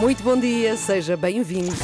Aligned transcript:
Muito 0.00 0.22
bom 0.22 0.40
dia, 0.40 0.78
seja 0.78 1.14
bem-vindo. 1.14 1.76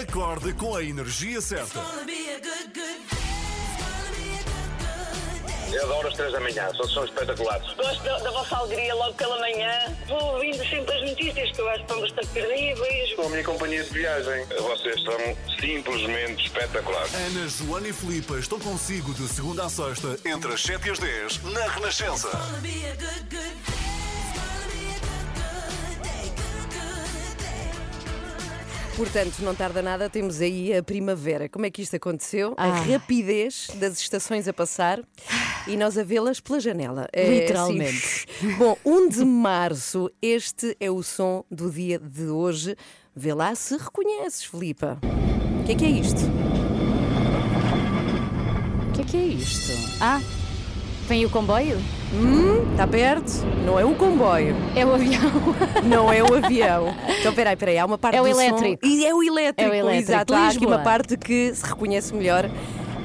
Acorde 0.00 0.54
com 0.54 0.74
a 0.74 0.82
energia 0.82 1.38
certa. 1.38 1.78
Eu 5.70 5.84
adoro 5.84 6.08
as 6.08 6.14
três 6.14 6.32
da 6.32 6.40
manhã, 6.40 6.70
são, 6.74 6.88
são 6.88 7.04
espetaculares. 7.04 7.74
Gosto 7.74 8.02
da, 8.04 8.18
da 8.20 8.30
vossa 8.30 8.56
alegria 8.56 8.94
logo 8.94 9.12
pela 9.14 9.38
manhã. 9.38 9.94
Vou 10.08 10.34
ouvindo 10.34 10.66
sempre 10.66 10.94
as 10.94 11.10
notícias 11.10 11.50
que 11.52 11.60
eu 11.60 11.68
acho 11.68 11.78
que 11.78 11.82
estão 11.82 12.00
bastante 12.00 12.28
terríveis. 12.28 13.14
Com 13.14 13.22
a 13.22 13.28
minha 13.28 13.44
companhia 13.44 13.84
de 13.84 13.90
viagem, 13.90 14.46
vocês 14.60 15.02
são 15.02 15.36
simplesmente 15.60 16.46
espetaculares. 16.46 17.14
Ana, 17.14 17.48
Joana 17.48 17.88
e 17.88 17.92
Filipa 17.92 18.38
estão 18.38 18.58
consigo 18.58 19.12
de 19.12 19.28
segunda 19.28 19.66
a 19.66 19.68
sexta, 19.68 20.18
entre 20.24 20.54
as 20.54 20.62
7 20.62 20.88
e 20.88 20.90
as 20.90 20.98
10, 20.98 21.42
na 21.44 21.66
Renascença. 21.68 22.30
Portanto, 29.02 29.40
não 29.40 29.52
tarda 29.52 29.82
nada, 29.82 30.08
temos 30.08 30.40
aí 30.40 30.72
a 30.76 30.80
primavera. 30.80 31.48
Como 31.48 31.66
é 31.66 31.70
que 31.72 31.82
isto 31.82 31.96
aconteceu? 31.96 32.54
A 32.56 32.66
Ah. 32.66 32.82
rapidez 32.82 33.66
das 33.74 33.98
estações 34.00 34.46
a 34.46 34.52
passar 34.52 35.00
e 35.66 35.76
nós 35.76 35.98
a 35.98 36.04
vê-las 36.04 36.38
pela 36.38 36.60
janela. 36.60 37.08
É 37.12 37.40
Literalmente. 37.40 38.26
assim. 38.38 38.54
Bom, 38.54 38.76
1 38.84 39.08
de 39.08 39.24
março, 39.24 40.08
este 40.22 40.76
é 40.78 40.88
o 40.88 41.02
som 41.02 41.44
do 41.50 41.68
dia 41.68 41.98
de 41.98 42.26
hoje. 42.28 42.76
Vê 43.14 43.34
lá 43.34 43.52
se 43.56 43.76
reconheces, 43.76 44.44
Filipa. 44.44 45.00
O 45.60 45.64
que 45.64 45.72
é 45.72 45.74
que 45.74 45.84
é 45.84 45.90
isto? 45.90 46.20
O 48.88 48.92
que 48.94 49.00
é 49.00 49.04
que 49.04 49.16
é 49.16 49.24
isto? 49.26 49.72
Ah, 50.00 50.20
vem 51.06 51.24
o 51.24 51.30
comboio? 51.30 51.78
Está 52.72 52.86
perto? 52.86 53.30
Não 53.64 53.78
é 53.78 53.84
o 53.84 53.94
comboio, 53.94 54.54
É 54.76 54.84
o 54.84 54.94
avião. 54.94 55.20
não 55.84 56.12
é 56.12 56.22
o 56.22 56.34
avião. 56.34 56.94
Então, 57.20 57.32
peraí, 57.32 57.56
peraí, 57.56 57.78
há 57.78 57.86
uma 57.86 57.96
parte 57.98 58.16
É 58.16 58.20
o 58.20 58.24
do 58.24 58.34
som- 58.34 58.40
elétrico. 58.40 58.86
E 58.86 59.04
é 59.06 59.14
o 59.14 59.22
elétrico, 59.22 59.70
É 59.70 59.72
o 59.72 59.74
elétrico. 59.74 60.10
exato. 60.12 60.34
Há 60.34 60.48
aqui 60.48 60.66
uma 60.66 60.78
parte 60.80 61.16
que 61.16 61.52
se 61.54 61.64
reconhece 61.66 62.14
melhor, 62.14 62.48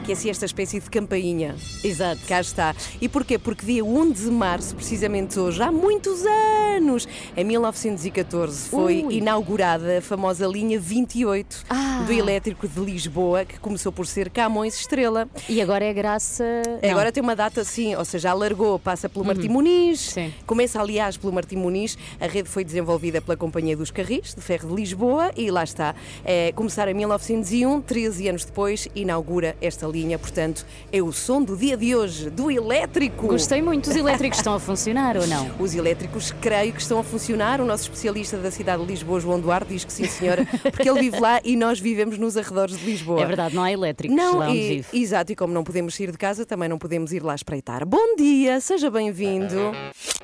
que 0.08 0.13
é 0.13 0.16
assim 0.16 0.30
esta 0.30 0.45
espécie 0.45 0.80
de 0.80 0.89
campainha. 0.89 1.53
Exato. 1.83 2.22
Cá 2.30 2.39
está. 2.39 2.73
E 3.02 3.09
porquê? 3.09 3.38
Porque 3.38 3.66
dia 3.66 3.83
1 3.83 4.09
de 4.14 4.31
março, 4.31 4.73
precisamente 4.73 5.38
hoje, 5.38 5.61
há 5.61 5.69
muitos 5.69 6.25
anos, 6.25 7.05
em 7.36 7.44
1914, 7.44 8.69
foi 8.69 9.03
Ui. 9.03 9.16
inaugurada 9.17 9.97
a 9.97 10.02
famosa 10.02 10.47
linha 10.47 10.80
28 10.80 11.66
Ah. 11.69 12.03
do 12.08 12.14
elétrico 12.14 12.69
de 12.69 12.80
Lisboa, 12.80 13.44
que 13.44 13.59
começou 13.59 13.91
por 13.91 14.08
ser 14.08 14.30
Camões 14.30 14.80
Estrela. 14.80 15.27
E 15.49 15.61
agora 15.61 15.83
é 15.83 15.94
graça. 15.94 16.45
não. 16.81 16.89
Agora 16.89 17.11
tem 17.11 17.21
uma 17.21 17.36
data 17.36 17.59
assim, 17.59 17.94
ou 17.94 18.05
seja, 18.05 18.31
alargou, 18.31 18.80
passa 18.80 19.09
pelo 19.09 19.25
Martim 19.25 19.49
Muniz, 19.49 20.16
Uhum. 20.16 20.23
Sim. 20.27 20.33
começa 20.45 20.80
aliás 20.80 21.17
pelo 21.17 21.33
Martim 21.33 21.58
Muniz. 21.58 21.97
A 22.17 22.27
rede 22.27 22.47
foi 22.47 22.64
desenvolvida 22.64 23.19
pela 23.21 23.36
Companhia 23.36 23.75
dos 23.75 23.92
Carris, 23.92 24.33
de 24.33 24.39
Ferro 24.42 24.69
de 24.69 24.75
Lisboa, 24.75 25.31
e 25.36 25.52
lá 25.52 25.66
está. 25.66 25.94
É, 26.23 26.53
começar 26.53 26.88
em 26.88 26.94
1901, 26.94 27.81
13 27.81 28.30
anos 28.30 28.45
depois, 28.45 28.88
inaugura 28.95 29.58
esta 29.61 29.86
linha. 29.86 29.97
Portanto, 30.17 30.66
é 30.92 31.02
o 31.02 31.12
som 31.12 31.42
do 31.42 31.56
dia 31.56 31.76
de 31.78 31.95
hoje, 31.95 32.30
do 32.30 32.52
elétrico. 32.52 33.28
Gostei 33.28 33.62
muito. 33.62 33.90
Os 33.90 33.95
elétricos 33.95 34.39
estão 34.39 34.54
a 34.54 34.59
funcionar 34.59 35.17
ou 35.17 35.26
não? 35.28 35.50
Os 35.59 35.73
elétricos, 35.73 36.31
creio 36.42 36.73
que 36.73 36.81
estão 36.81 37.00
a 37.00 37.04
funcionar. 37.04 37.59
O 37.62 37.66
nosso 37.66 37.84
especialista 37.84 38.38
da 38.38 38.52
cidade 38.52 38.81
de 38.84 38.88
Lisboa, 38.89 39.20
João 39.20 39.39
Duarte, 39.39 39.73
diz 39.73 39.84
que 39.86 39.92
sim, 39.94 40.06
senhora, 40.06 40.45
porque 40.72 40.89
ele 40.89 41.00
vive 41.00 41.20
lá 41.20 41.39
e 41.44 41.56
nós 41.56 41.80
vivemos 41.80 42.17
nos 42.17 42.38
arredores 42.38 42.78
de 42.78 42.86
Lisboa. 42.86 43.22
É 43.22 43.26
verdade, 43.26 43.56
não 43.56 43.64
há 43.64 43.72
elétricos 43.72 44.16
Não, 44.16 44.38
lá 44.38 44.50
onde 44.50 44.58
e- 44.58 44.70
vive. 44.76 44.88
exato, 45.02 45.31
e 45.31 45.36
como 45.36 45.54
não 45.54 45.64
podemos 45.64 45.95
sair 45.95 46.11
de 46.11 46.17
casa, 46.17 46.45
também 46.45 46.70
não 46.70 46.78
podemos 46.78 47.11
ir 47.11 47.23
lá 47.23 47.34
espreitar. 47.34 47.86
Bom 47.86 48.16
dia, 48.16 48.59
seja 48.61 48.89
bem-vindo. 48.92 49.72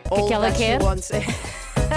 que 0.08 0.22
é 0.22 0.28
que 0.28 0.34
ela 0.34 0.52
quer? 0.52 0.80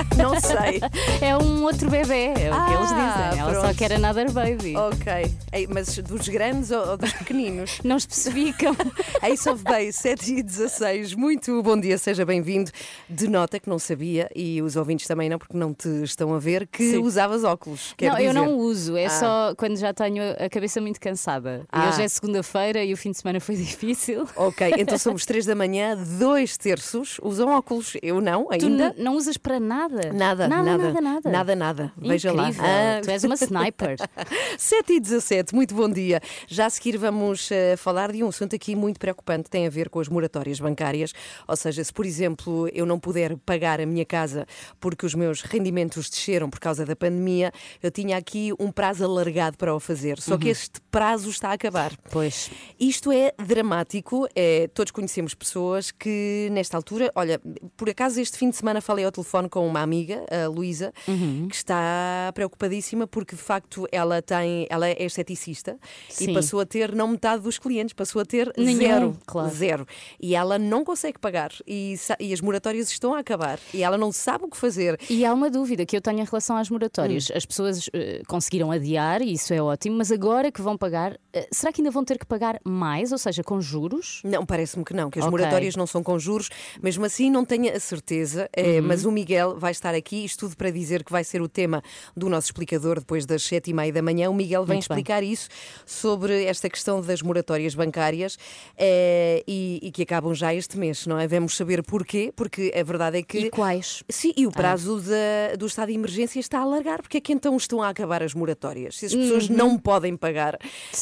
não 0.17 0.39
sei. 0.41 0.81
É 1.21 1.37
um 1.37 1.63
outro 1.65 1.89
bebê, 1.91 2.27
é 2.27 2.31
o 2.31 2.67
que 2.67 2.73
eles 2.73 2.91
Ah, 2.93 3.29
dizem. 3.29 3.41
Ela 3.41 3.55
só 3.55 3.61
pronto. 3.63 3.77
quer 3.79 3.93
another 3.93 4.31
baby. 4.33 4.77
Ok. 4.77 5.35
Ei, 5.53 5.67
mas 5.67 5.97
dos 5.99 6.29
grandes 6.29 6.71
ou, 6.71 6.87
ou 6.91 6.97
dos 6.97 7.13
pequeninos? 7.13 7.81
Não 7.85 7.97
especificam. 7.97 8.75
Ace 9.23 9.49
of 9.49 9.63
Base, 9.63 9.93
7 9.95 10.35
e 10.39 10.43
16. 10.43 11.15
Muito 11.15 11.63
bom 11.63 11.79
dia, 11.79 11.97
seja 11.99 12.25
bem-vindo. 12.25 12.71
Denota 13.09 13.59
que 13.59 13.69
não 13.69 13.79
sabia, 13.79 14.29
e 14.35 14.61
os 14.63 14.77
ouvintes 14.77 15.07
também 15.07 15.29
não, 15.29 15.39
porque 15.39 15.57
não 15.57 15.73
te 15.73 15.89
estão 16.03 16.35
a 16.35 16.39
ver, 16.39 16.67
que 16.67 16.91
Sim. 16.93 16.99
usavas 16.99 17.45
óculos. 17.45 17.95
Não, 18.01 18.09
eu 18.11 18.17
dizer. 18.17 18.33
não 18.33 18.57
uso, 18.59 18.97
é 18.97 19.07
Ah. 19.07 19.11
só 19.11 19.55
quando 19.57 19.77
já 19.77 19.93
tenho 19.95 20.23
a 20.39 20.49
cabeça 20.49 20.81
muito 20.81 21.01
cansada. 21.01 21.63
E 21.65 21.67
Ah. 21.73 21.89
hoje 21.89 22.03
é 22.03 22.09
segunda-feira 22.09 22.85
e 22.85 22.93
o 22.93 22.97
fim 22.97 23.11
de 23.11 23.19
semana 23.19 23.41
foi 23.41 23.57
difícil. 23.57 24.27
Ok, 24.37 24.75
então 24.79 24.99
somos 24.99 25.25
3 25.25 25.47
da 25.47 25.55
manhã, 25.55 25.97
dois 26.19 26.57
terços 26.57 27.19
usam 27.23 27.49
óculos. 27.51 27.97
Eu 28.03 28.21
não, 28.21 28.47
Tu 28.47 28.67
ainda. 28.67 28.89
n- 28.89 28.95
não 29.03 29.17
usas 29.17 29.37
para 29.37 29.59
nada? 29.61 29.86
Nada, 29.89 30.11
nada, 30.13 30.49
nada, 30.49 30.77
nada. 30.79 31.01
nada. 31.01 31.31
Nada, 31.31 31.57
nada. 31.57 31.93
Veja 31.97 32.33
lá. 32.33 32.51
Ah. 32.59 33.01
Tu 33.03 33.11
és 33.11 33.25
uma 33.25 33.35
sniper. 33.37 33.97
7 34.59 34.93
e 34.95 35.01
17, 35.01 35.55
muito 35.55 35.75
bom 35.75 35.89
dia. 35.89 36.21
Já 36.49 36.67
a 36.67 36.71
seguir 36.71 36.97
vamos 36.97 37.51
eh, 37.51 37.77
falar 37.77 38.11
de 38.13 38.23
um 38.25 38.29
assunto 38.29 38.57
aqui 38.57 38.75
muito 38.75 38.99
preocupante, 38.99 39.49
tem 39.49 39.67
a 39.67 39.71
ver 39.71 39.89
com 39.89 40.01
as 40.01 40.09
moratórias 40.09 40.59
bancárias. 40.59 41.13
Ou 41.47 41.57
seja, 41.57 41.83
se 41.85 41.93
por 41.93 42.05
exemplo 42.07 42.69
eu 42.73 42.85
não 42.87 42.99
puder 42.99 43.37
pagar 43.39 43.81
a 43.81 43.87
minha 43.87 44.05
casa 44.05 44.47
porque 44.81 45.07
os 45.07 45.15
meus 45.15 45.43
rendimentos 45.43 46.09
desceram 46.11 46.51
por 46.51 46.59
causa 46.61 46.85
da 46.85 46.97
pandemia, 46.97 47.53
eu 47.83 47.91
tinha 47.91 48.17
aqui 48.17 48.53
um 48.59 48.73
prazo 48.73 49.05
alargado 49.05 49.57
para 49.57 49.75
o 49.75 49.81
fazer. 49.81 50.19
Só 50.21 50.33
Uhum. 50.35 50.39
que 50.41 50.49
este 50.49 50.81
prazo 50.91 51.31
está 51.31 51.51
a 51.51 51.53
acabar. 51.53 51.93
Pois. 52.11 52.51
Isto 52.79 53.13
é 53.13 53.33
dramático. 53.39 54.27
É, 54.35 54.69
todos 54.69 54.91
conhecemos 54.91 55.35
pessoas 55.35 55.91
que, 55.91 56.49
nesta 56.53 56.77
altura, 56.77 57.11
olha, 57.15 57.41
por 57.77 57.89
acaso 57.89 58.21
este 58.21 58.37
fim 58.37 58.51
de 58.51 58.57
semana 58.57 58.81
falei 58.81 59.05
ao 59.05 59.13
telefone 59.13 59.49
com 59.49 59.67
uma 59.67 59.76
amiga, 59.81 60.25
a 60.31 60.49
Luísa, 60.49 60.93
Uhum. 61.09 61.49
que 61.49 61.55
está 61.57 62.31
preocupadíssima 62.35 63.07
porque 63.07 63.35
de 63.37 63.43
facto 63.43 63.87
ela 63.93 64.21
tem, 64.23 64.67
ela 64.71 64.89
é 64.89 65.03
esteticista 65.05 65.77
e 66.11 66.25
Sim. 66.27 66.35
passou 66.35 66.61
a 66.61 66.67
ter 66.67 66.95
não 66.95 67.09
metade 67.09 67.43
dos 67.43 67.59
clientes, 67.59 67.93
passou 67.95 68.21
a 68.23 68.25
ter 68.25 68.53
Nenhum, 68.57 68.79
zero, 68.79 69.19
claro. 69.27 69.49
zero. 69.55 69.87
E 70.21 70.35
ela 70.35 70.59
não 70.59 70.85
consegue 70.85 71.19
pagar 71.19 71.51
e, 71.67 71.97
e 72.21 72.33
as 72.33 72.41
moratórias 72.41 72.91
estão 72.91 73.15
a 73.15 73.21
acabar 73.21 73.59
e 73.73 73.83
ela 73.83 73.97
não 73.99 74.13
sabe 74.13 74.45
o 74.45 74.49
que 74.49 74.57
fazer. 74.57 74.99
E 75.11 75.25
há 75.25 75.33
uma 75.33 75.51
dúvida 75.51 75.85
que 75.87 75.97
eu 75.97 76.01
tenho 76.01 76.21
em 76.21 76.25
relação 76.25 76.57
às 76.57 76.69
moratórias. 76.71 77.31
Hum. 77.31 77.35
As 77.37 77.45
pessoas 77.47 77.91
eh, 77.93 78.23
conseguiram 78.27 78.71
adiar, 78.71 79.23
e 79.23 79.33
isso 79.33 79.53
é 79.53 79.61
ótimo, 79.63 79.97
mas 79.99 80.11
agora 80.13 80.51
que 80.51 80.61
vão 80.61 80.77
pagar, 80.77 81.19
eh, 81.33 81.49
será 81.53 81.73
que 81.73 81.81
ainda 81.81 81.91
vão 81.91 82.05
ter 82.05 82.19
que 82.19 82.27
pagar 82.27 82.59
mais, 82.65 83.13
ou 83.13 83.19
seja, 83.19 83.43
com 83.43 83.61
juros? 83.61 84.21
Não, 84.25 84.45
parece-me 84.45 84.85
que 84.85 84.95
não, 84.95 85.11
que 85.11 85.19
as 85.19 85.25
Ok. 85.25 85.31
moratórias 85.39 85.77
não 85.77 85.87
são 85.87 86.03
com 86.03 86.19
juros, 86.19 86.49
mesmo 86.83 87.05
assim 87.05 87.31
não 87.31 87.45
tenho 87.45 87.75
a 87.75 87.81
certeza, 87.81 88.49
eh, 88.53 88.81
mas 88.81 89.05
o 89.05 89.11
Miguel 89.13 89.56
vai 89.57 89.73
estar 89.73 89.95
aqui, 89.95 90.25
isto 90.25 90.41
tudo 90.47 90.57
para 90.57 90.71
dizer 90.71 91.03
que 91.05 91.11
vai 91.13 91.25
ser 91.25 91.41
o 91.43 91.49
tema 91.49 91.83
do 92.17 92.29
nosso 92.29 92.47
explicador 92.49 92.99
depois 93.01 93.25
das 93.27 93.43
sete 93.43 93.71
e 93.71 93.75
meia 93.75 93.93
da 93.93 94.03
manhã. 94.03 94.31
O 94.31 94.35
Miguel 94.35 94.65
vem 94.65 94.77
Muito 94.77 94.89
bem. 94.89 94.97
explicar 94.97 95.23
isso 95.23 95.49
sobre 95.85 96.45
esta 96.45 96.69
questão 96.69 97.01
das 97.01 97.23
moratórias 97.23 97.75
bancárias 97.75 98.37
eh, 98.77 99.43
e, 99.47 99.81
e 99.83 99.91
que 99.91 100.03
acabam 100.03 100.35
já 100.35 100.55
este 100.55 100.77
mês, 100.79 101.07
não 101.07 101.19
é? 101.19 101.27
Vamos 101.27 101.57
saber 101.57 101.83
porquê, 101.83 102.33
porque 102.35 102.73
a 102.79 102.83
verdade 102.83 103.19
é 103.19 103.23
que. 103.23 103.39
E 103.39 103.51
quais? 103.51 104.03
Sim, 104.09 104.33
e 104.37 104.47
o 104.47 104.53
prazo 104.53 105.01
da- 105.01 105.57
do 105.57 105.67
estado 105.67 105.89
de 105.89 105.95
emergência 105.95 106.41
está 106.41 106.59
a 106.59 106.63
alargar. 106.63 107.01
Porque 107.03 107.19
é 107.19 107.21
que 107.21 107.33
então 107.33 107.57
estão 107.57 107.83
a 107.83 107.89
acabar 107.89 108.23
as 108.23 108.35
moratórias? 108.35 108.99
Se 108.99 109.07
as 109.07 109.15
pessoas 109.15 109.49
não 109.49 109.79
podem 109.79 110.17
pagar 110.17 110.59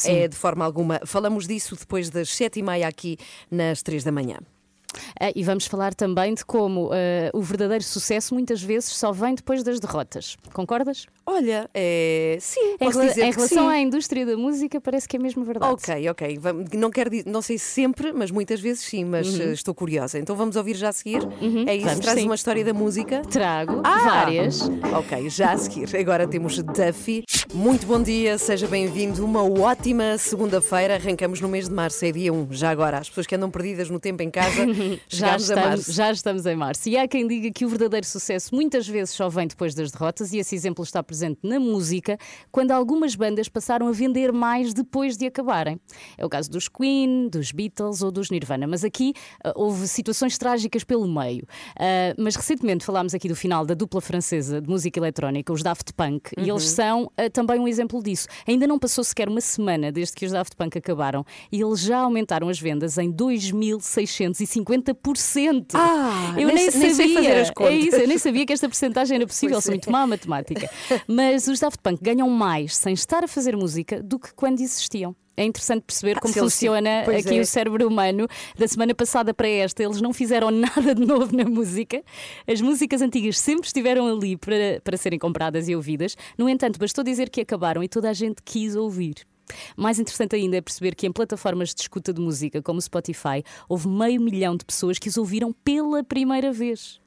eh, 0.07 0.29
de 0.29 0.37
forma 0.37 0.65
alguma. 0.65 1.01
Falamos 1.05 1.47
disso 1.47 1.77
depois 1.77 2.11
das 2.11 2.29
sete 2.29 2.61
e 2.61 2.63
meia 2.63 2.87
aqui 2.89 3.17
nas 3.51 3.83
três 3.83 4.05
da 4.05 4.13
manhã. 4.13 4.39
Ah, 5.21 5.33
e 5.35 5.43
vamos 5.43 5.67
falar 5.67 5.95
também 5.95 6.35
de 6.35 6.45
como 6.45 6.91
ah, 6.93 7.31
o 7.33 7.41
verdadeiro 7.41 7.85
sucesso 7.85 8.35
muitas 8.35 8.63
vezes 8.63 8.91
só 8.91 9.13
vem 9.13 9.35
depois 9.35 9.63
das 9.63 9.81
derrotas. 9.81 10.37
Concordas? 10.53 11.07
Olha, 11.27 11.71
eh, 11.73 12.37
sim, 12.41 12.75
Em, 12.75 12.79
posso 12.79 12.99
rela- 13.01 13.13
em 13.13 13.31
relação 13.33 13.65
sim. 13.65 13.69
à 13.75 13.79
indústria 13.81 14.27
da 14.27 14.37
música, 14.37 14.79
parece 14.81 15.09
que 15.09 15.17
é 15.17 15.19
mesmo 15.19 15.43
verdade. 15.43 15.73
Ok, 15.73 16.09
ok. 16.11 16.39
Não 16.75 16.91
quero 16.91 17.09
dizer, 17.09 17.25
não 17.27 17.41
sei 17.41 17.57
se 17.57 17.65
sempre, 17.65 18.13
mas 18.13 18.31
muitas 18.31 18.61
vezes 18.61 18.83
sim, 18.85 19.05
mas 19.05 19.41
eh, 19.41 19.53
estou 19.53 19.75
curiosa. 19.75 20.19
Então 20.19 20.37
vamos 20.37 20.55
ouvir 20.57 20.75
já 20.77 20.91
a 20.91 20.93
seguir. 20.93 21.23
É 21.67 21.75
isso, 21.77 21.87
Vamos, 21.87 22.01
traz 22.01 22.19
sim. 22.21 22.27
uma 22.27 22.35
história 22.35 22.63
da 22.65 22.75
música. 22.75 23.23
Trago 23.31 23.81
Ah! 23.85 23.99
várias. 24.05 24.61
Ok, 24.99 25.31
já 25.31 25.53
a 25.53 25.57
seguir. 25.59 25.97
Agora 25.97 26.27
temos 26.29 26.63
Duffy. 26.63 27.25
Muito 27.55 27.87
bom 27.87 28.03
dia, 28.03 28.37
seja 28.37 28.67
bem-vindo. 28.67 29.25
Uma 29.25 29.43
ótima 29.45 30.19
segunda-feira. 30.19 30.97
Arrancamos 30.97 31.41
no 31.41 31.49
mês 31.49 31.69
de 31.69 31.75
março, 31.75 32.05
é 32.05 32.13
dia 32.13 32.33
1. 32.33 32.49
Já 32.53 32.69
agora, 32.71 32.99
as 32.99 33.09
pessoas 33.09 33.27
que 33.27 33.35
andam 33.35 33.51
perdidas 33.51 33.89
no 33.89 33.99
tempo 33.99 34.23
em 34.23 34.31
casa, 34.31 34.67
Já 35.09 35.39
chegamos 35.39 35.51
a 35.51 35.55
estamos, 35.55 35.69
março. 35.69 35.93
já 35.93 36.13
estamos 36.13 36.47
em 36.47 36.57
março. 36.57 36.89
E 36.89 36.99
há 36.99 37.09
quem 37.09 37.27
diga 37.27 37.51
que 37.51 37.65
o 37.65 37.69
verdadeiro 37.69 38.07
sucesso 38.07 38.55
muitas 38.55 38.87
vezes 38.87 39.15
só 39.15 39.29
vem 39.31 39.47
depois 39.47 39.75
das 39.75 39.91
derrotas, 39.91 40.33
e 40.35 40.39
esse 40.39 40.55
exemplo 40.55 40.85
está 40.85 41.03
presente 41.03 41.14
presente 41.15 41.39
na 41.45 41.61
música 41.61 42.19
quando 42.51 42.73
algumas 42.73 43.15
bandas 43.15 43.49
passaram 43.49 43.87
a 43.87 43.93
vender 43.93 44.33
mais 44.33 44.75
depois 44.75 45.17
de 45.17 45.27
acabarem. 45.27 45.81
É 46.19 46.27
o 46.27 46.29
caso 46.29 46.51
dos 46.51 46.69
Queen, 46.69 47.29
dos 47.29 47.53
Beatles 47.53 48.03
ou 48.03 48.11
dos 48.11 48.31
Nirvana, 48.31 48.67
mas 48.67 48.83
aqui 48.85 49.15
uh, 49.47 49.53
houve 49.55 49.87
situações 49.87 50.37
trágicas 50.37 50.83
pelo 50.83 51.07
meio. 51.07 51.45
Uh, 51.77 52.19
mas 52.19 52.35
recentemente 52.35 52.85
falámos 52.85 53.15
aqui 53.15 53.29
do 53.29 53.37
final 53.37 53.65
da 53.65 53.75
dupla 53.75 54.01
francesa 54.01 54.61
de 54.61 54.69
música 54.69 54.99
eletrónica, 54.99 55.53
os 55.53 55.63
Daft 55.63 55.93
Punk, 55.95 56.33
uhum. 56.37 56.45
e 56.45 56.51
eles 56.51 56.65
são 56.65 57.05
uh, 57.05 57.31
também 57.33 57.61
um 57.61 57.69
exemplo 57.69 58.03
disso. 58.03 58.27
Ainda 58.47 58.67
não 58.67 58.79
passou 58.79 59.05
sequer 59.05 59.29
uma 59.29 59.41
semana 59.41 59.93
desde 59.93 60.15
que 60.15 60.27
os 60.27 60.33
Daft 60.33 60.57
Punk 60.57 60.77
acabaram 60.77 61.25
e 61.53 61.61
eles 61.61 61.79
já 61.81 62.01
aumentaram 62.01 62.49
as 62.49 62.59
vendas 62.59 62.99
em 62.99 63.13
2.650%. 63.13 65.75
Ah, 65.75 66.35
eu 66.37 66.49
nem, 66.49 66.57
nem 66.57 66.71
sabia. 66.71 66.97
Nem 66.97 67.15
fazer 67.15 67.41
as 67.41 67.51
contas. 67.51 67.73
É 67.73 67.77
isso, 67.77 67.97
eu 67.97 68.09
nem 68.09 68.19
sabia 68.19 68.45
que 68.45 68.53
esta 68.53 68.69
porcentagem 68.69 69.15
era 69.17 69.27
possível, 69.27 69.55
pois 69.55 69.65
sou 69.65 69.73
é. 69.73 69.75
muito 69.75 69.91
má 69.91 70.07
matemática. 70.07 70.71
Mas 71.07 71.49
os 71.49 71.61
Daft 71.61 71.81
Punk 71.83 72.03
ganham 72.03 72.29
mais 72.29 72.77
sem 72.77 72.95
estar 72.95 73.25
a 73.25 73.29
fazer 73.29 73.57
música 73.57 74.03
do 74.03 74.19
que 74.19 74.33
quando 74.35 74.61
existiam. 74.61 75.15
É 75.37 75.45
interessante 75.45 75.83
perceber 75.83 76.17
ah, 76.17 76.21
como 76.21 76.33
funciona 76.33 77.01
aqui 77.01 77.39
é. 77.39 77.41
o 77.41 77.47
cérebro 77.47 77.89
humano. 77.89 78.29
Da 78.57 78.69
semana 78.69 78.95
passada 78.95 79.35
para 79.35 79.49
esta, 79.49 79.83
eles 79.83 80.01
não 80.01 80.13
fizeram 80.13 80.51
nada 80.53 80.95
de 80.95 81.05
novo 81.05 81.37
na 81.37 81.45
música. 81.45 82.03
As 82.47 82.61
músicas 82.61 83.03
antigas 83.03 83.39
sempre 83.39 83.67
estiveram 83.67 84.07
ali 84.07 84.37
para, 84.37 84.81
para 84.83 84.97
serem 84.97 85.19
compradas 85.19 85.69
e 85.69 85.75
ouvidas. 85.75 86.17
No 86.39 86.49
entanto, 86.49 86.79
bastou 86.79 87.03
dizer 87.03 87.31
que 87.31 87.41
acabaram 87.41 87.83
e 87.83 87.89
toda 87.89 88.09
a 88.09 88.13
gente 88.13 88.43
quis 88.45 88.77
ouvir. 88.77 89.27
Mais 89.77 89.99
interessante 89.99 90.37
ainda 90.37 90.57
é 90.57 90.61
perceber 90.61 90.95
que 90.95 91.07
em 91.07 91.13
plataformas 91.13 91.75
de 91.75 91.83
escuta 91.83 92.13
de 92.13 92.21
música 92.21 92.63
como 92.63 92.79
o 92.79 92.83
Spotify 92.83 93.43
houve 93.69 93.89
meio 93.89 94.21
milhão 94.21 94.57
de 94.57 94.65
pessoas 94.65 94.99
que 94.99 95.09
os 95.09 95.17
ouviram 95.17 95.53
pela 95.53 96.03
primeira 96.03 96.53
vez. 96.53 97.01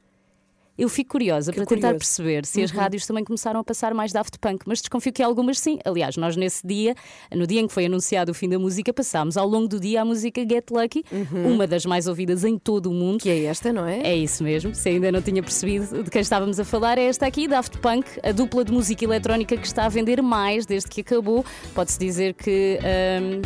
Eu 0.78 0.90
fico 0.90 1.12
curiosa 1.12 1.52
que 1.52 1.58
para 1.58 1.66
curioso. 1.66 1.88
tentar 1.88 1.98
perceber 1.98 2.46
se 2.46 2.60
uhum. 2.60 2.66
as 2.66 2.72
rádios 2.72 3.06
também 3.06 3.24
começaram 3.24 3.60
a 3.60 3.64
passar 3.64 3.94
mais 3.94 4.12
Daft 4.12 4.38
Punk, 4.40 4.64
mas 4.66 4.80
desconfio 4.80 5.12
que 5.12 5.24
algumas 5.24 5.60
sim. 5.60 5.80
Aliás, 5.84 6.18
nós 6.18 6.36
nesse 6.36 6.66
dia, 6.66 6.96
no 7.34 7.48
dia 7.48 7.62
em 7.62 7.68
que 7.68 7.74
foi 7.74 7.86
anunciado 7.86 8.32
o 8.32 8.36
fim 8.36 8.48
da 8.48 8.60
música, 8.60 8.94
passámos 8.94 9.38
ao 9.38 9.48
longo 9.48 9.68
do 9.68 9.80
dia 9.80 10.02
a 10.02 10.06
música 10.06 10.42
Get 10.42 10.70
Lucky, 10.70 11.04
uhum. 11.12 11.54
uma 11.54 11.66
das 11.66 11.86
mais 11.86 12.08
ouvidas 12.08 12.44
em 12.44 12.58
todo 12.58 12.92
o 12.92 12.94
mundo. 12.94 13.22
Que 13.22 13.30
é 13.30 13.44
esta, 13.46 13.74
não 13.74 13.86
é? 13.86 14.02
É 14.02 14.16
isso 14.16 14.44
mesmo. 14.44 14.76
Se 14.76 14.90
ainda 14.90 15.12
não 15.12 15.22
tinha 15.22 15.42
percebido 15.42 16.04
de 16.04 16.10
quem 16.10 16.22
estávamos 16.22 16.60
a 16.60 16.66
falar, 16.66 16.98
é 16.98 17.06
esta 17.06 17.26
aqui, 17.26 17.48
Daft 17.48 17.78
Punk, 17.80 18.08
a 18.24 18.32
dupla 18.32 18.64
de 18.64 18.72
música 18.72 19.04
eletrónica 19.04 19.58
que 19.58 19.66
está 19.66 19.86
a 19.86 19.90
vender 19.90 20.22
mais 20.22 20.66
desde 20.66 20.90
que 20.90 21.02
acabou. 21.02 21.46
Pode-se 21.74 21.98
dizer 21.98 22.34
que. 22.34 22.80
Um, 23.22 23.42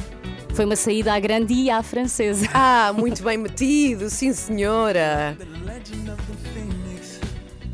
foi 0.54 0.66
uma 0.66 0.75
saída 0.75 1.13
à 1.13 1.19
grande 1.19 1.54
e 1.54 1.69
à 1.69 1.81
francesa. 1.81 2.48
Ah, 2.54 2.92
muito 2.94 3.24
bem 3.24 3.38
metido, 3.38 4.10
sim 4.10 4.34
senhora. 4.34 5.38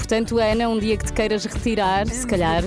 Portanto, 0.07 0.39
Ana, 0.39 0.69
um 0.69 0.79
dia 0.79 0.95
que 0.95 1.03
te 1.03 1.11
queiras 1.11 1.43
retirar, 1.43 2.07
se 2.07 2.25
calhar. 2.25 2.63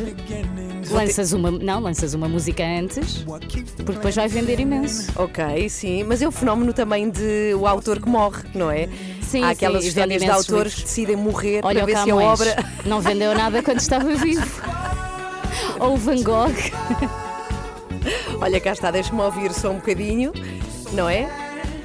Lanças 0.91 1.33
uma, 1.33 1.51
não, 1.51 1.81
lanças 1.81 2.13
uma 2.13 2.29
música 2.29 2.63
antes, 2.63 3.25
porque 3.25 3.93
depois 3.95 4.15
vai 4.15 4.29
vender 4.29 4.61
imenso. 4.61 5.11
Ok, 5.17 5.67
sim, 5.71 6.05
mas 6.05 6.21
é 6.21 6.29
o 6.29 6.31
fenómeno 6.31 6.75
também 6.75 7.09
de 7.09 7.55
o 7.55 7.67
autor 7.67 7.99
que 7.99 8.11
morre, 8.11 8.43
não 8.55 8.71
é? 8.71 8.91
Sim, 9.23 9.43
Há 9.43 9.51
aquelas 9.51 9.85
sim, 9.85 9.89
histórias 9.89 10.21
de 10.21 10.31
autores 10.31 10.75
que 10.75 10.83
decidem 10.83 11.17
morrer 11.17 11.63
Olha 11.65 11.83
para 11.83 11.95
ver 11.95 12.03
se 12.03 12.11
a 12.11 12.17
obra. 12.17 12.57
Não 12.85 13.01
vendeu 13.01 13.35
nada 13.35 13.63
quando 13.63 13.81
estava 13.81 14.15
vivo. 14.17 14.61
Ou 15.81 15.95
o 15.95 15.97
Van 15.97 16.23
Gogh. 16.23 16.53
Olha, 18.39 18.61
cá 18.61 18.73
está, 18.73 18.91
deixa-me 18.91 19.23
ouvir 19.23 19.55
só 19.55 19.71
um 19.71 19.77
bocadinho, 19.77 20.31
não 20.93 21.09
é? 21.09 21.27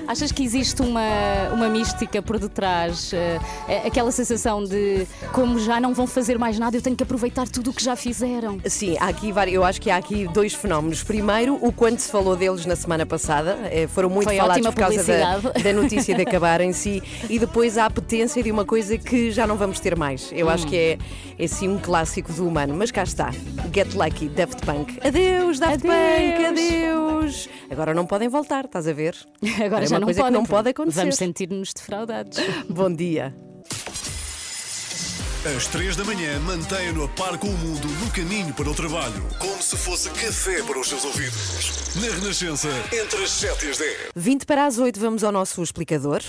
Achas 0.07 0.31
que 0.31 0.43
existe 0.43 0.81
uma, 0.81 1.49
uma 1.53 1.69
mística 1.69 2.21
por 2.21 2.39
detrás? 2.39 3.11
Uh, 3.11 3.87
aquela 3.87 4.11
sensação 4.11 4.63
de 4.63 5.07
como 5.31 5.59
já 5.59 5.79
não 5.79 5.93
vão 5.93 6.05
fazer 6.05 6.37
mais 6.37 6.59
nada, 6.59 6.77
eu 6.77 6.81
tenho 6.81 6.95
que 6.95 7.03
aproveitar 7.03 7.47
tudo 7.47 7.71
o 7.71 7.73
que 7.73 7.83
já 7.83 7.95
fizeram? 7.95 8.59
Sim, 8.65 8.95
há 8.99 9.07
aqui, 9.07 9.33
eu 9.51 9.63
acho 9.63 9.81
que 9.81 9.89
há 9.89 9.97
aqui 9.97 10.27
dois 10.27 10.53
fenómenos. 10.53 11.03
Primeiro, 11.03 11.57
o 11.61 11.71
quanto 11.71 11.99
se 11.99 12.11
falou 12.11 12.35
deles 12.35 12.65
na 12.65 12.75
semana 12.75 13.05
passada, 13.05 13.57
eh, 13.71 13.87
foram 13.87 14.09
muito 14.09 14.27
Foi 14.27 14.37
falados 14.37 14.65
por 14.67 14.75
causa 14.75 15.03
da, 15.03 15.37
da, 15.37 15.73
notícia 15.73 16.15
de 16.15 16.21
acabar 16.21 16.61
em 16.61 16.73
si, 16.73 17.01
e 17.29 17.39
depois 17.39 17.77
a 17.77 17.85
apetência 17.85 18.41
de 18.43 18.51
uma 18.51 18.65
coisa 18.65 18.97
que 18.97 19.31
já 19.31 19.47
não 19.47 19.55
vamos 19.57 19.79
ter 19.79 19.95
mais. 19.95 20.31
Eu 20.31 20.47
hum. 20.47 20.49
acho 20.49 20.67
que 20.67 20.75
é, 20.75 20.97
é 21.37 21.47
sim 21.47 21.67
um 21.67 21.79
clássico 21.79 22.31
do 22.31 22.47
humano, 22.47 22.75
mas 22.77 22.91
cá 22.91 23.03
está. 23.03 23.31
Get 23.73 23.93
Lucky, 23.93 24.29
Daft 24.29 24.65
Punk. 24.65 24.99
Adeus, 25.05 25.59
Daft 25.59 25.87
adeus. 25.87 26.35
Punk, 26.35 26.45
adeus. 26.45 27.49
Agora 27.69 27.93
não 27.93 28.05
podem 28.05 28.29
voltar, 28.29 28.65
estás 28.65 28.87
a 28.87 28.93
ver? 28.93 29.15
Agora 29.65 29.83
é 29.83 29.87
já 29.87 29.94
uma 29.95 29.99
não 30.01 30.07
coisa 30.07 30.21
podem, 30.21 30.33
que 30.33 30.37
não 30.37 30.45
pode 30.45 30.69
acontecer. 30.69 30.99
Vamos 30.99 31.15
sentir-nos 31.15 31.73
defraudados. 31.73 32.37
Bom 32.69 32.93
dia. 32.93 33.33
Às 35.55 35.67
três 35.67 35.95
da 35.95 36.03
manhã, 36.03 36.39
mantenha-no 36.39 37.03
a 37.03 37.07
par 37.07 37.37
com 37.37 37.47
o 37.47 37.57
mundo 37.57 37.87
no 37.87 38.09
caminho 38.09 38.51
para 38.55 38.67
o 38.67 38.73
trabalho. 38.73 39.23
Como 39.37 39.61
se 39.61 39.77
fosse 39.77 40.09
café 40.09 40.63
para 40.63 40.79
os 40.79 40.89
seus 40.89 41.05
ouvidos. 41.05 41.95
Na 41.97 42.15
Renascença, 42.15 42.69
entre 42.91 43.23
as 43.23 43.29
7 43.29 43.65
e 43.67 43.69
as 43.69 43.77
10. 43.77 43.97
20 44.15 44.45
para 44.45 44.65
as 44.65 44.79
8, 44.79 44.99
vamos 44.99 45.23
ao 45.23 45.31
nosso 45.31 45.61
explicador. 45.61 46.21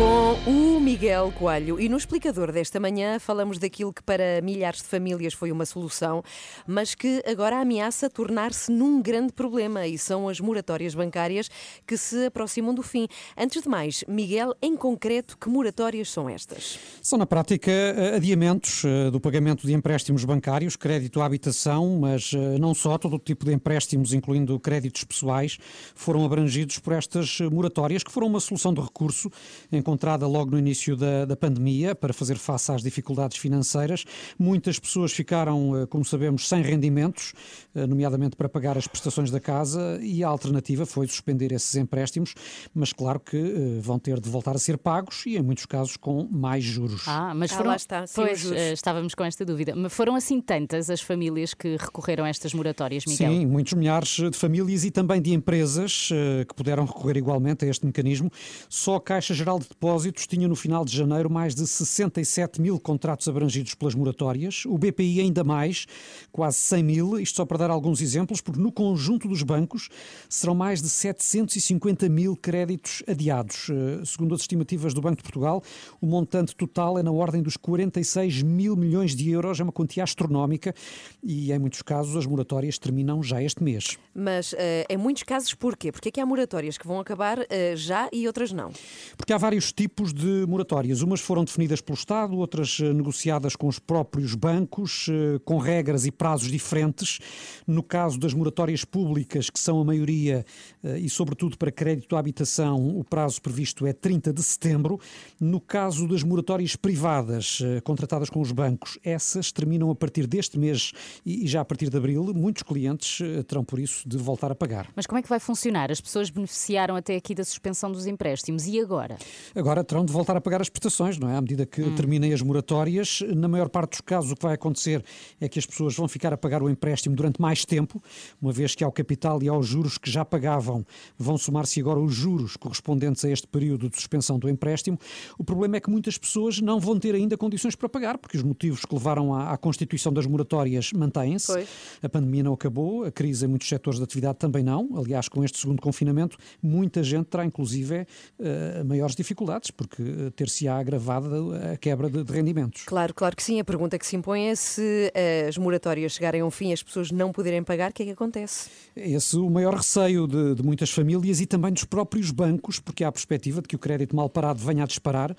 Com 0.00 0.50
o 0.50 0.80
Miguel 0.80 1.30
Coelho. 1.38 1.78
E 1.78 1.86
no 1.86 1.98
explicador 1.98 2.50
desta 2.50 2.80
manhã 2.80 3.18
falamos 3.18 3.58
daquilo 3.58 3.92
que 3.92 4.02
para 4.02 4.40
milhares 4.42 4.80
de 4.80 4.88
famílias 4.88 5.34
foi 5.34 5.52
uma 5.52 5.66
solução, 5.66 6.22
mas 6.66 6.94
que 6.94 7.22
agora 7.26 7.60
ameaça 7.60 8.08
tornar-se 8.08 8.72
num 8.72 9.02
grande 9.02 9.30
problema 9.30 9.86
e 9.86 9.98
são 9.98 10.26
as 10.26 10.40
moratórias 10.40 10.94
bancárias 10.94 11.50
que 11.86 11.98
se 11.98 12.24
aproximam 12.24 12.74
do 12.74 12.82
fim. 12.82 13.08
Antes 13.36 13.62
de 13.62 13.68
mais, 13.68 14.02
Miguel, 14.08 14.54
em 14.62 14.74
concreto, 14.74 15.36
que 15.36 15.50
moratórias 15.50 16.10
são 16.10 16.30
estas? 16.30 16.78
São, 17.02 17.18
na 17.18 17.26
prática, 17.26 17.70
adiamentos 18.16 18.82
eh, 18.86 19.10
do 19.10 19.20
pagamento 19.20 19.66
de 19.66 19.74
empréstimos 19.74 20.24
bancários, 20.24 20.76
crédito 20.76 21.20
à 21.20 21.26
habitação, 21.26 21.98
mas 22.00 22.32
eh, 22.32 22.58
não 22.58 22.72
só, 22.72 22.96
todo 22.96 23.16
o 23.16 23.18
tipo 23.18 23.44
de 23.44 23.52
empréstimos, 23.52 24.14
incluindo 24.14 24.58
créditos 24.58 25.04
pessoais, 25.04 25.58
foram 25.94 26.24
abrangidos 26.24 26.78
por 26.78 26.94
estas 26.94 27.38
moratórias, 27.52 28.02
que 28.02 28.10
foram 28.10 28.28
uma 28.28 28.40
solução 28.40 28.72
de 28.72 28.80
recurso 28.80 29.30
em 29.70 29.82
encontrada 29.90 30.24
logo 30.24 30.52
no 30.52 30.58
início 30.58 30.96
da, 30.96 31.24
da 31.24 31.36
pandemia 31.36 31.96
para 31.96 32.12
fazer 32.12 32.36
face 32.36 32.70
às 32.70 32.80
dificuldades 32.80 33.36
financeiras. 33.38 34.04
Muitas 34.38 34.78
pessoas 34.78 35.10
ficaram, 35.10 35.82
eh, 35.82 35.86
como 35.86 36.04
sabemos, 36.04 36.48
sem 36.48 36.62
rendimentos, 36.62 37.32
nomeadamente 37.74 38.36
para 38.36 38.48
pagar 38.48 38.76
as 38.76 38.86
prestações 38.86 39.30
da 39.30 39.40
casa, 39.40 39.98
e 40.02 40.24
a 40.24 40.28
alternativa 40.28 40.84
foi 40.86 41.06
suspender 41.06 41.52
esses 41.52 41.74
empréstimos, 41.74 42.34
mas 42.74 42.92
claro 42.92 43.20
que 43.20 43.36
eh, 43.36 43.80
vão 43.80 43.98
ter 43.98 44.20
de 44.20 44.28
voltar 44.28 44.56
a 44.56 44.58
ser 44.58 44.78
pagos 44.78 45.24
e, 45.26 45.36
em 45.36 45.42
muitos 45.42 45.66
casos, 45.66 45.96
com 45.96 46.28
mais 46.30 46.64
juros. 46.64 47.04
Ah, 47.06 47.32
mas 47.34 47.50
foram. 47.52 47.66
Ah, 47.66 47.68
lá 47.70 47.76
está, 47.76 48.06
sim, 48.06 48.14
pois, 48.14 48.44
estávamos 48.44 49.14
com 49.14 49.24
esta 49.24 49.44
dúvida. 49.44 49.74
Mas 49.76 49.92
foram 49.92 50.14
assim 50.14 50.40
tantas 50.40 50.90
as 50.90 51.00
famílias 51.00 51.54
que 51.54 51.76
recorreram 51.76 52.24
a 52.24 52.28
estas 52.28 52.54
moratórias, 52.54 53.04
Miguel? 53.06 53.30
Sim, 53.30 53.46
muitos 53.46 53.72
milhares 53.74 54.08
de 54.08 54.36
famílias 54.36 54.84
e 54.84 54.90
também 54.90 55.20
de 55.20 55.32
empresas 55.32 56.08
que 56.48 56.54
puderam 56.54 56.84
recorrer 56.84 57.16
igualmente 57.16 57.64
a 57.64 57.68
este 57.68 57.86
mecanismo. 57.86 58.30
Só 58.68 58.96
a 58.96 59.00
Caixa 59.00 59.34
Geral 59.34 59.58
de 59.58 59.68
Depósitos 59.68 60.26
tinha 60.26 60.48
no 60.48 60.56
final 60.56 60.84
de 60.84 60.96
janeiro 60.96 61.30
mais 61.30 61.54
de 61.54 61.66
67 61.66 62.60
mil 62.60 62.78
contratos 62.78 63.28
abrangidos 63.28 63.74
pelas 63.74 63.94
moratórias, 63.94 64.64
o 64.66 64.76
BPI 64.76 65.20
ainda 65.20 65.44
mais, 65.44 65.86
quase 66.32 66.56
100 66.58 66.82
mil, 66.82 67.18
isto 67.20 67.36
só 67.36 67.44
para 67.44 67.59
dar 67.60 67.70
alguns 67.70 68.00
exemplos, 68.00 68.40
porque 68.40 68.60
no 68.60 68.72
conjunto 68.72 69.28
dos 69.28 69.42
bancos 69.42 69.88
serão 70.28 70.54
mais 70.54 70.82
de 70.82 70.88
750 70.88 72.08
mil 72.08 72.36
créditos 72.36 73.02
adiados. 73.06 73.68
Eh, 73.70 74.04
segundo 74.04 74.34
as 74.34 74.40
estimativas 74.40 74.94
do 74.94 75.00
Banco 75.00 75.18
de 75.18 75.22
Portugal, 75.22 75.62
o 76.00 76.06
montante 76.06 76.54
total 76.56 76.98
é 76.98 77.02
na 77.02 77.12
ordem 77.12 77.42
dos 77.42 77.56
46 77.56 78.42
mil 78.42 78.76
milhões 78.76 79.14
de 79.14 79.30
euros, 79.30 79.60
é 79.60 79.62
uma 79.62 79.72
quantia 79.72 80.02
astronómica 80.02 80.74
e 81.22 81.52
em 81.52 81.58
muitos 81.58 81.82
casos 81.82 82.16
as 82.16 82.26
moratórias 82.26 82.78
terminam 82.78 83.22
já 83.22 83.42
este 83.42 83.62
mês. 83.62 83.98
Mas 84.14 84.52
uh, 84.52 84.56
em 84.88 84.96
muitos 84.96 85.22
casos 85.22 85.54
porquê? 85.54 85.92
Porque 85.92 86.08
é 86.08 86.12
que 86.12 86.20
há 86.20 86.26
moratórias 86.26 86.76
que 86.76 86.86
vão 86.86 86.98
acabar 86.98 87.38
uh, 87.38 87.44
já 87.76 88.08
e 88.12 88.26
outras 88.26 88.52
não? 88.52 88.70
Porque 89.16 89.32
há 89.32 89.38
vários 89.38 89.72
tipos 89.72 90.12
de 90.12 90.46
moratórias. 90.48 91.02
Umas 91.02 91.20
foram 91.20 91.44
definidas 91.44 91.80
pelo 91.80 91.96
Estado, 91.96 92.36
outras 92.36 92.80
negociadas 92.80 93.54
com 93.56 93.68
os 93.68 93.78
próprios 93.78 94.34
bancos, 94.34 95.06
eh, 95.08 95.38
com 95.44 95.58
regras 95.58 96.06
e 96.06 96.10
prazos 96.10 96.50
diferentes. 96.50 97.18
No 97.66 97.82
caso 97.82 98.18
das 98.18 98.34
moratórias 98.34 98.84
públicas, 98.84 99.50
que 99.50 99.58
são 99.58 99.80
a 99.80 99.84
maioria, 99.84 100.44
eh, 100.82 100.98
e 100.98 101.08
sobretudo 101.08 101.56
para 101.56 101.70
crédito 101.70 102.16
à 102.16 102.18
habitação, 102.18 102.98
o 102.98 103.04
prazo 103.04 103.40
previsto 103.40 103.86
é 103.86 103.92
30 103.92 104.32
de 104.32 104.42
setembro. 104.42 104.98
No 105.38 105.60
caso 105.60 106.06
das 106.06 106.22
moratórias 106.22 106.76
privadas, 106.76 107.62
contratadas 107.84 108.30
com 108.30 108.40
os 108.40 108.52
bancos, 108.52 108.98
essas 109.02 109.52
terminam 109.52 109.90
a 109.90 109.94
partir 109.94 110.26
deste 110.26 110.58
mês 110.58 110.92
e 111.24 111.46
já 111.46 111.60
a 111.60 111.64
partir 111.64 111.88
de 111.88 111.96
abril. 111.96 112.32
Muitos 112.34 112.62
clientes 112.62 113.18
terão, 113.46 113.64
por 113.64 113.78
isso, 113.78 114.08
de 114.08 114.16
voltar 114.16 114.50
a 114.50 114.54
pagar. 114.54 114.88
Mas 114.94 115.06
como 115.06 115.18
é 115.18 115.22
que 115.22 115.28
vai 115.28 115.40
funcionar? 115.40 115.90
As 115.90 116.00
pessoas 116.00 116.30
beneficiaram 116.30 116.96
até 116.96 117.16
aqui 117.16 117.34
da 117.34 117.44
suspensão 117.44 117.90
dos 117.90 118.06
empréstimos 118.06 118.66
e 118.66 118.80
agora? 118.80 119.18
Agora 119.54 119.82
terão 119.84 120.04
de 120.04 120.12
voltar 120.12 120.36
a 120.36 120.40
pagar 120.40 120.60
as 120.60 120.68
prestações, 120.68 121.18
não 121.18 121.28
é? 121.28 121.36
À 121.36 121.40
medida 121.40 121.66
que 121.66 121.82
hum. 121.82 121.94
terminem 121.94 122.32
as 122.32 122.42
moratórias, 122.42 123.22
na 123.34 123.48
maior 123.48 123.68
parte 123.68 123.90
dos 123.90 124.00
casos 124.00 124.32
o 124.32 124.36
que 124.36 124.42
vai 124.42 124.54
acontecer 124.54 125.04
é 125.40 125.48
que 125.48 125.58
as 125.58 125.66
pessoas 125.66 125.94
vão 125.94 126.08
ficar 126.08 126.32
a 126.32 126.36
pagar 126.36 126.62
o 126.62 126.68
empréstimo 126.68 127.14
durante 127.14 127.39
mais 127.40 127.64
tempo, 127.64 128.02
uma 128.40 128.52
vez 128.52 128.74
que 128.74 128.84
ao 128.84 128.92
capital 128.92 129.42
e 129.42 129.48
aos 129.48 129.66
juros 129.66 129.98
que 129.98 130.10
já 130.10 130.24
pagavam 130.24 130.84
vão 131.18 131.36
somar-se 131.38 131.80
agora 131.80 131.98
os 131.98 132.14
juros 132.14 132.56
correspondentes 132.56 133.24
a 133.24 133.30
este 133.30 133.46
período 133.46 133.88
de 133.88 133.96
suspensão 133.96 134.38
do 134.38 134.48
empréstimo. 134.48 134.98
O 135.38 135.44
problema 135.44 135.76
é 135.76 135.80
que 135.80 135.90
muitas 135.90 136.18
pessoas 136.18 136.60
não 136.60 136.78
vão 136.78 136.98
ter 136.98 137.14
ainda 137.14 137.36
condições 137.36 137.74
para 137.74 137.88
pagar, 137.88 138.18
porque 138.18 138.36
os 138.36 138.42
motivos 138.42 138.84
que 138.84 138.94
levaram 138.94 139.34
à, 139.34 139.52
à 139.52 139.56
constituição 139.56 140.12
das 140.12 140.26
moratórias 140.26 140.92
mantêm-se. 140.92 141.66
A 142.02 142.08
pandemia 142.08 142.42
não 142.42 142.52
acabou, 142.52 143.04
a 143.04 143.10
crise 143.10 143.44
em 143.44 143.48
muitos 143.48 143.68
setores 143.68 143.98
da 143.98 144.04
atividade 144.04 144.38
também 144.38 144.62
não. 144.62 144.88
Aliás, 144.96 145.28
com 145.28 145.44
este 145.44 145.58
segundo 145.58 145.80
confinamento, 145.80 146.36
muita 146.62 147.02
gente 147.02 147.26
terá 147.26 147.44
inclusive 147.44 148.06
uh, 148.38 148.84
maiores 148.84 149.14
dificuldades, 149.14 149.70
porque 149.70 150.02
uh, 150.02 150.30
ter-se-á 150.32 150.78
agravado 150.78 151.52
a 151.72 151.76
quebra 151.76 152.08
de, 152.10 152.24
de, 152.24 152.32
rendimentos. 152.32 152.84
Claro, 152.84 153.14
claro 153.14 153.36
que 153.36 153.42
sim. 153.42 153.60
A 153.60 153.64
pergunta 153.64 153.98
que 153.98 154.06
se 154.06 154.16
impõe 154.16 154.48
é 154.48 154.54
se 154.54 155.12
uh, 155.14 155.48
as 155.48 155.56
moratórias 155.56 156.12
chegarem 156.12 156.40
ao 156.40 156.50
fim 156.50 156.72
as 156.72 156.82
pessoas 156.82 157.10
não 157.10 157.29
poderem 157.32 157.62
pagar, 157.62 157.90
o 157.90 157.94
que 157.94 158.02
é 158.02 158.06
que 158.06 158.12
acontece? 158.12 158.70
Esse 158.94 159.36
é 159.36 159.38
o 159.38 159.50
maior 159.50 159.74
receio 159.74 160.26
de, 160.26 160.54
de 160.54 160.62
muitas 160.62 160.90
famílias 160.90 161.40
e 161.40 161.46
também 161.46 161.72
dos 161.72 161.84
próprios 161.84 162.30
bancos, 162.30 162.78
porque 162.78 163.04
há 163.04 163.08
a 163.08 163.12
perspectiva 163.12 163.60
de 163.62 163.68
que 163.68 163.76
o 163.76 163.78
crédito 163.78 164.14
mal 164.14 164.28
parado 164.28 164.60
venha 164.60 164.84
a 164.84 164.86
disparar 164.86 165.34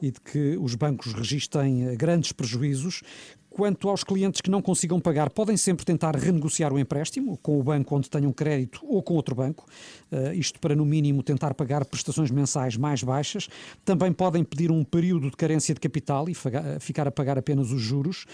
e 0.00 0.10
de 0.10 0.20
que 0.20 0.56
os 0.58 0.74
bancos 0.74 1.12
registrem 1.12 1.96
grandes 1.96 2.32
prejuízos, 2.32 3.02
Quanto 3.50 3.88
aos 3.88 4.04
clientes 4.04 4.40
que 4.40 4.48
não 4.48 4.62
consigam 4.62 5.00
pagar, 5.00 5.28
podem 5.28 5.56
sempre 5.56 5.84
tentar 5.84 6.14
renegociar 6.14 6.72
o 6.72 6.78
empréstimo 6.78 7.36
com 7.38 7.58
o 7.58 7.62
banco 7.64 7.96
onde 7.96 8.08
tenham 8.08 8.32
crédito 8.32 8.80
ou 8.86 9.02
com 9.02 9.14
outro 9.14 9.34
banco, 9.34 9.66
uh, 10.12 10.32
isto 10.32 10.60
para 10.60 10.76
no 10.76 10.86
mínimo 10.86 11.20
tentar 11.20 11.52
pagar 11.54 11.84
prestações 11.84 12.30
mensais 12.30 12.76
mais 12.76 13.02
baixas. 13.02 13.48
Também 13.84 14.12
podem 14.12 14.44
pedir 14.44 14.70
um 14.70 14.84
período 14.84 15.30
de 15.30 15.36
carência 15.36 15.74
de 15.74 15.80
capital 15.80 16.28
e 16.28 16.34
ficar 16.78 17.08
a 17.08 17.10
pagar 17.10 17.36
apenas 17.36 17.72
os 17.72 17.80
juros. 17.80 18.24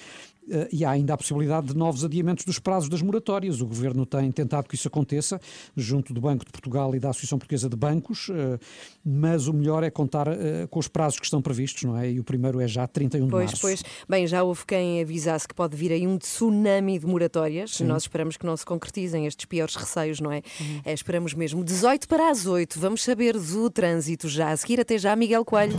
Uh, 0.46 0.68
e 0.70 0.84
há 0.84 0.90
ainda 0.90 1.12
a 1.14 1.16
possibilidade 1.16 1.68
de 1.68 1.76
novos 1.76 2.04
adiamentos 2.04 2.44
dos 2.44 2.60
prazos 2.60 2.88
das 2.88 3.02
moratórias. 3.02 3.60
O 3.60 3.66
Governo 3.66 4.06
tem 4.06 4.30
tentado 4.30 4.68
que 4.68 4.76
isso 4.76 4.86
aconteça, 4.86 5.40
junto 5.76 6.14
do 6.14 6.20
Banco 6.20 6.44
de 6.44 6.52
Portugal 6.52 6.94
e 6.94 7.00
da 7.00 7.10
Associação 7.10 7.36
Portuguesa 7.38 7.68
de 7.68 7.74
Bancos, 7.74 8.28
uh, 8.28 8.60
mas 9.04 9.48
o 9.48 9.52
melhor 9.52 9.82
é 9.82 9.90
contar 9.90 10.26
com 10.70 10.78
os 10.78 10.88
prazos 10.88 11.18
que 11.18 11.24
estão 11.24 11.40
previstos, 11.40 11.82
não 11.84 11.96
é? 11.96 12.10
E 12.10 12.20
o 12.20 12.24
primeiro 12.24 12.60
é 12.60 12.68
já 12.68 12.86
31 12.86 13.28
pois, 13.28 13.30
de 13.30 13.52
março. 13.52 13.60
Pois, 13.60 13.82
bem, 14.08 14.26
já 14.26 14.42
houve 14.42 14.64
quem 14.66 15.00
avisasse 15.06 15.48
que 15.48 15.54
pode 15.54 15.76
vir 15.76 15.92
aí 15.92 16.06
um 16.06 16.18
tsunami 16.18 16.98
de 16.98 17.06
moratórias. 17.06 17.76
Sim. 17.76 17.84
Nós 17.84 18.02
esperamos 18.02 18.36
que 18.36 18.44
não 18.44 18.56
se 18.56 18.66
concretizem 18.66 19.26
estes 19.26 19.46
piores 19.46 19.74
receios, 19.74 20.20
não 20.20 20.30
é? 20.30 20.42
Uhum. 20.60 20.80
é? 20.84 20.92
Esperamos 20.92 21.32
mesmo. 21.32 21.64
18 21.64 22.08
para 22.08 22.30
as 22.30 22.46
8. 22.46 22.78
Vamos 22.78 23.02
saber 23.02 23.38
do 23.38 23.70
trânsito 23.70 24.28
já. 24.28 24.50
A 24.50 24.56
seguir, 24.56 24.80
até 24.80 24.98
já, 24.98 25.14
Miguel 25.16 25.44
Coelho. 25.44 25.76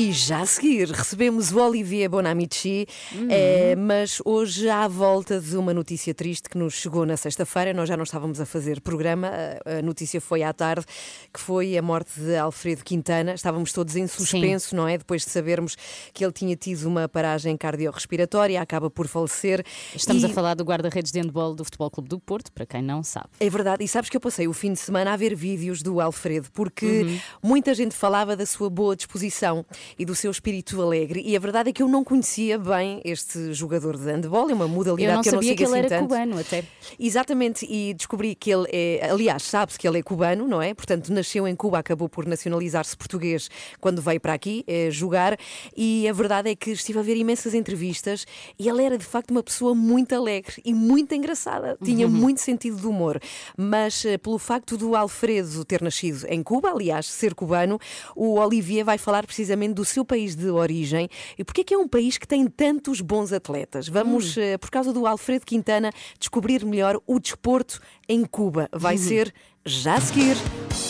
E 0.00 0.12
já 0.12 0.40
a 0.40 0.46
seguir 0.46 0.88
recebemos 0.88 1.52
o 1.52 1.58
Olivier 1.60 2.08
Bonamici, 2.08 2.86
uhum. 3.14 3.26
é, 3.28 3.76
mas 3.76 4.18
hoje 4.24 4.66
à 4.66 4.88
volta 4.88 5.38
de 5.38 5.54
uma 5.58 5.74
notícia 5.74 6.14
triste 6.14 6.48
que 6.48 6.56
nos 6.56 6.72
chegou 6.72 7.04
na 7.04 7.18
sexta-feira. 7.18 7.74
Nós 7.74 7.86
já 7.86 7.98
não 7.98 8.04
estávamos 8.04 8.40
a 8.40 8.46
fazer 8.46 8.80
programa, 8.80 9.30
a 9.62 9.82
notícia 9.82 10.18
foi 10.18 10.42
à 10.42 10.54
tarde, 10.54 10.86
que 11.30 11.38
foi 11.38 11.76
a 11.76 11.82
morte 11.82 12.18
de 12.18 12.34
Alfredo 12.34 12.82
Quintana. 12.82 13.34
Estávamos 13.34 13.74
todos 13.74 13.94
em 13.94 14.06
suspenso, 14.06 14.70
Sim. 14.70 14.76
não 14.76 14.88
é? 14.88 14.96
Depois 14.96 15.22
de 15.22 15.30
sabermos 15.30 15.76
que 16.14 16.24
ele 16.24 16.32
tinha 16.32 16.56
tido 16.56 16.86
uma 16.86 17.06
paragem 17.06 17.54
cardiorrespiratória, 17.54 18.58
acaba 18.58 18.88
por 18.88 19.06
falecer. 19.06 19.62
Estamos 19.94 20.22
e... 20.22 20.26
a 20.26 20.28
falar 20.30 20.54
do 20.54 20.64
guarda-redes 20.64 21.12
de 21.12 21.20
handball 21.20 21.54
do 21.54 21.62
Futebol 21.62 21.90
Clube 21.90 22.08
do 22.08 22.18
Porto, 22.18 22.50
para 22.52 22.64
quem 22.64 22.80
não 22.80 23.02
sabe. 23.02 23.28
É 23.38 23.50
verdade, 23.50 23.84
e 23.84 23.88
sabes 23.88 24.08
que 24.08 24.16
eu 24.16 24.20
passei 24.22 24.48
o 24.48 24.54
fim 24.54 24.72
de 24.72 24.78
semana 24.78 25.12
a 25.12 25.16
ver 25.18 25.34
vídeos 25.34 25.82
do 25.82 26.00
Alfredo, 26.00 26.48
porque 26.54 27.02
uhum. 27.02 27.20
muita 27.42 27.74
gente 27.74 27.94
falava 27.94 28.34
da 28.34 28.46
sua 28.46 28.70
boa 28.70 28.96
disposição 28.96 29.62
e 29.98 30.04
do 30.04 30.14
seu 30.14 30.30
espírito 30.30 30.80
alegre. 30.80 31.22
E 31.24 31.36
a 31.36 31.38
verdade 31.40 31.70
é 31.70 31.72
que 31.72 31.82
eu 31.82 31.88
não 31.88 32.04
conhecia 32.04 32.58
bem 32.58 33.00
este 33.04 33.52
jogador 33.52 33.96
de 33.96 34.04
handball, 34.04 34.50
é 34.50 34.54
uma 34.54 34.68
modalidade 34.68 35.18
eu 35.18 35.22
que 35.22 35.28
eu 35.28 35.32
não 35.32 35.42
sabia 35.42 35.56
que 35.56 35.62
ele 35.62 35.70
assim 35.70 35.78
era 35.78 35.88
tanto. 35.88 36.08
cubano 36.08 36.38
até. 36.38 36.64
Exatamente, 36.98 37.66
e 37.68 37.94
descobri 37.94 38.34
que 38.34 38.50
ele 38.50 38.66
é, 38.72 39.08
aliás, 39.10 39.42
sabe-se 39.42 39.78
que 39.78 39.86
ele 39.86 39.98
é 39.98 40.02
cubano, 40.02 40.46
não 40.46 40.60
é? 40.60 40.74
Portanto, 40.74 41.12
nasceu 41.12 41.46
em 41.46 41.54
Cuba, 41.54 41.78
acabou 41.78 42.08
por 42.08 42.26
nacionalizar-se 42.26 42.96
português 42.96 43.50
quando 43.80 44.00
veio 44.02 44.20
para 44.20 44.34
aqui 44.34 44.64
é, 44.66 44.90
jogar. 44.90 45.38
E 45.76 46.08
a 46.08 46.12
verdade 46.12 46.50
é 46.50 46.54
que 46.54 46.70
estive 46.70 46.98
a 46.98 47.02
ver 47.02 47.16
imensas 47.16 47.54
entrevistas 47.54 48.26
e 48.58 48.68
ele 48.68 48.82
era 48.82 48.98
de 48.98 49.04
facto 49.04 49.30
uma 49.30 49.42
pessoa 49.42 49.74
muito 49.74 50.14
alegre 50.14 50.60
e 50.64 50.72
muito 50.72 51.14
engraçada. 51.14 51.76
Tinha 51.82 52.06
uhum. 52.06 52.12
muito 52.12 52.40
sentido 52.40 52.76
de 52.76 52.86
humor. 52.86 53.20
Mas 53.56 54.04
eh, 54.04 54.18
pelo 54.18 54.38
facto 54.38 54.76
do 54.76 54.94
Alfredo 54.94 55.64
ter 55.64 55.82
nascido 55.82 56.26
em 56.28 56.42
Cuba, 56.42 56.70
aliás, 56.70 57.06
ser 57.06 57.34
cubano, 57.34 57.78
o 58.14 58.38
Olivier 58.38 58.84
vai 58.84 58.98
falar 58.98 59.26
precisamente 59.26 59.69
do 59.72 59.84
seu 59.84 60.04
país 60.04 60.34
de 60.34 60.48
origem 60.48 61.08
e 61.38 61.44
porque 61.44 61.62
é 61.62 61.64
que 61.64 61.74
é 61.74 61.78
um 61.78 61.88
país 61.88 62.18
que 62.18 62.26
tem 62.26 62.46
tantos 62.46 63.00
bons 63.00 63.32
atletas. 63.32 63.88
Vamos, 63.88 64.36
hum. 64.36 64.40
Eh, 64.40 64.58
por 64.58 64.70
causa 64.70 64.92
do 64.92 65.06
Alfredo 65.06 65.46
Quintana, 65.46 65.90
descobrir 66.18 66.64
melhor 66.64 67.00
o 67.06 67.18
desporto 67.18 67.80
em 68.08 68.24
Cuba. 68.24 68.68
Vai 68.72 68.96
uhum. 68.96 69.02
ser 69.02 69.34
já 69.64 69.94
a 69.94 70.00
seguir. 70.00 70.36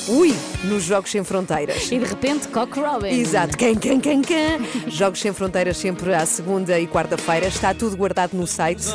Ui, 0.09 0.35
nos 0.65 0.85
Jogos 0.85 1.11
Sem 1.11 1.23
Fronteiras. 1.25 1.91
E 1.91 1.99
de 1.99 2.05
repente, 2.05 2.49
Cock 2.49 2.79
Robin. 2.79 3.09
Exato, 3.09 3.57
quem, 3.57 3.77
quem, 3.77 4.01
quem, 4.01 4.23
quem. 4.23 4.59
Jogos 4.89 5.21
Sem 5.21 5.33
Fronteiras 5.33 5.77
sempre 5.77 6.15
à 6.15 6.25
segunda 6.27 6.79
e 6.79 6.87
quarta-feira. 6.87 7.47
Está 7.47 7.75
tudo 7.75 7.97
guardado 7.97 8.35
no 8.35 8.47
site 8.47 8.87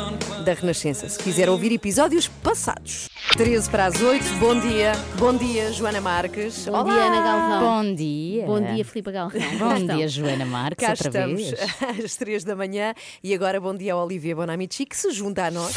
da 0.44 0.52
Renascença. 0.52 1.08
Se 1.08 1.18
quiser 1.18 1.48
ouvir 1.48 1.72
episódios 1.72 2.28
passados. 2.28 3.08
13 3.36 3.70
para 3.70 3.86
as 3.86 4.00
8, 4.00 4.24
bom 4.38 4.58
dia. 4.58 4.92
Bom 5.18 5.34
dia, 5.34 5.72
Joana 5.72 6.00
Marques. 6.00 6.66
Bom 6.66 6.72
Olá. 6.80 6.84
dia, 6.84 7.02
Ana 7.04 7.20
Galvão. 7.22 7.60
Bom 7.84 7.94
dia. 7.94 8.46
Bom 8.46 8.60
dia, 8.60 8.84
Filipe 8.84 9.12
Galvão. 9.12 9.40
Bom 9.58 9.96
dia, 9.96 10.08
Joana 10.08 10.44
Marques. 10.46 10.84
Cá 10.86 10.92
outra 10.92 11.08
estamos 11.08 11.42
vez. 11.42 11.54
às 12.04 12.16
3 12.16 12.44
da 12.44 12.54
manhã 12.56 12.94
e 13.22 13.34
agora 13.34 13.60
bom 13.60 13.74
dia 13.74 13.94
ao 13.94 14.04
Olivia 14.04 14.34
Bonamici 14.34 14.86
que 14.86 14.96
se 14.96 15.10
junta 15.10 15.46
a 15.46 15.50
nós. 15.50 15.74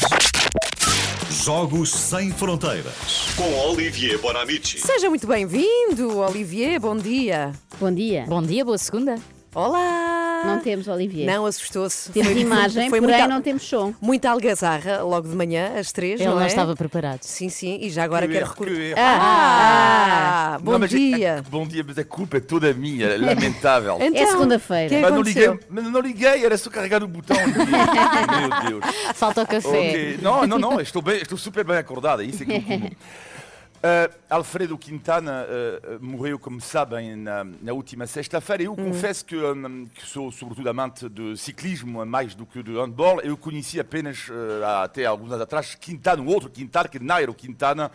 Jogos 1.43 1.91
Sem 1.91 2.31
Fronteiras 2.31 3.29
com 3.37 3.69
Olivier 3.69 4.19
Bonamici. 4.19 4.77
Seja 4.77 5.09
muito 5.09 5.25
bem-vindo, 5.25 6.17
Olivier. 6.17 6.79
Bom 6.81 6.97
dia. 6.97 7.53
Bom 7.79 7.91
dia. 7.93 8.25
Bom 8.27 8.41
dia, 8.41 8.65
boa 8.65 8.77
segunda. 8.77 9.15
Olá! 9.55 10.18
Não 10.45 10.59
temos 10.59 10.87
Olivier. 10.87 11.25
Não, 11.25 11.45
assustou-se. 11.45 12.11
Temos 12.11 12.31
foi, 12.31 12.41
imagem, 12.41 12.89
foi 12.89 12.99
porém 12.99 13.17
muita, 13.17 13.33
não 13.33 13.41
temos 13.41 13.63
som. 13.63 13.93
Muita 14.01 14.29
algazarra 14.31 15.01
logo 15.01 15.27
de 15.27 15.35
manhã, 15.35 15.73
às 15.77 15.91
três, 15.91 16.19
Ele 16.19 16.29
não, 16.29 16.35
não 16.35 16.43
é? 16.43 16.47
estava 16.47 16.75
preparado. 16.75 17.23
Sim, 17.23 17.49
sim, 17.49 17.79
e 17.81 17.89
já 17.89 18.03
agora 18.03 18.27
que 18.27 18.33
quero 18.33 18.47
recordar. 18.47 18.97
Ah, 18.97 20.53
ah, 20.55 20.59
bom 20.59 20.77
não, 20.77 20.87
dia. 20.87 21.27
É, 21.27 21.41
bom 21.49 21.67
dia, 21.67 21.83
mas 21.85 21.97
a 21.97 22.03
culpa 22.03 22.37
é 22.37 22.39
toda 22.39 22.73
minha, 22.73 23.17
lamentável. 23.19 23.97
Então, 24.01 24.21
é 24.21 24.25
segunda-feira. 24.25 24.99
Mas 25.01 25.13
não 25.13 25.21
liguei, 25.21 25.59
mas 25.69 25.83
não 25.85 25.99
liguei, 25.99 26.45
era 26.45 26.57
só 26.57 26.69
carregar 26.69 27.03
o 27.03 27.07
botão. 27.07 27.37
Meu 27.45 28.79
Deus. 28.79 28.95
Falta 29.15 29.43
o 29.43 29.47
café. 29.47 29.67
Okay. 29.67 30.19
Não, 30.21 30.45
não, 30.47 30.59
não, 30.59 30.81
estou, 30.81 31.01
bem, 31.01 31.21
estou 31.21 31.37
super 31.37 31.63
bem 31.63 31.77
acordada, 31.77 32.23
isso 32.23 32.43
é 32.43 32.45
que 32.45 32.53
eu 32.53 32.61
como. 32.61 32.91
Uh, 33.79 34.13
Alfredo 34.29 34.77
Quintana 34.77 35.45
uh, 35.47 36.03
morreu, 36.03 36.37
como 36.37 36.59
sabem, 36.59 37.15
na, 37.15 37.45
na 37.45 37.71
última 37.71 38.05
sexta-feira. 38.05 38.63
Eu 38.63 38.71
uhum. 38.71 38.91
confesso 38.91 39.23
que, 39.23 39.37
um, 39.37 39.85
que, 39.85 40.05
sou, 40.05 40.29
sobretudo, 40.33 40.69
amante 40.69 41.07
de 41.07 41.37
ciclismo, 41.37 42.05
mais 42.05 42.35
do 42.35 42.45
que 42.45 42.61
de 42.61 42.73
handball. 42.73 43.21
Eu 43.21 43.37
conheci 43.37 43.79
apenas, 43.79 44.27
uh, 44.27 44.65
até 44.83 45.05
alguns 45.05 45.31
anos 45.31 45.43
atrás, 45.43 45.75
Quintana, 45.75 46.21
um 46.21 46.27
outro 46.27 46.49
Quintana, 46.49 46.89
que 46.89 46.99
Nairo 46.99 47.33
Quintana, 47.33 47.89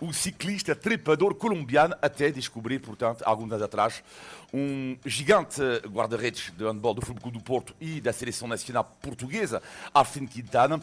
o 0.00 0.12
ciclista 0.12 0.74
trepador 0.74 1.36
colombiano, 1.36 1.94
até 2.02 2.32
descobrir, 2.32 2.80
portanto, 2.80 3.22
alguns 3.24 3.52
anos 3.52 3.62
atrás, 3.62 4.02
um 4.52 4.96
gigante 5.04 5.60
guarda-redes 5.88 6.52
de 6.56 6.64
handball 6.64 6.94
do 6.94 7.02
Futebol 7.02 7.30
do 7.30 7.40
Porto 7.40 7.74
e 7.80 8.00
da 8.00 8.12
Seleção 8.12 8.48
Nacional 8.48 8.84
Portuguesa, 9.02 9.62
Alfredo 9.92 10.28
Quintana. 10.28 10.80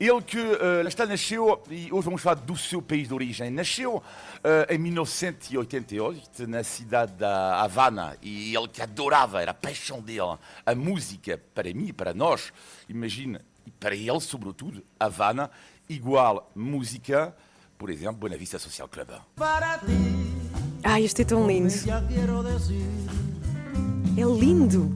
Ele 0.00 0.22
que 0.22 0.38
uh, 0.38 0.86
está 0.86 1.06
nasceu, 1.06 1.62
e 1.70 1.92
hoje 1.92 2.04
vamos 2.04 2.22
falar 2.22 2.36
do 2.36 2.56
seu 2.56 2.82
país 2.82 3.08
de 3.08 3.14
origem, 3.14 3.50
nasceu 3.50 3.96
uh, 3.96 4.02
em 4.72 4.78
1988 4.78 6.46
na 6.48 6.64
cidade 6.64 7.12
da 7.12 7.62
Havana 7.62 8.16
e 8.20 8.54
ele 8.54 8.68
que 8.68 8.82
adorava, 8.82 9.40
era 9.40 9.52
a 9.52 9.54
paixão 9.54 10.00
dele, 10.00 10.36
a 10.66 10.74
música, 10.74 11.40
para 11.54 11.72
mim, 11.72 11.92
para 11.92 12.12
nós, 12.12 12.52
imagina, 12.88 13.40
e 13.66 13.70
para 13.70 13.94
ele 13.94 14.20
sobretudo, 14.20 14.84
Havana, 14.98 15.50
igual 15.88 16.50
música, 16.54 17.34
por 17.78 17.90
exemplo, 17.90 18.16
Buena 18.16 18.36
Vista 18.36 18.58
Social 18.58 18.88
Club. 18.88 19.10
Ah, 20.84 21.00
este 21.00 21.22
é 21.22 21.24
tão 21.24 21.46
lindo. 21.46 21.72
É 24.16 24.22
lindo. 24.22 24.94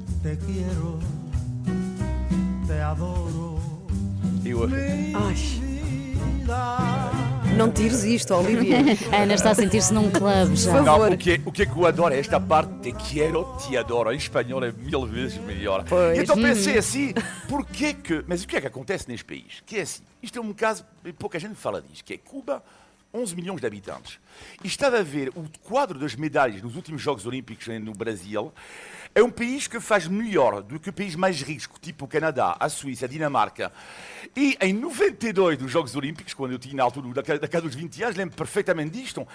Eu... 4.44 4.64
Ai. 5.14 5.34
Não 7.56 7.70
tires 7.72 8.04
isto, 8.04 8.34
Olivia. 8.34 8.78
A 9.10 9.16
Ana 9.24 9.34
está 9.34 9.50
a 9.50 9.54
sentir-se 9.54 9.92
num 9.92 10.10
clube 10.10 10.54
já. 10.54 10.70
Por 10.70 10.84
favor. 10.84 11.08
Não, 11.08 11.14
o, 11.14 11.18
que, 11.18 11.40
o 11.44 11.50
que 11.50 11.62
é 11.62 11.66
que 11.66 11.76
eu 11.76 11.86
adoro 11.86 12.14
é 12.14 12.18
esta 12.18 12.38
parte 12.38 12.70
te 12.80 12.92
quero, 12.92 13.44
te 13.56 13.76
adoro. 13.76 14.12
Em 14.12 14.16
espanhol 14.16 14.62
é 14.64 14.70
mil 14.70 15.06
vezes 15.06 15.38
melhor. 15.38 15.84
Pois. 15.88 16.18
Então 16.18 16.36
pensei 16.36 16.78
assim, 16.78 17.14
porquê 17.48 17.94
que... 17.94 18.22
Mas 18.28 18.44
o 18.44 18.46
que 18.46 18.56
é 18.56 18.60
que 18.60 18.66
acontece 18.66 19.08
neste 19.08 19.24
país? 19.24 19.62
Que 19.66 19.78
é 19.78 19.80
assim, 19.82 20.02
isto 20.22 20.38
é 20.38 20.42
um 20.42 20.52
caso, 20.52 20.84
pouca 21.18 21.38
gente 21.38 21.54
fala 21.54 21.82
disso, 21.82 22.04
que 22.04 22.14
é 22.14 22.18
Cuba 22.18 22.62
11 23.12 23.34
milhões 23.34 23.60
de 23.60 23.66
habitantes. 23.66 24.18
E 24.62 24.66
estava 24.66 24.98
a 24.98 25.02
ver 25.02 25.30
o 25.30 25.44
quadro 25.62 25.98
das 25.98 26.14
medalhas 26.14 26.62
nos 26.62 26.76
últimos 26.76 27.00
Jogos 27.00 27.26
Olímpicos 27.26 27.66
no 27.80 27.92
Brasil. 27.92 28.52
É 29.14 29.22
um 29.22 29.30
país 29.30 29.66
que 29.66 29.80
faz 29.80 30.06
melhor 30.06 30.62
do 30.62 30.78
que 30.78 30.92
países 30.92 31.16
mais 31.16 31.40
ricos, 31.40 31.68
tipo 31.80 32.04
o 32.04 32.08
Canadá, 32.08 32.56
a 32.60 32.68
Suíça, 32.68 33.06
a 33.06 33.08
Dinamarca. 33.08 33.72
E 34.36 34.56
em 34.60 34.72
92, 34.72 35.58
nos 35.58 35.72
Jogos 35.72 35.96
Olímpicos, 35.96 36.34
quando 36.34 36.52
eu 36.52 36.58
tinha 36.58 36.76
na 36.76 36.82
altura 36.82 37.22
da 37.22 37.48
casa 37.48 37.62
dos 37.62 37.74
20 37.74 38.02
anos, 38.02 38.16
lembro 38.16 38.36
perfeitamente 38.36 38.90
disto, 38.90 39.26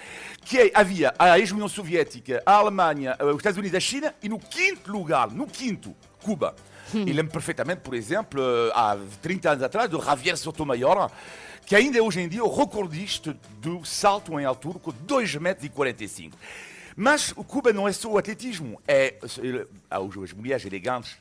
que 0.46 0.72
havia 0.74 1.14
a 1.18 1.40
ex-União 1.40 1.68
Soviética, 1.68 2.42
a 2.46 2.54
Alemanha, 2.54 3.18
os 3.20 3.38
Estados 3.38 3.58
Unidos, 3.58 3.76
a 3.76 3.80
China, 3.80 4.14
e 4.22 4.30
no 4.30 4.40
quinto 4.40 4.92
lugar, 4.92 5.32
no 5.32 5.48
quinto, 5.48 5.96
Cuba. 6.22 6.56
Hum. 6.94 7.06
E 7.08 7.12
lembro 7.12 7.34
perfeitamente, 7.34 7.82
por 7.82 7.96
exemplo, 7.96 8.42
há 8.74 8.98
30 9.22 9.50
anos 9.52 9.64
atrás, 9.64 9.90
do 9.90 10.00
Javier 10.02 10.38
Sotomayor, 10.38 11.10
que 11.66 11.76
ainda 11.76 12.02
hoje 12.02 12.22
em 12.22 12.28
dia 12.28 12.42
é 12.42 12.44
o 12.44 12.54
recordista 12.54 13.38
do 13.60 13.84
salto 13.86 14.40
em 14.40 14.46
altura 14.46 14.80
com 14.80 14.92
2,45 14.92 15.40
metros. 15.40 15.72
Mas 16.96 17.34
o 17.36 17.44
Cuba 17.44 17.74
não 17.74 17.88
é 17.88 17.92
só 17.92 18.10
o 18.10 18.18
atletismo, 18.18 18.80
é, 18.88 19.16
as 19.90 20.34
mulheres 20.34 20.66
elegantes, 20.66 21.18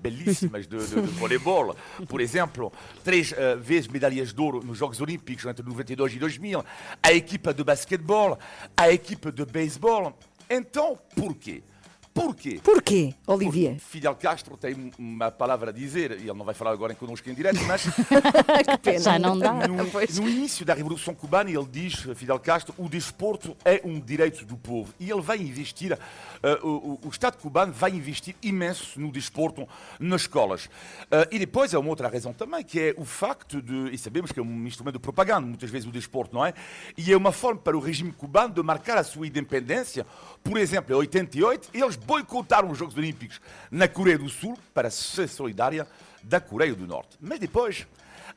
belíssimas 0.00 0.66
de, 0.66 0.78
de, 0.78 0.94
de 1.02 1.10
voleibol. 1.18 1.76
Por 2.08 2.20
exemplo, 2.20 2.72
três 3.04 3.32
uh, 3.32 3.58
vezes 3.60 3.88
medalhas 3.88 4.32
de 4.32 4.40
ouro 4.40 4.64
nos 4.64 4.78
Jogos 4.78 5.00
Olímpicos 5.00 5.44
entre 5.44 5.64
92 5.64 6.14
e 6.14 6.18
2000. 6.18 6.64
A 7.02 7.12
equipa 7.12 7.52
de 7.52 7.62
basquetebol, 7.62 8.38
a 8.76 8.90
equipa 8.90 9.30
de 9.30 9.44
beisebol. 9.44 10.16
Então, 10.48 10.98
por 11.14 11.34
quê? 11.34 11.62
Porquê? 12.12 12.60
Porquê, 12.62 13.14
Olivier? 13.24 13.74
Porque 13.74 13.86
Fidel 13.86 14.16
Castro 14.16 14.56
tem 14.56 14.90
uma 14.98 15.30
palavra 15.30 15.70
a 15.70 15.72
dizer, 15.72 16.12
e 16.12 16.22
ele 16.22 16.32
não 16.32 16.44
vai 16.44 16.54
falar 16.54 16.72
agora 16.72 16.92
connosco 16.94 17.30
em 17.30 17.34
direto, 17.34 17.62
mas. 17.64 17.84
que 18.66 18.78
pena. 18.82 18.98
Já 18.98 19.18
não 19.18 19.38
dá. 19.38 19.68
No, 19.68 19.76
no, 19.76 20.28
início 20.28 20.66
da 20.66 20.74
Revolução 20.74 21.14
Cubana, 21.14 21.50
ele 21.50 21.66
diz, 21.70 21.94
Fidel 22.16 22.40
Castro, 22.40 22.74
o 22.76 22.88
desporto 22.88 23.56
é 23.64 23.80
um 23.84 24.00
direito 24.00 24.44
do 24.44 24.56
povo. 24.56 24.92
E 24.98 25.08
ele 25.08 25.20
vai 25.20 25.38
investir, 25.38 25.92
uh, 25.92 26.66
o, 26.66 26.98
o, 27.04 27.08
Estado 27.10 27.36
cubano 27.38 27.72
vai 27.72 27.92
investir 27.92 28.34
imenso 28.42 28.98
no 29.00 29.12
desporto 29.12 29.68
nas 30.00 30.22
escolas. 30.22 30.66
Uh, 30.66 31.26
e 31.30 31.38
depois 31.38 31.72
há 31.74 31.78
uma 31.78 31.90
outra 31.90 32.08
razão 32.08 32.32
também, 32.32 32.64
que 32.64 32.80
é 32.80 32.94
o 32.96 33.04
facto 33.04 33.62
de. 33.62 33.94
E 33.94 33.98
sabemos 33.98 34.32
que 34.32 34.40
é 34.40 34.42
um 34.42 34.66
instrumento 34.66 34.94
de 34.94 35.00
propaganda, 35.00 35.46
muitas 35.46 35.70
vezes 35.70 35.88
o 35.88 35.92
desporto, 35.92 36.34
não 36.34 36.44
é? 36.44 36.54
E 36.96 37.12
é 37.12 37.16
uma 37.16 37.30
forma 37.30 37.60
para 37.60 37.76
o 37.76 37.80
regime 37.80 38.10
cubano 38.10 38.52
de 38.52 38.62
marcar 38.62 38.98
a 38.98 39.04
sua 39.04 39.28
independência. 39.28 40.04
Por 40.42 40.58
exemplo, 40.58 40.92
em 40.92 40.98
88, 40.98 41.70
eles 41.72 42.00
boicotaram 42.10 42.68
os 42.68 42.76
Jogos 42.76 42.96
Olímpicos 42.96 43.40
na 43.70 43.86
Coreia 43.86 44.18
do 44.18 44.28
Sul 44.28 44.58
para 44.74 44.90
ser 44.90 45.28
solidária 45.28 45.86
da 46.24 46.40
Coreia 46.40 46.74
do 46.74 46.84
Norte. 46.84 47.16
Mas 47.20 47.38
depois 47.38 47.86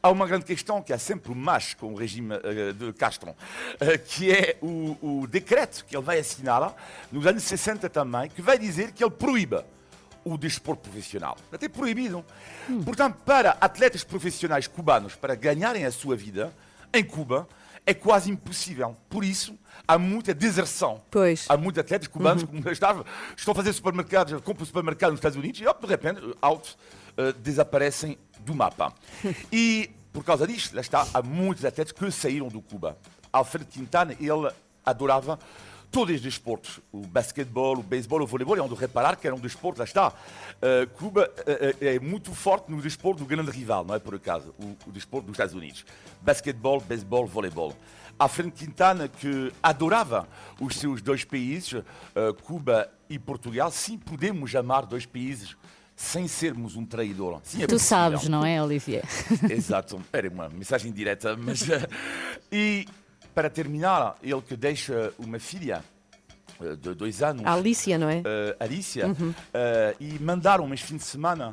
há 0.02 0.12
uma 0.12 0.28
grande 0.28 0.46
questão 0.46 0.80
que 0.80 0.94
é 0.94 0.98
sempre 1.00 1.32
o 1.32 1.36
mais 1.36 1.74
com 1.74 1.92
o 1.92 1.96
regime 1.96 2.36
uh, 2.36 2.72
de 2.72 2.94
Castro, 2.94 3.32
uh, 3.32 3.36
que 4.06 4.32
é 4.32 4.60
o, 4.62 5.22
o, 5.22 5.28
decreto 5.28 5.84
que 5.86 5.98
ele 5.98 6.04
vai 6.04 6.20
assinar 6.20 6.76
nos 7.12 7.26
anos 7.26 7.42
60 7.42 7.90
também, 7.90 8.30
que 8.30 8.44
vai 8.44 8.60
dizer 8.60 8.92
que 8.92 9.04
ele 9.04 9.10
proíba 9.10 9.66
o 10.24 10.38
desporto 10.38 10.88
profissional. 10.88 11.36
Até 11.52 11.68
proibido. 11.68 12.24
Hum. 12.70 12.84
Portanto, 12.84 13.18
para 13.26 13.58
atletas 13.60 14.04
profissionais 14.04 14.68
cubanos, 14.68 15.16
para 15.16 15.34
ganharem 15.34 15.84
a 15.84 15.92
sua 15.92 16.16
vida 16.16 16.54
em 16.94 17.04
Cuba, 17.04 17.50
é 17.86 17.94
quase 17.94 18.32
impossível. 18.32 18.96
Por 19.10 19.24
isso, 19.24 19.58
há 19.88 19.98
muita 19.98 20.34
deserção. 20.34 21.02
Pois. 21.12 21.46
Há 21.50 21.58
muitos 21.58 21.80
atletas 21.80 22.08
cubanos, 22.08 22.44
uhum. 22.44 22.62
como 22.62 22.70
estava, 22.70 23.06
estão 23.36 23.52
a 23.52 23.56
fazer 23.56 23.74
supermercados, 23.74 24.40
compram 24.42 24.66
supermercado 24.66 25.12
nos 25.12 25.20
Estados 25.20 25.38
Unidos 25.38 25.60
e, 25.60 25.64
de 25.64 25.88
repente, 25.88 26.22
altos 26.42 26.78
uh, 27.18 27.34
desaparecem 27.40 28.18
do 28.40 28.56
mapa. 28.56 28.94
e, 29.52 29.92
por 30.12 30.24
causa 30.24 30.48
disto, 30.48 30.76
lá 30.76 30.82
está, 30.82 31.08
há 31.14 31.22
muitos 31.22 31.66
atletas 31.66 31.92
que 31.92 32.12
saíram 32.12 32.48
do 32.48 32.62
Cuba. 32.62 32.98
Alfredo 33.32 33.66
Quintana, 33.66 34.16
ele 34.20 34.52
adorava 34.86 35.40
todos 35.94 36.16
os 36.16 36.22
desportos, 36.22 36.80
o 36.92 37.02
basquetebol, 37.06 37.78
o 37.78 37.84
beisebol, 37.84 38.24
o 38.24 38.26
voleibol, 38.26 38.58
é 38.58 38.62
onde 38.62 38.74
reparar 38.74 39.16
que 39.16 39.28
era 39.28 39.36
um 39.36 39.40
desporto, 39.40 39.78
lá 39.78 39.86
está. 39.86 40.08
Uh, 40.10 40.90
Cuba 40.98 41.30
uh, 41.30 41.86
é 41.86 42.00
muito 42.00 42.34
forte 42.34 42.72
no 42.72 42.82
desporto 42.82 43.20
do 43.20 43.28
grande 43.28 43.52
rival, 43.52 43.86
não 43.86 43.94
é 43.94 44.00
por 44.00 44.16
acaso, 44.16 44.56
o, 44.58 44.76
o 44.90 44.92
desporto 44.92 45.28
dos 45.28 45.36
Estados 45.36 45.54
Unidos. 45.54 45.86
Basquetebol, 46.20 46.82
beisebol, 46.82 47.28
voleibol. 47.28 47.76
Alfredo 48.18 48.52
Quintana, 48.52 49.08
que 49.08 49.54
adorava 49.62 50.28
os 50.60 50.78
seus 50.78 51.00
dois 51.00 51.24
países, 51.24 51.74
uh, 51.74 51.84
Cuba 52.42 52.90
e 53.08 53.20
Portugal, 53.20 53.70
sim, 53.70 53.96
podemos 53.96 54.56
amar 54.56 54.88
dois 54.88 55.06
países 55.06 55.56
sem 55.96 56.28
sermos 56.28 56.76
um 56.76 56.84
traidor. 56.84 57.40
Sim, 57.44 57.64
é 57.64 57.68
tu 57.68 57.78
sabes, 57.78 58.28
não 58.28 58.44
é, 58.44 58.62
Olivier? 58.64 59.04
Exato, 59.48 60.02
era 60.12 60.28
uma 60.28 60.50
mensagem 60.50 60.92
direta. 60.92 61.38
Mas, 61.38 61.62
e 62.52 62.88
para 63.34 63.50
terminar, 63.50 64.16
ele 64.22 64.42
que 64.42 64.56
deixa 64.56 65.14
uma 65.18 65.40
filha 65.40 65.84
eh, 66.62 66.76
de 66.76 66.94
dois 66.94 67.22
anos. 67.22 67.46
A 67.46 67.54
Alicia, 67.54 67.98
não 67.98 68.10
é? 68.10 68.18
Uh, 68.20 68.56
Alicia. 68.60 69.08
Uhum. 69.08 69.30
Uh, 69.30 69.36
e 70.00 70.20
mandaram 70.20 70.72
este 70.74 70.88
fim 70.88 70.98
de 70.98 71.04
semana 71.04 71.52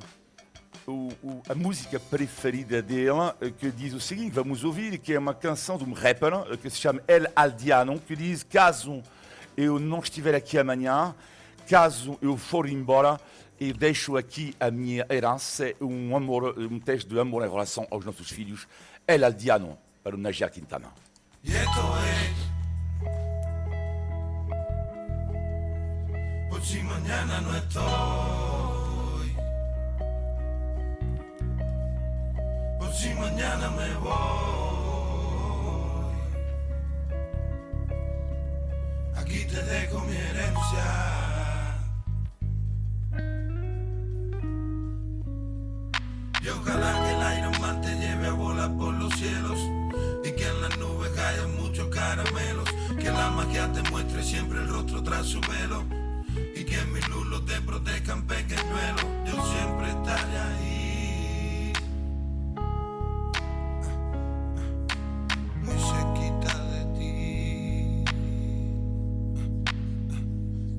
o, 0.87 1.09
o, 1.23 1.43
a 1.49 1.55
música 1.55 1.99
preferida 2.01 2.83
dela, 2.83 3.37
que 3.59 3.71
diz 3.71 3.95
o 3.95 4.01
seguinte: 4.01 4.33
vamos 4.33 4.65
ouvir, 4.65 4.99
que 4.99 5.13
é 5.13 5.19
uma 5.19 5.35
canção 5.35 5.79
de 5.79 5.85
um 5.85 5.93
rapper 5.93 6.57
que 6.59 6.69
se 6.69 6.79
chama 6.79 7.03
El 7.07 7.27
Aldiano, 7.35 7.99
que 8.01 8.17
diz: 8.17 8.43
caso 8.43 9.03
eu 9.57 9.79
não 9.79 10.01
estiver 10.01 10.35
aqui 10.35 10.59
amanhã, 10.59 11.15
caso 11.69 12.19
eu 12.21 12.37
for 12.37 12.69
embora, 12.69 13.21
eu 13.59 13.75
deixo 13.75 14.17
aqui 14.17 14.55
a 14.59 14.71
minha 14.71 15.07
herança, 15.11 15.73
um 15.81 16.17
amor, 16.17 16.59
um 16.59 16.79
teste 16.79 17.09
de 17.09 17.19
amor 17.19 17.45
em 17.45 17.51
relação 17.51 17.87
aos 17.91 18.05
nossos 18.05 18.31
filhos. 18.31 18.67
El 19.07 19.25
Aldiano, 19.25 19.79
para 20.03 20.15
o 20.15 20.19
Najar 20.19 20.51
Quintana. 20.51 20.89
Y 21.43 21.53
esto 21.53 21.99
es. 22.05 22.35
Por 26.51 26.63
si 26.63 26.83
mañana 26.83 27.41
no 27.41 27.57
estoy. 27.57 29.37
Por 32.79 32.93
si 32.93 33.15
mañana 33.15 33.71
me 33.71 33.95
voy. 33.95 34.11
Aquí 39.17 39.45
te 39.47 39.63
dejo 39.63 40.01
mi 40.01 40.17
herencia. 40.17 40.87
Y 46.43 46.49
ojalá 46.49 46.93
que 47.03 47.11
el 47.11 47.39
Iron 47.39 47.61
Man 47.61 47.81
te 47.81 47.95
lleve 47.97 48.27
a 48.29 48.33
volar 48.33 48.77
por 48.77 48.93
los 48.95 49.15
cielos 49.15 49.80
que 50.23 50.47
en 50.47 50.61
las 50.61 50.77
nubes 50.79 51.11
caen 51.11 51.57
muchos 51.61 51.89
caramelos. 51.89 52.69
Que 52.99 53.11
la 53.11 53.31
magia 53.31 53.73
te 53.73 53.83
muestre 53.91 54.23
siempre 54.23 54.59
el 54.59 54.69
rostro 54.69 55.03
tras 55.03 55.27
su 55.27 55.41
velo. 55.41 55.85
Y 56.55 56.65
que 56.65 56.83
mis 56.93 57.09
lulos 57.09 57.45
te 57.47 57.61
protejan 57.63 58.27
pequeñuelo. 58.27 58.99
Yo 59.27 59.43
siempre 59.53 59.91
estaré 59.91 60.39
ahí. 60.39 61.73
Muy 65.63 65.79
cerquita 65.91 66.53
de 66.73 66.85
ti. 66.99 68.05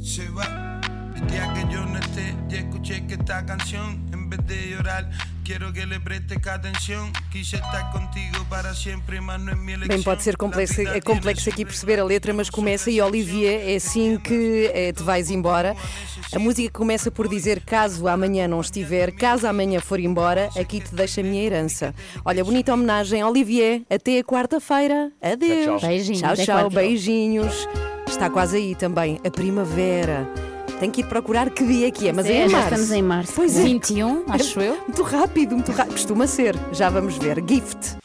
Se 0.04 0.30
va 0.30 0.80
el 1.16 1.28
día 1.28 1.54
que 1.54 1.74
yo 1.74 1.86
no 1.86 1.98
esté 1.98 2.36
y 2.50 2.56
escuché 2.56 3.06
que 3.08 3.16
esta 3.16 3.46
canción 3.46 4.08
en 4.12 4.30
vez 4.30 4.46
de 4.46 4.70
llorar 4.72 5.10
Quero 5.44 5.74
que 5.74 5.86
le 5.86 6.00
preste 6.00 6.36
atenção, 6.50 7.12
quis 7.32 7.52
estar 7.52 7.92
contigo 7.92 8.46
para 8.46 8.74
sempre, 8.76 9.20
mas 9.20 9.42
não 9.42 9.54
é 9.54 9.56
minha 9.56 9.78
Bem, 9.80 10.02
pode 10.02 10.24
ser 10.24 10.38
complexo, 10.38 10.82
é 10.82 11.02
complexo 11.02 11.50
aqui 11.50 11.66
perceber 11.66 12.00
a 12.00 12.04
letra, 12.04 12.34
mas 12.34 12.50
começa 12.50 12.92
e 12.92 13.02
Olivier, 13.02 13.70
é 13.70 13.76
assim 13.76 14.18
que 14.18 14.70
é, 14.74 14.94
te 14.94 15.02
vais 15.02 15.32
embora. 15.32 15.76
A 16.34 16.40
música 16.40 16.72
começa 16.72 17.10
por 17.10 17.28
dizer: 17.28 17.62
caso 17.62 18.08
amanhã 18.08 18.48
não 18.48 18.62
estiver, 18.62 19.12
caso 19.12 19.48
amanhã 19.48 19.80
for 19.80 20.00
embora, 20.00 20.50
aqui 20.56 20.80
te 20.80 20.94
deixa 20.94 21.22
a 21.22 21.24
minha 21.24 21.44
herança. 21.44 21.94
Olha, 22.24 22.44
bonita 22.44 22.74
homenagem, 22.74 23.24
Olivier. 23.24 23.82
Até 23.90 24.20
a 24.20 24.24
quarta-feira. 24.24 25.12
Adeus. 25.22 25.66
Tchau, 25.66 25.80
tchau. 25.80 25.90
Beijinhos. 25.90 26.22
Tchau, 26.22 26.36
tchau. 26.36 26.70
Beijinhos. 26.70 27.68
Está 28.08 28.30
quase 28.30 28.58
aí 28.58 28.76
também 28.76 29.20
a 29.26 29.32
primavera. 29.32 30.51
Tem 30.82 30.90
que 30.90 31.02
ir 31.02 31.04
procurar 31.04 31.52
que 31.52 31.64
dia 31.64 31.90
é 31.90 31.92
que 31.92 32.08
é, 32.08 32.12
mas 32.12 32.26
é, 32.26 32.34
é 32.34 32.46
em 32.48 32.50
março. 32.50 32.68
estamos 32.70 32.92
em 32.92 33.04
março. 33.04 33.34
Pois 33.36 33.56
é. 33.56 33.62
21, 33.62 34.24
acho 34.28 34.60
eu. 34.60 34.78
Muito 34.78 35.04
rápido, 35.04 35.54
muito 35.54 35.72
rápido. 35.72 35.92
Costuma 35.92 36.26
ser. 36.26 36.56
Já 36.72 36.90
vamos 36.90 37.20
ver. 37.20 37.38
Gift. 37.48 37.98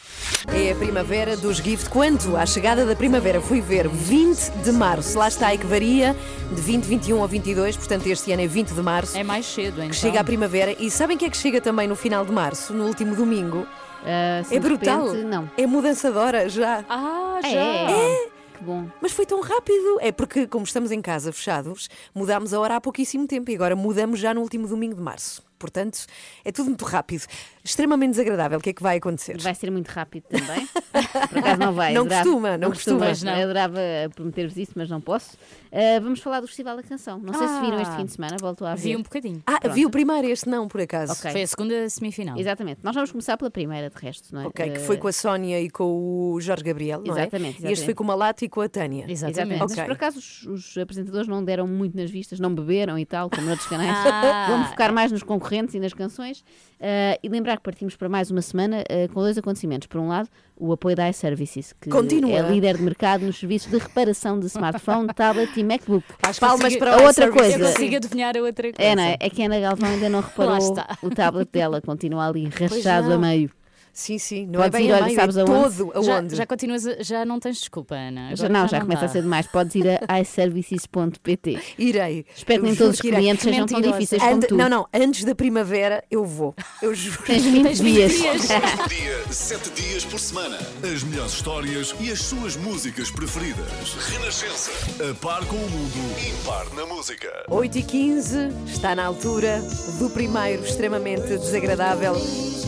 É 0.55 0.73
a 0.73 0.75
primavera 0.75 1.39
dos 1.39 1.57
Gift. 1.57 1.89
Quanto 1.89 2.37
à 2.37 2.45
chegada 2.45 2.85
da 2.85 2.95
primavera? 2.95 3.41
Fui 3.41 3.63
ver 3.63 3.89
20 3.89 4.51
de 4.63 4.73
março. 4.73 5.19
Lá 5.19 5.27
está 5.27 5.47
aí 5.47 5.57
que 5.57 5.65
varia 5.65 6.15
de 6.55 6.61
20, 6.61 6.85
21 6.85 7.19
ou 7.19 7.27
22. 7.27 7.79
Portanto, 7.79 8.07
este 8.09 8.31
ano 8.33 8.43
é 8.43 8.47
20 8.47 8.69
de 8.69 8.83
março. 8.83 9.17
É 9.17 9.25
mais 9.25 9.47
cedo, 9.47 9.79
então. 9.79 9.89
Que 9.89 9.97
chega 9.97 10.21
a 10.21 10.25
primavera. 10.25 10.77
E 10.79 10.91
sabem 10.91 11.17
o 11.17 11.19
que 11.19 11.25
é 11.25 11.31
que 11.31 11.37
chega 11.39 11.63
também 11.63 11.89
no 11.89 11.97
final 11.97 12.27
de 12.27 12.33
março, 12.33 12.75
no 12.75 12.85
último 12.85 13.17
domingo? 13.17 13.61
Uh, 13.61 14.55
é 14.55 14.61
brutal. 14.61 15.07
Repente, 15.07 15.25
não. 15.25 15.51
É 15.57 15.67
mudança 15.67 16.13
de 16.13 16.19
hora 16.19 16.47
já. 16.47 16.85
Ah, 16.91 17.39
já. 17.43 17.49
É. 17.49 17.91
é. 17.91 18.36
Que 18.57 18.65
bom. 18.65 18.89
Mas 19.01 19.13
foi 19.13 19.27
tão 19.27 19.41
rápido. 19.41 19.99
É 20.01 20.11
porque, 20.11 20.47
como 20.47 20.65
estamos 20.65 20.91
em 20.91 21.03
casa 21.03 21.33
fechados, 21.33 21.89
mudámos 22.15 22.55
a 22.55 22.61
hora 22.61 22.77
há 22.77 22.81
pouquíssimo 22.81 23.27
tempo 23.27 23.51
e 23.51 23.55
agora 23.55 23.77
mudamos 23.77 24.19
já 24.19 24.33
no 24.33 24.41
último 24.41 24.67
domingo 24.67 24.95
de 24.95 25.03
março. 25.03 25.43
Portanto, 25.59 26.07
é 26.45 26.53
tudo 26.53 26.67
muito 26.67 26.85
rápido. 26.85 27.25
Extremamente 27.65 28.11
desagradável. 28.13 28.59
O 28.59 28.61
que 28.63 28.71
é 28.71 28.73
que 28.73 28.83
vai 28.83 28.99
acontecer? 28.99 29.39
Vai 29.41 29.55
ser 29.55 29.71
muito 29.71 29.89
rápido 29.89 30.25
também. 30.25 30.67
Por 31.29 31.39
acaso 31.39 31.61
não 31.61 31.73
vai. 31.73 31.93
Não 31.93 32.03
adorava- 32.03 32.23
costuma, 32.25 32.59
não 32.59 32.69
costuma. 32.71 33.07
costuma. 33.09 33.33
Eu 33.39 33.45
adorava 33.45 33.79
prometer-vos 34.15 34.57
isso, 34.57 34.73
mas 34.77 34.89
não 34.89 35.01
posso. 35.01 35.37
Uh, 35.73 36.01
vamos 36.01 36.21
falar 36.21 36.41
do 36.41 36.47
Festival 36.47 36.77
da 36.77 36.83
Canção. 36.83 37.19
Não 37.19 37.35
sei 37.35 37.49
se 37.49 37.61
viram 37.61 37.81
este 37.81 37.93
Ah. 37.93 37.97
fim 37.97 38.05
de 38.05 38.13
semana, 38.13 38.37
voltou 38.41 38.67
a 38.67 38.75
ver. 38.75 38.83
Vi 38.83 38.97
um 38.97 39.03
bocadinho. 39.03 39.43
Ah, 39.47 39.59
Pronto. 39.61 39.75
vi 39.75 39.85
o 39.85 39.91
primeiro, 39.91 40.27
este 40.29 40.49
não, 40.49 40.69
por 40.69 40.81
acaso. 40.81 41.13
Ok. 41.13 41.31
Foi 41.33 41.43
a 41.43 41.47
segunda 41.47 41.89
semifinal. 41.91 42.39
Exatamente. 42.39 42.81
Nós 42.83 42.95
vamos 42.95 43.11
começar 43.11 43.37
pela 43.37 43.51
primeira, 43.51 43.91
de 43.91 43.97
resto, 44.01 44.35
não 44.35 44.43
é? 44.43 44.47
Ok, 44.47 44.71
que 44.71 44.79
Uh, 44.79 44.83
foi 44.83 44.97
com 44.97 45.09
a 45.09 45.13
Sónia 45.13 45.61
e 45.61 45.69
com 45.69 46.33
o 46.33 46.41
Jorge 46.41 46.63
Gabriel, 46.63 47.03
não 47.05 47.17
é? 47.17 47.23
Exatamente, 47.23 47.47
E 47.47 47.51
este 47.51 47.57
exatamente. 47.73 47.85
foi 47.85 47.95
com 47.95 48.05
o 48.05 48.07
Malato 48.07 48.45
e 48.45 48.49
com 48.49 48.61
a 48.61 48.69
Tânia. 48.69 49.05
Exatamente. 49.09 49.37
Exatamente. 49.39 49.63
Ok. 49.65 49.77
Mas 49.77 49.87
por 49.87 49.93
acaso 49.93 50.19
os, 50.19 50.43
os 50.47 50.79
apresentadores 50.79 51.27
não 51.29 51.45
deram 51.45 51.67
muito 51.67 51.97
nas 51.97 52.11
vistas, 52.11 52.39
não 52.39 52.55
beberam 52.55 52.99
e 52.99 53.05
tal, 53.05 53.29
como 53.29 53.43
noutros 53.47 53.69
canais. 53.69 53.91
Ah. 54.07 54.47
Vamos 54.51 54.69
focar 54.69 54.93
mais 54.93 55.11
nos 55.13 55.23
concorrentes 55.23 55.46
e 55.75 55.81
nas 55.81 55.93
canções. 55.93 56.41
Uh, 56.81 57.19
e 57.23 57.29
lembrar 57.29 57.57
que 57.57 57.63
partimos 57.63 57.97
para 57.97 58.09
mais 58.09 58.31
uma 58.31 58.43
semana 58.43 58.83
uh, 58.83 59.13
com 59.13 59.21
dois 59.21 59.37
acontecimentos. 59.39 59.87
Por 59.87 60.01
um 60.01 60.09
lado, 60.09 60.29
o 60.57 60.73
apoio 60.73 60.95
da 60.97 61.09
iServices, 61.09 61.73
que 61.81 61.89
Continua. 61.89 62.31
é 62.33 62.43
líder 62.51 62.77
de 62.77 62.83
mercado 62.83 63.25
nos 63.25 63.39
serviços 63.39 63.71
de 63.71 63.79
reparação 63.79 64.39
de 64.39 64.47
smartphone, 64.47 65.07
tablet 65.15 65.51
e 65.59 65.65
MacBook. 65.65 66.05
Acho 66.23 66.41
Palmas 66.41 66.61
consigo- 66.63 66.81
para 66.81 66.93
A 66.93 67.03
outra 67.03 67.11
iServices. 67.27 67.53
Eu 67.53 67.59
coisa. 67.61 67.73
consigo 67.73 67.97
adivinhar 67.97 68.37
a 68.37 68.41
outra 68.41 68.73
coisa. 68.73 68.91
É, 68.91 68.95
não 68.97 69.03
é? 69.03 69.17
É 69.21 69.31
que 69.31 69.43
a 69.43 69.47
Ana 69.47 69.61
Galvão 69.61 69.89
ainda 69.91 70.09
não 70.09 70.21
reparou 70.21 70.59
o 71.03 71.11
tablet 71.11 71.49
dela, 71.53 71.81
continua 71.81 72.29
ali 72.29 72.49
rachado 72.49 73.13
a 73.13 73.19
meio. 73.19 73.51
Sim, 73.99 74.19
sim. 74.19 74.47
Não 74.47 74.61
é 74.63 74.65
Podes 74.69 74.79
bem 74.79 74.89
ir, 74.89 74.93
a 74.93 74.97
olha, 74.97 75.05
meio, 75.07 75.17
sabes 75.17 75.37
é 75.39 75.41
aonde? 75.41 75.77
todo 75.79 76.05
Já, 76.05 76.15
aonde. 76.17 76.37
já 76.37 76.47
continuas, 76.47 76.87
a- 76.87 77.03
já 77.03 77.25
não 77.25 77.41
tens 77.41 77.57
desculpa, 77.61 77.95
Ana. 77.95 78.37
Já, 78.37 78.45
Agora 78.47 78.61
não, 78.61 78.69
já 78.69 78.81
começa 78.83 79.01
dá. 79.01 79.07
a 79.07 79.09
ser 79.09 79.23
demais. 79.23 79.47
Podes 79.47 79.75
ir 79.75 79.85
a 80.07 80.21
iservices.pt. 80.21 81.59
Irei. 81.79 82.27
Espero 82.37 82.61
que 82.61 82.67
nem 82.69 82.77
todos 82.77 82.95
os 82.97 83.01
que 83.01 83.09
irei. 83.09 83.21
clientes 83.21 83.43
sejam 83.43 83.65
tão 83.67 83.77
Mentirosa. 83.79 83.99
difíceis 83.99 84.23
como 84.23 84.41
tu. 84.47 84.55
Não, 84.57 84.69
não, 84.69 84.87
antes 84.93 85.25
da 85.25 85.35
primavera 85.35 86.05
eu 86.11 86.25
vou. 86.27 86.55
Eu 86.83 86.95
juro. 86.95 87.19
Tens 87.25 87.43
20 87.45 87.75
dias. 87.83 88.13
Todo 88.77 88.89
dia, 88.91 89.25
sete 89.33 89.71
dias 89.71 90.05
por 90.05 90.21
semana. 90.21 90.59
As 90.83 91.03
melhores 91.03 91.33
histórias 91.33 91.95
e 91.99 92.11
as 92.11 92.21
suas 92.21 92.55
músicas 92.57 93.11
preferidas. 93.11 93.67
Renascença. 94.11 94.71
A 95.11 95.15
par 95.15 95.45
com 95.47 95.57
o 95.57 95.71
mundo. 95.71 95.97
Impar 96.43 96.67
na 96.75 96.85
música. 96.87 97.33
8 97.49 97.79
e 97.79 97.83
15 97.83 98.49
está 98.67 98.95
na 98.95 99.05
altura 99.07 99.63
do 99.99 100.11
primeiro 100.11 100.63
extremamente 100.65 101.27
desagradável 101.29 102.15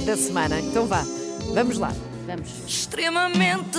da 0.06 0.16
semana. 0.16 0.58
Então 0.60 0.86
vá, 0.86 1.04
vamos 1.54 1.78
lá. 1.78 1.92
Vamos. 2.26 2.48
extremamente 2.66 3.78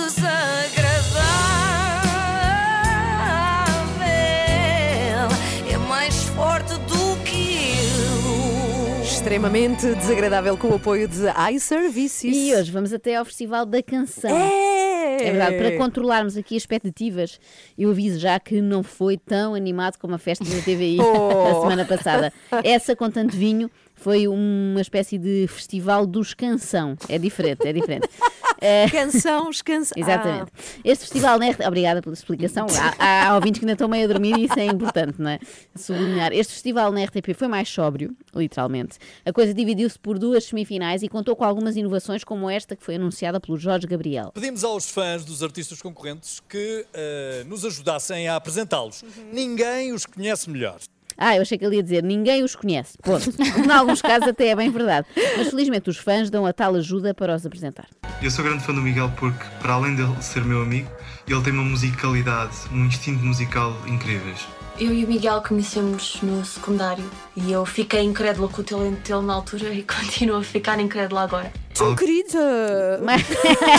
desagradável. 4.00 5.28
É 5.72 5.76
mais 5.88 6.22
forte 6.24 6.72
do 6.74 7.22
que 7.24 7.74
eu. 7.76 9.02
Extremamente 9.02 9.94
desagradável 9.94 10.56
com 10.56 10.68
o 10.68 10.74
apoio 10.76 11.06
de 11.06 11.26
iServices. 11.54 12.36
E 12.36 12.54
hoje 12.54 12.70
vamos 12.72 12.92
até 12.92 13.16
ao 13.16 13.24
Festival 13.24 13.64
da 13.66 13.82
Canção. 13.82 14.30
É, 14.30 15.22
É 15.26 15.30
verdade, 15.32 15.56
para 15.58 15.76
controlarmos 15.76 16.36
aqui 16.36 16.56
as 16.56 16.62
expectativas, 16.62 17.38
eu 17.78 17.90
aviso 17.90 18.18
já 18.18 18.40
que 18.40 18.60
não 18.60 18.82
foi 18.82 19.16
tão 19.18 19.54
animado 19.54 19.98
como 19.98 20.14
a 20.14 20.18
festa 20.18 20.44
da 20.44 20.60
TVI 20.62 20.98
Oh. 21.02 21.46
a 21.58 21.60
semana 21.60 21.84
passada. 21.84 22.32
Essa 22.64 22.96
com 22.96 23.10
tanto 23.10 23.36
vinho 23.36 23.70
foi 24.00 24.26
uma 24.26 24.80
espécie 24.80 25.18
de 25.18 25.46
festival 25.46 26.06
dos 26.06 26.32
canção. 26.32 26.96
É 27.08 27.18
diferente, 27.18 27.66
é 27.66 27.72
diferente. 27.72 28.08
É, 28.62 28.90
Canção, 28.90 29.48
canção. 29.64 29.94
Exatamente. 29.96 30.52
Este 30.84 31.04
festival 31.04 31.38
na 31.38 31.48
RTP. 31.48 31.66
Obrigada 31.66 32.02
pela 32.02 32.12
explicação. 32.12 32.66
Há, 32.98 33.28
há 33.28 33.34
ouvintes 33.36 33.58
que 33.58 33.64
ainda 33.64 33.72
estão 33.72 33.88
meio 33.88 34.04
a 34.04 34.06
dormir 34.06 34.36
e 34.36 34.44
isso 34.44 34.58
é 34.58 34.66
importante, 34.66 35.14
não 35.18 35.30
é? 35.30 35.38
Sublinhar. 35.74 36.30
Este 36.34 36.52
festival 36.52 36.92
na 36.92 37.02
RTP 37.04 37.32
foi 37.34 37.48
mais 37.48 37.70
sóbrio, 37.70 38.14
literalmente. 38.34 38.98
A 39.24 39.32
coisa 39.32 39.54
dividiu-se 39.54 39.98
por 39.98 40.18
duas 40.18 40.44
semifinais 40.44 41.02
e 41.02 41.08
contou 41.08 41.34
com 41.34 41.42
algumas 41.42 41.74
inovações, 41.74 42.22
como 42.22 42.50
esta 42.50 42.76
que 42.76 42.84
foi 42.84 42.96
anunciada 42.96 43.40
pelo 43.40 43.56
Jorge 43.56 43.86
Gabriel. 43.86 44.30
Pedimos 44.34 44.62
aos 44.62 44.90
fãs 44.90 45.24
dos 45.24 45.42
artistas 45.42 45.80
concorrentes 45.80 46.38
que 46.46 46.84
eh, 46.92 47.44
nos 47.46 47.64
ajudassem 47.64 48.28
a 48.28 48.36
apresentá-los. 48.36 49.02
Ninguém 49.32 49.94
os 49.94 50.04
conhece 50.04 50.50
melhor. 50.50 50.80
Ah, 51.20 51.36
eu 51.36 51.42
achei 51.42 51.58
que 51.58 51.64
ele 51.66 51.76
ia 51.76 51.82
dizer 51.82 52.02
ninguém 52.02 52.42
os 52.42 52.56
conhece. 52.56 52.96
Ponto. 53.02 53.30
Em 53.38 53.70
alguns 53.70 54.00
casos 54.00 54.26
até 54.26 54.48
é 54.48 54.56
bem 54.56 54.70
verdade. 54.70 55.06
Mas 55.36 55.50
felizmente 55.50 55.90
os 55.90 55.98
fãs 55.98 56.30
dão 56.30 56.46
a 56.46 56.52
tal 56.52 56.74
ajuda 56.74 57.12
para 57.12 57.34
os 57.34 57.44
apresentar. 57.44 57.86
Eu 58.22 58.30
sou 58.30 58.42
grande 58.42 58.64
fã 58.64 58.72
do 58.72 58.80
Miguel 58.80 59.12
porque, 59.18 59.44
para 59.60 59.74
além 59.74 59.94
de 59.94 60.24
ser 60.24 60.42
meu 60.42 60.62
amigo, 60.62 60.90
ele 61.28 61.42
tem 61.42 61.52
uma 61.52 61.62
musicalidade, 61.62 62.56
um 62.72 62.86
instinto 62.86 63.22
musical 63.22 63.76
incríveis. 63.86 64.46
Eu 64.80 64.94
e 64.94 65.04
o 65.04 65.08
Miguel 65.08 65.42
conhecemos 65.42 66.22
no 66.22 66.42
secundário 66.42 67.04
e 67.36 67.52
eu 67.52 67.66
fiquei 67.66 68.00
incrédula 68.00 68.48
com 68.48 68.62
o 68.62 68.64
talento 68.64 69.06
dele 69.06 69.26
na 69.26 69.34
altura 69.34 69.74
e 69.74 69.82
continuo 69.84 70.38
a 70.38 70.42
ficar 70.42 70.80
incrédula 70.80 71.20
agora. 71.20 71.52
Tão 71.74 71.94
querida! 71.94 72.98
Mais, 73.04 73.22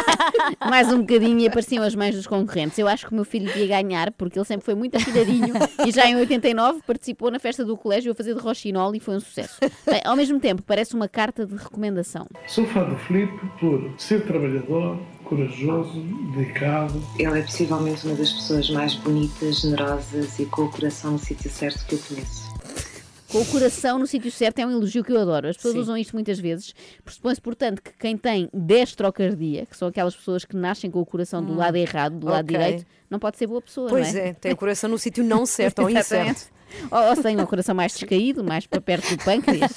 mais 0.70 0.94
um 0.94 1.00
bocadinho 1.00 1.40
e 1.40 1.48
apareciam 1.48 1.84
as 1.84 1.96
mães 1.96 2.14
dos 2.14 2.28
concorrentes. 2.28 2.78
Eu 2.78 2.88
acho 2.88 3.08
que 3.08 3.14
o 3.14 3.16
meu 3.16 3.26
filho 3.26 3.52
ia 3.58 3.66
ganhar 3.66 4.12
porque 4.12 4.38
ele 4.38 4.46
sempre 4.46 4.64
foi 4.64 4.76
muito 4.76 4.96
afiladinho 4.96 5.56
e 5.86 5.92
já 5.92 6.06
em 6.06 6.16
89 6.16 6.82
participou 6.86 7.32
na 7.32 7.40
festa 7.40 7.66
do 7.66 7.76
colégio 7.76 8.12
a 8.12 8.16
fazer 8.16 8.36
de 8.36 8.40
roxinol 8.40 8.94
e 8.94 9.00
foi 9.00 9.16
um 9.16 9.20
sucesso. 9.20 9.58
Bem, 9.84 10.02
ao 10.06 10.16
mesmo 10.16 10.40
tempo, 10.40 10.62
parece 10.62 10.94
uma 10.94 11.08
carta 11.08 11.48
de 11.48 11.56
recomendação. 11.56 12.28
Sou 12.46 12.68
fã 12.68 12.84
do 12.84 12.96
Filipe 12.98 13.40
por 13.60 13.92
ser 13.98 14.24
trabalhador, 14.28 15.00
corajoso, 15.32 16.02
dedicado. 16.36 17.02
Ele 17.18 17.40
é 17.40 17.42
possivelmente 17.42 18.06
uma 18.06 18.16
das 18.16 18.34
pessoas 18.34 18.70
mais 18.70 18.96
bonitas, 18.96 19.62
generosas 19.62 20.38
e 20.38 20.46
com 20.46 20.64
o 20.64 20.70
coração 20.70 21.12
no 21.14 21.20
sítio 21.20 21.50
certo 21.50 21.86
que 21.86 21.96
eu 21.96 22.00
conheço. 22.00 22.52
Com 23.30 23.40
o 23.40 23.46
coração 23.46 23.98
no 23.98 24.06
sítio 24.06 24.30
certo 24.30 24.60
é 24.60 24.66
um 24.66 24.72
elogio 24.72 25.06
que 25.06 25.12
eu 25.14 25.22
adoro. 25.22 25.48
As 25.48 25.56
pessoas 25.56 25.76
Sim. 25.76 25.80
usam 25.80 25.98
isto 25.98 26.14
muitas 26.14 26.38
vezes. 26.38 26.76
Pressupõe-se, 27.06 27.40
portanto, 27.40 27.82
que 27.82 27.94
quem 27.98 28.18
tem 28.18 28.50
destrocardia, 28.54 29.66
que 29.66 29.78
são 29.78 29.88
aquelas 29.88 30.14
pessoas 30.14 30.44
que 30.44 30.54
nascem 30.54 30.92
com 30.92 31.00
o 31.00 31.06
coração 31.06 31.42
do 31.42 31.56
lado 31.56 31.78
errado, 31.78 32.20
do 32.20 32.28
lado 32.28 32.44
ok. 32.44 32.58
direito, 32.58 32.86
não 33.10 33.18
pode 33.18 33.38
ser 33.38 33.48
boa 33.48 33.62
pessoa, 33.62 33.88
Pois 33.88 34.14
não 34.14 34.20
é? 34.20 34.28
é, 34.28 34.34
tem 34.34 34.52
o 34.52 34.58
coração 34.58 34.90
no 34.90 34.98
sítio 34.98 35.24
não 35.24 35.46
certo 35.46 35.80
ou 35.84 35.90
incerto. 35.90 36.52
Ou, 36.90 37.10
ou 37.10 37.16
se 37.16 37.24
tem 37.24 37.40
um 37.40 37.46
coração 37.46 37.76
mais 37.76 37.94
descaído, 37.94 38.44
mais 38.44 38.66
para 38.66 38.82
perto 38.82 39.16
do 39.16 39.24
pâncreas. 39.24 39.72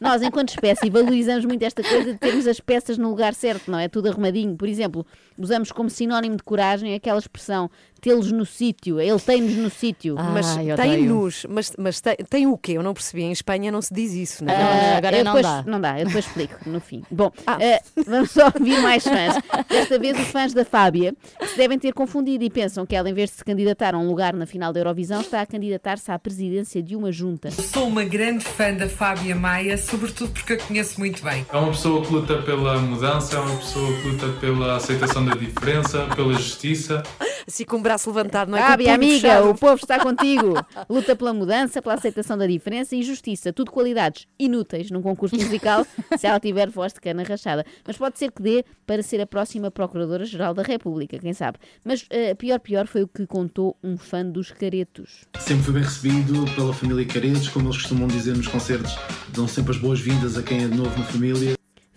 Nós, 0.00 0.22
enquanto 0.22 0.50
espécie, 0.50 0.90
valorizamos 0.90 1.44
muito 1.44 1.62
esta 1.62 1.82
coisa 1.82 2.12
de 2.12 2.18
termos 2.18 2.46
as 2.46 2.60
peças 2.60 2.98
no 2.98 3.10
lugar 3.10 3.34
certo, 3.34 3.70
não 3.70 3.78
é? 3.78 3.88
Tudo 3.88 4.08
arrumadinho. 4.08 4.56
Por 4.56 4.68
exemplo, 4.68 5.06
usamos 5.38 5.72
como 5.72 5.90
sinónimo 5.90 6.36
de 6.36 6.42
coragem 6.42 6.94
aquela 6.94 7.18
expressão 7.18 7.70
tê-los 8.00 8.30
no 8.30 8.46
sítio, 8.46 9.00
ele 9.00 9.18
tem-nos 9.18 9.56
no 9.56 9.68
sítio. 9.70 10.14
Mas 10.14 10.56
Ai, 10.56 10.72
odeio. 10.72 10.76
tem-nos, 10.76 11.46
mas, 11.48 11.72
mas 11.76 12.00
tem, 12.00 12.16
tem 12.30 12.46
o 12.46 12.56
quê? 12.56 12.72
Eu 12.72 12.82
não 12.82 12.94
percebi. 12.94 13.22
Em 13.22 13.32
Espanha 13.32 13.72
não 13.72 13.82
se 13.82 13.92
diz 13.92 14.12
isso, 14.12 14.44
não 14.44 14.52
é? 14.52 14.56
Ah, 14.56 14.96
agora 14.98 15.18
eu 15.18 15.24
não 15.24 15.34
depois, 15.34 15.54
dá. 15.56 15.70
Não 15.70 15.80
dá, 15.80 15.98
eu 15.98 16.06
depois 16.06 16.24
explico 16.24 16.56
no 16.66 16.78
fim. 16.80 17.02
Bom, 17.10 17.32
eh, 17.58 17.80
vamos 18.06 18.30
só 18.30 18.46
ouvir 18.46 18.80
mais 18.80 19.02
fãs. 19.02 19.34
Desta 19.68 19.98
vez 19.98 20.18
os 20.18 20.28
fãs 20.28 20.54
da 20.54 20.64
Fábia 20.64 21.14
se 21.48 21.56
devem 21.56 21.78
ter 21.78 21.92
confundido 21.92 22.44
e 22.44 22.50
pensam 22.50 22.86
que 22.86 22.94
ela, 22.94 23.10
em 23.10 23.14
vez 23.14 23.30
de 23.30 23.36
se 23.36 23.44
candidatar 23.44 23.94
a 23.94 23.98
um 23.98 24.06
lugar 24.06 24.34
na 24.34 24.46
final 24.46 24.72
da 24.72 24.80
Eurovisão, 24.80 25.20
está 25.20 25.40
a 25.40 25.46
candidatar-se 25.46 26.10
à 26.10 26.18
presidência 26.18 26.82
de 26.82 26.94
uma 26.94 27.10
junta. 27.10 27.50
Sou 27.50 27.88
uma 27.88 28.04
grande 28.04 28.44
fã 28.44 28.72
da 28.72 28.88
Fábia 28.88 29.34
Maia, 29.34 29.76
sobretudo 29.76 30.30
porque 30.30 30.52
a 30.52 30.58
conheço 30.58 31.00
muito 31.00 31.24
bem. 31.24 31.44
É 31.52 31.56
uma 31.56 31.72
pessoa 31.72 32.04
que 32.04 32.12
luta 32.12 32.40
pela 32.42 32.78
mudança, 32.78 33.36
é 33.36 33.40
uma 33.40 33.56
pessoa 33.56 33.92
que 34.00 34.08
luta 34.08 34.28
pela 34.40 34.76
aceitação 34.76 35.24
da 35.26 35.34
diferença, 35.34 36.06
pela 36.14 36.32
justiça. 36.34 37.02
Assim 37.46 37.64
com 37.64 37.76
o 37.76 37.80
braço 37.80 38.10
levantado, 38.10 38.50
não 38.50 38.58
é? 38.58 38.60
Com 38.60 38.66
o 38.66 38.70
Fábia, 38.70 38.86
punho 38.86 38.96
amiga, 38.96 39.28
fechado. 39.28 39.50
o 39.50 39.54
povo 39.54 39.74
está 39.74 39.98
contigo. 40.00 40.54
Luta 40.88 41.14
pela 41.14 41.32
mudança, 41.32 41.80
pela 41.80 41.94
aceitação 41.94 42.36
da 42.36 42.46
diferença 42.46 42.96
e 42.96 43.02
justiça. 43.02 43.52
Tudo 43.52 43.70
qualidades 43.70 44.26
inúteis 44.38 44.90
num 44.90 45.02
concurso 45.02 45.36
musical 45.36 45.86
se 46.18 46.26
ela 46.26 46.40
tiver 46.40 46.68
voz 46.68 46.92
de 46.92 47.00
cana 47.00 47.22
rachada. 47.22 47.64
Mas 47.86 47.96
pode 47.96 48.18
ser 48.18 48.32
que 48.32 48.42
dê 48.42 48.64
para 48.86 49.02
ser 49.02 49.20
a 49.20 49.26
próxima 49.26 49.70
Procuradora-Geral 49.70 50.54
da 50.54 50.62
República, 50.62 51.18
quem 51.18 51.32
sabe. 51.32 51.58
Mas 51.84 52.04
eh, 52.10 52.34
pior, 52.34 52.58
pior 52.58 52.86
foi 52.86 53.02
o 53.02 53.08
que 53.08 53.26
contou 53.26 53.76
um 53.82 53.96
fã 53.96 54.24
dos 54.24 54.50
caretos. 54.50 55.24
Sempre 55.38 55.64
fui 55.64 55.74
bem 55.74 55.82
recebido 55.82 56.44
pela 56.54 56.72
família 56.72 57.04
Caretos, 57.06 57.48
como 57.48 57.66
eles 57.66 57.76
costumam 57.76 58.08
dizer 58.08 58.36
nos 58.36 58.48
concertos, 58.48 58.96
dão 59.28 59.46
sempre 59.46 59.72
as 59.72 59.78
boas-vindas 59.78 60.36
a 60.36 60.42
quem 60.42 60.64
é 60.64 60.68
de 60.68 60.76
novo 60.76 60.98
na 60.98 61.04
família. 61.04 61.55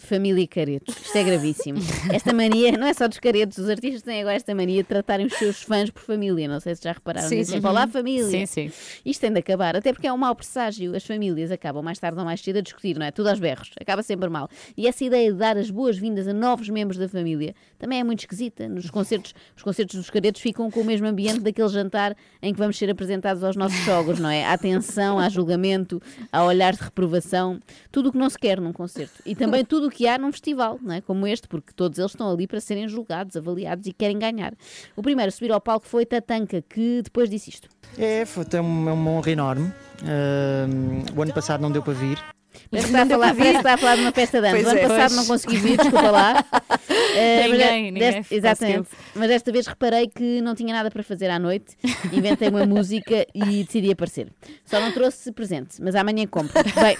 Família 0.10 0.48
Caretos. 0.48 0.96
Isto 0.98 1.18
é 1.20 1.24
gravíssimo. 1.24 1.78
Esta 2.12 2.34
mania, 2.34 2.72
não 2.72 2.88
é 2.88 2.94
só 2.96 3.08
dos 3.08 3.20
caretos, 3.20 3.60
os 3.60 3.70
artistas 3.70 4.02
têm 4.02 4.22
agora 4.22 4.36
esta 4.36 4.56
mania 4.56 4.82
de 4.82 4.90
tratarem 4.90 5.28
os 5.28 5.34
seus 5.34 5.62
fãs 5.62 5.92
por 5.92 6.02
família. 6.02 6.48
Não 6.48 6.60
sei 6.60 6.76
se 6.76 6.84
já 6.84 6.94
repararam 6.94 7.30
Sim, 7.30 7.36
nisso. 7.36 7.52
sim. 7.52 7.62
Olá, 7.64 7.88
família. 7.88 8.28
Sim, 8.28 8.46
sim. 8.48 8.72
Isto 9.06 9.22
tem 9.22 9.32
de 9.32 9.38
acabar, 9.40 9.76
até 9.76 9.94
porque 9.94 10.08
é 10.08 10.12
um 10.12 10.18
mau 10.18 10.34
presságio. 10.34 10.96
As 10.96 11.06
famílias 11.06 11.52
acabam 11.52 11.84
mais 11.84 12.00
tarde 12.00 12.18
ou 12.18 12.26
mais 12.26 12.42
cedo 12.42 12.58
a 12.58 12.62
discutir, 12.62 12.98
não 12.98 13.06
é? 13.06 13.12
Tudo 13.12 13.30
aos 13.30 13.40
berros. 13.40 13.70
Acaba 13.80 14.02
sempre 14.02 14.30
mal. 14.30 14.50
E 14.76 14.88
essa 14.88 15.04
ideia 15.06 15.32
de 15.32 15.38
dar 15.38 15.56
as 15.58 15.70
boas-vindas 15.70 16.28
a 16.28 16.34
novos 16.34 16.70
membros 16.70 16.98
da 16.98 17.08
família 17.08 17.54
também 17.80 18.00
é 18.00 18.04
muito 18.04 18.20
esquisita. 18.20 18.68
Nos 18.68 18.90
concertos, 18.92 19.34
os 19.56 19.64
concertos 19.64 19.96
dos 19.96 20.10
caretos 20.10 20.42
ficam 20.42 20.70
com 20.70 20.82
o 20.82 20.86
mesmo 20.86 21.08
ambiente 21.08 21.40
daquele 21.40 21.70
jantar 21.70 22.16
em 22.42 22.54
que 22.54 22.60
vamos 22.60 22.78
ser 22.78 22.90
apresentados 22.90 23.44
aos 23.44 23.56
nossos 23.56 23.80
sogros, 23.86 24.20
não 24.20 24.30
é? 24.30 24.46
Há 24.46 24.54
atenção, 24.54 25.18
há 25.18 25.30
julgamento, 25.30 26.02
há 26.32 26.44
olhar 26.44 26.74
de 26.74 26.84
reprovação. 26.84 27.60
Tudo 27.92 28.10
o 28.10 28.12
que 28.12 28.18
não 28.18 28.30
se 28.30 28.38
quer 28.38 28.60
num 28.60 28.74
concerto. 28.74 29.24
E 29.26 29.34
também 29.34 29.64
tudo 29.64 29.88
o 29.88 29.90
que 29.90 30.08
há 30.08 30.18
num 30.18 30.32
festival, 30.32 30.78
não 30.82 30.94
é? 30.94 31.02
Como 31.02 31.26
este, 31.26 31.48
porque 31.48 31.72
todos 31.74 31.98
eles 31.98 32.12
estão 32.12 32.30
ali 32.30 32.46
para 32.46 32.60
serem 32.60 32.88
julgados, 32.88 33.38
avaliados 33.38 33.88
e 33.88 33.94
querem 33.94 34.20
ganhar. 34.20 34.54
O 34.96 35.02
primeiro 35.02 35.30
a 35.30 35.32
subir 35.32 35.52
ao 35.52 35.62
palco 35.62 35.88
foi 35.88 36.06
Tatanka, 36.06 36.62
que 36.62 37.02
depois 37.02 37.30
disse 37.30 37.50
isto. 37.50 37.70
É, 37.98 38.26
foi 38.26 38.46
uma, 38.60 38.94
uma 38.94 39.12
honra 39.12 39.32
enorme. 39.32 39.74
Ahm, 40.04 41.18
o 41.18 41.22
ano 41.22 41.34
passado 41.34 41.62
não 41.62 41.72
deu 41.72 41.82
para 41.82 41.94
vir. 41.94 42.20
Parece 42.70 42.88
que 42.88 42.94
está 42.98 43.02
a 43.04 43.06
falar, 43.06 43.36
parece 43.36 43.52
que 43.52 43.58
está 43.58 43.74
a 43.74 43.78
falar 43.78 43.96
de 43.96 44.02
uma 44.02 44.12
festa 44.12 44.42
de 44.42 44.48
anos. 44.48 44.62
Pois 44.64 44.68
O 44.68 44.70
ano 44.70 44.80
é. 44.80 44.82
passado 44.88 45.00
Pois. 45.10 45.16
não 45.16 45.26
consegui 45.26 45.58
vir, 45.58 45.78
desculpa 45.78 46.12
lá. 46.12 46.46
Eh, 47.12 47.42
mas 47.42 47.52
Ninguém, 47.52 47.86
de- 47.86 47.92
ninguém 47.92 48.26
Exatamente. 48.32 48.90
Mas 49.16 49.28
desta 49.28 49.52
vez 49.52 49.66
reparei 49.68 50.08
que 50.08 50.42
não 50.42 50.54
tinha 50.56 50.74
nada 50.74 50.90
para 50.92 51.02
fazer 51.04 51.30
à 51.30 51.38
noite, 51.40 51.76
inventei 52.14 52.48
uma 52.50 52.66
música 52.66 53.26
e 53.34 53.64
decidi 53.64 53.92
aparecer. 53.92 54.28
Só 54.64 54.80
não 54.80 54.92
trouxe 54.92 55.32
presente, 55.32 55.82
mas 55.82 55.96
amanhã 55.96 56.26
compro. 56.28 56.54
Bem, 56.54 56.96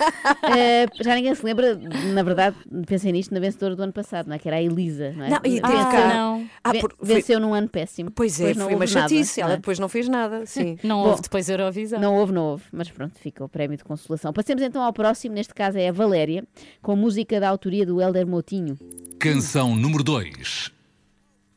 eh, 0.58 0.86
já 1.02 1.16
ninguém 1.16 1.34
se 1.36 1.46
lembra, 1.46 1.76
na 2.14 2.24
verdade, 2.24 2.56
pensei 2.88 3.12
nisto 3.12 3.34
na 3.34 3.40
vencedora 3.40 3.76
do 3.76 3.84
ano 3.84 3.94
passado, 3.94 4.28
não 4.28 4.36
é? 4.36 4.40
Que 4.40 4.48
era 4.48 4.58
a 4.58 4.62
Elisa, 4.62 5.12
não 5.16 5.26
é? 5.26 5.30
Não, 5.30 5.40
e 5.46 5.62
venceu, 5.62 6.08
não. 6.14 6.50
Ah, 6.64 6.72
foi- 6.74 6.90
venceu 7.02 7.40
num 7.40 7.54
ano 7.54 7.70
péssimo. 7.70 8.12
Pois 8.12 8.40
é, 8.42 8.54
não 8.56 8.66
foi 8.66 8.76
uma 8.76 8.82
houve 8.84 8.96
nada, 8.96 9.10
chatice. 9.10 9.40
não 9.40 9.46
Ela 9.48 9.54
é? 9.54 9.58
depois 9.58 9.80
não 9.80 9.88
fez 9.90 10.08
nada. 10.10 10.46
Sim. 10.46 10.78
Não 10.84 11.04
Bom, 11.04 11.10
houve 11.10 11.22
depois 11.22 11.48
Eurovisão. 11.50 12.00
Não 12.00 12.16
houve, 12.16 12.34
não 12.34 12.44
houve, 12.46 12.64
mas 12.72 12.90
pronto, 12.90 13.14
fica 13.20 13.44
o 13.44 13.48
prémio 13.50 13.78
de 13.78 13.84
consolação. 13.84 14.34
Passemos 14.34 14.64
então 14.64 14.82
ao 14.84 14.92
próximo, 14.92 15.36
neste 15.36 15.49
caso 15.54 15.78
é 15.78 15.88
a 15.88 15.92
Valéria, 15.92 16.46
com 16.82 16.96
música 16.96 17.40
da 17.40 17.50
autoria 17.50 17.86
do 17.86 18.02
Helder 18.02 18.26
Moutinho. 18.28 18.78
Canção 19.20 19.76
número 19.76 20.04
2. 20.04 20.72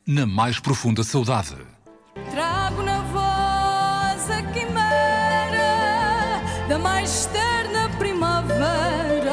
Na 0.07 0.27
mais 0.27 0.59
profunda 0.59 1.05
saudade. 1.05 1.57
Trago 2.31 2.83
na 2.83 3.03
voz 3.03 4.31
a 4.31 4.43
quimera 4.53 6.43
da 6.69 6.79
mais 6.79 7.27
terna 7.27 7.89
primavera. 7.99 9.33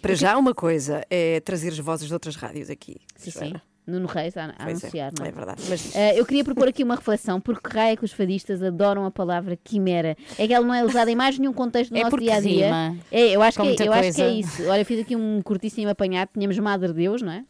Para 0.00 0.14
já, 0.14 0.36
uma 0.36 0.54
coisa 0.54 1.04
é 1.10 1.40
trazer 1.40 1.68
as 1.68 1.78
vozes 1.78 2.06
de 2.06 2.12
outras 2.12 2.36
rádios 2.36 2.70
aqui. 2.70 2.96
Sim, 3.16 3.30
sim. 3.30 3.54
Nuno 3.86 4.06
Reis 4.06 4.36
a, 4.36 4.46
a 4.46 4.48
é, 4.48 4.70
anunciar, 4.70 5.12
não 5.18 5.24
é? 5.26 5.28
é 5.28 5.32
verdade. 5.32 5.62
Mas 5.68 5.94
Eh, 5.94 6.18
eu 6.18 6.24
queria 6.24 6.42
propor 6.42 6.68
aqui 6.68 6.82
uma 6.82 6.94
reflexão, 6.96 7.40
porque 7.40 7.68
raio 7.76 7.92
é 7.92 7.96
que 7.96 8.04
os 8.04 8.12
fadistas 8.12 8.62
adoram 8.62 9.04
a 9.04 9.10
palavra 9.10 9.58
quimera. 9.62 10.16
É 10.38 10.46
que 10.46 10.54
ela 10.54 10.66
não 10.66 10.74
é 10.74 10.82
usada 10.84 11.10
em 11.10 11.14
mais 11.16 11.38
nenhum 11.38 11.52
contexto 11.52 11.90
do 11.90 11.98
É 11.98 12.02
nosso 12.04 12.16
dia 12.18 12.36
a 12.36 12.40
dia. 12.40 12.66
rima 12.66 12.96
É, 13.12 13.28
eu 13.30 13.42
acho, 13.42 13.58
com 13.58 13.74
que, 13.74 13.82
é- 13.82 13.86
eu 13.88 13.92
acho 13.92 14.12
que 14.14 14.22
é 14.22 14.30
isso. 14.30 14.62
Olha, 14.68 14.80
eu 14.80 14.86
fiz 14.86 15.00
aqui 15.00 15.14
um 15.14 15.42
curtíssimo 15.42 15.90
apanhado. 15.90 16.30
Tínhamos 16.32 16.58
Madre 16.58 16.92
Deus, 16.92 17.20
não 17.22 17.32
é? 17.32 17.44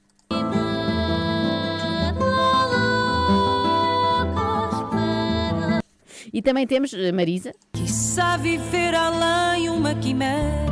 E 6.33 6.42
também 6.42 6.66
temos 6.66 6.92
eh, 6.92 7.12
Marisa. 7.12 7.53
Quiçá 7.73 8.37
viver 8.37 8.94
além 8.94 9.68
uma 9.68 9.94
quimera. 9.94 10.64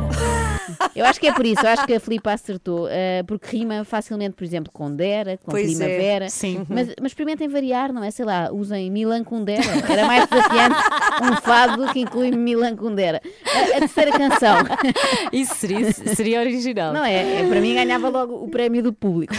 Eu 0.95 1.05
acho 1.05 1.19
que 1.19 1.27
é 1.27 1.33
por 1.33 1.45
isso, 1.45 1.65
eu 1.65 1.69
acho 1.69 1.85
que 1.85 1.93
a 1.93 1.99
Filipa 1.99 2.31
acertou, 2.31 2.87
eh, 2.89 3.23
porque 3.27 3.57
rima 3.57 3.83
facilmente, 3.83 4.35
por 4.35 4.43
exemplo, 4.43 4.71
com 4.71 4.91
Dera, 4.93 5.37
com 5.37 5.51
Pois 5.51 5.79
é, 5.79 5.85
Primavera. 5.85 6.29
sim. 6.29 6.65
Mas, 6.69 6.89
mas 7.01 7.11
experimentem 7.11 7.47
variar, 7.47 7.91
não 7.91 8.03
é? 8.03 8.11
Sei 8.11 8.25
lá, 8.25 8.49
usem 8.51 8.89
Milan 8.91 9.23
Kundera. 9.23 9.63
Era 9.89 10.05
mais 10.05 10.27
desafiante 10.27 10.75
um 11.23 11.35
fado 11.41 11.87
que 11.91 11.99
inclui 11.99 12.31
Milan 12.31 12.75
Kundera. 12.75 13.21
A, 13.45 13.77
a 13.77 13.79
terceira 13.79 14.11
canção. 14.11 14.57
Isso 15.31 15.55
seria, 15.55 15.91
seria 15.91 16.39
original. 16.39 16.93
Não 16.93 17.03
é? 17.03 17.41
É, 17.41 17.47
Para 17.47 17.61
mim 17.61 17.73
ganhava 17.73 18.09
logo 18.09 18.35
o 18.35 18.49
prémio 18.49 18.83
do 18.83 18.93
público. 18.93 19.33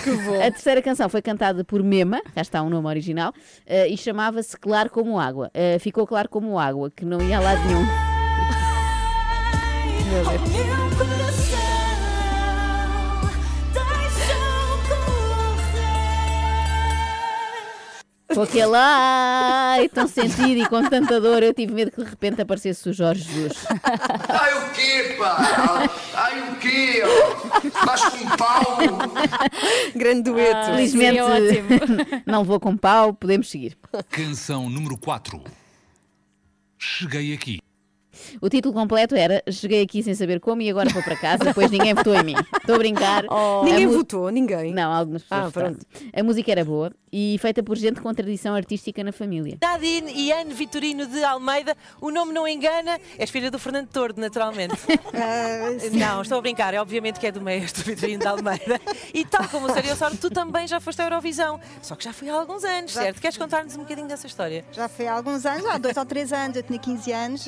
A 0.44 0.50
terceira 0.50 0.82
canção 0.82 1.08
foi 1.08 1.22
cantada 1.22 1.64
por 1.64 1.82
Mema, 1.82 2.22
cá 2.34 2.40
está 2.40 2.62
o 2.62 2.70
nome 2.70 2.88
original, 2.88 3.32
eh, 3.66 3.88
e 3.88 3.96
chamava-se 3.96 4.56
Claro 4.56 4.90
como 4.90 5.18
Água. 5.18 5.50
Eh, 5.54 5.78
ficou 5.78 6.06
claro 6.06 6.28
como 6.28 6.58
água, 6.58 6.90
que 6.90 7.04
não 7.04 7.20
ia 7.20 7.38
a 7.38 7.40
lado 7.40 7.60
nenhum. 7.66 7.84
Meu 10.14 10.24
coração 10.24 11.23
Com 18.32 18.40
aquele 18.42 18.72
ai 18.74 19.88
tão 19.90 20.08
sentido 20.08 20.62
e 20.62 20.68
com 20.68 20.82
tanta 20.88 21.20
dor, 21.20 21.42
eu 21.42 21.52
tive 21.52 21.72
medo 21.74 21.90
que 21.90 22.02
de 22.02 22.08
repente 22.08 22.40
aparecesse 22.40 22.88
o 22.88 22.92
Jorge 22.92 23.22
Jesus. 23.22 23.64
Ai 24.28 24.58
o 24.58 24.72
quê, 24.72 25.14
pá? 25.18 25.88
Ai 26.14 26.50
o 26.50 26.56
quê? 26.56 27.02
Estás 27.66 28.04
com 28.04 28.36
pau? 28.36 28.78
grande 29.94 30.22
dueto. 30.22 30.56
Ah, 30.56 30.64
Felizmente 30.74 31.20
não 32.26 32.40
levou 32.40 32.58
com 32.58 32.76
pau, 32.76 33.12
podemos 33.12 33.50
seguir. 33.50 33.76
Canção 34.08 34.70
número 34.70 34.96
4. 34.96 35.42
Cheguei 36.78 37.34
aqui. 37.34 37.60
O 38.40 38.48
título 38.48 38.72
completo 38.72 39.16
era 39.16 39.42
Cheguei 39.50 39.82
aqui 39.82 40.00
sem 40.00 40.14
saber 40.14 40.38
como 40.38 40.62
e 40.62 40.70
agora 40.70 40.88
vou 40.90 41.02
para 41.02 41.16
casa, 41.16 41.52
pois 41.52 41.68
ninguém 41.70 41.94
votou 41.94 42.14
em 42.14 42.22
mim. 42.22 42.34
Estou 42.60 42.76
a 42.76 42.78
brincar. 42.78 43.24
Ninguém 43.64 43.86
A 43.86 43.88
votou, 43.88 44.30
ninguém. 44.30 44.72
Não, 44.72 44.92
algumas 44.92 45.22
pessoas 45.22 45.40
Ah, 45.40 45.44
votaram. 45.46 45.74
pronto. 45.74 45.86
A 46.14 46.22
música 46.22 46.50
era 46.52 46.64
boa 46.64 46.92
e 47.16 47.38
feita 47.38 47.62
por 47.62 47.76
gente 47.76 48.00
com 48.00 48.12
tradição 48.12 48.56
artística 48.56 49.04
na 49.04 49.12
família. 49.12 49.56
Nadine 49.62 50.12
e 50.16 50.32
Anne 50.32 50.52
Vitorino 50.52 51.06
de 51.06 51.22
Almeida, 51.22 51.76
o 52.00 52.10
nome 52.10 52.32
não 52.32 52.46
engana, 52.48 53.00
és 53.16 53.30
filha 53.30 53.52
do 53.52 53.58
Fernando 53.58 53.86
Tordo, 53.86 54.20
naturalmente. 54.20 54.74
não, 55.94 56.22
estou 56.22 56.38
a 56.38 56.40
brincar, 56.40 56.74
é 56.74 56.80
obviamente 56.80 57.20
que 57.20 57.28
é 57.28 57.30
do 57.30 57.40
maestro 57.40 57.84
Vitorino 57.84 58.18
de 58.18 58.26
Almeida. 58.26 58.80
E 59.14 59.24
tal 59.24 59.48
como 59.48 59.68
o 59.68 59.94
Sorte, 59.94 60.16
tu 60.16 60.28
também 60.28 60.66
já 60.66 60.80
foste 60.80 61.02
à 61.02 61.04
Eurovisão, 61.04 61.60
só 61.80 61.94
que 61.94 62.02
já 62.02 62.12
foi 62.12 62.28
há 62.28 62.34
alguns 62.34 62.64
anos, 62.64 62.90
certo? 62.90 63.20
Queres 63.20 63.38
contar-nos 63.38 63.76
um 63.76 63.82
bocadinho 63.82 64.08
dessa 64.08 64.26
história? 64.26 64.64
Já 64.72 64.88
foi 64.88 65.06
há 65.06 65.14
alguns 65.14 65.46
anos, 65.46 65.64
há 65.66 65.78
dois 65.78 65.96
ou 65.96 66.04
três 66.04 66.32
anos, 66.32 66.56
eu 66.56 66.64
tinha 66.64 66.80
15 66.80 67.12
anos. 67.12 67.46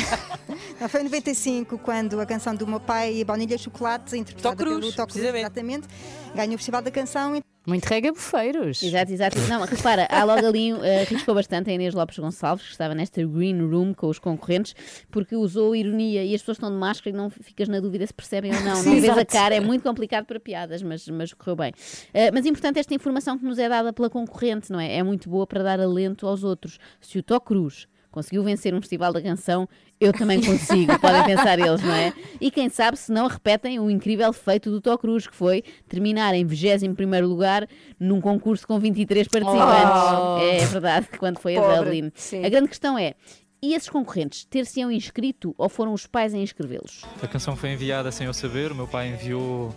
Não, 0.80 0.88
foi 0.88 1.02
em 1.02 1.04
95, 1.04 1.76
quando 1.76 2.18
a 2.18 2.24
canção 2.24 2.54
do 2.54 2.66
meu 2.66 2.80
pai, 2.80 3.22
Baunilha 3.22 3.58
Chocolate, 3.58 4.16
interpretada 4.16 4.56
Tó 4.56 4.62
Cruz, 4.64 4.80
pelo 4.80 4.92
Tó 4.92 5.06
Cruz, 5.06 5.22
exatamente, 5.22 5.86
ganhou 6.34 6.54
o 6.54 6.58
Festival 6.58 6.80
da 6.80 6.90
Canção. 6.90 7.38
Muito 7.68 7.84
rega 7.84 8.10
bufeiros. 8.10 8.82
Exato, 8.82 9.12
exato. 9.12 9.38
Não, 9.40 9.60
repara, 9.66 10.08
há 10.10 10.24
logo 10.24 10.46
ali, 10.46 10.72
uh, 10.72 10.80
arriscou 11.02 11.34
bastante 11.34 11.68
a 11.68 11.74
Inês 11.74 11.92
Lopes 11.92 12.18
Gonçalves, 12.18 12.64
que 12.64 12.72
estava 12.72 12.94
nesta 12.94 13.22
green 13.22 13.60
room 13.60 13.92
com 13.92 14.08
os 14.08 14.18
concorrentes, 14.18 14.74
porque 15.10 15.36
usou 15.36 15.76
ironia 15.76 16.24
e 16.24 16.34
as 16.34 16.40
pessoas 16.40 16.56
estão 16.56 16.70
de 16.70 16.78
máscara 16.78 17.14
e 17.14 17.18
não 17.18 17.28
ficas 17.28 17.68
na 17.68 17.78
dúvida 17.78 18.06
se 18.06 18.14
percebem 18.14 18.54
ou 18.54 18.60
não. 18.62 18.76
Sim, 18.76 18.94
não 18.94 19.00
vês 19.02 19.10
a 19.10 19.12
exato. 19.16 19.32
cara, 19.32 19.54
é 19.54 19.60
muito 19.60 19.82
complicado 19.82 20.24
para 20.24 20.40
piadas, 20.40 20.82
mas, 20.82 21.06
mas 21.08 21.34
correu 21.34 21.56
bem. 21.56 21.70
Uh, 21.70 22.32
mas 22.32 22.46
importante 22.46 22.78
esta 22.78 22.94
informação 22.94 23.38
que 23.38 23.44
nos 23.44 23.58
é 23.58 23.68
dada 23.68 23.92
pela 23.92 24.08
concorrente, 24.08 24.72
não 24.72 24.80
é? 24.80 24.96
É 24.96 25.02
muito 25.02 25.28
boa 25.28 25.46
para 25.46 25.62
dar 25.62 25.78
alento 25.78 26.26
aos 26.26 26.44
outros. 26.44 26.78
Se 27.02 27.18
o 27.18 27.22
Tó 27.22 27.38
Cruz 27.38 27.86
conseguiu 28.18 28.42
vencer 28.42 28.74
um 28.74 28.80
festival 28.80 29.12
da 29.12 29.22
canção, 29.22 29.68
eu 30.00 30.12
também 30.12 30.42
consigo, 30.42 30.98
podem 30.98 31.24
pensar 31.24 31.58
eles, 31.58 31.80
não 31.80 31.94
é? 31.94 32.12
E 32.40 32.50
quem 32.50 32.68
sabe 32.68 32.96
se 32.96 33.12
não 33.12 33.28
repetem 33.28 33.78
o 33.78 33.88
incrível 33.88 34.32
feito 34.32 34.70
do 34.70 34.80
Tó 34.80 34.98
Cruz, 34.98 35.28
que 35.28 35.34
foi 35.34 35.62
terminar 35.88 36.34
em 36.34 36.44
21º 36.44 37.22
lugar 37.22 37.68
num 37.98 38.20
concurso 38.20 38.66
com 38.66 38.78
23 38.78 39.28
participantes. 39.28 40.12
Oh. 40.12 40.38
É, 40.40 40.66
verdade, 40.66 41.08
quando 41.16 41.38
foi 41.38 41.56
a 41.56 41.60
Pobre, 41.60 41.76
Dublin. 41.76 42.12
sim. 42.14 42.44
A 42.44 42.48
grande 42.48 42.68
questão 42.68 42.98
é, 42.98 43.14
e 43.62 43.74
esses 43.74 43.88
concorrentes 43.88 44.44
ter-se-ão 44.44 44.90
inscrito 44.90 45.54
ou 45.56 45.68
foram 45.68 45.92
os 45.92 46.06
pais 46.06 46.34
a 46.34 46.38
inscrevê-los? 46.38 47.02
A 47.22 47.28
canção 47.28 47.54
foi 47.54 47.70
enviada 47.72 48.10
sem 48.10 48.26
eu 48.26 48.34
saber, 48.34 48.72
o 48.72 48.74
meu 48.74 48.88
pai 48.88 49.10
enviou, 49.10 49.72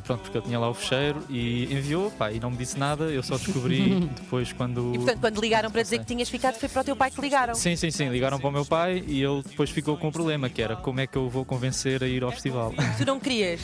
pronto, 0.00 0.22
porque 0.22 0.38
eu 0.38 0.42
tinha 0.42 0.58
lá 0.58 0.68
o 0.68 0.74
fecheiro 0.74 1.22
e 1.28 1.64
enviou, 1.72 2.10
pá, 2.10 2.32
e 2.32 2.40
não 2.40 2.50
me 2.50 2.56
disse 2.56 2.78
nada, 2.78 3.04
eu 3.04 3.22
só 3.22 3.36
descobri 3.36 4.00
depois 4.16 4.52
quando. 4.52 4.92
E 4.94 4.98
portanto, 4.98 5.20
quando 5.20 5.40
ligaram 5.40 5.70
para 5.70 5.82
dizer 5.82 5.98
que 5.98 6.04
tinhas 6.04 6.28
ficado, 6.28 6.54
foi 6.54 6.68
para 6.68 6.82
o 6.82 6.84
teu 6.84 6.96
pai 6.96 7.10
que 7.10 7.20
ligaram. 7.20 7.54
Sim, 7.54 7.76
sim, 7.76 7.90
sim, 7.90 8.08
ligaram 8.08 8.38
para 8.38 8.48
o 8.48 8.52
meu 8.52 8.64
pai 8.64 9.02
e 9.06 9.22
ele 9.22 9.42
depois 9.42 9.70
ficou 9.70 9.96
com 9.96 10.08
o 10.08 10.12
problema, 10.12 10.48
que 10.48 10.62
era 10.62 10.76
como 10.76 11.00
é 11.00 11.06
que 11.06 11.16
eu 11.16 11.28
vou 11.28 11.44
convencer 11.44 12.02
a 12.02 12.06
ir 12.06 12.22
ao 12.22 12.30
festival. 12.30 12.72
Tu 12.98 13.04
não 13.04 13.20
querias? 13.20 13.60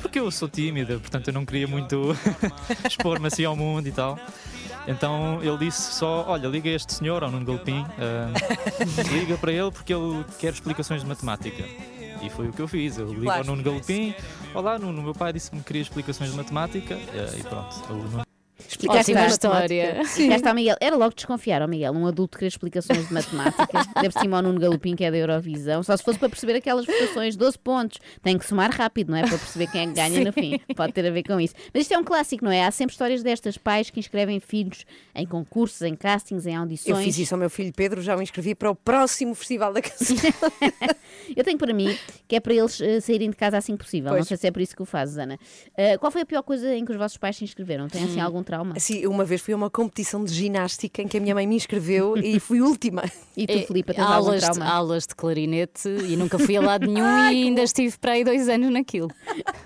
Porque 0.00 0.18
eu 0.18 0.30
sou 0.30 0.48
tímida, 0.48 0.98
portanto 0.98 1.28
eu 1.28 1.34
não 1.34 1.44
queria 1.44 1.66
muito 1.66 2.16
expor-me 2.86 3.26
assim 3.26 3.44
ao 3.44 3.56
mundo 3.56 3.86
e 3.86 3.92
tal. 3.92 4.18
Então 4.86 5.40
ele 5.42 5.58
disse 5.58 5.94
só: 5.94 6.24
Olha, 6.28 6.46
liga 6.46 6.68
este 6.68 6.94
senhor, 6.94 7.24
ao 7.24 7.30
Nuno 7.30 7.44
Galpim, 7.44 7.84
ah, 7.98 8.32
liga 9.10 9.36
para 9.36 9.52
ele 9.52 9.70
porque 9.70 9.92
ele 9.92 10.24
quer 10.38 10.52
explicações 10.52 11.02
de 11.02 11.08
matemática. 11.08 11.64
E 12.22 12.30
foi 12.30 12.48
o 12.48 12.52
que 12.52 12.60
eu 12.60 12.68
fiz. 12.68 12.98
Eu 12.98 13.08
ligo 13.08 13.22
Claro. 13.22 13.40
ao 13.40 13.44
Nuno 13.46 13.62
Galpim: 13.62 14.14
Olá, 14.54 14.78
Nuno, 14.78 15.02
meu 15.02 15.14
pai 15.14 15.32
disse-me 15.32 15.60
que 15.60 15.66
queria 15.66 15.82
explicações 15.82 16.30
de 16.30 16.36
matemática. 16.36 16.96
ah, 16.96 17.36
E 17.38 17.42
pronto, 17.42 18.35
E 18.58 18.88
Ótima 18.88 19.00
está. 19.00 19.26
história. 19.26 20.00
E 20.18 20.28
cá 20.28 20.36
está 20.36 20.52
o 20.52 20.54
Miguel. 20.54 20.76
Era 20.80 20.96
logo 20.96 21.14
desconfiar, 21.14 21.60
ó 21.62 21.66
Miguel, 21.66 21.92
um 21.92 22.06
adulto 22.06 22.38
querer 22.38 22.48
explicações 22.48 23.06
de 23.06 23.12
matemática. 23.12 23.66
Deve 24.00 24.18
cima 24.18 24.38
ao 24.38 24.42
Nuno 24.42 24.58
Galopim, 24.58 24.96
que 24.96 25.04
é 25.04 25.10
da 25.10 25.16
Eurovisão. 25.16 25.82
Só 25.82 25.96
se 25.96 26.02
fosse 26.02 26.18
para 26.18 26.28
perceber 26.30 26.54
aquelas 26.54 26.86
votações, 26.86 27.36
12 27.36 27.58
pontos. 27.58 27.98
Tem 28.22 28.38
que 28.38 28.46
somar 28.46 28.70
rápido, 28.70 29.10
não 29.10 29.18
é? 29.18 29.22
Para 29.22 29.36
perceber 29.38 29.66
quem 29.70 29.82
é 29.82 29.86
que 29.86 29.92
ganha 29.92 30.24
no 30.24 30.32
fim. 30.32 30.58
Pode 30.74 30.92
ter 30.94 31.06
a 31.06 31.10
ver 31.10 31.22
com 31.22 31.38
isso. 31.38 31.54
Mas 31.72 31.82
isto 31.82 31.92
é 31.92 31.98
um 31.98 32.04
clássico, 32.04 32.44
não 32.44 32.50
é? 32.50 32.64
Há 32.64 32.70
sempre 32.70 32.92
histórias 32.92 33.22
destas, 33.22 33.58
pais 33.58 33.90
que 33.90 34.00
inscrevem 34.00 34.40
filhos 34.40 34.84
em 35.14 35.26
concursos, 35.26 35.82
em 35.82 35.94
castings, 35.94 36.46
em 36.46 36.56
audições. 36.56 36.96
Eu 36.96 37.02
fiz 37.04 37.18
isso 37.18 37.34
ao 37.34 37.38
meu 37.38 37.50
filho 37.50 37.72
Pedro, 37.74 38.00
já 38.00 38.16
o 38.16 38.22
inscrevi 38.22 38.54
para 38.54 38.70
o 38.70 38.74
próximo 38.74 39.34
Festival 39.34 39.72
da 39.72 39.82
Canção. 39.82 40.16
Eu 41.36 41.44
tenho 41.44 41.58
para 41.58 41.72
mim 41.74 41.96
que 42.28 42.36
é 42.36 42.40
para 42.40 42.54
eles 42.54 42.80
eh, 42.80 43.00
saírem 43.00 43.30
de 43.30 43.36
casa 43.36 43.56
assim 43.58 43.76
que 43.76 43.84
possível. 43.84 44.10
Pois. 44.10 44.20
Não 44.20 44.26
sei 44.26 44.36
se 44.36 44.46
é 44.46 44.50
por 44.50 44.60
isso 44.62 44.74
que 44.76 44.82
o 44.82 44.84
fazes, 44.86 45.16
Ana. 45.18 45.38
Eh, 45.76 45.98
qual 45.98 46.10
foi 46.10 46.22
a 46.22 46.26
pior 46.26 46.42
coisa 46.42 46.74
em 46.74 46.84
que 46.84 46.92
os 46.92 46.98
vossos 46.98 47.16
pais 47.16 47.36
se 47.36 47.44
inscreveram? 47.44 47.88
Tem 47.88 48.02
assim 48.04 48.20
Hum. 48.20 48.24
algum 48.24 48.42
trauma? 48.46 48.74
Sim, 48.78 49.06
uma 49.06 49.24
vez 49.24 49.42
fui 49.42 49.52
a 49.52 49.56
uma 49.56 49.68
competição 49.68 50.24
de 50.24 50.32
ginástica 50.32 51.02
em 51.02 51.08
que 51.08 51.18
a 51.18 51.20
minha 51.20 51.34
mãe 51.34 51.46
me 51.46 51.56
inscreveu 51.56 52.16
e 52.16 52.38
fui 52.40 52.62
última. 52.62 53.02
E 53.36 53.46
tu, 53.46 53.52
É, 53.52 53.62
Filipe, 53.66 53.92
tens 53.92 54.00
algum 54.02 54.14
aulas, 54.28 54.40
de, 54.42 54.46
trauma? 54.50 54.72
aulas 54.72 55.06
de 55.06 55.14
clarinete 55.14 55.88
e 55.88 56.16
nunca 56.16 56.38
fui 56.38 56.56
a 56.56 56.60
lado 56.62 56.86
nenhum 56.90 57.04
e 57.30 57.44
ainda 57.44 57.62
estive 57.62 57.98
para 57.98 58.12
aí 58.12 58.24
dois 58.24 58.48
anos 58.48 58.72
naquilo. 58.72 59.10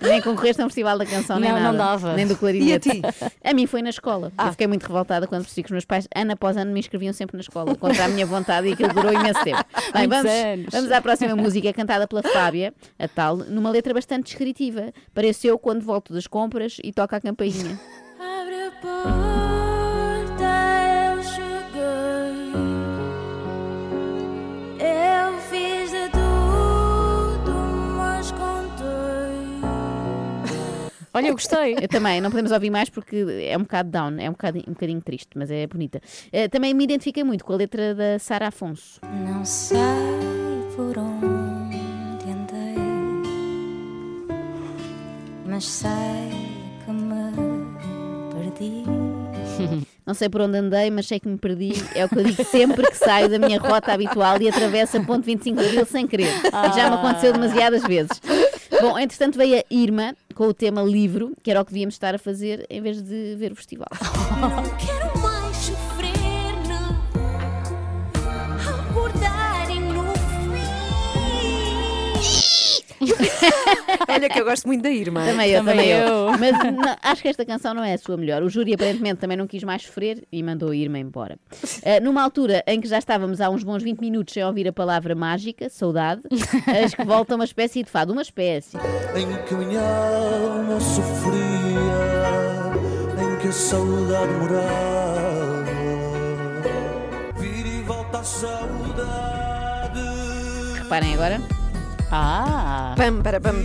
Nem 0.01 0.21
concorreste 0.21 0.61
a 0.61 0.65
um 0.65 0.67
festival 0.69 0.97
da 0.97 1.05
canção, 1.05 1.39
nem 1.39 1.49
Não, 1.51 1.57
nada. 1.59 1.71
não 1.71 1.77
dava. 1.77 2.13
Nem 2.15 2.27
do 2.27 2.35
clarinete. 2.35 2.89
E 2.89 2.91
a 2.91 2.95
ti? 2.95 3.01
A 3.43 3.53
mim 3.53 3.65
foi 3.67 3.81
na 3.81 3.89
escola. 3.89 4.31
Eu 4.37 4.51
fiquei 4.51 4.67
muito 4.67 4.83
revoltada 4.83 5.27
quando 5.27 5.43
percebi 5.43 5.63
que 5.63 5.67
os 5.67 5.71
meus 5.71 5.85
pais, 5.85 6.07
ano 6.15 6.33
após 6.33 6.57
ano, 6.57 6.71
me 6.71 6.79
inscreviam 6.79 7.13
sempre 7.13 7.37
na 7.37 7.41
escola, 7.41 7.75
contra 7.75 8.05
a 8.05 8.07
minha 8.07 8.25
vontade 8.25 8.67
e 8.67 8.73
aquilo 8.73 8.93
durou 8.93 9.13
imenso 9.13 9.43
tempo. 9.43 9.63
Bem, 9.93 10.07
vamos, 10.07 10.31
anos. 10.31 10.65
vamos 10.71 10.91
à 10.91 11.01
próxima 11.01 11.35
música, 11.35 11.71
cantada 11.73 12.07
pela 12.07 12.23
Fábia, 12.23 12.73
a 12.97 13.07
tal, 13.07 13.37
numa 13.37 13.69
letra 13.69 13.93
bastante 13.93 14.25
descritiva. 14.25 14.93
Pareceu 15.13 15.57
quando 15.59 15.81
volto 15.83 16.13
das 16.13 16.27
compras 16.27 16.77
e 16.83 16.91
toca 16.91 17.17
a 17.17 17.21
campainha. 17.21 17.79
Olha, 31.21 31.27
eu 31.27 31.33
gostei. 31.33 31.75
Eu 31.79 31.87
também, 31.87 32.19
não 32.19 32.31
podemos 32.31 32.51
ouvir 32.51 32.69
mais 32.69 32.89
porque 32.89 33.25
é 33.43 33.55
um 33.55 33.61
bocado 33.61 33.89
down, 33.89 34.17
é 34.17 34.27
um 34.27 34.31
bocadinho, 34.31 34.65
um 34.67 34.73
bocadinho 34.73 35.01
triste, 35.01 35.29
mas 35.35 35.51
é 35.51 35.67
bonita. 35.67 36.01
Eh, 36.31 36.47
também 36.47 36.73
me 36.73 36.83
identifiquei 36.83 37.23
muito 37.23 37.45
com 37.45 37.53
a 37.53 37.57
letra 37.57 37.93
da 37.93 38.17
Sara 38.17 38.47
Afonso. 38.47 38.99
Não 39.03 39.45
sei 39.45 39.77
por 40.75 40.97
onde 40.97 41.77
andei, 42.25 42.75
mas 45.45 45.65
sei 45.65 46.30
Não 50.11 50.15
sei 50.15 50.27
por 50.27 50.41
onde 50.41 50.57
andei, 50.57 50.91
mas 50.91 51.07
sei 51.07 51.21
que 51.21 51.27
me 51.29 51.37
perdi. 51.37 51.71
É 51.95 52.03
o 52.03 52.09
que 52.09 52.19
eu 52.19 52.23
digo 52.25 52.43
sempre 52.43 52.85
que 52.85 52.97
saio 52.97 53.29
da 53.29 53.39
minha 53.39 53.57
rota 53.57 53.93
habitual 53.93 54.41
e 54.41 54.49
atravesso 54.49 54.97
a 54.97 54.99
ponte 55.05 55.23
25 55.25 55.57
de 55.57 55.67
Abril 55.67 55.85
sem 55.85 56.05
querer. 56.05 56.27
E 56.27 56.75
já 56.75 56.89
me 56.89 56.97
aconteceu 56.97 57.31
demasiadas 57.31 57.81
vezes. 57.83 58.19
Bom, 58.81 58.99
entretanto 58.99 59.37
veio 59.37 59.59
a 59.59 59.63
Irma 59.73 60.13
com 60.35 60.47
o 60.47 60.53
tema 60.53 60.81
livro, 60.81 61.31
que 61.41 61.49
era 61.49 61.61
o 61.61 61.65
que 61.65 61.71
devíamos 61.71 61.95
estar 61.95 62.13
a 62.13 62.17
fazer 62.17 62.65
em 62.69 62.81
vez 62.81 63.01
de 63.01 63.35
ver 63.37 63.53
o 63.53 63.55
festival. 63.55 63.87
Olha 74.07 74.29
que 74.29 74.39
eu 74.39 74.45
gosto 74.45 74.67
muito 74.67 74.81
da 74.81 74.89
Irmã. 74.89 75.25
Também 75.25 75.51
eu, 75.51 75.59
Também 75.63 75.75
também 75.75 75.89
eu. 75.91 76.07
eu. 76.07 76.31
Mas 76.39 76.51
não, 76.73 76.95
acho 77.01 77.21
que 77.21 77.27
esta 77.27 77.45
canção 77.45 77.73
não 77.73 77.83
é 77.83 77.93
a 77.93 77.97
sua 77.97 78.17
melhor. 78.17 78.41
O 78.43 78.49
júri 78.49 78.73
aparentemente 78.73 79.19
também 79.19 79.37
não 79.37 79.47
quis 79.47 79.63
mais 79.63 79.83
sofrer 79.83 80.23
e 80.31 80.41
mandou 80.43 80.69
a 80.69 80.75
Irma 80.75 80.99
embora. 80.99 81.37
Eh, 81.83 81.99
numa 81.99 82.21
altura 82.21 82.63
em 82.67 82.79
que 82.79 82.87
já 82.87 82.99
estávamos 82.99 83.41
há 83.41 83.49
uns 83.49 83.63
bons 83.63 83.81
20 83.81 83.99
minutos 84.01 84.33
sem 84.33 84.43
ouvir 84.43 84.67
a 84.67 84.73
palavra 84.73 85.15
mágica, 85.15 85.67
saudade, 85.67 86.21
acho 86.83 86.95
que 86.95 87.03
volta 87.03 87.33
uma 87.33 87.43
espécie 87.43 87.81
de 87.81 87.89
fado. 87.89 88.13
Uma 88.13 88.21
espécie. 88.21 88.77
em 89.15 89.45
que 89.47 89.55
minha 89.55 89.81
alma 89.81 90.79
sofria, 90.79 91.33
em 93.17 93.37
que 93.41 93.47
a 93.47 93.51
saudade 93.51 94.31
morava. 94.33 95.65
Vira 97.37 97.67
e 97.67 97.81
volta 97.81 98.19
a 98.19 98.23
saudade. 98.23 99.99
Reparem 100.77 101.13
agora. 101.15 101.41
Ah, 102.13 102.93
Pam, 102.97 103.21
para, 103.21 103.39
pam. 103.39 103.55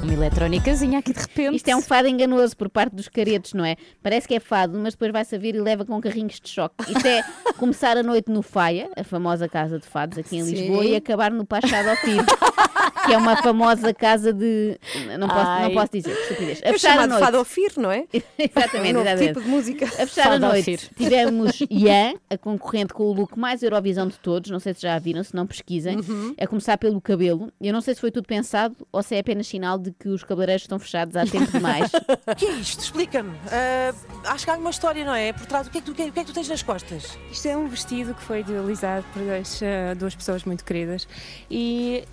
E 0.00 0.04
uma 0.04 0.12
eletrónicazinha 0.14 1.00
aqui 1.00 1.12
de 1.12 1.20
repente. 1.20 1.56
Isto 1.56 1.68
é 1.68 1.76
um 1.76 1.82
fado 1.82 2.08
enganoso 2.08 2.56
por 2.56 2.70
parte 2.70 2.94
dos 2.94 3.08
caretos, 3.08 3.52
não 3.52 3.64
é? 3.64 3.76
Parece 4.02 4.26
que 4.28 4.34
é 4.34 4.40
fado, 4.40 4.78
mas 4.78 4.94
depois 4.94 5.12
vai 5.12 5.24
saber 5.24 5.54
e 5.54 5.60
leva 5.60 5.84
com 5.84 6.00
carrinhos 6.00 6.40
de 6.40 6.48
choque. 6.48 6.74
Isto 6.90 7.06
é 7.06 7.22
começar 7.58 7.96
a 7.96 8.02
noite 8.02 8.30
no 8.30 8.42
Faia, 8.42 8.88
a 8.96 9.04
famosa 9.04 9.48
casa 9.48 9.78
de 9.78 9.86
fados 9.86 10.18
aqui 10.18 10.36
em 10.38 10.44
Sim. 10.44 10.52
Lisboa, 10.52 10.84
e 10.84 10.96
acabar 10.96 11.30
no 11.30 11.44
Pachado 11.44 11.90
ao 11.90 11.96
Firo, 11.96 12.24
que 13.06 13.12
é 13.12 13.16
uma 13.16 13.36
famosa 13.42 13.92
casa 13.94 14.32
de. 14.32 14.78
Não 15.18 15.28
posso, 15.28 15.60
não 15.62 15.72
posso 15.74 15.92
dizer, 15.92 16.12
estupidez. 16.12 16.60
A 16.64 16.68
É 16.68 16.72
fechar 16.72 16.98
a 16.98 17.06
noite. 17.06 17.24
Fado 17.24 17.36
ao 17.38 17.44
Fir, 17.44 17.72
não 17.76 17.90
é? 17.90 18.04
Exatamente, 18.38 18.94
É 18.94 18.98
um 18.98 19.02
exatamente. 19.02 19.26
tipo 19.28 19.40
de 19.42 19.48
música. 19.48 19.84
A 19.86 19.88
fechar 19.88 20.22
a 20.22 20.30
Fado 20.32 20.44
ao 20.46 20.52
noite 20.52 20.76
Fir. 20.76 20.90
tivemos 20.96 21.58
Ian, 21.70 22.14
a 22.28 22.36
concorrente 22.38 22.92
com 22.94 23.04
o 23.04 23.12
look 23.12 23.38
mais 23.38 23.62
Eurovisão 23.62 24.06
de 24.06 24.16
todos. 24.18 24.50
Não 24.50 24.60
sei 24.60 24.74
se 24.74 24.82
já 24.82 24.94
a 24.94 24.98
viram, 24.98 25.22
se 25.24 25.34
não 25.34 25.46
pesquisem. 25.46 25.96
Uhum. 25.98 26.34
A 26.40 26.46
começar 26.46 26.76
pelo 26.78 27.00
cabelo. 27.00 27.52
Eu 27.60 27.72
não 27.72 27.80
sei 27.80 27.94
se 27.94 28.00
foi 28.00 28.10
tudo 28.10 28.26
pensado 28.26 28.76
ou 28.92 29.02
se 29.02 29.14
é 29.14 29.20
apenas 29.20 29.46
sinal 29.46 29.78
de 29.78 29.90
que 29.92 30.08
os 30.08 30.22
cabeleireiros 30.24 30.62
estão 30.62 30.78
fechados 30.78 31.16
há 31.16 31.24
tempo 31.26 31.50
demais. 31.50 31.90
O 32.30 32.34
que 32.36 32.46
é 32.46 32.52
isto? 32.52 32.80
Explica-me. 32.82 33.32
Ah, 33.50 33.92
acho 34.26 34.44
que 34.44 34.50
há 34.50 34.54
uma 34.56 34.70
história, 34.70 35.04
não 35.04 35.14
é? 35.14 35.32
Por 35.32 35.46
trás, 35.46 35.66
o 35.66 35.70
que 35.70 35.78
é 35.78 35.80
que 35.80 35.86
tu, 35.86 35.92
o 35.92 35.94
que 35.94 36.02
é 36.02 36.10
que 36.10 36.24
tu 36.24 36.32
tens 36.32 36.48
nas 36.48 36.62
costas? 36.62 37.18
Isto 37.30 37.48
é 37.48 37.56
um 37.56 37.66
vestido 37.68 38.14
que 38.14 38.22
foi 38.22 38.40
idealizado 38.40 39.04
por 39.12 39.22
dois, 39.22 39.60
eh, 39.62 39.94
duas 39.96 40.14
pessoas 40.14 40.44
muito 40.44 40.64
queridas 40.64 41.06
e 41.50 42.04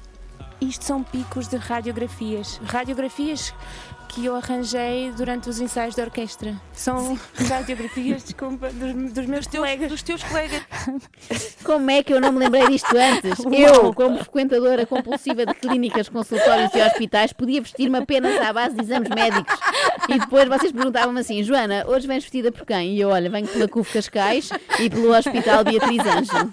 isto 0.59 0.83
são 0.85 1.03
picos 1.03 1.47
de 1.47 1.57
radiografias. 1.57 2.59
Radiografias 2.65 3.53
que 4.07 4.25
eu 4.25 4.35
arranjei 4.35 5.11
durante 5.11 5.49
os 5.49 5.59
ensaios 5.59 5.93
da 5.93 6.03
orquestra. 6.03 6.55
São 6.73 7.17
radiografias, 7.47 8.23
desculpa, 8.23 8.69
dos, 8.71 9.13
dos 9.13 9.25
meus 9.25 9.47
colegas. 9.47 9.89
Dos 9.89 10.01
teus 10.01 10.23
colegas. 10.23 10.61
Como 11.63 11.91
é 11.91 12.01
que 12.01 12.13
eu 12.13 12.21
não 12.21 12.31
me 12.31 12.39
lembrei 12.39 12.67
disto 12.67 12.95
antes? 12.97 13.37
Eu, 13.51 13.93
como 13.93 14.17
frequentadora 14.19 14.85
compulsiva 14.85 15.45
de 15.45 15.53
clínicas, 15.55 16.09
consultórios 16.09 16.73
e 16.73 16.81
hospitais, 16.81 17.33
podia 17.33 17.61
vestir-me 17.61 17.97
apenas 17.97 18.39
à 18.39 18.53
base 18.53 18.75
de 18.75 18.81
exames 18.81 19.09
médicos. 19.09 19.53
E 20.07 20.19
depois 20.19 20.47
vocês 20.47 20.71
perguntavam-me 20.71 21.19
assim: 21.19 21.43
Joana, 21.43 21.85
hoje 21.87 22.07
vens 22.07 22.23
vestida 22.23 22.51
por 22.51 22.65
quem? 22.65 22.95
E 22.95 23.01
eu, 23.01 23.09
olha, 23.09 23.29
venho 23.29 23.47
pela 23.47 23.67
CUF 23.67 23.93
Cascais 23.93 24.49
e 24.79 24.89
pelo 24.89 25.13
Hospital 25.13 25.63
Beatriz 25.63 26.05
Ângelo. 26.05 26.49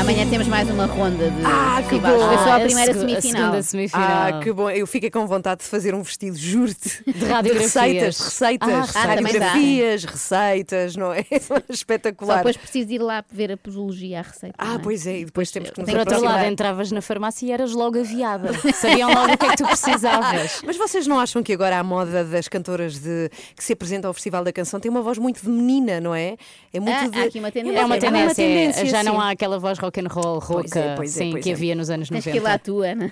Amanhã 0.00 0.28
temos 0.28 0.48
mais 0.48 0.68
uma 0.68 0.86
ronda 0.86 1.30
de 1.30 1.44
Ah, 1.44 1.76
que 1.82 1.90
festivais. 1.90 2.16
bom. 2.20 2.26
Foi 2.28 2.36
só 2.38 2.42
a 2.42 2.52
Ah, 2.52 2.56
a 2.56 2.60
primeira 2.60 2.92
segu- 2.92 3.04
a 3.04 3.08
semifinal. 3.08 3.40
segunda 3.42 3.62
semifinal. 3.62 4.08
Ah, 4.10 4.40
que 4.42 4.52
bom. 4.52 4.68
Eu 4.70 4.86
fiquei 4.86 5.10
com 5.10 5.26
vontade 5.26 5.60
de 5.60 5.66
fazer 5.66 5.94
um 5.94 6.02
vestido, 6.02 6.36
juro-te. 6.36 7.02
De 7.12 7.24
radiografias. 7.24 8.18
receitas, 8.18 8.18
receitas. 8.20 8.68
Ah, 8.68 8.80
receitas. 8.80 9.04
radiografias, 9.08 10.04
receitas, 10.04 10.96
não 10.96 11.12
é? 11.12 11.24
Só 11.40 11.54
Espetacular. 11.68 12.38
depois 12.38 12.56
preciso 12.56 12.90
ir 12.92 12.98
lá 12.98 13.24
ver 13.30 13.52
a 13.52 13.56
posologia, 13.56 14.18
a 14.20 14.22
receita. 14.22 14.54
Ah, 14.58 14.64
não 14.66 14.74
é? 14.74 14.78
pois 14.78 15.06
é, 15.06 15.18
e 15.20 15.24
depois 15.24 15.50
temos 15.50 15.70
que 15.70 15.80
nos 15.80 15.88
Por 15.90 15.98
outro 16.00 16.24
lado, 16.24 16.46
entravas 16.50 16.90
na 16.90 17.00
farmácia 17.00 17.46
e 17.46 17.52
eras 17.52 17.72
logo 17.72 17.98
aviada. 18.00 18.50
Sabiam 18.74 19.08
logo 19.12 19.32
o 19.32 19.38
que 19.38 19.46
é 19.46 19.48
que 19.50 19.56
tu 19.56 19.64
precisavas. 19.64 20.62
Mas 20.66 20.76
vocês 20.76 21.06
não 21.06 21.20
acham 21.20 21.42
que 21.42 21.52
agora 21.52 21.78
a 21.78 21.84
moda 21.84 22.24
das 22.24 22.48
cantoras 22.48 22.98
de, 22.98 23.30
que 23.56 23.62
se 23.62 23.72
apresentam 23.72 24.08
ao 24.08 24.14
Festival 24.14 24.42
da 24.42 24.52
Canção 24.52 24.80
tem 24.80 24.90
uma 24.90 25.02
voz 25.02 25.18
muito 25.18 25.40
de 25.42 25.48
menina, 25.48 26.00
não 26.00 26.14
é? 26.14 26.36
É 26.72 26.80
muito 26.80 26.96
Ah, 26.96 27.06
de... 27.08 27.18
há 27.20 27.24
aqui 27.24 27.38
uma 27.38 27.52
tendência. 27.52 27.78
É 27.78 27.84
uma 27.84 27.96
É 27.96 28.00
tendência, 28.00 28.34
tendência, 28.34 28.86
já 28.86 29.02
não 29.04 29.14
sim. 29.14 29.20
há 29.20 29.30
aquela 29.30 29.58
voz 29.58 29.78
rock 29.82 30.00
and 30.00 30.08
roll 30.08 30.38
rouca 30.38 30.62
Pois 30.62 30.76
é, 30.76 30.94
pois 30.94 31.16
é, 31.16 31.24
sim, 31.24 31.30
pois 31.32 31.44
que 31.44 31.50
é. 31.50 31.54
havia 31.54 31.74
nos 31.74 31.90
anos 31.90 32.08
Tens 32.08 32.24
90. 32.24 32.30
que 32.30 32.36
ir 32.38 32.40
lá 32.40 32.58
tu, 32.58 32.80
Ana. 32.82 33.10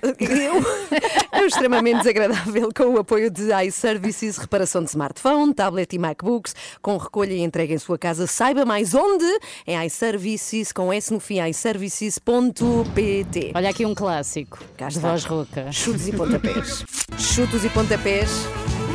É 1.31 1.41
extremamente 1.45 1.97
desagradável 1.99 2.69
com 2.75 2.85
o 2.85 2.97
apoio 2.99 3.29
de 3.29 3.51
iServices, 3.65 4.37
reparação 4.37 4.83
de 4.83 4.89
smartphone, 4.89 5.53
tablet 5.53 5.93
e 5.93 5.99
MacBooks, 5.99 6.55
com 6.81 6.95
recolha 6.97 7.33
e 7.33 7.41
entrega 7.41 7.73
em 7.73 7.77
sua 7.77 7.97
casa. 7.97 8.25
Saiba 8.27 8.63
mais 8.65 8.93
onde? 8.93 9.25
Em 9.67 9.85
iServices, 9.85 10.71
com 10.71 10.93
S 10.93 11.11
no 11.11 11.19
fim, 11.19 11.41
iServices.pt. 11.45 13.51
Olha 13.53 13.69
aqui 13.69 13.85
um 13.85 13.93
clássico 13.93 14.59
Cá 14.77 14.87
de 14.87 14.99
voz 14.99 15.25
rouca. 15.25 15.69
Chutes 15.71 16.07
e 16.07 16.13
pontapés. 16.13 16.85
Chutos 17.17 17.65
e 17.65 17.69
pontapés, 17.69 18.29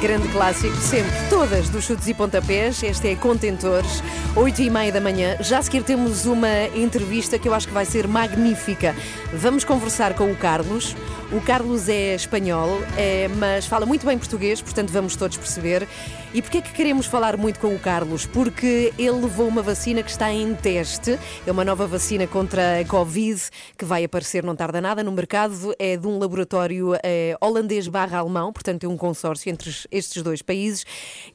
grande 0.00 0.28
clássico, 0.28 0.76
sempre. 0.76 1.10
Todas 1.30 1.68
dos 1.70 1.84
chutes 1.84 2.06
e 2.08 2.14
pontapés. 2.14 2.82
Este 2.82 3.08
é 3.08 3.16
Contentores, 3.16 4.02
8 4.34 4.62
e 4.62 4.70
meia 4.70 4.92
da 4.92 5.00
manhã. 5.00 5.36
Já 5.40 5.58
a 5.58 5.62
seguir 5.62 5.82
temos 5.82 6.26
uma 6.26 6.66
entrevista 6.74 7.38
que 7.38 7.48
eu 7.48 7.54
acho 7.54 7.66
que 7.66 7.74
vai 7.74 7.84
ser 7.84 8.06
magnífica. 8.06 8.94
Vamos 9.32 9.64
conversar 9.64 10.14
com 10.14 10.30
o 10.30 10.36
Carlos. 10.36 10.94
O 11.32 11.40
Carlos 11.40 11.88
é 11.88 12.14
espanhol, 12.14 12.80
é, 12.96 13.26
mas 13.36 13.66
fala 13.66 13.84
muito 13.84 14.06
bem 14.06 14.16
português, 14.16 14.62
portanto 14.62 14.90
vamos 14.90 15.16
todos 15.16 15.36
perceber. 15.36 15.88
E 16.32 16.42
porquê 16.42 16.58
é 16.58 16.60
que 16.60 16.72
queremos 16.72 17.06
falar 17.06 17.36
muito 17.36 17.58
com 17.58 17.74
o 17.74 17.78
Carlos? 17.78 18.26
Porque 18.26 18.92
ele 18.98 19.22
levou 19.22 19.48
uma 19.48 19.62
vacina 19.62 20.02
que 20.02 20.10
está 20.10 20.30
em 20.30 20.54
teste. 20.54 21.18
É 21.46 21.50
uma 21.50 21.64
nova 21.64 21.86
vacina 21.86 22.26
contra 22.26 22.80
a 22.80 22.84
Covid 22.84 23.40
que 23.76 23.84
vai 23.84 24.04
aparecer, 24.04 24.44
não 24.44 24.54
tarda 24.54 24.80
nada, 24.80 25.02
no 25.02 25.10
mercado. 25.10 25.74
É 25.78 25.96
de 25.96 26.06
um 26.06 26.18
laboratório 26.18 26.92
eh, 27.02 27.36
holandês 27.40 27.88
barra 27.88 28.18
alemão, 28.18 28.52
portanto 28.52 28.84
é 28.84 28.88
um 28.88 28.96
consórcio 28.96 29.50
entre, 29.50 29.70
dois, 29.86 29.88
estes 29.90 30.22
dois 30.22 30.42
países 30.42 30.84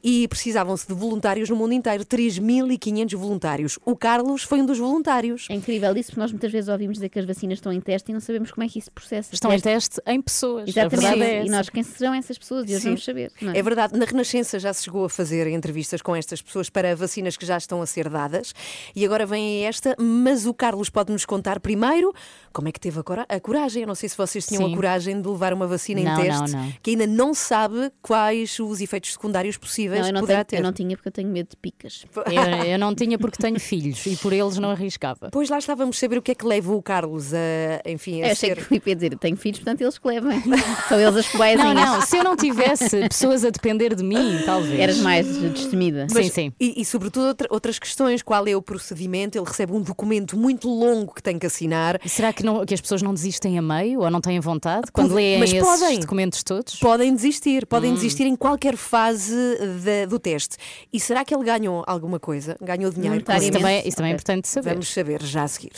e 0.02 0.26
precisavam-se 0.28 0.86
de 0.86 0.94
voluntários 0.94 1.48
no 1.48 1.56
mundo 1.56 1.72
inteiro, 1.72 2.04
3.500 2.04 3.16
voluntários. 3.16 3.78
O 3.84 3.96
Carlos 3.96 4.42
foi 4.42 4.60
um 4.60 4.66
dos 4.66 4.78
voluntários. 4.78 5.46
É 5.50 5.54
incrível 5.54 5.96
isso, 5.96 6.10
porque 6.10 6.20
nós 6.20 6.32
muitas 6.32 6.52
vezes 6.52 6.68
ouvimos 6.68 6.94
dizer 6.94 7.08
que 7.08 7.18
as 7.18 7.24
vacinas 7.24 7.58
estão 7.58 7.72
em 7.72 7.80
teste 7.80 8.10
e 8.10 8.14
não 8.14 8.20
sabemos 8.20 8.50
como 8.50 8.64
é 8.64 8.68
que 8.68 8.78
isso 8.78 8.90
processa. 8.90 9.34
Estão 9.34 9.52
em 9.52 9.60
teste 9.60 10.00
em 10.06 10.20
pessoas. 10.20 10.68
Exatamente. 10.68 11.22
É 11.22 11.44
e 11.44 11.50
nós 11.50 11.68
quem 11.68 11.82
serão 11.82 12.14
essas 12.14 12.38
pessoas? 12.38 12.68
E 12.68 12.74
hoje 12.74 12.84
vamos 12.84 13.04
saber. 13.04 13.32
É? 13.40 13.58
é? 13.58 13.62
verdade. 13.62 13.98
Na 13.98 14.04
Renascença 14.04 14.58
já 14.58 14.72
se 14.72 14.84
chegou 14.84 15.04
a 15.04 15.08
fazer 15.08 15.46
entrevistas 15.46 16.02
com 16.02 16.14
estas 16.14 16.42
pessoas 16.42 16.68
para 16.68 16.94
vacinas 16.94 17.36
que 17.36 17.46
já 17.46 17.56
estão 17.56 17.80
a 17.80 17.86
ser 17.86 18.08
dadas 18.08 18.54
e 18.94 19.04
agora 19.04 19.26
vem 19.26 19.64
esta, 19.64 19.94
mas 19.98 20.46
o 20.46 20.54
Carlos 20.54 20.90
pode 20.90 21.12
nos 21.12 21.24
contar 21.24 21.60
primeiro 21.60 22.12
como 22.52 22.68
é 22.68 22.72
que 22.72 22.80
teve 22.80 22.98
a, 22.98 23.02
cora 23.02 23.26
a 23.28 23.40
coragem. 23.40 23.82
Eu 23.82 23.88
não 23.88 23.94
sei 23.94 24.08
se 24.08 24.16
vocês 24.16 24.46
tinham 24.46 24.66
Sim. 24.66 24.72
a 24.72 24.76
coragem 24.76 25.20
de 25.20 25.28
levar 25.28 25.52
uma 25.52 25.66
vacina 25.66 26.02
não, 26.02 26.12
em 26.12 26.24
teste, 26.24 26.52
não, 26.52 26.62
não. 26.62 26.72
que 26.82 26.90
ainda 26.90 27.06
não 27.06 27.34
sabe 27.34 27.90
quais 28.00 28.58
os 28.60 28.80
efeitos 28.80 29.12
secundários 29.12 29.56
possíveis 29.56 30.00
não, 30.00 30.08
eu 30.08 30.12
não 30.12 30.20
poderá 30.20 30.44
tenho, 30.44 30.60
ter. 30.60 30.64
Eu 30.64 30.68
não 30.68 30.72
tinha 30.72 30.96
porque 30.96 31.08
eu 31.08 31.12
tenho 31.12 31.28
medo 31.28 31.48
de 31.50 31.56
picas. 31.56 32.04
Eu, 32.32 32.64
eu, 32.64 32.78
não 32.78 32.94
tinha 32.94 33.18
porque 33.18 33.36
tenho 33.36 33.58
filhos 33.60 34.04
e 34.06 34.16
por 34.16 34.32
eles 34.32 34.56
não 34.56 34.70
arriscava. 34.70 35.28
Pois 35.30 35.50
lá 35.50 35.58
estávamos 35.58 35.96
a 35.96 36.00
saber 36.00 36.18
o 36.18 36.22
que 36.22 36.30
é 36.30 36.34
que 36.34 36.46
leva 36.46 36.74
o 36.74 36.82
Carlos 36.82 37.32
a, 37.34 37.88
enfim, 37.88 38.22
a 38.22 38.28
eu 38.28 38.36
ser... 38.36 38.58
achei 38.58 38.80
que 38.80 38.90
ia 38.90 38.94
dizer, 38.94 39.18
tenho 39.18 39.36
filhos, 39.36 39.58
portanto 39.58 39.80
eles 39.80 39.98
que 39.98 40.06
levem. 40.06 40.42
São 40.88 40.98
eles 40.98 41.16
as 41.16 41.28
cobaias. 41.28 41.58
Não, 41.58 41.74
não, 41.74 42.00
se 42.02 42.16
eu 42.16 42.24
não 42.24 42.36
tivesse 42.36 43.08
pessoas 43.08 43.44
a 43.44 43.50
depender 43.50 43.94
de 43.94 44.02
mim, 44.02 44.40
talvez. 44.44 44.78
Eras 44.78 44.98
mais 44.98 45.26
destemida. 45.26 46.06
Sim, 46.08 46.28
sim. 46.30 46.52
E, 46.58 46.80
e 46.80 46.84
sobretudo 46.84 47.26
outra, 47.26 47.48
outras 47.50 47.78
questões, 47.78 48.22
qual 48.22 48.46
é 48.46 48.56
o 48.56 48.62
procedimento? 48.62 49.36
Ele 49.36 49.46
recebe 49.46 49.72
um 49.72 49.80
documento 49.80 50.36
muito 50.36 50.68
longo 50.68 51.14
que 51.14 51.22
tem 51.22 51.38
que 51.38 51.46
assinar. 51.46 52.00
Será 52.06 52.32
que, 52.32 52.41
não, 52.42 52.64
que 52.66 52.74
as 52.74 52.80
pessoas 52.80 53.02
não 53.02 53.12
desistem 53.14 53.58
a 53.58 53.62
meio 53.62 54.00
ou 54.00 54.10
não 54.10 54.20
têm 54.20 54.38
vontade 54.40 54.90
quando 54.92 55.14
leem 55.14 55.38
Mas 55.38 55.52
esses 55.52 55.62
podem. 55.66 56.00
documentos 56.00 56.42
todos? 56.42 56.76
Podem 56.76 57.14
desistir, 57.14 57.66
podem 57.66 57.92
Hum. 57.92 57.94
desistir 57.94 58.24
em 58.26 58.36
qualquer 58.36 58.76
fase 58.76 59.34
de- 59.82 60.06
do 60.06 60.18
teste. 60.18 60.56
E 60.92 60.98
será 61.00 61.24
que 61.24 61.34
ele 61.34 61.44
ganhou 61.44 61.82
alguma 61.86 62.18
coisa? 62.20 62.56
Ganhou 62.60 62.90
dinheiro? 62.90 63.24
com 63.24 63.32
Isso 63.32 63.42
isso? 63.44 63.52
também, 63.52 63.86
isso 63.88 63.96
também 63.96 64.10
é 64.12 64.14
importante 64.14 64.48
saber. 64.48 64.70
Vamos 64.70 64.92
saber 64.92 65.22
já 65.22 65.44
a 65.44 65.48
seguir. 65.48 65.72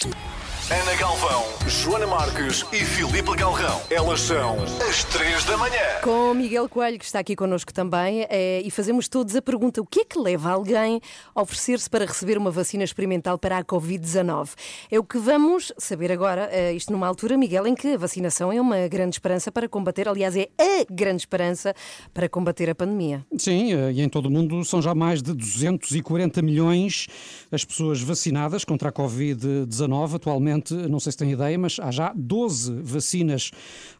Ana 0.70 0.94
Galvão, 0.94 1.44
Joana 1.68 2.06
Marques 2.06 2.64
e 2.72 2.82
Filipe 2.86 3.36
Galrão. 3.36 3.82
Elas 3.90 4.20
são 4.22 4.56
as 4.88 5.04
três 5.04 5.44
da 5.44 5.58
manhã. 5.58 5.74
Com 6.02 6.30
o 6.30 6.34
Miguel 6.34 6.66
Coelho, 6.70 6.98
que 6.98 7.04
está 7.04 7.18
aqui 7.18 7.36
connosco 7.36 7.70
também, 7.70 8.26
eh, 8.30 8.62
e 8.64 8.70
fazemos 8.70 9.06
todos 9.06 9.36
a 9.36 9.42
pergunta: 9.42 9.82
o 9.82 9.86
que 9.86 10.00
é 10.00 10.04
que 10.06 10.18
leva 10.18 10.50
alguém 10.52 11.02
a 11.34 11.42
oferecer-se 11.42 11.90
para 11.90 12.06
receber 12.06 12.38
uma 12.38 12.50
vacina 12.50 12.82
experimental 12.82 13.38
para 13.38 13.58
a 13.58 13.64
Covid-19? 13.64 14.50
É 14.90 14.98
o 14.98 15.04
que 15.04 15.18
vamos 15.18 15.70
saber 15.76 16.10
agora, 16.10 16.48
isto 16.74 16.92
numa 16.92 17.06
altura, 17.06 17.36
Miguel, 17.36 17.66
em 17.66 17.74
que 17.74 17.94
a 17.94 17.98
vacinação 17.98 18.52
é 18.52 18.60
uma 18.60 18.86
grande 18.88 19.16
esperança 19.16 19.50
para 19.50 19.68
combater, 19.68 20.08
aliás, 20.08 20.36
é 20.36 20.48
a 20.58 20.84
grande 20.90 21.22
esperança 21.22 21.74
para 22.12 22.28
combater 22.28 22.68
a 22.70 22.74
pandemia. 22.74 23.24
Sim, 23.36 23.72
eh, 23.72 23.92
e 23.92 24.00
em 24.00 24.08
todo 24.08 24.26
o 24.26 24.30
mundo 24.30 24.64
são 24.64 24.80
já 24.80 24.94
mais 24.94 25.22
de 25.22 25.32
240 25.32 26.42
milhões 26.42 27.06
as 27.50 27.64
pessoas 27.64 28.00
vacinadas 28.00 28.64
contra 28.64 28.88
a 28.88 28.92
Covid-19. 28.92 30.16
Atualmente, 30.16 30.74
não 30.74 31.00
sei 31.00 31.12
se 31.12 31.18
têm 31.18 31.32
ideia, 31.32 31.58
mas 31.58 31.78
há 31.80 31.90
já 31.90 32.12
12 32.14 32.72
vacinas 32.82 33.50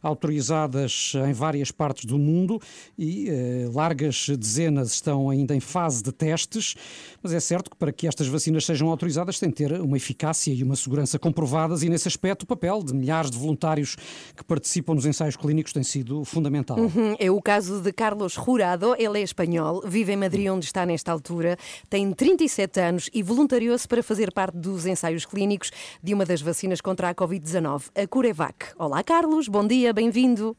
autorizadas 0.01 1.13
em 1.27 1.33
várias 1.33 1.71
partes 1.71 2.05
do 2.05 2.17
mundo 2.17 2.59
e 2.97 3.29
eh, 3.29 3.69
largas 3.73 4.27
dezenas 4.29 4.93
estão 4.93 5.29
ainda 5.29 5.55
em 5.55 5.59
fase 5.59 6.03
de 6.03 6.11
testes. 6.11 6.75
Mas 7.21 7.33
é 7.33 7.39
certo 7.39 7.71
que 7.71 7.77
para 7.77 7.91
que 7.91 8.07
estas 8.07 8.27
vacinas 8.27 8.65
sejam 8.65 8.89
autorizadas 8.89 9.39
tem 9.39 9.49
de 9.49 9.55
ter 9.55 9.73
uma 9.81 9.97
eficácia 9.97 10.53
e 10.53 10.63
uma 10.63 10.75
segurança 10.75 11.17
comprovadas 11.17 11.83
e 11.83 11.89
nesse 11.89 12.07
aspecto 12.07 12.44
o 12.45 12.47
papel 12.47 12.83
de 12.83 12.93
milhares 12.93 13.31
de 13.31 13.37
voluntários 13.39 13.95
que 14.37 14.43
participam 14.43 14.93
nos 14.93 15.05
ensaios 15.07 15.35
clínicos 15.35 15.73
tem 15.73 15.81
sido 15.81 16.23
fundamental. 16.23 16.77
Uhum, 16.77 17.15
É 17.19 17.29
o 17.31 17.41
caso 17.41 17.81
de 17.81 17.91
Carlos 17.91 18.33
Jurado, 18.33 18.95
ele 18.99 19.19
é 19.19 19.23
espanhol, 19.23 19.81
vive 19.83 20.13
em 20.13 20.15
Madrid, 20.15 20.47
onde 20.47 20.63
está 20.65 20.85
nesta 20.85 21.11
altura, 21.11 21.57
tem 21.89 22.11
37 22.13 22.79
anos 22.79 23.09
e 23.11 23.23
voluntariou-se 23.23 23.87
para 23.87 24.03
fazer 24.03 24.31
parte 24.31 24.55
dos 24.57 24.85
ensaios 24.85 25.25
clínicos 25.25 25.71
de 26.03 26.13
uma 26.13 26.23
das 26.23 26.39
vacinas 26.41 26.79
contra 26.81 27.09
a 27.09 27.15
Covid-19, 27.15 27.85
a 27.95 28.07
Curevac. 28.07 28.67
Olá, 28.77 29.03
Carlos, 29.03 29.47
bom 29.47 29.65
dia, 29.65 29.91
bem-vindo. 29.91 30.55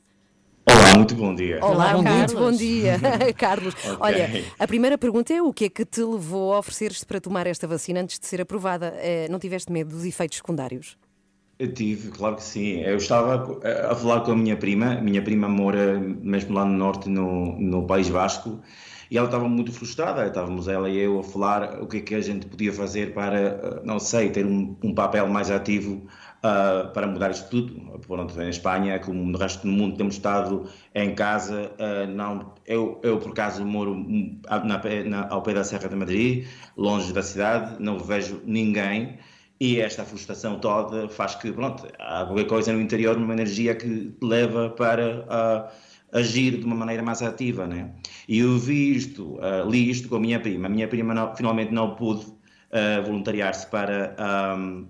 Olá, 0.69 0.97
muito 0.97 1.15
bom 1.15 1.33
dia. 1.33 1.61
Olá, 1.65 1.93
bom 1.95 2.03
dia. 2.03 2.13
muito 2.17 2.37
bom 2.37 2.51
dia, 2.51 2.99
Carlos. 3.39 3.73
Ok. 3.85 3.97
Olha, 4.01 4.45
a 4.59 4.67
primeira 4.67 4.99
pergunta 4.99 5.33
é 5.33 5.41
o 5.41 5.53
que 5.53 5.67
é 5.67 5.69
que 5.69 5.85
te 5.85 6.03
levou 6.03 6.53
a 6.53 6.59
oferecer-te 6.59 7.07
para 7.07 7.21
tomar 7.21 7.47
esta 7.47 7.69
vacina 7.69 8.01
antes 8.01 8.19
de 8.19 8.27
ser 8.27 8.41
aprovada? 8.41 8.93
Eh, 8.99 9.29
Não 9.31 9.39
tiveste 9.39 9.71
medo 9.71 9.91
dos 9.95 10.05
efeitos 10.05 10.39
secundários? 10.39 10.97
Eu 11.59 11.73
tive, 11.73 12.11
claro 12.11 12.37
que 12.37 12.43
sim. 12.43 12.81
Eu 12.83 12.97
estava 12.99 13.59
a 13.91 13.95
falar 13.95 14.21
com 14.21 14.33
a 14.33 14.37
minha 14.37 14.57
prima. 14.57 14.97
Minha 15.01 15.23
prima 15.23 15.49
mora 15.49 15.99
mesmo 15.99 16.55
lá 16.55 16.65
no 16.67 16.77
norte, 16.77 17.09
no, 17.09 17.59
no 17.59 17.87
País 17.87 18.09
Vasco, 18.09 18.61
e 19.11 19.17
ela 19.17 19.27
estava 19.27 19.49
muito 19.49 19.73
frustrada. 19.73 20.27
Estávamos 20.27 20.69
ela 20.69 20.91
e 20.91 20.99
eu 20.99 21.21
a 21.21 21.25
falar 21.25 21.83
o 21.83 21.87
que 21.87 21.99
é 21.99 22.01
que 22.01 22.15
a 22.15 22.21
gente 22.21 22.47
podia 22.47 22.73
fazer 22.73 23.15
para, 23.15 23.39
eh, 23.39 23.81
não 23.85 23.99
sei, 23.99 24.31
ter 24.31 24.45
um, 24.45 24.77
um 24.85 24.95
papel 24.95 25.27
mais 25.29 25.51
ativo 25.51 26.07
ah, 26.43 26.91
para 26.93 27.07
mudar 27.07 27.31
isto 27.31 27.49
tudo. 27.49 27.99
Pronto, 28.07 28.39
em 28.41 28.51
Espanha, 28.51 28.99
como 28.99 29.25
no 29.25 29.39
resto 29.39 29.63
do 29.63 29.69
mundo, 29.69 29.97
temos 29.97 30.17
estado 30.17 30.69
em 30.95 31.15
casa. 31.15 31.73
ah, 31.79 32.07
não, 32.07 32.53
eu, 32.67 33.01
eu, 33.03 33.19
por 33.19 33.31
acaso, 33.33 33.65
moro 33.65 33.95
na, 34.47 34.83
na, 35.05 35.29
ao 35.31 35.43
pé 35.43 35.55
da 35.55 35.65
Serra 35.65 35.89
de 35.89 35.97
Madrid, 35.97 36.47
longe 36.77 37.13
da 37.15 37.23
cidade, 37.23 37.83
não 37.83 37.99
vejo 37.99 38.43
ninguém. 38.45 39.19
E 39.59 39.81
esta 39.81 40.05
frustração 40.05 40.59
toda 40.61 41.09
faz 41.09 41.35
que, 41.35 41.51
pronto, 41.51 41.87
há 41.99 42.27
qualquer 42.27 42.47
coisa 42.47 42.73
no 42.73 42.81
interior, 42.81 43.17
uma 43.17 43.33
energia 43.33 43.75
que 43.75 44.11
te 44.11 44.25
leva 44.27 44.69
para 44.71 45.71
agir 46.13 46.59
de 46.59 46.65
uma 46.67 46.75
maneira 46.77 47.03
mais 47.03 47.23
ativa, 47.23 47.67
né? 47.67 47.91
E 48.29 48.39
eu 48.41 48.59
vi 48.59 48.95
isto, 48.97 49.39
ah, 49.41 49.65
li 49.67 49.91
isto 49.91 50.09
com 50.09 50.17
a 50.17 50.21
minha 50.21 50.39
prima. 50.41 50.67
A 50.67 50.71
minha 50.71 50.87
prima 50.89 51.15
não- 51.15 51.35
finalmente 51.35 51.73
não 51.73 51.95
pôde 51.95 52.27
ah, 52.73 53.01
voluntariar-se 53.01 53.67
para, 53.69 54.15
ahm, 54.19 54.87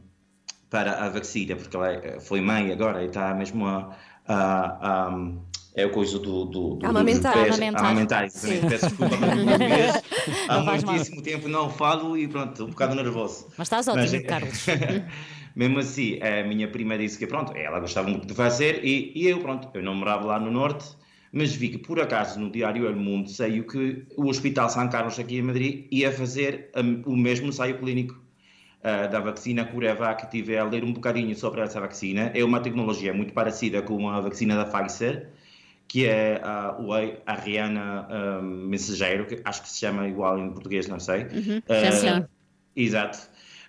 para 0.70 1.04
a 1.04 1.08
vacina, 1.10 1.54
porque 1.56 1.76
ela 1.76 1.92
é- 1.92 2.18
foi 2.20 2.40
mãe 2.40 2.72
agora 2.72 3.02
e 3.02 3.06
está 3.06 3.32
mesmo 3.34 3.66
a... 3.66 3.94
a- 4.26 4.78
a- 4.80 5.55
é 5.77 5.85
o 5.85 5.91
coisa 5.91 6.18
do... 6.18 6.47
do, 6.47 6.70
do 6.70 6.74
bebés. 6.77 6.91
Amamentar. 6.91 7.79
Amamentar, 7.79 8.24
exatamente. 8.24 8.61
Sim. 8.62 8.68
Peço 8.68 8.87
desculpa 8.89 9.16
pelo 9.18 9.45
português. 9.45 10.03
Há 10.49 10.61
mal. 10.61 10.81
muitíssimo 10.81 11.22
tempo 11.22 11.49
não 11.49 11.70
falo 11.70 12.16
e 12.16 12.27
pronto, 12.27 12.64
um 12.64 12.68
bocado 12.68 12.95
nervoso. 12.95 13.47
Mas 13.59 13.66
estás 13.66 13.87
ótimo, 13.87 14.24
Carlos. 14.24 14.66
Mesmo 15.55 15.79
assim, 15.79 16.18
a 16.20 16.47
minha 16.47 16.68
prima 16.68 16.99
disse 16.99 17.18
que 17.18 17.27
pronto, 17.27 17.57
ela 17.57 17.79
gostava 17.81 18.09
muito 18.09 18.27
de 18.27 18.35
fazer 18.35 18.85
e, 18.85 19.12
e 19.14 19.29
eu, 19.29 19.39
pronto, 19.39 19.68
eu 19.72 19.83
não 19.83 19.95
morava 19.95 20.27
lá 20.27 20.41
no 20.41 20.51
norte, 20.51 20.87
mas 21.33 21.55
vi 21.55 21.70
que 21.70 21.79
por 21.79 21.99
acaso 21.99 22.39
no 22.39 22.51
Diário 22.51 22.87
El 22.87 22.97
Mundo 22.97 23.31
saiu 23.31 23.66
que 23.66 24.05
o 24.16 24.29
Hospital 24.29 24.68
São 24.68 24.89
Carlos 24.89 25.18
aqui 25.18 25.39
em 25.39 25.43
Madrid 25.43 25.87
ia 25.91 26.12
fazer 26.12 26.70
hum, 26.77 27.03
o 27.07 27.16
mesmo 27.16 27.49
ensaio 27.49 27.79
clínico 27.79 28.20
ah, 28.87 29.09
da 29.09 29.18
vacina 29.18 29.64
Curevac. 29.64 30.22
Estive 30.24 30.57
a 30.57 30.64
ler 30.64 30.85
um 30.85 30.93
bocadinho 30.93 31.35
sobre 31.35 31.61
essa 31.61 31.81
vacina. 31.81 32.31
É 32.35 32.45
uma 32.45 32.61
tecnologia 32.61 33.12
muito 33.12 33.33
parecida 33.33 33.83
com 33.83 34.09
a 34.09 34.20
vacina 34.20 34.55
da 34.55 34.64
Pfizer, 34.64 35.29
que 35.89 36.07
é 36.07 36.41
a 36.43 36.76
Ariana 37.26 38.09
hum, 38.41 38.68
Mensageiro, 38.68 39.26
que 39.26 39.41
acho 39.45 39.62
que 39.62 39.68
se 39.68 39.78
chama 39.80 40.09
igual 40.09 40.39
em 40.39 40.51
português, 40.53 40.89
não 40.89 40.99
sei. 41.01 41.22
Uhum, 41.24 41.62
chama-se. 41.68 42.28
Exato. 42.74 43.18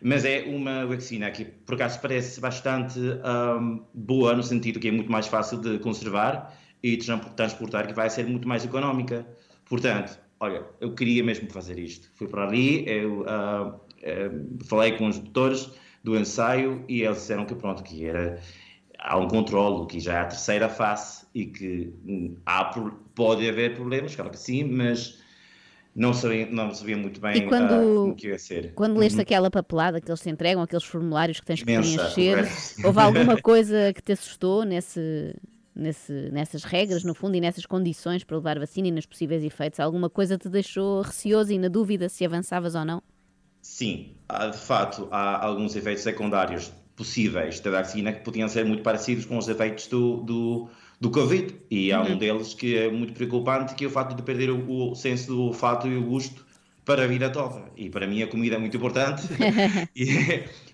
Mas 0.01 0.25
é 0.25 0.43
uma 0.43 0.85
vacina 0.85 1.31
que, 1.31 1.45
por 1.45 1.75
acaso, 1.75 1.99
parece 2.01 2.39
bastante 2.39 2.99
ahm, 3.23 3.79
boa, 3.93 4.35
no 4.35 4.43
sentido 4.43 4.79
que 4.79 4.87
é 4.89 4.91
muito 4.91 5.11
mais 5.11 5.27
fácil 5.27 5.59
de 5.59 5.79
conservar 5.79 6.53
e 6.83 6.97
de 6.97 7.05
tran- 7.05 7.19
transportar, 7.35 7.87
que 7.87 7.93
vai 7.93 8.09
ser 8.09 8.25
muito 8.27 8.47
mais 8.47 8.63
económica. 8.63 9.25
Portanto, 9.65 10.19
olha, 10.39 10.63
eu 10.79 10.93
queria 10.93 11.23
mesmo 11.23 11.49
fazer 11.51 11.79
isto. 11.79 12.09
Fui 12.15 12.27
para 12.27 12.43
ali, 12.45 12.87
eu 12.87 13.25
ah, 13.27 13.79
ah, 14.03 14.65
falei 14.65 14.91
com 14.97 15.07
os 15.07 15.17
doutores 15.17 15.71
do 16.03 16.15
ensaio 16.15 16.85
e 16.87 17.01
eles 17.01 17.17
disseram 17.17 17.45
que, 17.45 17.55
pronto, 17.55 17.83
que 17.83 18.05
era 18.05 18.39
há 19.07 19.17
um 19.17 19.27
controle, 19.27 19.87
que 19.87 19.99
já 19.99 20.13
é 20.15 20.19
a 20.19 20.25
terceira 20.25 20.69
fase 20.69 21.25
e 21.33 21.45
que 21.45 21.93
hum, 22.05 22.35
há, 22.45 22.65
pode 23.15 23.47
haver 23.47 23.75
problemas, 23.75 24.15
claro 24.15 24.31
que 24.31 24.37
sim, 24.37 24.63
mas 24.65 25.19
não 25.95 26.13
sabia, 26.13 26.45
não 26.45 26.73
sabia 26.73 26.97
muito 26.97 27.19
bem 27.19 27.37
E 27.37 27.41
quando- 27.47 27.73
ah, 27.73 28.09
o 28.11 28.15
que 28.15 28.27
ia 28.27 28.37
ser. 28.37 28.73
Quando 28.75 28.99
leste 28.99 29.15
Uhum. 29.15 29.21
aquela 29.21 29.49
papelada 29.49 29.99
que 30.01 30.09
eles 30.11 30.21
te 30.21 30.29
entregam, 30.29 30.61
aqueles 30.61 30.83
formulários 30.83 31.39
que 31.39 31.45
tens 31.45 31.59
que 31.59 31.65
preencher, 31.65 32.47
houve 32.85 32.99
alguma 32.99 33.37
coisa 33.41 33.91
que 33.93 34.01
te 34.01 34.11
assustou 34.11 34.63
nesse, 34.63 35.33
nesse, 35.75 36.11
nessas 36.31 36.63
regras, 36.63 37.03
no 37.03 37.13
fundo, 37.15 37.35
e 37.35 37.41
nessas 37.41 37.65
condições 37.65 38.23
para 38.23 38.37
levar 38.37 38.59
vacina 38.59 38.87
e 38.87 38.91
nos 38.91 39.05
possíveis 39.05 39.43
efeitos? 39.43 39.79
Alguma 39.79 40.09
coisa 40.09 40.37
te 40.37 40.49
deixou 40.49 41.01
receoso 41.01 41.51
e 41.51 41.57
na 41.57 41.67
dúvida 41.69 42.09
se 42.09 42.25
avançavas 42.25 42.75
ou 42.75 42.85
não? 42.85 43.01
Sim, 43.61 44.15
há, 44.29 44.47
de 44.47 44.57
facto, 44.57 45.07
há 45.11 45.45
alguns 45.45 45.75
efeitos 45.75 46.03
secundários 46.03 46.71
possíveis 46.97 47.59
da 47.61 47.71
vacina 47.71 48.11
que 48.11 48.21
podiam 48.21 48.49
ser 48.49 48.65
muito 48.65 48.83
parecidos 48.83 49.23
com 49.23 49.37
os 49.37 49.47
efeitos 49.47 49.87
do, 49.87 50.17
do, 50.17 50.67
do 50.99 51.09
Covid. 51.11 51.55
E 51.71 51.93
há 51.93 52.01
um 52.01 52.07
Uhum. 52.11 52.17
deles 52.17 52.53
que 52.53 52.75
é 52.75 52.91
muito 52.91 53.13
preocupante, 53.13 53.75
que 53.75 53.85
é 53.85 53.87
o 53.87 53.91
facto 53.91 54.15
de 54.15 54.23
perder 54.23 54.49
o, 54.49 54.91
o 54.91 54.95
senso 54.95 55.27
do 55.27 55.41
olfato 55.43 55.87
e 55.87 55.95
o 55.95 56.03
gosto 56.03 56.45
para 56.83 57.05
vir 57.07 57.23
a 57.23 57.29
toda. 57.29 57.65
E 57.75 57.89
para 57.89 58.07
mim 58.07 58.23
a 58.23 58.27
comida 58.27 58.55
é 58.55 58.57
muito 58.57 58.75
importante 58.77 59.27
e, 59.95 60.07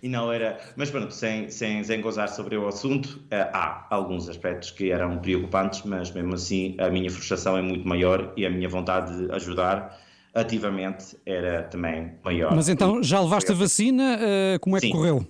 e, 0.02 0.08
não 0.08 0.32
era. 0.32 0.60
Mas 0.78 0.90
pronto, 0.90 1.12
sem, 1.12 1.50
sem, 1.50 1.84
sem 1.84 2.00
gozar 2.02 2.30
sobre 2.30 2.56
o 2.56 2.68
assunto, 2.68 3.20
eh, 3.32 3.50
há 3.52 3.88
alguns 3.90 4.30
aspectos 4.30 4.70
que 4.72 4.92
eram 4.92 5.18
preocupantes, 5.18 5.82
mas 5.84 6.12
mesmo 6.12 6.36
assim 6.36 6.76
a 6.80 6.90
minha 6.90 7.10
frustração 7.10 7.58
é 7.58 7.62
muito 7.64 7.88
maior 7.88 8.32
e 8.38 8.46
a 8.46 8.50
minha 8.50 8.70
vontade 8.70 9.26
de 9.26 9.32
ajudar 9.34 10.00
ativamente 10.36 11.18
era 11.26 11.64
também 11.64 12.14
maior. 12.24 12.56
Mas 12.56 12.70
então 12.70 13.02
já 13.04 13.20
levaste 13.20 13.52
a 13.52 13.56
vacina? 13.56 14.18
Uh, 14.18 14.60
como 14.60 14.78
é 14.78 14.80
que 14.80 14.88
Sim. 14.88 14.94
correu? 14.94 15.26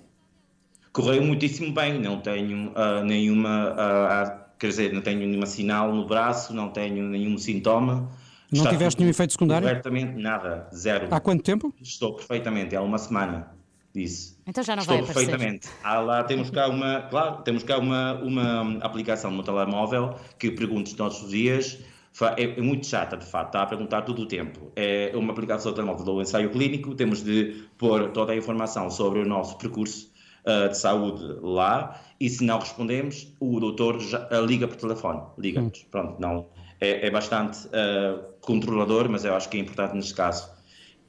Correu 0.94 1.22
muitíssimo 1.24 1.72
bem, 1.74 2.00
não 2.00 2.20
tenho 2.20 2.68
uh, 2.70 3.04
nenhuma. 3.04 3.72
Uh, 3.72 4.44
quer 4.58 4.68
dizer, 4.68 4.92
não 4.92 5.02
tenho 5.02 5.18
nenhuma 5.18 5.44
sinal 5.44 5.92
no 5.92 6.06
braço, 6.06 6.54
não 6.54 6.68
tenho 6.68 7.02
nenhum 7.08 7.36
sintoma. 7.36 8.08
Não 8.52 8.58
Está 8.60 8.70
tiveste 8.70 9.00
nenhum 9.00 9.10
efeito 9.10 9.32
secundário? 9.32 9.66
Completamente 9.66 10.16
nada, 10.22 10.68
zero. 10.72 11.08
Há 11.10 11.18
quanto 11.18 11.42
tempo? 11.42 11.74
Estou 11.82 12.14
perfeitamente, 12.14 12.76
há 12.76 12.80
uma 12.80 12.96
semana 12.98 13.48
disse. 13.92 14.36
Então 14.46 14.62
já 14.62 14.76
não 14.76 14.82
Estou 14.82 14.96
vai 14.98 15.04
aparecer. 15.04 15.30
perfeitamente. 15.30 15.68
Há 15.82 15.98
lá, 15.98 16.22
temos 16.22 16.50
cá 16.50 16.68
uma, 16.68 17.00
claro, 17.02 17.42
temos 17.42 17.64
cá 17.64 17.78
uma, 17.78 18.14
uma 18.22 18.78
aplicação 18.78 19.32
no 19.32 19.42
telemóvel 19.42 20.14
que 20.38 20.52
pergunta 20.52 20.92
todos 20.96 21.24
os 21.24 21.30
dias. 21.30 21.78
Fa- 22.12 22.36
É, 22.38 22.44
é 22.44 22.60
muito 22.60 22.86
chata, 22.86 23.16
de 23.16 23.26
facto, 23.26 23.48
está 23.48 23.62
a 23.62 23.66
perguntar 23.66 24.02
todo 24.02 24.22
o 24.22 24.26
tempo. 24.26 24.70
É 24.76 25.10
uma 25.16 25.32
aplicação 25.32 25.72
do 25.72 25.74
telemóvel 25.74 26.04
do 26.04 26.22
ensaio 26.22 26.50
clínico, 26.50 26.94
temos 26.94 27.24
de 27.24 27.64
pôr 27.76 28.10
toda 28.10 28.32
a 28.32 28.36
informação 28.36 28.88
sobre 28.90 29.18
o 29.18 29.26
nosso 29.26 29.58
percurso 29.58 30.13
ah, 30.46 30.68
de 30.68 30.76
saúde 30.78 31.24
lá 31.42 32.00
e 32.20 32.28
se 32.28 32.44
não 32.44 32.58
respondemos, 32.58 33.32
o 33.40 33.58
doutor 33.58 34.00
já, 34.00 34.28
ah, 34.30 34.40
liga 34.40 34.68
por 34.68 34.76
telefone. 34.76 35.22
Liga-nos. 35.38 35.84
Pronto, 35.90 36.20
não. 36.20 36.46
É, 36.80 37.06
é 37.06 37.10
bastante 37.10 37.68
ah, 37.72 38.20
controlador, 38.40 39.08
mas 39.08 39.24
eu 39.24 39.34
acho 39.34 39.48
que 39.48 39.56
é 39.56 39.60
importante 39.60 39.94
neste 39.94 40.14
caso. 40.14 40.48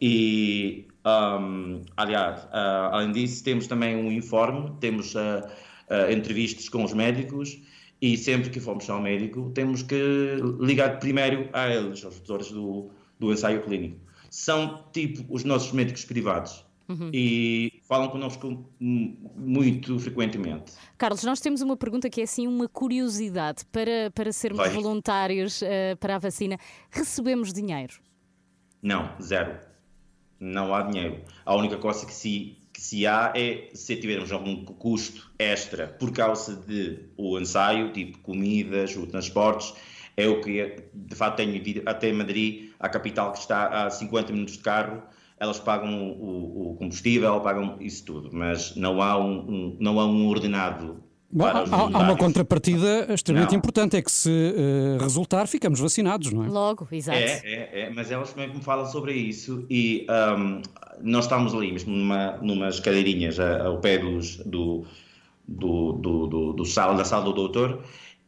E, 0.02 0.88
um, 1.06 1.82
aliás, 1.96 2.48
ah, 2.52 2.90
além 2.94 3.12
disso, 3.12 3.44
temos 3.44 3.68
também 3.68 3.96
um 3.96 4.12
informe, 4.12 4.72
temos 4.80 5.16
ah, 5.16 5.50
ah, 5.90 6.12
entrevistas 6.12 6.70
com 6.70 6.84
os 6.84 6.94
médicos 6.94 7.60
e 8.02 8.18
sempre 8.18 8.50
que 8.50 8.60
formos 8.60 8.90
ao 8.90 9.02
médico 9.02 9.52
temos 9.54 9.82
que 9.82 10.38
ligar 10.60 11.00
primeiro 11.00 11.50
a 11.54 11.70
eles, 11.70 12.04
aos 12.04 12.16
doutores 12.16 12.52
do, 12.52 12.90
do 13.20 13.32
ensaio 13.32 13.62
clínico. 13.62 14.00
São 14.30 14.84
tipo 14.92 15.24
os 15.34 15.44
nossos 15.44 15.72
médicos 15.72 16.04
privados 16.04 16.66
Uhum. 16.88 17.10
e 17.12 17.75
falam 17.88 18.10
connosco 18.10 18.68
muito 18.80 20.00
frequentemente. 20.00 20.74
Carlos, 20.98 21.24
nós 21.24 21.40
temos 21.40 21.62
uma 21.62 21.78
pergunta 21.78 22.10
que 22.10 22.22
é 22.22 22.24
assim 22.24 22.48
uma 22.48 22.68
curiosidade 22.68 23.64
para, 23.72 24.12
para 24.14 24.32
sermos 24.32 24.66
Vai. 24.66 24.70
voluntários 24.70 25.62
eh, 25.62 25.96
para 25.96 26.16
a 26.16 26.20
vacina. 26.20 26.58
Recebemos 26.90 27.54
dinheiro? 27.54 27.94
Não, 28.82 29.10
zero. 29.22 29.60
Não 30.40 30.74
há 30.74 30.82
dinheiro. 30.82 31.22
A 31.46 31.56
única 31.56 31.78
coisa 31.78 32.06
que 32.06 32.14
se, 32.14 32.58
que 32.74 32.82
se 32.82 33.08
há 33.08 33.32
é 33.36 33.70
se 33.74 33.96
tivermos 33.96 34.32
algum 34.32 34.66
custo 34.66 35.32
extra 35.38 35.88
por 35.88 36.12
causa 36.12 36.56
de 36.56 37.00
o 37.16 37.40
ensaio, 37.40 37.94
tipo 37.94 38.18
comidas, 38.20 38.98
ou 38.98 39.08
transportes, 39.08 39.74
é 40.18 40.28
o 40.28 40.42
que 40.42 40.84
de 40.94 41.16
facto 41.16 41.38
tenho 41.38 41.56
ido 41.56 41.82
até 41.86 42.12
Madrid, 42.12 42.72
a 42.80 42.90
capital 42.90 43.32
que 43.32 43.40
está 43.40 43.86
a 43.86 43.90
50 43.90 44.32
minutos 44.32 44.58
de 44.58 44.64
carro, 44.64 45.04
elas 45.40 45.60
pagam 45.60 46.12
o, 46.12 46.72
o 46.72 46.76
combustível, 46.76 47.40
pagam 47.42 47.78
isso 47.80 48.06
tudo, 48.06 48.30
mas 48.32 48.76
não 48.76 49.02
há 49.02 49.18
um, 49.18 49.32
um- 49.40 49.78
não 49.80 50.00
há 50.00 50.06
um 50.06 50.28
ordenado 50.28 51.04
Bom, 51.32 51.44
para 51.44 51.60
há, 51.60 51.82
há 51.82 51.86
uma 52.00 52.16
contrapartida 52.16 53.14
extremamente 53.14 53.52
Não. 53.52 53.58
importante, 53.58 53.98
é 53.98 54.02
que 54.02 54.12
se 54.12 54.30
eh, 54.32 54.98
resultar, 55.02 55.48
ficamos 55.48 55.80
vacinados, 55.82 56.32
não 56.32 56.46
é? 56.46 56.48
Logo, 56.48 56.88
exato. 56.92 57.18
É, 57.18 57.42
é, 57.44 57.80
é, 57.82 57.90
mas 57.90 58.10
elas 58.10 58.32
também 58.32 58.56
me 58.56 58.62
falam 58.62 58.86
sobre 58.86 59.12
isso 59.14 59.66
e 59.70 60.06
ahm, 60.08 60.62
nós 61.02 61.26
estávamos 61.26 61.54
ali 61.54 61.74
mesmo 61.74 61.94
numa, 61.94 62.38
numas 62.38 62.80
cadeirinhas 62.80 63.38
ao 63.40 63.80
pé 63.82 63.98
dos, 63.98 64.38
do, 64.46 64.86
do, 65.46 65.94
do, 65.94 66.28
do, 66.28 66.54
do 66.54 66.66
sala, 66.66 66.96
da 66.96 67.04
sala 67.04 67.26
do 67.26 67.34
doutor 67.34 67.84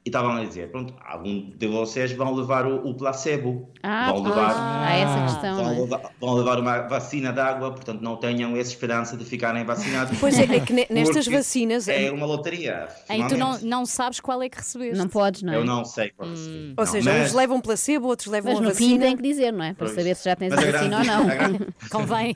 e 0.07 0.09
estavam 0.09 0.31
a 0.37 0.43
dizer, 0.45 0.71
pronto, 0.71 0.93
algum 1.05 1.49
de 1.51 1.67
vocês 1.67 2.11
vão 2.13 2.33
levar 2.33 2.65
o, 2.65 2.87
o 2.87 2.93
placebo, 2.95 3.69
Ah, 3.83 4.11
vão 4.13 4.23
levar, 4.23 4.55
Há 4.87 4.95
essa 4.95 5.21
questão, 5.33 5.55
vão, 5.57 5.65
não 5.65 5.71
é? 5.73 5.79
levar, 5.81 6.01
vão 6.19 6.33
levar 6.35 6.59
uma 6.59 6.77
vacina 6.87 7.33
de 7.33 7.39
água, 7.41 7.71
portanto 7.71 8.01
não 8.01 8.15
tenham 8.15 8.55
essa 8.55 8.69
esperança 8.71 9.17
de 9.17 9.25
ficarem 9.25 9.65
vacinados. 9.65 10.17
Pois 10.19 10.39
é, 10.39 10.43
é 10.43 10.59
que 10.61 10.71
ne- 10.71 10.87
nestas 10.89 11.27
vacinas- 11.27 11.87
É 11.89 12.09
uma 12.09 12.25
loteria. 12.25 12.87
Aí 13.09 13.27
tu 13.27 13.35
não, 13.37 13.59
não 13.59 13.85
sabes 13.85 14.19
qual 14.21 14.41
é 14.41 14.47
que 14.49 14.57
recebeste. 14.57 14.97
Não 14.97 15.09
podes, 15.09 15.41
não 15.43 15.51
é? 15.53 15.57
Eu 15.57 15.65
não 15.65 15.83
sei 15.83 16.09
qual 16.11 16.29
recebi. 16.29 16.73
Ou 16.77 16.85
Não, 16.85 16.91
seja, 16.91 17.11
mas- 17.13 17.29
uns 17.29 17.33
levam 17.35 17.59
placebo, 17.59 18.07
outros 18.07 18.27
levam 18.29 18.53
Mas 18.53 18.59
a 18.59 18.63
no 18.63 18.69
vacina. 18.69 18.89
fim 18.93 18.99
tem 18.99 19.17
que 19.17 19.23
dizer, 19.23 19.51
não 19.51 19.65
é? 19.65 19.73
Para 19.73 19.87
Pois. 19.87 19.97
saber 19.97 20.15
se 20.15 20.23
já 20.25 20.35
tens 20.35 20.53
a 20.53 20.55
Mas 20.55 20.65
a 20.65 20.71
vacina 20.71 20.97
ou 20.99 21.03
grande- 21.03 21.23
não. 21.25 21.29
a 21.31 21.35
grande- 21.35 21.67
Convém. 21.91 22.35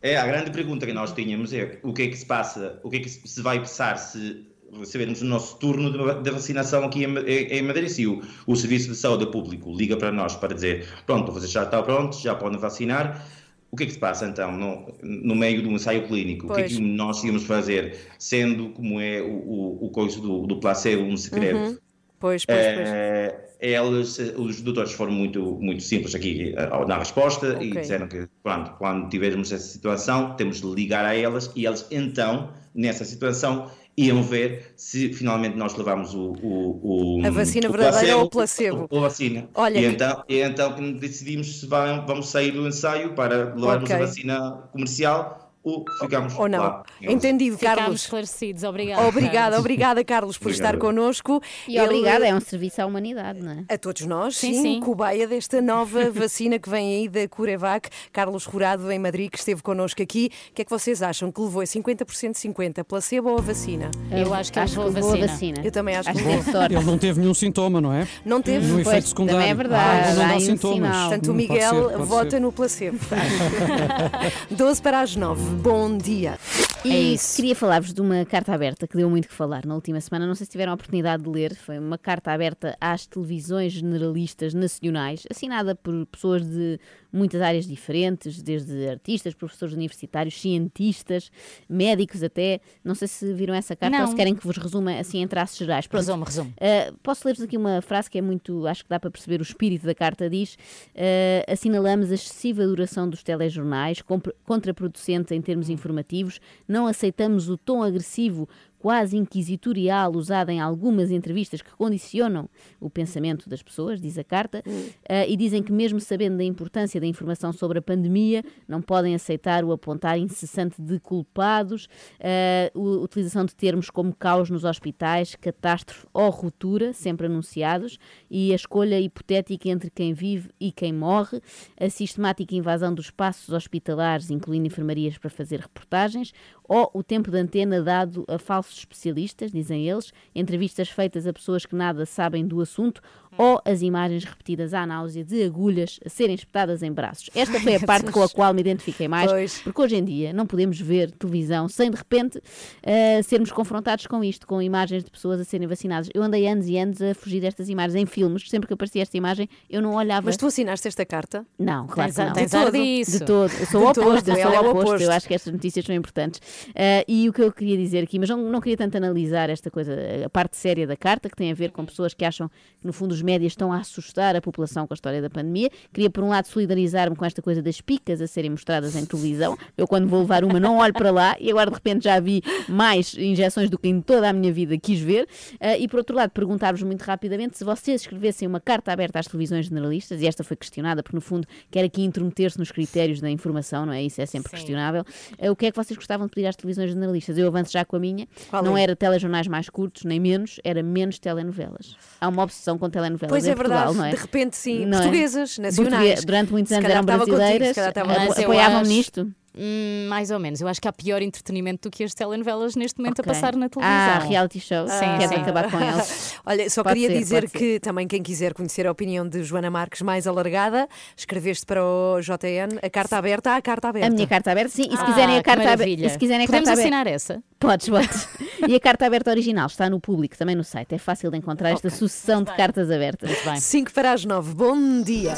É, 0.00 0.16
a 0.16 0.26
grande 0.26 0.50
pergunta 0.52 0.86
que 0.86 0.92
nós 0.92 1.12
tínhamos 1.12 1.52
é 1.52 1.78
o 1.82 1.92
que 1.92 2.02
é 2.02 2.06
que 2.08 2.16
se 2.16 2.24
passa, 2.24 2.78
o 2.84 2.88
que 2.88 2.96
é 2.96 3.00
que 3.00 3.08
se 3.10 3.42
vai 3.42 3.58
passar 3.58 3.98
se 3.98 4.46
recebermos 4.78 5.22
o 5.22 5.24
nosso 5.24 5.58
turno 5.58 5.90
de, 5.90 5.98
va- 5.98 6.14
de 6.14 6.30
vacinação 6.30 6.84
aqui 6.84 7.04
em, 7.04 7.16
em 7.18 7.62
Madrid, 7.62 7.88
se 7.88 8.06
o, 8.06 8.20
o 8.46 8.56
Serviço 8.56 8.88
de 8.90 8.96
Saúde 8.96 9.26
Público 9.30 9.74
liga 9.74 9.96
para 9.96 10.12
nós 10.12 10.34
para 10.36 10.54
dizer, 10.54 10.86
pronto, 11.06 11.32
vocês 11.32 11.50
já 11.50 11.62
estão 11.64 11.82
prontos, 11.82 12.20
já 12.20 12.34
podem 12.34 12.58
vacinar, 12.58 13.26
o 13.70 13.76
que 13.76 13.82
é 13.82 13.86
que 13.86 13.92
se 13.92 13.98
passa 13.98 14.26
então 14.26 14.52
no, 14.52 14.86
no 15.02 15.34
meio 15.34 15.60
de 15.62 15.68
um 15.68 15.72
ensaio 15.72 16.06
clínico? 16.08 16.46
O 16.46 16.52
que 16.52 16.60
é 16.60 16.64
Pois. 16.64 16.74
que 16.74 16.80
nós 16.80 17.22
íamos 17.22 17.44
fazer, 17.44 17.98
sendo 18.18 18.70
como 18.70 18.98
é 19.00 19.20
o, 19.20 19.26
o, 19.26 19.86
o 19.86 19.90
coisa 19.90 20.20
do, 20.20 20.46
do 20.46 20.58
placebo, 20.58 21.02
um 21.02 21.16
segredo? 21.16 21.58
Uhum. 21.58 21.78
Pois, 22.18 22.44
pois, 22.46 22.66
pois. 22.74 22.88
Eh, 22.88 23.50
eles, 23.60 24.18
eh, 24.18 24.34
os 24.36 24.60
doutores 24.62 24.92
foram 24.92 25.12
muito, 25.12 25.58
muito 25.60 25.82
simples 25.82 26.14
aqui 26.14 26.54
eh, 26.56 26.86
na 26.86 26.98
resposta 26.98 27.58
e 27.62 27.68
Ok. 27.68 27.80
disseram 27.82 28.08
que 28.08 28.26
pronto, 28.42 28.72
quando 28.78 29.08
tivermos 29.08 29.52
essa 29.52 29.66
situação 29.66 30.34
temos 30.34 30.60
de 30.60 30.66
ligar 30.66 31.04
a 31.04 31.14
elas 31.14 31.52
e 31.54 31.66
eles 31.66 31.86
então, 31.90 32.50
nessa 32.74 33.04
situação, 33.04 33.70
iam 34.06 34.22
ver 34.22 34.72
se 34.76 35.12
finalmente 35.12 35.56
nós 35.56 35.74
levamos 35.76 36.14
o, 36.14 36.32
o, 36.42 37.18
o- 37.20 37.26
A 37.26 37.30
vacina 37.30 37.68
o 37.68 37.72
verdadeira 37.72 38.16
ou 38.16 38.24
o 38.24 38.30
placebo? 38.30 38.86
O 38.90 39.00
vacina. 39.00 39.48
Olha 39.54 39.78
e, 39.78 39.84
então, 39.84 40.24
e 40.28 40.40
então 40.40 40.74
que 40.74 40.92
decidimos 40.94 41.60
se 41.60 41.66
vamos 41.66 42.28
sair 42.28 42.52
do 42.52 42.66
ensaio 42.66 43.14
para 43.14 43.54
levarmos 43.54 43.90
Ok. 43.90 43.96
a 43.96 43.98
vacina 43.98 44.52
comercial 44.72 45.47
ou 45.62 45.84
ficamos 46.00 46.34
Ou 46.38 46.48
não. 46.48 46.58
lá. 46.60 46.82
Entendido, 47.02 47.58
Ficámos 47.58 47.78
Carlos. 47.80 48.00
esclarecidos. 48.02 48.62
Obrigada. 48.64 49.06
Obrigada, 49.06 49.32
Carlos. 49.38 49.58
obrigada, 49.58 50.04
Carlos, 50.04 50.38
por 50.38 50.48
Obrigado. 50.50 50.74
estar 50.74 50.78
connosco. 50.80 51.42
E 51.66 51.76
Ele- 51.76 51.84
obrigada, 51.86 52.26
é 52.26 52.34
um 52.34 52.40
serviço 52.40 52.80
à 52.80 52.86
humanidade, 52.86 53.40
não 53.42 53.52
é? 53.52 53.64
A 53.74 53.76
todos 53.78 54.02
nós, 54.06 54.36
sim, 54.36 54.54
Sim, 54.54 54.62
sim. 54.62 54.80
cobaia 54.80 55.26
desta 55.26 55.60
nova 55.60 56.10
vacina 56.10 56.58
que 56.58 56.68
vem 56.70 56.96
aí 56.96 57.08
da 57.08 57.28
Curevac. 57.28 57.88
Carlos 58.12 58.44
Rurado, 58.44 58.90
em 58.90 58.98
Madrid, 58.98 59.30
que 59.30 59.38
esteve 59.38 59.62
connosco 59.62 60.02
aqui. 60.02 60.30
O 60.50 60.54
que 60.54 60.62
é 60.62 60.64
que 60.64 60.70
vocês 60.70 61.02
acham? 61.02 61.30
Que 61.30 61.40
levou 61.40 61.62
50% 61.62 62.34
50%? 62.36 62.84
Placebo 62.84 63.30
ou 63.30 63.38
a 63.38 63.42
vacina? 63.42 63.90
Eu 64.10 64.32
acho 64.32 64.52
que 64.52 64.58
ele 64.58 64.68
levou 64.68 64.84
a 64.84 64.88
levou 64.88 65.08
a 65.08 65.12
vacina. 65.12 65.26
vacina. 65.28 65.60
Eu 65.64 65.70
também 65.72 65.96
acho, 65.96 66.08
Acho 66.08 66.18
que 66.18 66.24
que 66.24 66.30
levou. 66.36 66.62
Ele 66.64 66.84
não 66.84 66.98
teve 66.98 67.20
nenhum 67.20 67.34
sintoma, 67.34 67.80
não 67.80 67.92
é? 67.92 68.06
Não 68.24 68.40
teve? 68.40 68.66
No 68.66 68.74
Pois, 68.76 68.86
efeito 68.88 69.08
secundário. 69.08 69.38
também 69.40 69.50
é 69.50 69.54
verdade, 69.54 70.08
Ah, 70.10 70.14
não 70.14 70.22
há 70.24 70.28
dá 70.28 70.34
um 70.36 70.40
sintomas. 70.40 70.76
sinal. 70.76 71.08
Portanto, 71.08 71.24
o 71.24 71.26
pode 71.26 71.36
Miguel 71.36 71.74
ser, 71.74 71.92
pode 71.96 72.04
vota 72.08 72.30
ser. 72.30 72.40
no 72.40 72.52
placebo. 72.52 72.98
12 74.50 74.82
para 74.82 75.00
as 75.00 75.14
9. 75.16 75.47
Bom 75.48 75.96
dia. 75.96 76.38
E 76.84 76.92
É 76.92 77.00
isso. 77.00 77.36
queria 77.36 77.54
falar-vos 77.56 77.92
de 77.92 78.00
uma 78.00 78.24
carta 78.24 78.52
aberta 78.52 78.86
que 78.86 78.96
deu 78.96 79.10
muito 79.10 79.28
que 79.28 79.34
falar 79.34 79.64
na 79.66 79.74
última 79.74 80.00
semana. 80.00 80.26
Não 80.26 80.34
sei 80.34 80.44
se 80.44 80.52
tiveram 80.52 80.72
a 80.72 80.74
oportunidade 80.74 81.22
de 81.22 81.28
ler. 81.28 81.54
Foi 81.54 81.78
uma 81.78 81.98
carta 81.98 82.30
aberta 82.32 82.76
às 82.80 83.06
televisões 83.06 83.72
generalistas 83.72 84.54
nacionais, 84.54 85.24
assinada 85.30 85.74
por 85.74 86.06
pessoas 86.06 86.42
de 86.46 86.78
muitas 87.12 87.40
áreas 87.40 87.66
diferentes, 87.66 88.42
desde 88.42 88.88
artistas, 88.88 89.34
professores 89.34 89.74
universitários, 89.74 90.40
cientistas, 90.40 91.30
médicos 91.68 92.22
até. 92.22 92.60
Não 92.84 92.94
sei 92.94 93.08
se 93.08 93.32
viram 93.32 93.54
essa 93.54 93.74
carta 93.74 93.96
Não. 93.96 94.04
ou 94.04 94.10
se 94.10 94.16
querem 94.16 94.34
que 94.34 94.46
vos 94.46 94.56
resuma 94.56 94.98
assim 94.98 95.22
em 95.22 95.28
traços 95.28 95.58
gerais. 95.58 95.86
Pronto. 95.86 96.00
Resume, 96.00 96.24
resume. 96.24 96.50
Uh, 96.50 96.96
posso 97.02 97.26
ler-vos 97.26 97.44
aqui 97.44 97.56
uma 97.56 97.80
frase 97.80 98.10
que 98.10 98.18
é 98.18 98.22
muito, 98.22 98.66
acho 98.66 98.84
que 98.84 98.90
dá 98.90 99.00
para 99.00 99.10
perceber 99.10 99.40
o 99.40 99.42
espírito 99.42 99.86
da 99.86 99.94
carta. 99.94 100.28
Diz: 100.28 100.54
uh, 100.54 101.52
assinalamos 101.52 102.10
a 102.10 102.14
excessiva 102.14 102.66
duração 102.66 103.08
dos 103.08 103.22
telejornais, 103.22 104.02
contraproducente 104.44 105.34
em 105.34 105.40
termos 105.40 105.68
informativos, 105.68 106.40
não 106.66 106.86
aceitamos 106.86 107.48
o 107.48 107.56
tom 107.56 107.82
agressivo. 107.82 108.48
Quase 108.78 109.16
inquisitorial 109.16 110.12
usado 110.14 110.50
em 110.50 110.60
algumas 110.60 111.10
entrevistas 111.10 111.60
que 111.60 111.70
condicionam 111.72 112.48
o 112.80 112.88
pensamento 112.88 113.48
das 113.48 113.62
pessoas, 113.62 114.00
diz 114.00 114.16
a 114.16 114.24
carta, 114.24 114.62
uh, 114.66 115.28
e 115.28 115.36
dizem 115.36 115.62
que, 115.62 115.72
mesmo 115.72 115.98
sabendo 115.98 116.36
da 116.36 116.44
importância 116.44 117.00
da 117.00 117.06
informação 117.06 117.52
sobre 117.52 117.78
a 117.78 117.82
pandemia, 117.82 118.44
não 118.68 118.80
podem 118.80 119.14
aceitar 119.14 119.64
o 119.64 119.72
apontar 119.72 120.18
incessante 120.18 120.80
de 120.80 121.00
culpados, 121.00 121.86
uh, 122.20 122.98
a 123.00 123.02
utilização 123.02 123.44
de 123.44 123.54
termos 123.54 123.90
como 123.90 124.14
caos 124.14 124.48
nos 124.48 124.64
hospitais, 124.64 125.34
catástrofe 125.34 126.06
ou 126.12 126.30
ruptura, 126.30 126.92
sempre 126.92 127.26
anunciados, 127.26 127.98
e 128.30 128.52
a 128.52 128.54
escolha 128.54 129.00
hipotética 129.00 129.68
entre 129.68 129.90
quem 129.90 130.12
vive 130.12 130.50
e 130.60 130.70
quem 130.70 130.92
morre, 130.92 131.40
a 131.80 131.90
sistemática 131.90 132.54
invasão 132.54 132.94
dos 132.94 133.06
espaços 133.06 133.52
hospitalares, 133.52 134.30
incluindo 134.30 134.66
enfermarias 134.66 135.18
para 135.18 135.30
fazer 135.30 135.60
reportagens, 135.60 136.32
ou 136.62 136.90
o 136.92 137.02
tempo 137.02 137.30
de 137.30 137.38
antena 137.38 137.82
dado 137.82 138.24
a 138.28 138.38
falsos 138.38 138.67
especialistas, 138.72 139.52
dizem 139.52 139.88
eles, 139.88 140.12
entrevistas 140.34 140.88
feitas 140.88 141.26
a 141.26 141.32
pessoas 141.32 141.64
que 141.64 141.74
nada 141.74 142.04
sabem 142.04 142.46
do 142.46 142.60
assunto, 142.60 143.00
ou 143.38 143.60
as 143.64 143.80
imagens 143.82 144.24
repetidas 144.24 144.74
à 144.74 144.84
náusea 144.84 145.24
de 145.24 145.44
agulhas 145.44 145.98
a 146.04 146.08
serem 146.08 146.34
espetadas 146.34 146.82
em 146.82 146.92
braços. 146.92 147.30
Esta 147.34 147.58
foi 147.60 147.76
a 147.76 147.80
parte 147.80 148.10
com 148.10 148.22
a 148.22 148.28
qual 148.28 148.52
me 148.52 148.60
identifiquei 148.60 149.06
mais, 149.08 149.30
Pois. 149.30 149.60
porque 149.62 149.80
hoje 149.80 149.96
em 149.96 150.04
dia 150.04 150.32
não 150.32 150.44
podemos 150.46 150.78
ver 150.80 151.10
televisão 151.12 151.68
sem 151.68 151.90
de 151.90 151.96
repente 151.96 152.42
eh, 152.82 153.22
sermos 153.22 153.52
confrontados 153.52 154.06
com 154.06 154.22
isto, 154.24 154.46
com 154.46 154.60
imagens 154.60 155.04
de 155.04 155.10
pessoas 155.10 155.40
a 155.40 155.44
serem 155.44 155.66
vacinadas. 155.68 156.10
Eu 156.12 156.22
andei 156.22 156.46
anos 156.48 156.66
e 156.68 156.76
anos 156.76 157.00
a 157.00 157.14
fugir 157.14 157.40
destas 157.40 157.68
imagens 157.68 157.94
em 157.94 158.06
filmes, 158.06 158.50
sempre 158.50 158.66
que 158.66 158.74
aparecia 158.74 159.02
esta 159.02 159.16
imagem 159.16 159.48
eu 159.70 159.80
não 159.80 159.94
olhava. 159.94 160.26
Mas 160.26 160.36
tu 160.36 160.46
assinaste 160.46 160.88
esta 160.88 161.06
carta? 161.06 161.46
Não, 161.58 161.86
claro 161.86 162.12
que 162.12 162.18
não. 162.20 162.32
tens 162.32 162.50
de 162.50 162.56
todo, 162.58 162.72
disso. 162.72 163.18
de 163.20 163.24
todo. 163.24 163.52
Eu 163.52 163.66
sou 163.66 163.80
De 163.80 163.86
o 163.86 164.02
oposto, 164.02 164.30
eu 164.30 164.34
sou 164.36 164.52
é 164.52 164.60
o 164.60 164.70
oposto. 164.70 164.80
oposto. 164.80 165.02
Eu 165.04 165.12
acho 165.12 165.28
que 165.28 165.34
estas 165.34 165.52
notícias 165.52 165.84
são 165.84 165.94
importantes. 165.94 166.40
Ah, 166.74 167.04
e 167.06 167.28
o 167.28 167.32
que 167.32 167.42
eu 167.42 167.52
queria 167.52 167.76
dizer 167.76 168.02
aqui, 168.02 168.18
mas 168.18 168.28
não, 168.28 168.38
não 168.50 168.60
queria 168.60 168.76
tanto 168.76 168.96
analisar 168.96 169.48
esta 169.50 169.70
coisa, 169.70 169.94
a 170.24 170.28
parte 170.28 170.56
séria 170.56 170.86
da 170.86 170.96
carta, 170.96 171.28
que 171.28 171.36
tem 171.36 171.50
a 171.50 171.54
ver 171.54 171.70
com 171.70 171.84
pessoas 171.84 172.14
que 172.14 172.24
acham 172.24 172.48
que, 172.80 172.86
no 172.86 172.92
fundo, 172.92 173.12
os 173.12 173.22
médias 173.28 173.52
estão 173.52 173.70
a 173.70 173.76
assustar 173.76 174.34
a 174.34 174.40
população 174.40 174.86
com 174.86 174.94
a 174.94 174.96
história 174.96 175.20
da 175.20 175.28
pandemia. 175.28 175.68
Queria, 175.92 176.08
por 176.08 176.24
um 176.24 176.30
lado, 176.30 176.48
solidarizar-me 176.48 177.14
com 177.14 177.26
esta 177.26 177.42
coisa 177.42 177.60
das 177.60 177.78
picas 177.78 178.22
a 178.22 178.26
serem 178.26 178.50
mostradas 178.50 178.96
em 178.96 179.04
televisão. 179.04 179.56
Eu, 179.76 179.86
quando 179.86 180.08
vou 180.08 180.20
levar 180.20 180.44
uma, 180.44 180.58
não 180.58 180.78
olho 180.78 180.94
para 180.94 181.10
lá 181.10 181.36
e 181.38 181.50
agora, 181.50 181.68
de 181.70 181.74
repente, 181.74 182.04
já 182.04 182.18
vi 182.18 182.42
mais 182.66 183.14
injeções 183.14 183.68
do 183.68 183.78
que 183.78 183.86
em 183.86 184.00
toda 184.00 184.30
a 184.30 184.32
minha 184.32 184.50
vida 184.50 184.78
quis 184.78 184.98
ver. 184.98 185.28
Ah, 185.60 185.76
e, 185.76 185.86
por 185.86 185.98
outro 185.98 186.16
lado, 186.16 186.30
perguntar-vos 186.30 186.82
muito 186.82 187.02
rapidamente 187.02 187.58
se 187.58 187.64
vocês 187.64 188.00
escrevessem 188.00 188.48
uma 188.48 188.60
carta 188.60 188.92
aberta 188.92 189.18
às 189.18 189.26
televisões 189.26 189.66
generalistas, 189.66 190.22
e 190.22 190.26
esta 190.26 190.42
foi 190.42 190.56
questionada, 190.56 191.02
porque, 191.02 191.14
no 191.14 191.20
fundo, 191.20 191.46
quer 191.70 191.84
aqui 191.84 192.02
intrometer-se 192.02 192.58
nos 192.58 192.72
critérios 192.72 193.20
da 193.20 193.28
informação, 193.28 193.84
não 193.84 193.92
é? 193.92 194.02
Isso 194.02 194.22
é 194.22 194.26
sempre 194.26 194.50
questionável. 194.50 195.04
Ah, 195.38 195.50
o 195.50 195.56
que 195.56 195.66
é 195.66 195.70
que 195.70 195.76
vocês 195.76 195.96
gostavam 195.96 196.26
de 196.26 196.32
pedir 196.32 196.46
às 196.46 196.56
televisões 196.56 196.90
generalistas? 196.90 197.36
Eu 197.36 197.46
avanço 197.48 197.72
já 197.72 197.84
com 197.84 197.96
a 197.96 198.00
minha. 198.00 198.26
Qual 198.48 198.62
não 198.62 198.76
é? 198.76 198.84
era 198.84 198.96
telejornais 198.96 199.46
mais 199.46 199.68
curtos, 199.68 200.04
nem 200.04 200.18
menos, 200.18 200.58
era 200.64 200.82
menos 200.82 201.18
telenovelas. 201.18 201.94
Há 202.18 202.28
uma 202.28 202.42
obsessão 202.42 202.78
com 202.78 202.88
telenovelas 202.88 203.17
Pois 203.26 203.46
é 203.46 203.54
Portugal, 203.54 203.78
verdade, 203.92 203.98
não 203.98 204.04
é? 204.04 204.10
de 204.10 204.16
repente 204.16 204.56
sim, 204.56 204.86
Não 204.86 204.98
é? 204.98 205.02
portuguesas, 205.02 205.58
nacionais. 205.58 205.76
Português- 205.76 206.24
durante 206.24 206.52
muitos 206.52 206.68
Se 206.68 206.74
anos 206.74 206.82
calhar 206.82 206.96
eram 206.98 207.06
brasileiras, 207.06 207.78
apo- 207.78 208.00
contigo. 208.26 208.42
apoiavam 208.42 208.82
nisto. 208.82 209.28
Hum, 209.58 210.06
mais 210.08 210.30
ou 210.30 210.38
menos. 210.38 210.60
Eu 210.60 210.68
acho 210.68 210.80
que 210.80 210.86
há 210.86 210.92
pior 210.92 211.20
entretenimento 211.20 211.88
do 211.88 211.92
que 211.92 212.04
as 212.04 212.14
telenovelas 212.14 212.76
neste 212.76 212.98
momento 213.00 213.18
Ok. 213.20 213.30
a 213.30 213.34
passar 213.34 213.56
na 213.56 213.68
televisão. 213.68 213.98
Ah, 213.98 214.18
reality 214.20 214.60
shows. 214.60 214.90
Sim, 214.92 215.04
Queres 215.18 215.28
sim. 215.34 215.40
acabar 215.40 215.70
com 215.70 215.80
eles? 215.80 216.34
Olha, 216.46 216.70
só 216.70 216.82
Pode 216.84 217.00
queria 217.00 217.16
ser, 217.16 217.22
dizer 217.22 217.40
pode 217.42 217.52
ser. 217.52 217.58
que 217.58 217.80
também 217.80 218.06
quem 218.06 218.22
quiser 218.22 218.54
conhecer 218.54 218.86
a 218.86 218.92
opinião 218.92 219.28
de 219.28 219.42
Joana 219.42 219.70
Marques 219.70 220.00
mais 220.02 220.26
alargada, 220.26 220.88
escreveste 221.16 221.66
para 221.66 221.84
o 221.84 222.20
JN 222.20 222.78
a 222.82 222.88
carta 222.88 223.16
aberta 223.18 223.56
à 223.56 223.60
carta 223.60 223.88
aberta. 223.88 224.06
A 224.06 224.10
minha 224.10 224.26
carta 224.26 224.52
aberta, 224.52 224.70
sim. 224.70 224.86
E 224.90 224.96
se 224.96 225.02
Ah, 225.02 225.06
quiserem 225.06 225.34
a 225.36 225.38
que 225.38 225.44
carta 225.44 225.70
aberta. 225.72 226.04
E 226.06 226.08
se 226.10 226.18
quiserem 226.18 226.44
a 226.44 226.46
Podemos 226.46 226.68
carta 226.68 226.80
aberta. 226.80 226.96
assinar 226.96 227.06
essa? 227.06 227.42
Podes, 227.58 227.88
podes. 227.88 228.28
e 228.68 228.74
a 228.76 228.80
carta 228.80 229.06
aberta 229.06 229.30
original 229.30 229.66
está 229.66 229.90
no 229.90 229.98
público, 230.00 230.38
também 230.38 230.54
no 230.54 230.62
site. 230.62 230.94
É 230.94 230.98
fácil 230.98 231.30
de 231.30 231.38
encontrar 231.38 231.70
esta 231.70 231.90
sucessão 231.90 232.42
de 232.44 232.54
cartas 232.56 232.90
abertas. 232.90 233.30
5 233.58 233.92
para 233.92 234.12
as 234.12 234.24
9. 234.24 234.54
Bom 234.54 235.02
dia. 235.02 235.34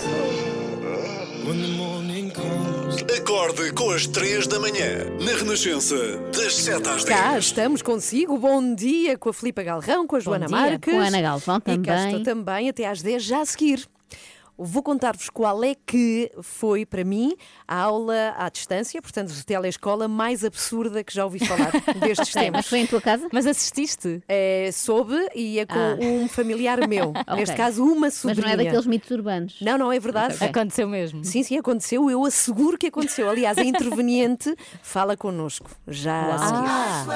Acorde 3.31 3.73
com 3.75 3.91
as 3.93 4.09
3 4.09 4.49
da 4.49 4.59
manhã, 4.59 5.05
na 5.25 5.31
Renascença, 5.39 5.95
das 6.37 6.53
7 6.57 6.89
às 6.89 7.05
10. 7.05 7.05
Cá 7.05 7.39
estamos 7.39 7.81
consigo. 7.81 8.37
Bom 8.37 8.75
dia 8.75 9.17
com 9.17 9.29
a 9.29 9.33
Filipa 9.33 9.63
Galrão, 9.63 10.05
com 10.05 10.17
a 10.17 10.21
Joana 10.21 10.47
dia, 10.47 10.57
Marques. 10.57 10.93
com 10.93 10.99
a 11.01 11.05
Ana 11.07 11.21
Galvão 11.23 11.59
E 11.59 11.79
cá 11.79 11.95
também. 11.95 12.07
estou 12.09 12.23
também 12.25 12.69
até 12.69 12.89
às 12.89 13.01
10 13.01 13.23
já 13.23 13.41
a 13.43 13.47
seguir. 13.47 13.87
Vou 14.63 14.83
contar-vos 14.83 15.31
qual 15.31 15.65
é 15.65 15.75
que 15.75 16.31
foi 16.43 16.85
para 16.85 17.03
mim 17.03 17.35
a 17.67 17.77
aula 17.77 18.35
à 18.37 18.49
distância, 18.51 19.01
portanto, 19.01 19.33
de 19.33 19.43
telescola 19.45 20.07
mais 20.07 20.45
absurda 20.45 21.03
que 21.03 21.15
já 21.15 21.25
ouvi 21.25 21.39
falar 21.39 21.73
destes 22.01 22.35
mas 22.53 22.67
foi 22.69 22.81
em 22.81 22.87
tua 22.87 23.01
casa? 23.01 23.27
Mas 23.33 23.47
assististe? 23.47 24.23
É, 24.29 24.69
soube 24.73 25.15
e 25.35 25.59
é 25.59 25.65
com 25.67 25.79
Ah. 25.79 25.97
um 26.01 26.29
familiar 26.29 26.87
meu. 26.87 27.13
Ok. 27.31 27.37
Neste 27.37 27.57
caso, 27.57 27.83
uma 27.85 28.01
Mas 28.03 28.15
sobrinha. 28.15 28.47
não 28.47 28.53
é 28.53 28.57
daqueles 28.65 28.87
mitos 28.87 29.11
urbanos. 29.11 29.57
Não, 29.61 29.79
não, 29.79 29.91
é 29.93 29.99
verdade. 29.99 30.35
Ok. 30.35 30.49
Aconteceu 30.49 30.87
mesmo. 30.89 31.25
Sim, 31.25 31.43
sim, 31.43 31.57
aconteceu. 31.57 32.11
Eu 32.11 32.25
asseguro 32.25 32.77
que 32.77 32.89
aconteceu. 32.89 33.31
Aliás, 33.31 33.57
a 33.57 33.63
interveniente 33.65 34.55
fala 34.83 35.17
connosco. 35.17 35.71
Já 35.89 36.35
a 36.35 36.39
seguir. 36.39 36.69
Ah, 36.69 37.07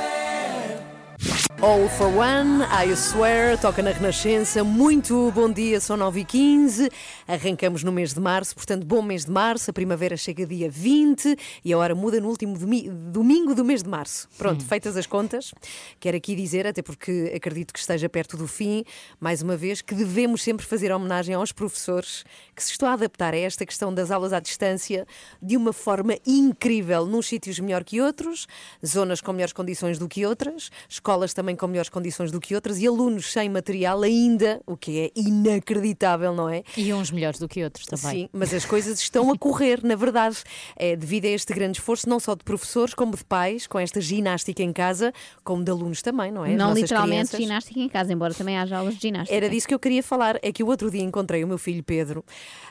All 1.62 1.88
for 1.88 2.08
One, 2.08 2.62
I 2.64 2.94
Swear, 2.94 3.58
toca 3.58 3.80
na 3.82 3.90
Renascença. 3.90 4.62
Muito 4.62 5.30
bom 5.32 5.50
dia, 5.50 5.80
são 5.80 5.96
9 5.96 6.20
e 6.20 6.24
15 6.24 6.90
Arrancamos 7.26 7.82
no 7.82 7.90
mês 7.90 8.12
de 8.12 8.20
março, 8.20 8.54
portanto, 8.54 8.84
bom 8.84 9.00
mês 9.00 9.24
de 9.24 9.30
março. 9.30 9.70
A 9.70 9.72
primavera 9.72 10.14
chega 10.14 10.44
dia 10.44 10.68
20 10.68 11.34
e 11.64 11.72
a 11.72 11.78
hora 11.78 11.94
muda 11.94 12.20
no 12.20 12.28
último 12.28 12.58
domi- 12.58 12.90
domingo 12.90 13.54
do 13.54 13.64
mês 13.64 13.82
de 13.82 13.88
março. 13.88 14.28
Pronto, 14.36 14.62
feitas 14.62 14.94
as 14.94 15.06
contas, 15.06 15.54
quero 15.98 16.18
aqui 16.18 16.34
dizer, 16.34 16.66
até 16.66 16.82
porque 16.82 17.32
acredito 17.34 17.72
que 17.72 17.78
esteja 17.78 18.10
perto 18.10 18.36
do 18.36 18.46
fim, 18.46 18.84
mais 19.18 19.40
uma 19.40 19.56
vez, 19.56 19.80
que 19.80 19.94
devemos 19.94 20.42
sempre 20.42 20.66
fazer 20.66 20.92
homenagem 20.92 21.34
aos 21.34 21.50
professores 21.50 22.24
que 22.54 22.62
se 22.62 22.72
estão 22.72 22.88
a 22.88 22.92
adaptar 22.92 23.32
a 23.32 23.38
esta 23.38 23.64
questão 23.64 23.94
das 23.94 24.10
aulas 24.10 24.34
à 24.34 24.40
distância 24.40 25.06
de 25.40 25.56
uma 25.56 25.72
forma 25.72 26.18
incrível, 26.26 27.06
nos 27.06 27.26
sítios 27.26 27.58
melhor 27.58 27.84
que 27.84 28.02
outros, 28.02 28.46
zonas 28.84 29.22
com 29.22 29.32
melhores 29.32 29.52
condições 29.54 29.98
do 29.98 30.06
que 30.08 30.26
outras, 30.26 30.70
escolas 30.88 31.32
também 31.32 31.53
com 31.56 31.66
melhores 31.66 31.88
condições 31.88 32.30
do 32.30 32.40
que 32.40 32.54
outras 32.54 32.78
e 32.78 32.86
alunos 32.86 33.32
sem 33.32 33.48
material 33.48 34.02
ainda, 34.02 34.60
o 34.66 34.76
que 34.76 35.00
é 35.00 35.10
inacreditável, 35.14 36.34
não 36.34 36.48
é? 36.48 36.62
E 36.76 36.92
uns 36.92 37.10
melhores 37.10 37.38
do 37.38 37.48
que 37.48 37.62
outros 37.62 37.86
também. 37.86 38.22
Sim, 38.22 38.28
mas 38.32 38.52
as 38.52 38.64
coisas 38.64 39.00
estão 39.00 39.30
a 39.30 39.38
correr, 39.38 39.80
na 39.82 39.94
verdade. 39.94 40.38
É 40.76 40.96
devido 40.96 41.26
a 41.26 41.28
este 41.28 41.52
grande 41.52 41.78
esforço, 41.78 42.08
não 42.08 42.18
só 42.18 42.34
de 42.34 42.44
professores, 42.44 42.94
como 42.94 43.16
de 43.16 43.24
pais, 43.24 43.66
com 43.66 43.78
esta 43.78 44.00
ginástica 44.00 44.62
em 44.62 44.72
casa, 44.72 45.12
como 45.42 45.62
de 45.64 45.70
alunos 45.70 46.02
também, 46.02 46.30
não 46.30 46.44
é? 46.44 46.50
Não 46.50 46.68
nossas 46.68 46.82
literalmente 46.82 47.28
crianças. 47.28 47.40
ginástica 47.40 47.80
em 47.80 47.88
casa, 47.88 48.12
embora 48.12 48.34
também 48.34 48.56
haja 48.56 48.78
aulas 48.78 48.94
de 48.94 49.02
ginástica. 49.02 49.36
Era 49.36 49.48
disso 49.48 49.68
que 49.68 49.74
eu 49.74 49.78
queria 49.78 50.02
falar. 50.02 50.38
É 50.42 50.52
que 50.52 50.62
o 50.62 50.66
outro 50.66 50.90
dia 50.90 51.02
encontrei 51.02 51.44
o 51.44 51.48
meu 51.48 51.58
filho 51.58 51.82
Pedro 51.82 52.24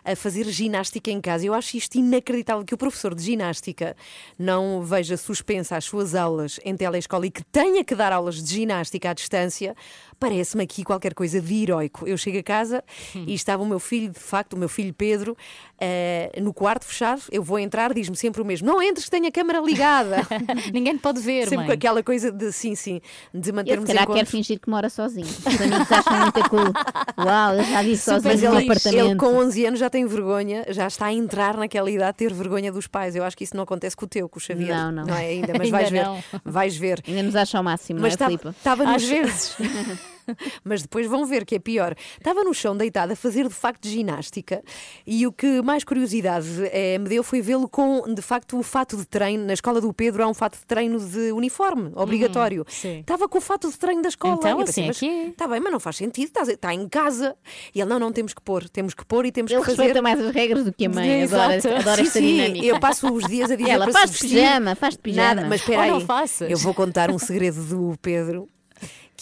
a 0.03 0.15
fazer 0.15 0.45
ginástica 0.45 1.11
em 1.11 1.21
casa. 1.21 1.45
Eu 1.45 1.53
acho 1.53 1.77
isto 1.77 1.95
inacreditável 1.97 2.65
que 2.65 2.73
o 2.73 2.77
professor 2.77 3.15
de 3.15 3.23
ginástica 3.23 3.95
não 4.37 4.81
veja 4.81 5.17
suspensa 5.17 5.77
as 5.77 5.85
suas 5.85 6.15
aulas 6.15 6.59
em 6.65 6.75
telescola 6.75 7.25
e 7.25 7.31
que 7.31 7.43
tenha 7.45 7.83
que 7.83 7.95
dar 7.95 8.11
aulas 8.11 8.41
de 8.41 8.49
ginástica 8.49 8.62
à 9.11 9.13
distância. 9.13 9.75
Parece-me 10.29 10.63
aqui 10.63 10.83
qualquer 10.83 11.13
coisa 11.13 11.41
de 11.41 11.63
heroico. 11.63 12.07
Eu 12.07 12.17
chego 12.17 12.39
a 12.39 12.43
casa 12.43 12.83
e 13.15 13.33
estava 13.33 13.61
o 13.61 13.65
meu 13.65 13.79
filho, 13.79 14.09
de 14.11 14.19
facto, 14.19 14.53
o 14.53 14.57
meu 14.57 14.69
filho 14.69 14.93
Pedro, 14.93 15.35
eh, 15.79 16.31
no 16.41 16.53
quarto 16.53 16.85
fechado. 16.85 17.21
Eu 17.31 17.43
vou 17.43 17.59
entrar, 17.59 17.93
diz-me 17.93 18.15
sempre 18.15 18.41
o 18.41 18.45
mesmo: 18.45 18.65
Não 18.67 18.81
entres, 18.81 19.05
que 19.05 19.11
tenho 19.11 19.27
a 19.27 19.31
câmara 19.31 19.59
ligada. 19.59 20.17
Ninguém 20.73 20.95
te 20.95 21.01
pode 21.01 21.19
ver, 21.19 21.43
sempre 21.43 21.57
mãe. 21.57 21.65
com 21.67 21.71
aquela 21.73 22.01
coisa 22.03 22.31
de 22.31 22.51
sim, 22.51 22.73
sim, 22.75 23.01
de 23.33 23.49
Eu 23.49 23.55
mantermos 23.55 23.87
se 23.89 23.93
calhar 23.95 24.07
quero 24.11 24.27
fingir 24.27 24.59
que 24.59 24.69
mora 24.69 24.89
sozinho. 24.89 25.25
Os 25.27 25.61
amigos 25.61 25.91
acham 25.91 26.19
muito 26.19 26.49
cool. 26.49 26.73
Uau, 27.25 27.53
eu 27.55 27.63
já 27.63 27.83
disse 27.83 28.03
sozinho 28.05 28.33
no 28.33 28.39
ele, 28.39 28.47
ele 28.57 28.71
apartamento. 28.71 29.17
com 29.19 29.35
11 29.37 29.65
anos 29.65 29.79
já 29.79 29.89
tem 29.89 30.05
vergonha, 30.05 30.65
já 30.69 30.87
está 30.87 31.07
a 31.07 31.13
entrar 31.13 31.57
naquela 31.57 31.89
idade 31.91 32.11
de 32.13 32.17
ter 32.17 32.33
vergonha 32.33 32.71
dos 32.71 32.87
pais. 32.87 33.15
Eu 33.15 33.23
acho 33.23 33.35
que 33.37 33.43
isso 33.43 33.55
não 33.55 33.63
acontece 33.63 33.95
com 33.95 34.05
o 34.05 34.07
teu, 34.07 34.29
com 34.29 34.37
o 34.39 34.41
Xavier. 34.41 34.75
Não, 34.75 34.91
não. 35.05 35.15
é 35.15 35.25
ainda, 35.27 35.53
mas 35.57 35.61
Ainda 35.67 35.77
vais 35.77 35.89
ver. 35.89 36.03
não. 36.05 36.23
Vais 36.45 36.77
ver. 36.77 37.03
Ainda 37.07 37.23
nos 37.23 37.35
acha 37.35 37.57
ao 37.57 37.63
máximo, 37.63 37.99
Mas 37.99 38.15
não 38.17 38.27
é, 38.27 38.31
estava- 38.31 38.31
Filipe? 38.31 38.49
estava 38.57 38.83
no 38.85 38.89
Às 38.95 39.01
chão- 39.01 39.09
vezes. 39.23 39.55
Mas 40.63 40.81
depois 40.81 41.07
vão 41.07 41.25
ver 41.25 41.45
que 41.45 41.55
é 41.55 41.59
pior. 41.59 41.95
Estava 42.17 42.43
no 42.43 42.53
chão 42.53 42.75
deitado 42.75 43.13
a 43.13 43.15
fazer 43.15 43.47
de 43.47 43.53
facto 43.53 43.87
ginástica 43.87 44.63
e 45.05 45.25
o 45.27 45.31
que 45.31 45.61
mais 45.61 45.83
curiosidade 45.83 46.47
eh, 46.71 46.97
me 46.97 47.09
deu 47.09 47.23
foi 47.23 47.41
vê-lo 47.41 47.67
com 47.67 48.13
de 48.13 48.21
facto 48.21 48.57
o 48.57 48.63
fato 48.63 48.95
de 48.97 49.05
treino. 49.05 49.45
Na 49.45 49.53
escola 49.53 49.79
do 49.81 49.93
Pedro 49.93 50.23
há 50.23 50.27
um 50.27 50.33
fato 50.33 50.57
de 50.59 50.65
treino 50.65 50.99
de 50.99 51.31
uniforme, 51.31 51.91
obrigatório. 51.95 52.65
sim. 52.67 52.99
Estava 52.99 53.27
com 53.27 53.37
o 53.37 53.41
fato 53.41 53.69
de 53.69 53.77
treino 53.77 54.01
da 54.01 54.09
escola. 54.09 54.35
Então, 54.35 54.61
E 54.61 54.65
pensei, 54.65 54.83
assim 54.83 54.83
é 54.83 54.87
mas 54.87 54.99
que 54.99 55.05
é. 55.27 55.27
Está 55.29 55.47
bem, 55.47 55.59
mas 55.59 55.71
não 55.71 55.79
faz 55.79 55.95
sentido, 55.97 56.25
está, 56.27 56.41
está 56.43 56.73
em 56.73 56.87
casa. 56.87 57.35
E 57.73 57.79
ele, 57.81 57.89
não, 57.89 57.99
não 57.99 58.11
temos 58.11 58.33
que 58.33 58.41
pôr, 58.41 58.67
temos 58.69 58.93
que 58.93 59.05
pôr 59.05 59.25
e 59.25 59.31
temos 59.31 59.51
Ele 59.51 59.59
que 59.61 59.65
fazer. 59.67 59.81
respeita 59.81 60.01
mais 60.01 60.19
as 60.19 60.33
regras 60.33 60.63
do 60.65 60.73
que 60.73 60.85
a 60.85 60.89
mãe. 60.89 61.23
Adora, 61.23 61.55
adora 61.55 61.95
Sim, 61.97 62.01
esta 62.03 62.19
sim, 62.19 62.25
dinâmica. 62.35 62.65
Eu 62.65 62.79
passo 62.79 63.11
os 63.13 63.25
dias 63.27 63.51
a 63.51 63.55
dizer 63.55 63.69
Ela 63.71 63.85
para 63.85 63.93
faz 63.93 64.11
de 64.11 64.19
pijama, 64.19 64.75
faz 64.75 64.93
de 64.95 64.99
pijama. 64.99 65.35
Nada, 65.35 65.47
mas 65.47 65.61
espera 65.61 65.81
aí. 65.83 65.91
Eu 66.49 66.57
vou 66.57 66.73
contar 66.73 67.11
um 67.11 67.17
segredo 67.19 67.61
do 67.63 67.97
Pedro. 68.01 68.47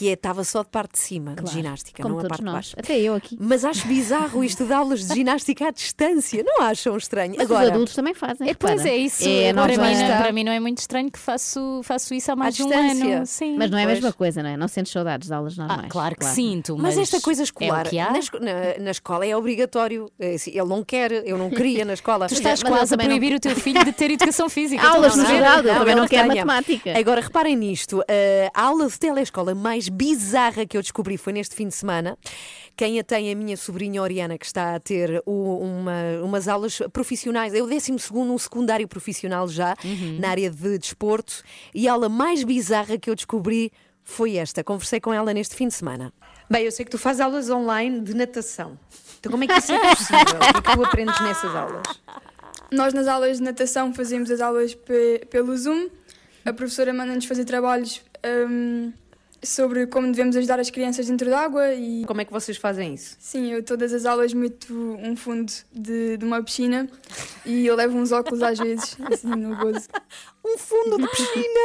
Que 0.02 0.10
é, 0.10 0.14
estava 0.14 0.44
só 0.44 0.64
de 0.64 0.70
parte 0.70 0.94
de 0.94 0.98
cima 1.00 1.32
de 1.36 1.44
Claro, 1.44 1.56
ginástica, 1.56 2.02
como 2.02 2.16
não 2.16 2.20
a 2.20 2.22
todos 2.24 2.30
parte 2.38 2.40
de 2.40 2.46
nós. 2.46 2.54
baixo. 2.56 2.76
Até 2.76 3.00
eu 3.00 3.14
aqui. 3.14 3.38
Mas 3.40 3.64
acho 3.64 3.88
bizarro 3.88 4.42
isto 4.44 4.66
de 4.66 4.74
aulas 4.74 5.06
de 5.08 5.14
ginástica 5.14 5.68
à 5.68 5.72
distância, 5.72 6.44
não 6.44 6.64
acham 6.66 6.98
estranho? 6.98 7.36
Mas 7.38 7.46
Agora, 7.46 7.66
os 7.66 7.70
adultos 7.72 7.94
também 7.94 8.16
fazem. 8.16 8.50
É, 8.50 8.54
pois 8.56 8.84
é 8.84 8.98
isso. 8.98 9.24
É, 9.30 9.54
para, 9.54 9.68
nós 9.68 9.78
mim, 9.78 10.04
não- 10.04 10.18
para 10.18 10.32
mim 10.32 10.44
não 10.44 10.52
é 10.52 10.60
muito 10.60 10.80
estranho 10.80 11.12
que 11.12 11.20
faço, 11.20 11.82
faço 11.84 12.16
isso 12.16 12.32
há 12.32 12.36
mais 12.36 12.56
de 12.56 12.64
um 12.64 12.68
distância. 12.68 13.18
ano. 13.18 13.26
Sim. 13.28 13.56
Mas 13.60 13.70
não 13.70 13.78
é 13.78 13.84
a 13.84 13.86
Pois. 13.86 13.98
mesma 14.00 14.14
coisa, 14.14 14.42
não 14.42 14.50
é? 14.50 14.58
Não 14.58 14.68
sentes 14.68 14.92
saudades 14.92 15.28
de 15.28 15.34
aulas 15.36 15.56
normais. 15.56 15.82
Ah, 15.86 15.88
claro 15.88 16.16
que 16.16 16.26
sinto, 16.26 16.76
mas, 16.80 16.96
mas, 16.96 16.98
esta 17.14 17.22
coisa 17.22 17.44
é 17.44 17.46
escolar, 17.46 17.86
o 17.86 17.90
que 17.92 18.00
há. 18.00 18.12
na, 18.12 18.20
na- 18.40 18.84
na 18.86 18.90
escola 18.92 19.24
é 19.24 19.38
obrigatório. 19.38 20.12
É 20.20 20.34
assim, 20.34 20.50
Ele 20.50 20.68
não 20.68 20.84
quer, 20.84 21.12
eu 21.12 21.38
não 21.38 21.52
queria 21.52 21.86
na 21.86 21.94
escola. 21.94 22.26
Tu 22.32 22.34
estás 22.34 22.64
Mas 22.64 22.72
quase 22.72 22.94
a 22.96 22.98
também 22.98 23.08
não- 23.08 23.18
proibir 23.20 23.36
o 23.36 23.40
teu 23.40 23.56
filho 23.56 23.86
de 23.86 23.92
ter 23.92 24.10
educação 24.10 24.50
física. 24.50 24.82
Aulas 24.90 25.16
no 25.16 25.28
geral, 25.28 25.60
ele 25.60 25.74
também 25.76 25.96
não 25.96 26.08
quer 26.08 26.26
matemática. 26.26 26.98
Agora, 26.98 27.22
reparem 27.22 27.56
nisto: 27.56 28.04
eh, 28.08 28.50
a 28.52 28.64
aula 28.64 28.88
de 28.88 28.98
telescola 28.98 29.54
mais 29.54 29.91
bizarra 29.92 30.66
que 30.66 30.78
eu 30.78 30.82
descobri 30.82 31.18
foi 31.18 31.34
neste 31.34 31.56
fim 31.56 31.68
de 31.68 31.76
semana. 31.76 32.18
Quem 32.76 33.00
a 33.00 33.04
tem, 33.04 33.30
é 33.30 33.34
a 33.34 33.36
minha 33.36 33.58
sobrinha 33.58 34.02
Oriana, 34.02 34.38
que 34.38 34.46
está 34.46 34.76
a 34.76 34.80
ter 34.80 35.22
o- 35.26 35.58
uma- 35.60 36.24
umas 36.24 36.48
aulas 36.48 36.80
profissionais. 36.94 37.54
É 37.54 37.62
o 37.62 37.68
12, 37.68 37.92
um 38.14 38.38
secundário 38.38 38.88
profissional 38.88 39.48
já, 39.48 39.76
Uhum. 39.84 40.18
na 40.20 40.30
área 40.30 40.50
de 40.50 40.78
desporto. 40.78 41.44
E 41.76 41.88
a 41.88 41.94
aula 41.94 42.08
mais 42.10 42.44
bizarra 42.44 42.98
que 42.98 43.10
eu 43.10 43.16
descobri 43.16 43.72
foi 44.04 44.38
esta. 44.38 44.64
Conversei 44.64 45.00
com 45.00 45.14
ela 45.14 45.34
neste 45.34 45.56
fim 45.56 45.68
de 45.68 45.74
semana. 45.74 46.12
Bem, 46.50 46.64
eu 46.66 46.72
sei 46.72 46.84
que 46.86 46.92
tu 46.92 46.98
fazes 46.98 47.22
aulas 47.22 47.50
online 47.50 48.02
de 48.02 48.14
natação. 48.14 48.78
Então, 49.20 49.32
como 49.32 49.44
é 49.44 49.48
que 49.48 49.54
isso 49.54 49.72
é 49.72 49.80
possível? 49.96 50.18
o 50.20 50.40
que 50.54 50.58
é 50.58 50.62
que 50.62 50.74
tu 50.74 50.84
aprendes 50.86 51.20
nessas 51.22 51.56
aulas? 51.56 51.84
Nós, 52.72 52.94
nas 52.94 53.08
aulas 53.08 53.38
de 53.38 53.44
natação, 53.44 53.94
fazemos 53.94 54.32
as 54.32 54.42
aulas 54.42 54.74
pe 54.74 55.26
pelo 55.30 55.56
Zoom. 55.56 55.90
A 56.44 56.52
professora 56.52 56.92
manda-nos 56.94 57.26
fazer 57.26 57.46
trabalhos 57.46 58.02
um, 58.50 58.92
sobre 59.44 59.88
como 59.88 60.08
devemos 60.08 60.36
ajudar 60.36 60.60
as 60.60 60.70
crianças 60.70 61.08
dentro 61.08 61.30
d'água 61.30 61.74
e... 61.74 62.06
Como 62.06 62.22
é 62.22 62.26
que 62.26 62.32
vocês 62.32 62.58
fazem 62.58 62.94
isso? 62.94 63.16
Sim, 63.20 63.52
eu 63.52 63.64
todas 63.64 63.94
as 63.94 64.06
aulas 64.06 64.34
meto 64.34 64.74
um 65.02 65.16
fundo 65.16 65.52
de, 65.74 66.18
de 66.18 66.26
uma 66.26 66.44
piscina 66.44 66.88
e 67.46 67.66
eu 67.66 67.76
levo 67.76 67.98
uns 67.98 68.12
óculos 68.12 68.44
às 68.44 68.60
vezes, 68.60 68.98
assim, 69.12 69.30
no 69.30 69.56
gozo. 69.56 69.88
um 70.46 70.58
fundo 70.58 70.98
de 70.98 71.08
piscina. 71.10 71.60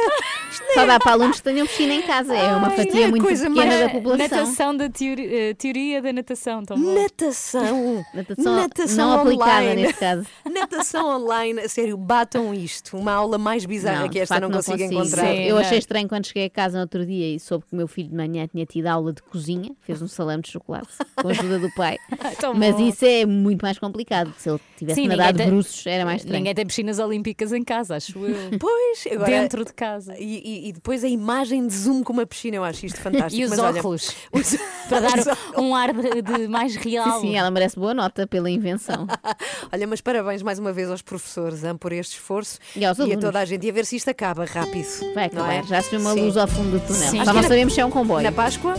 Só 0.73 0.85
dá 0.85 0.99
para 0.99 1.11
alunos 1.13 1.37
que 1.37 1.43
tenham 1.43 1.65
piscina 1.65 1.93
em 1.95 2.01
casa. 2.03 2.35
É 2.35 2.55
uma 2.55 2.69
fatia 2.69 3.07
muito 3.07 3.25
pequena 3.25 3.79
da 3.79 3.89
população. 3.89 4.27
Natação 4.27 4.77
da 4.77 4.89
teoria, 4.89 5.55
teoria 5.55 6.01
da 6.01 6.13
natação. 6.13 6.63
Tão 6.63 6.79
bom. 6.79 6.93
Natação. 6.93 8.05
Natação, 8.13 8.55
Natação 8.55 9.09
não 9.09 9.21
aplicada 9.21 9.51
online. 9.61 9.81
neste 9.81 9.99
caso. 9.99 10.25
Natação 10.51 11.07
online, 11.15 11.59
a 11.61 11.69
sério, 11.69 11.97
batam 11.97 12.53
isto. 12.53 12.97
Uma 12.97 13.13
aula 13.13 13.37
mais 13.37 13.65
bizarra 13.65 14.01
Não, 14.01 14.09
que 14.09 14.19
esta 14.19 14.35
facto 14.35 14.43
não 14.47 14.51
consigo 14.51 14.77
consigo. 14.77 14.93
encontrar. 15.01 15.27
Sim, 15.27 15.43
eu 15.43 15.57
achei 15.57 15.77
estranho 15.77 16.07
quando 16.07 16.25
cheguei 16.25 16.45
a 16.45 16.49
casa 16.49 16.75
no 16.77 16.81
outro 16.83 17.05
dia 17.05 17.35
e 17.35 17.39
soube 17.39 17.65
que 17.65 17.73
o 17.73 17.75
meu 17.75 17.87
filho 17.87 18.09
de 18.09 18.15
manhã 18.15 18.47
tinha 18.47 18.65
tido 18.65 18.87
aula 18.87 19.11
de 19.13 19.21
cozinha, 19.23 19.71
fez 19.81 20.01
um 20.01 20.07
salame 20.07 20.43
de 20.43 20.51
chocolate 20.51 20.87
com 21.15 21.27
a 21.27 21.31
ajuda 21.31 21.59
do 21.59 21.71
pai. 21.73 21.97
Tão 22.39 22.53
Mas 22.53 22.75
bom. 22.75 22.87
isso 22.87 23.05
é 23.05 23.25
muito 23.25 23.61
mais 23.63 23.79
complicado. 23.79 24.33
Se 24.37 24.49
ele 24.49 24.59
tivesse 24.77 25.01
Sim, 25.01 25.07
nadado 25.07 25.37
tem- 25.37 25.47
bruços, 25.49 25.85
era 25.87 26.05
mais 26.05 26.21
estranho. 26.21 26.37
Ninguém 26.39 26.53
tem 26.55 26.65
piscinas 26.65 26.99
olímpicas 26.99 27.51
em 27.51 27.63
casa, 27.63 27.95
acho 27.95 28.17
eu. 28.25 28.57
Pois, 28.67 29.13
agora, 29.13 29.31
Dentro 29.31 29.63
de 29.63 29.73
casa. 29.73 30.13
E, 30.17 30.41
e- 30.43 30.69
e 30.69 30.73
depois 30.73 31.01
a 31.03 31.07
imagem 31.07 31.65
de 31.67 31.73
zoom 31.73 32.03
com 32.03 32.11
uma 32.11 32.25
piscina, 32.25 32.57
eu 32.57 32.63
acho 32.65 32.85
isto 32.85 32.99
fantástico. 33.01 33.41
E 33.41 33.45
os 33.45 33.49
Mas 33.51 33.59
olha, 33.59 33.79
óculos, 33.79 34.11
os- 34.31 34.57
para 34.89 34.99
dar 35.01 35.37
um 35.57 35.73
ar 35.75 35.93
de, 35.93 36.21
de 36.21 36.47
mais 36.49 36.75
real. 36.75 37.19
Sim, 37.21 37.27
sim, 37.29 37.37
ela 37.37 37.49
merece 37.49 37.77
boa 37.79 37.93
nota 37.93 38.27
pela 38.27 38.49
invenção. 38.49 39.07
Olha, 39.71 39.85
mas 39.87 40.01
parabéns 40.01 40.41
mais 40.41 40.59
uma 40.59 40.71
vez 40.73 40.89
aos 40.89 41.01
professores 41.01 41.63
hein, 41.63 41.75
por 41.77 41.91
este 41.91 42.13
esforço 42.13 42.57
E 42.75 42.83
aos 42.85 42.99
a 42.99 43.03
alunos. 43.03 43.23
toda 43.23 43.39
a 43.39 43.45
gente. 43.45 43.65
E 43.65 43.69
a 43.69 43.73
ver 43.73 43.85
se 43.85 43.95
isto 43.97 44.09
acaba 44.09 44.45
rápido. 44.45 44.87
Vai 45.13 45.29
não 45.31 45.43
acabar, 45.43 45.53
é? 45.55 45.63
já 45.63 45.81
se 45.81 45.91
vê 45.91 45.97
uma 45.97 46.13
Sim. 46.13 46.21
luz 46.21 46.37
ao 46.37 46.47
fundo 46.47 46.71
do 46.71 46.79
túnel. 46.87 47.09
Sim. 47.09 47.19
Acho 47.19 47.33
não 47.33 47.43
sabemos 47.43 47.73
se 47.73 47.79
é 47.81 47.85
um 47.85 47.91
comboio. 47.91 48.23
Na 48.23 48.31
Páscoa? 48.31 48.75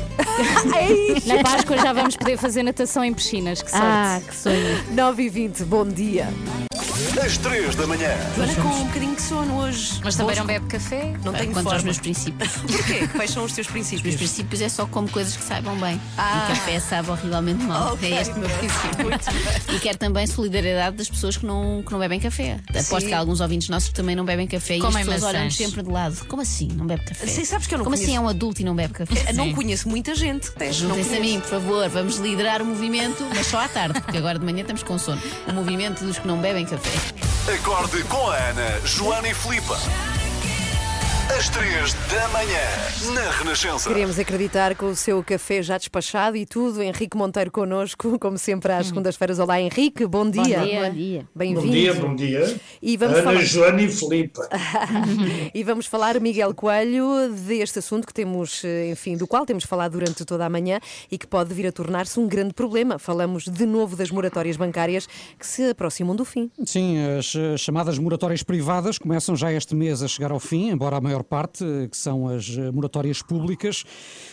é 0.77 0.93
isso. 0.93 1.29
Na 1.29 1.43
Páscoa 1.43 1.77
já 1.79 1.93
vamos 1.93 2.17
poder 2.17 2.37
fazer 2.37 2.63
natação 2.63 3.05
em 3.05 3.13
piscinas, 3.15 3.63
que 3.63 3.71
sorte. 3.71 3.85
Ah, 3.87 4.21
que 4.27 4.35
sonho. 4.35 4.95
9 4.95 5.23
e 5.23 5.29
20 5.29 5.65
bom 5.65 5.85
dia. 5.87 6.27
Às 7.25 7.37
3 7.39 7.75
da 7.75 7.87
manhã. 7.87 8.11
Joana 8.37 8.55
com 8.57 8.69
um 8.69 8.85
bocadinho 8.87 9.15
de 9.15 9.23
sono 9.23 9.59
hoje. 9.61 9.78
Mas 10.05 10.17
também 10.17 10.37
não 10.37 10.47
bebe 10.47 10.67
café? 10.67 11.15
Não 11.25 11.33
tenho 11.33 11.47
Contra 11.53 11.61
os 11.61 11.65
forma. 11.65 11.83
meus 11.85 11.99
princípios. 11.99 12.53
Porquê? 12.67 13.09
Quais 13.09 13.31
são 13.31 13.45
os 13.45 13.53
teus 13.53 13.67
Os 13.67 13.73
princípios? 13.73 14.03
meus 14.05 14.17
princípios 14.17 14.61
é 14.63 14.69
só 14.69 14.87
como 14.87 15.09
coisas 15.09 15.37
que 15.37 15.43
saibam 15.45 15.77
bem. 15.79 16.01
Ah. 16.17 16.45
E 16.51 16.55
café 16.55 16.81
sabe 16.81 17.11
horrivelmente 17.11 17.63
mal. 17.65 17.93
Ok, 17.95 18.13
é 18.13 18.21
este 18.21 18.35
o 18.35 18.39
meu 18.39 18.49
princípio. 18.51 19.75
E 19.75 19.79
quero 19.81 19.99
também 19.99 20.27
solidariedade 20.27 20.97
das 20.97 21.09
pessoas 21.09 21.37
que 21.37 21.47
não, 21.47 21.83
que 21.85 21.93
não 21.93 21.99
bebem 21.99 22.21
café. 22.21 22.59
Aposto 22.71 23.01
Sim. 23.01 23.07
que 23.09 23.13
há 23.15 23.19
alguns 23.19 23.41
ouvintes 23.41 23.69
nossos 23.69 23.89
que 23.89 23.95
também 23.95 24.15
não 24.17 24.25
bebem 24.25 24.47
café 24.47 24.77
e 24.79 24.85
as 24.87 24.95
pessoas 24.95 25.23
olham 25.23 25.51
sempre 25.51 25.83
de 25.83 25.91
lado. 25.91 26.17
Como 26.27 26.43
assim? 26.43 26.69
Não 26.75 26.87
bebe 26.87 27.05
café? 27.05 27.27
Sim, 27.27 27.45
sabes 27.45 27.67
que 27.67 27.75
eu 27.75 27.79
não 27.79 27.85
Como 27.85 27.95
assim 27.95 28.05
conheço- 28.07 28.23
é 28.23 28.25
um 28.25 28.29
adulto 28.29 28.61
e 28.63 28.65
não 28.65 28.75
bebe 28.75 28.95
café? 28.95 29.33
Não 29.33 29.53
conheço 29.53 29.89
muita 29.89 30.15
gente 30.15 30.51
que 30.51 30.59
tem. 30.59 30.69
não 30.69 30.75
Juntem-se 30.75 31.17
a 31.17 31.21
mim, 31.21 31.41
por 31.41 31.49
favor, 31.51 31.89
vamos 31.89 32.17
liderar 32.17 32.63
o 32.63 32.65
movimento, 32.65 33.25
mas 33.35 33.47
só 33.47 33.59
à 33.61 33.69
tarde, 33.69 34.01
porque 34.01 34.17
agora 34.19 34.39
de 34.39 34.45
manhã 34.45 34.61
estamos 34.63 34.83
com 34.83 34.99
sono. 34.99 35.21
O 35.47 35.53
movimento 35.53 36.05
dos 36.05 36.19
que 36.19 36.27
não 36.27 36.39
bebem 36.39 36.65
café. 36.67 36.91
Acorde 37.55 38.03
com 38.05 38.29
a 38.29 38.37
Ana, 38.37 38.81
Joana 38.85 39.29
e 39.29 39.35
Filipa. 39.69 40.18
Às 41.37 41.49
3 41.51 41.93
da 42.11 42.29
manhã, 42.29 43.15
na 43.15 43.31
Renascença. 43.31 43.89
Queremos 43.89 44.19
acreditar 44.19 44.75
com 44.75 44.87
o 44.87 44.97
seu 44.97 45.23
café 45.23 45.63
já 45.63 45.77
despachado 45.77 46.37
e 46.37 46.45
tudo. 46.47 46.83
Henrique 46.83 47.17
Monteiro 47.17 47.51
connosco, 47.51 48.19
como 48.19 48.39
sempre, 48.39 48.73
às 48.73 48.87
segundas-feiras. 48.89 49.39
Olá, 49.39 49.61
Henrique, 49.61 50.07
bom 50.07 50.29
dia. 50.29 50.59
Bom 50.61 50.91
dia. 50.93 51.29
Bem-vindo. 51.35 51.67
Bom 51.67 51.71
dia, 51.71 51.95
bom 51.95 52.15
dia. 52.17 52.61
E 52.83 52.97
vamos 52.97 53.19
Ana, 53.19 53.25
falar- 53.25 53.45
Joana 53.45 53.83
e 53.83 53.89
Filipa. 53.89 54.49
e 55.55 55.63
vamos 55.63 55.87
falar, 55.87 56.19
Miguel 56.19 56.55
Coelho, 56.55 57.31
deste 57.47 57.79
assunto 57.79 58.07
que 58.07 58.15
temos, 58.15 58.65
eh, 58.65 58.91
enfim, 58.91 59.17
do 59.17 59.27
qual 59.27 59.45
temos 59.47 59.65
falado 59.65 59.93
durante 59.93 60.25
toda 60.25 60.45
a 60.47 60.49
manhã 60.49 60.81
e 61.11 61.19
que 61.19 61.27
pode 61.27 61.53
vir 61.55 61.67
a 61.67 61.73
tornar-se 61.73 62.19
um 62.19 62.27
grande 62.27 62.55
problema. 62.55 62.99
Falamos 62.99 63.45
de 63.45 63.67
novo 63.67 63.95
das 63.97 64.11
moratórias 64.11 64.57
bancárias 64.57 65.07
que 65.39 65.47
se 65.47 65.71
aproximam 65.71 66.17
do 66.17 66.25
fim. 66.25 66.51
Sim, 66.65 66.99
as 67.19 67.35
eh, 67.37 67.57
chamadas 67.57 67.99
moratórias 67.99 68.43
privadas 68.43 68.99
começam 68.99 69.37
já 69.37 69.53
este 69.53 69.75
mês 69.75 70.03
a 70.03 70.09
chegar 70.09 70.33
ao 70.33 70.41
fim, 70.41 70.71
embora 70.71 70.97
a 70.97 71.01
maior 71.01 71.18
parte, 71.25 71.65
eh, 71.65 71.89
que 71.89 71.97
são 71.97 72.29
as 72.29 72.49
eh, 72.57 72.71
moratórias 72.71 73.23
públicas, 73.23 73.85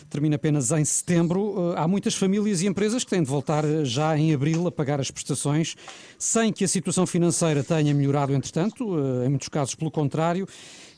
termine 0.09 0.35
apenas 0.35 0.71
em 0.71 0.83
setembro. 0.85 1.73
Eh, 1.73 1.79
Há 1.79 1.87
muitas 1.87 2.15
famílias 2.15 2.61
e 2.61 2.67
empresas 2.67 3.03
que 3.03 3.09
têm 3.09 3.23
de 3.23 3.29
voltar 3.29 3.63
eh, 3.65 3.85
já 3.85 4.17
em 4.17 4.33
abril 4.33 4.67
a 4.67 4.71
pagar 4.71 4.99
as 4.99 5.11
prestações, 5.11 5.75
sem 6.17 6.51
que 6.51 6.63
a 6.63 6.67
situação 6.67 7.05
financeira 7.05 7.63
tenha 7.63 7.93
melhorado, 7.93 8.33
entretanto, 8.33 8.97
em 9.25 9.29
muitos 9.29 9.49
casos 9.49 9.75
pelo 9.75 9.91
contrário. 9.91 10.47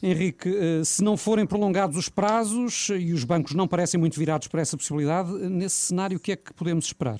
Henrique, 0.01 0.49
se 0.85 1.03
não 1.03 1.17
forem 1.17 1.45
prolongados 1.45 1.97
os 1.97 2.07
prazos 2.07 2.89
e 2.89 3.13
os 3.13 3.23
bancos 3.23 3.55
não 3.55 3.67
parecem 3.67 3.99
muito 3.99 4.19
virados 4.19 4.47
para 4.47 4.61
essa 4.61 4.77
possibilidade, 4.77 5.31
nesse 5.31 5.75
cenário 5.77 6.17
o 6.17 6.19
que 6.19 6.33
é 6.33 6.35
que 6.35 6.53
podemos 6.53 6.85
esperar? 6.85 7.19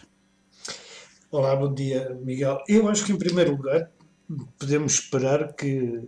Olá, 1.32 1.56
bom 1.56 1.74
dia, 1.74 2.18
Miguel. 2.24 2.64
Eu 2.68 2.88
acho 2.88 3.06
que, 3.06 3.12
em 3.12 3.18
primeiro 3.18 3.52
lugar, 3.56 3.90
podemos 4.58 4.94
esperar 4.94 5.54
que, 5.54 6.02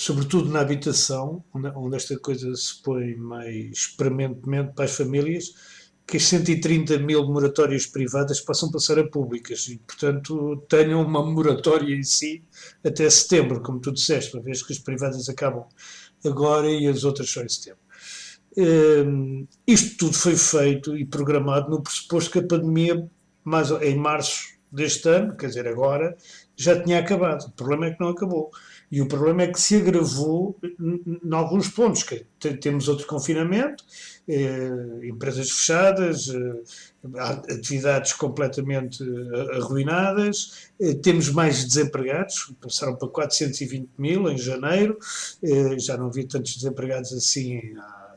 sobretudo 0.00 0.48
na 0.48 0.60
habitação, 0.60 1.44
onde, 1.52 1.94
esta 1.94 2.18
coisa 2.18 2.54
se 2.56 2.82
põe 2.82 3.14
mais 3.16 3.86
prementemente 3.86 4.72
para 4.72 4.86
as 4.86 4.96
famílias, 4.96 5.52
que 6.06 6.16
as 6.16 6.24
130 6.24 6.98
mil 7.00 7.26
moratórias 7.26 7.84
privadas 7.84 8.40
possam 8.40 8.70
passar 8.70 8.98
a 8.98 9.06
públicas 9.06 9.68
e, 9.68 9.76
portanto, 9.76 10.64
tenham 10.70 11.02
uma 11.02 11.22
moratória 11.22 11.94
em 11.94 12.02
si 12.02 12.42
até 12.82 13.10
setembro, 13.10 13.60
como 13.60 13.78
tu 13.78 13.92
disseste, 13.92 14.34
uma 14.34 14.42
vez 14.42 14.62
que 14.62 14.72
as 14.72 14.78
privadas 14.78 15.28
acabam 15.28 15.66
agora 16.24 16.70
e 16.70 16.88
as 16.88 17.04
outras 17.04 17.28
só 17.28 17.42
em 17.42 17.48
setembro. 17.50 17.80
Hum, 18.56 19.46
isto 19.66 19.98
tudo 19.98 20.14
foi 20.14 20.34
feito 20.34 20.96
e 20.96 21.04
programado 21.04 21.68
no 21.68 21.82
pressuposto 21.82 22.30
que 22.30 22.38
a 22.38 22.46
pandemia, 22.46 23.06
mais 23.44 23.70
em 23.70 23.98
março 23.98 24.48
deste 24.72 25.10
ano, 25.10 25.36
quer 25.36 25.48
dizer, 25.48 25.68
agora, 25.68 26.16
já 26.56 26.82
tinha 26.82 27.00
acabado. 27.00 27.48
O 27.48 27.52
problema 27.52 27.86
é 27.86 27.90
que 27.90 28.00
não 28.00 28.08
acabou. 28.08 28.50
E 28.90 29.00
o 29.00 29.06
problema 29.06 29.42
é 29.42 29.46
que 29.52 29.60
se 29.60 29.76
agravou 29.76 30.58
em 30.80 31.32
alguns 31.32 31.68
pontos. 31.68 32.02
Que 32.02 32.26
te- 32.40 32.56
temos 32.56 32.88
outro 32.88 33.06
confinamento, 33.06 33.84
eh, 34.28 34.68
empresas 35.04 35.50
fechadas, 35.50 36.28
eh, 36.28 36.62
atividades 37.54 38.12
completamente 38.12 39.02
eh, 39.02 39.56
arruinadas, 39.56 40.70
eh, 40.80 40.94
temos 40.94 41.30
mais 41.30 41.64
desempregados, 41.64 42.52
passaram 42.60 42.96
para 42.96 43.08
420 43.08 43.90
mil 43.98 44.28
em 44.28 44.36
janeiro, 44.38 44.98
eh, 45.42 45.78
já 45.78 45.96
não 45.96 46.06
havia 46.06 46.26
tantos 46.26 46.56
desempregados 46.56 47.12
assim 47.12 47.60
há 47.78 48.14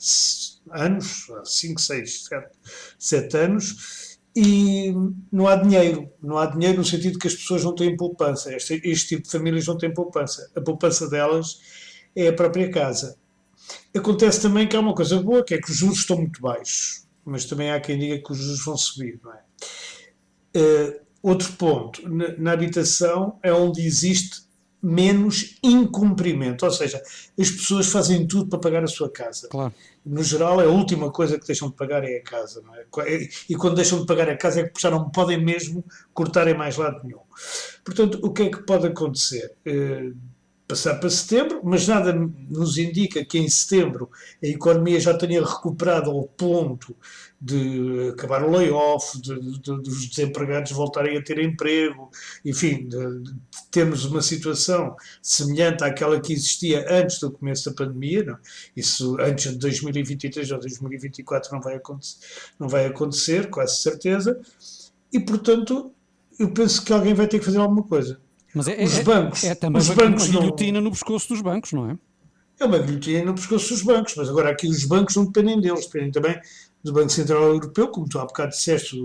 anos, 0.71 1.30
há 1.32 1.45
5, 1.45 1.80
6, 1.82 2.28
7 2.97 3.38
anos, 3.38 4.12
e 4.36 4.93
não 5.31 5.47
há 5.47 5.55
dinheiro. 5.55 6.09
Não 6.21 6.38
há 6.38 6.45
dinheiro 6.45 6.77
no 6.77 6.86
sentido 6.86 7.19
que 7.19 7.27
as 7.27 7.36
pessoas 7.36 7.63
não 7.63 7.75
têm 7.75 7.95
poupança. 7.95 8.53
Este, 8.55 8.81
este 8.84 9.09
tipo 9.09 9.23
de 9.23 9.31
famílias 9.31 9.67
não 9.67 9.77
têm 9.77 9.93
poupança. 9.93 10.49
A 10.55 10.61
poupança 10.61 11.09
delas 11.09 11.59
é 12.15 12.27
a 12.27 12.34
própria 12.34 12.69
casa. 12.69 13.17
Acontece 13.95 14.41
também 14.41 14.67
que 14.67 14.75
há 14.75 14.79
uma 14.79 14.95
coisa 14.95 15.21
boa, 15.21 15.43
que 15.43 15.53
é 15.53 15.61
que 15.61 15.69
os 15.69 15.77
juros 15.77 15.99
estão 15.99 16.17
muito 16.17 16.41
baixos, 16.41 17.07
mas 17.23 17.45
também 17.45 17.71
há 17.71 17.79
quem 17.79 17.97
diga 17.97 18.17
que 18.17 18.31
os 18.31 18.38
juros 18.38 18.65
vão 18.65 18.75
subir, 18.75 19.19
não 19.23 19.31
é? 19.31 19.41
Eh, 20.55 21.01
outro 21.21 21.53
ponto, 21.53 22.07
na, 22.09 22.36
na 22.38 22.51
habitação 22.51 23.39
é 23.41 23.53
onde 23.53 23.81
existe 23.81 24.42
menos 24.84 25.55
incumprimento, 25.63 26.65
ou 26.65 26.71
seja, 26.71 27.01
as 27.39 27.49
pessoas 27.49 27.88
fazem 27.88 28.27
tudo 28.27 28.49
para 28.49 28.59
pagar 28.59 28.84
a 28.84 28.88
sua 28.88 29.09
casa. 29.09 29.47
Claro. 29.47 29.73
No 30.05 30.21
geral, 30.21 30.59
a 30.59 30.65
última 30.65 31.09
coisa 31.09 31.39
que 31.39 31.47
deixam 31.47 31.69
de 31.69 31.75
pagar 31.75 32.03
é 32.03 32.17
a 32.17 32.23
casa. 32.23 32.61
É? 33.07 33.29
E 33.49 33.55
quando 33.55 33.75
deixam 33.75 34.01
de 34.01 34.05
pagar 34.05 34.29
a 34.29 34.36
casa 34.36 34.59
é 34.59 34.67
que 34.67 34.81
já 34.81 34.91
não 34.91 35.09
podem 35.09 35.41
mesmo 35.41 35.86
cortar 36.13 36.49
em 36.49 36.53
mais 36.53 36.75
lado 36.75 36.99
nenhum. 37.01 37.21
Portanto, 37.86 38.19
o 38.21 38.34
que 38.34 38.43
é 38.43 38.49
que 38.49 38.63
pode 38.63 38.86
acontecer? 38.86 39.53
Eh, 39.65 40.11
passar 40.67 40.95
para 40.95 41.09
setembro, 41.09 41.61
mas 41.63 41.88
nada 41.88 42.13
nos 42.49 42.77
indica 42.77 43.23
que 43.23 43.38
em 43.38 43.47
setembro 43.49 44.09
a 44.43 44.47
economia 44.47 44.99
já 44.99 45.15
tenha 45.15 45.43
recuperado 45.43 46.09
ao 46.09 46.23
ponto 46.23 46.95
de 47.45 48.11
acabar 48.13 48.41
o 48.45 48.49
layoff, 48.49 49.19
de, 49.21 49.37
de- 49.37 49.59
de- 49.59 49.81
dos 49.81 50.07
desempregados 50.07 50.71
voltarem 50.71 51.17
a 51.17 51.21
ter 51.21 51.39
emprego, 51.39 52.09
enfim, 52.45 52.87
termos 53.69 54.05
uma 54.05 54.21
situação 54.21 54.95
semelhante 55.21 55.83
àquela 55.83 56.21
que 56.21 56.31
existia 56.31 56.85
antes 56.89 57.19
do 57.19 57.29
começo 57.29 57.69
da 57.69 57.75
pandemia. 57.75 58.23
Não? 58.23 58.37
Isso 58.77 59.17
antes 59.19 59.51
de 59.51 59.57
2023 59.57 60.51
ou 60.51 60.59
2024 60.59 61.51
não 61.51 61.59
vai 61.61 61.75
acontecer, 61.75 62.17
não 62.57 62.69
vai 62.69 62.85
acontecer, 62.85 63.49
quase 63.49 63.81
certeza. 63.81 64.39
E 65.11 65.19
portanto, 65.19 65.91
eu 66.39 66.49
penso 66.51 66.81
que 66.83 66.93
alguém 66.93 67.13
vai 67.13 67.27
ter 67.27 67.39
que 67.39 67.45
fazer 67.45 67.57
alguma 67.57 67.83
coisa. 67.83 68.21
Mas 68.55 68.69
é, 68.69 68.81
os 68.81 68.99
é- 68.99 69.03
bancos, 69.03 69.43
é 69.43 69.53
também 69.53 69.81
os 69.81 69.89
uma 69.89 69.95
bancos 69.95 70.29
não, 70.29 70.39
guilhotina 70.39 70.79
no 70.79 70.91
pescoço 70.91 71.27
dos 71.27 71.41
bancos, 71.41 71.73
não 71.73 71.89
é? 71.89 71.97
é 72.59 72.65
uma 72.65 72.79
guilhotina 72.79 73.25
no 73.25 73.33
pescoço 73.35 73.69
dos 73.69 73.81
bancos, 73.81 74.13
mas 74.15 74.29
agora 74.29 74.49
aqui 74.49 74.67
os 74.67 74.85
bancos 74.85 75.15
não 75.17 75.25
dependem 75.25 75.59
deles, 75.59 75.87
dependem 75.87 76.11
também 76.11 76.39
do 76.84 76.91
Banco 76.91 77.09
Central 77.09 77.43
Europeu, 77.43 77.88
como 77.88 78.09
tu 78.09 78.19
há 78.19 78.25
bocado 78.25 78.51
disseste, 78.51 78.97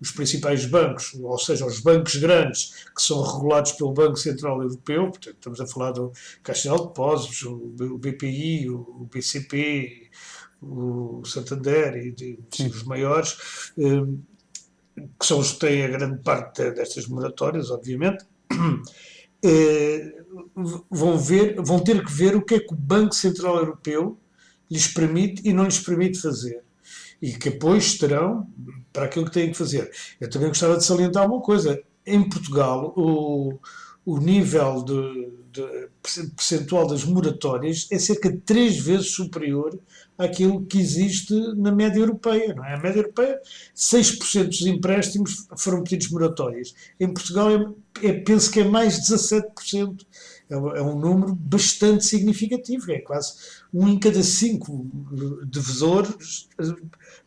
os 0.00 0.10
principais 0.10 0.64
bancos, 0.64 1.12
ou 1.20 1.38
seja, 1.38 1.66
os 1.66 1.80
bancos 1.80 2.16
grandes 2.16 2.86
que 2.96 3.02
são 3.02 3.22
regulados 3.22 3.72
pelo 3.72 3.92
Banco 3.92 4.16
Central 4.16 4.62
Europeu, 4.62 5.10
portanto, 5.10 5.34
estamos 5.34 5.60
a 5.60 5.66
falar 5.66 5.92
do 5.92 6.12
Caixa 6.42 6.70
de 6.70 6.78
Depósitos, 6.78 7.42
o 7.42 7.98
BPI, 7.98 8.70
o 8.70 9.06
BCP, 9.12 10.10
o 10.62 11.22
Santander 11.24 11.96
e 11.96 12.12
de, 12.12 12.38
os 12.66 12.84
maiores, 12.84 13.36
eh, 13.78 15.02
que 15.18 15.26
são 15.26 15.38
os 15.38 15.52
que 15.52 15.60
têm 15.60 15.84
a 15.84 15.88
grande 15.88 16.22
parte 16.22 16.70
destas 16.70 17.06
moratórias, 17.06 17.70
obviamente, 17.70 18.24
eh, 19.44 20.14
vão, 20.90 21.18
ver, 21.18 21.60
vão 21.62 21.80
ter 21.80 22.02
que 22.02 22.12
ver 22.12 22.34
o 22.34 22.42
que 22.42 22.54
é 22.54 22.60
que 22.60 22.72
o 22.72 22.76
Banco 22.76 23.14
Central 23.14 23.56
Europeu 23.56 24.18
lhes 24.70 24.88
permite 24.88 25.46
e 25.46 25.52
não 25.52 25.64
lhes 25.64 25.80
permite 25.80 26.18
fazer 26.18 26.62
e 27.20 27.32
que 27.32 27.50
depois 27.50 27.98
terão 27.98 28.48
para 28.92 29.06
aquilo 29.06 29.26
que 29.26 29.32
têm 29.32 29.50
que 29.50 29.58
fazer. 29.58 29.90
Eu 30.20 30.28
também 30.28 30.48
gostava 30.48 30.76
de 30.76 30.84
salientar 30.84 31.26
uma 31.26 31.40
coisa. 31.40 31.80
Em 32.06 32.28
Portugal, 32.28 32.92
o, 32.96 33.58
o 34.04 34.18
nível 34.18 34.82
de, 34.82 35.30
de 35.52 35.88
percentual 36.34 36.86
das 36.86 37.04
moratórias 37.04 37.86
é 37.90 37.98
cerca 37.98 38.30
de 38.30 38.38
três 38.38 38.78
vezes 38.78 39.12
superior 39.12 39.78
àquilo 40.16 40.64
que 40.64 40.78
existe 40.78 41.34
na 41.56 41.70
média 41.72 42.00
europeia. 42.00 42.54
Não 42.54 42.64
é? 42.64 42.74
A 42.74 42.80
média 42.80 43.00
europeia, 43.00 43.40
6% 43.76 44.46
dos 44.46 44.66
empréstimos 44.66 45.46
foram 45.56 45.82
pedidos 45.82 46.10
moratórias. 46.10 46.74
Em 46.98 47.12
Portugal, 47.12 47.50
é, 47.50 48.06
é, 48.06 48.12
penso 48.12 48.50
que 48.50 48.60
é 48.60 48.64
mais 48.64 48.98
17%. 49.08 50.06
É, 50.50 50.54
é 50.54 50.82
um 50.82 50.98
número 50.98 51.34
bastante 51.34 52.04
significativo, 52.04 52.90
é 52.90 52.98
quase 52.98 53.34
um 53.72 53.88
em 53.88 53.98
cada 53.98 54.22
cinco 54.22 54.86
devedores 55.44 56.48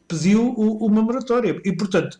pediu 0.07 0.49
uma 0.49 1.01
moratória. 1.01 1.59
E, 1.63 1.71
portanto, 1.71 2.19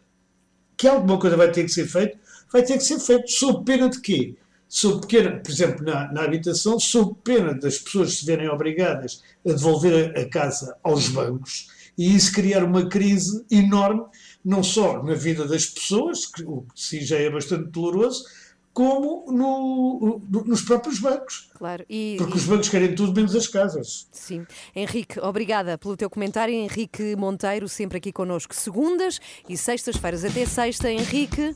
que 0.78 0.88
alguma 0.88 1.20
coisa 1.20 1.36
vai 1.36 1.52
ter 1.52 1.64
que 1.64 1.72
ser 1.72 1.88
feita, 1.88 2.18
vai 2.52 2.64
ter 2.64 2.78
que 2.78 2.84
ser 2.84 3.00
feito 3.00 3.30
sob 3.30 3.66
pena 3.66 3.90
de 3.90 4.00
quê? 4.00 4.36
Sob 4.68 5.06
pena, 5.06 5.38
por 5.38 5.52
exemplo, 5.52 5.86
na, 5.86 6.12
na 6.12 6.24
habitação, 6.24 6.80
sob 6.80 7.16
pena 7.24 7.54
das 7.54 7.78
pessoas 7.78 8.18
se 8.18 8.26
verem 8.26 8.50
obrigadas 8.50 9.22
a 9.46 9.50
devolver 9.50 10.14
a, 10.16 10.22
a 10.22 10.30
casa 10.30 10.76
aos 10.82 11.10
bancos 11.10 11.68
e 11.98 12.16
isso 12.16 12.34
criar 12.34 12.64
uma 12.64 12.88
crise 12.88 13.46
enorme, 13.52 14.04
não 14.44 14.64
só 14.64 15.02
na 15.04 15.14
vida 15.14 15.48
das 15.48 15.66
pessoas, 15.66 16.26
que, 16.26 16.44
o 16.44 16.66
que 16.74 17.06
já 17.06 17.18
é 17.18 17.30
bastante 17.30 17.70
doloroso, 17.70 18.26
como 18.74 19.26
no, 19.32 20.22
no, 20.30 20.44
nos 20.46 20.64
próprios 20.64 21.00
bancos. 21.00 21.50
Claro. 21.54 21.86
E, 21.88 22.16
Porque 22.18 22.34
e... 22.34 22.38
os 22.38 22.46
bancos 22.46 22.70
querem 22.70 22.96
tudo 22.96 23.14
menos 23.14 23.36
as 23.36 23.48
casas. 23.48 24.08
Sim. 24.12 24.46
Henrique, 24.76 25.20
obrigada 25.20 25.78
pelo 25.78 25.96
teu 25.96 26.10
comentário. 26.10 26.54
Henrique 26.54 27.16
Monteiro, 27.16 27.70
sempre 27.70 28.00
aqui 28.00 28.12
connosco, 28.12 28.56
segundas 28.56 29.20
e 29.48 29.56
sextas-feiras. 29.56 30.26
Até 30.26 30.46
sexta, 30.46 30.92
Henrique. 30.92 31.56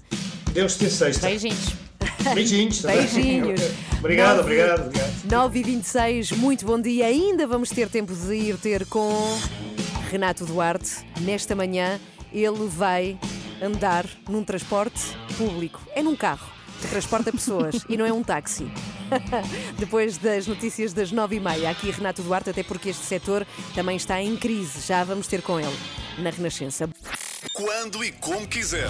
Deus 0.53 0.78
te 0.78 0.89
sexta. 0.89 1.28
Beijinhos. 1.28 1.76
Beijinhos. 2.34 2.82
Beijinhos. 2.82 3.61
obrigado, 3.97 4.38
9, 4.38 4.41
obrigado, 4.41 4.86
obrigado. 4.86 5.24
9 5.30 5.59
e 5.59 5.63
26 5.63 6.32
muito 6.34 6.65
bom 6.65 6.80
dia. 6.80 7.07
Ainda 7.07 7.47
vamos 7.47 7.70
ter 7.70 7.89
tempo 7.89 8.13
de 8.13 8.36
ir 8.36 8.57
ter 8.57 8.86
com 8.86 9.09
Renato 10.11 10.45
Duarte. 10.45 11.03
Nesta 11.22 11.55
manhã, 11.55 11.99
ele 12.32 12.68
vai 12.68 13.20
andar 13.61 14.05
num 14.30 14.43
transporte 14.43 15.01
público. 15.36 15.82
É 15.95 16.03
num 16.03 16.15
carro 16.15 16.57
que 16.82 16.88
transporta 16.88 17.32
pessoas 17.32 17.86
e 17.89 17.97
não 17.97 18.05
é 18.05 18.13
um 18.13 18.23
táxi. 18.23 18.67
Depois 19.78 20.17
das 20.17 20.47
notícias 20.47 20.93
das 20.93 21.11
nove 21.11 21.38
e 21.38 21.39
meia, 21.39 21.69
aqui 21.69 21.89
Renato 21.91 22.21
Duarte, 22.21 22.49
até 22.49 22.63
porque 22.63 22.89
este 22.89 23.05
setor 23.05 23.45
também 23.73 23.97
está 23.97 24.21
em 24.21 24.36
crise. 24.36 24.86
Já 24.86 25.03
vamos 25.03 25.28
ter 25.28 25.41
com 25.41 25.59
ele 25.59 25.78
na 26.17 26.30
Renascença. 26.30 26.89
Quando 27.53 28.03
e 28.03 28.11
como 28.11 28.47
quiser 28.47 28.89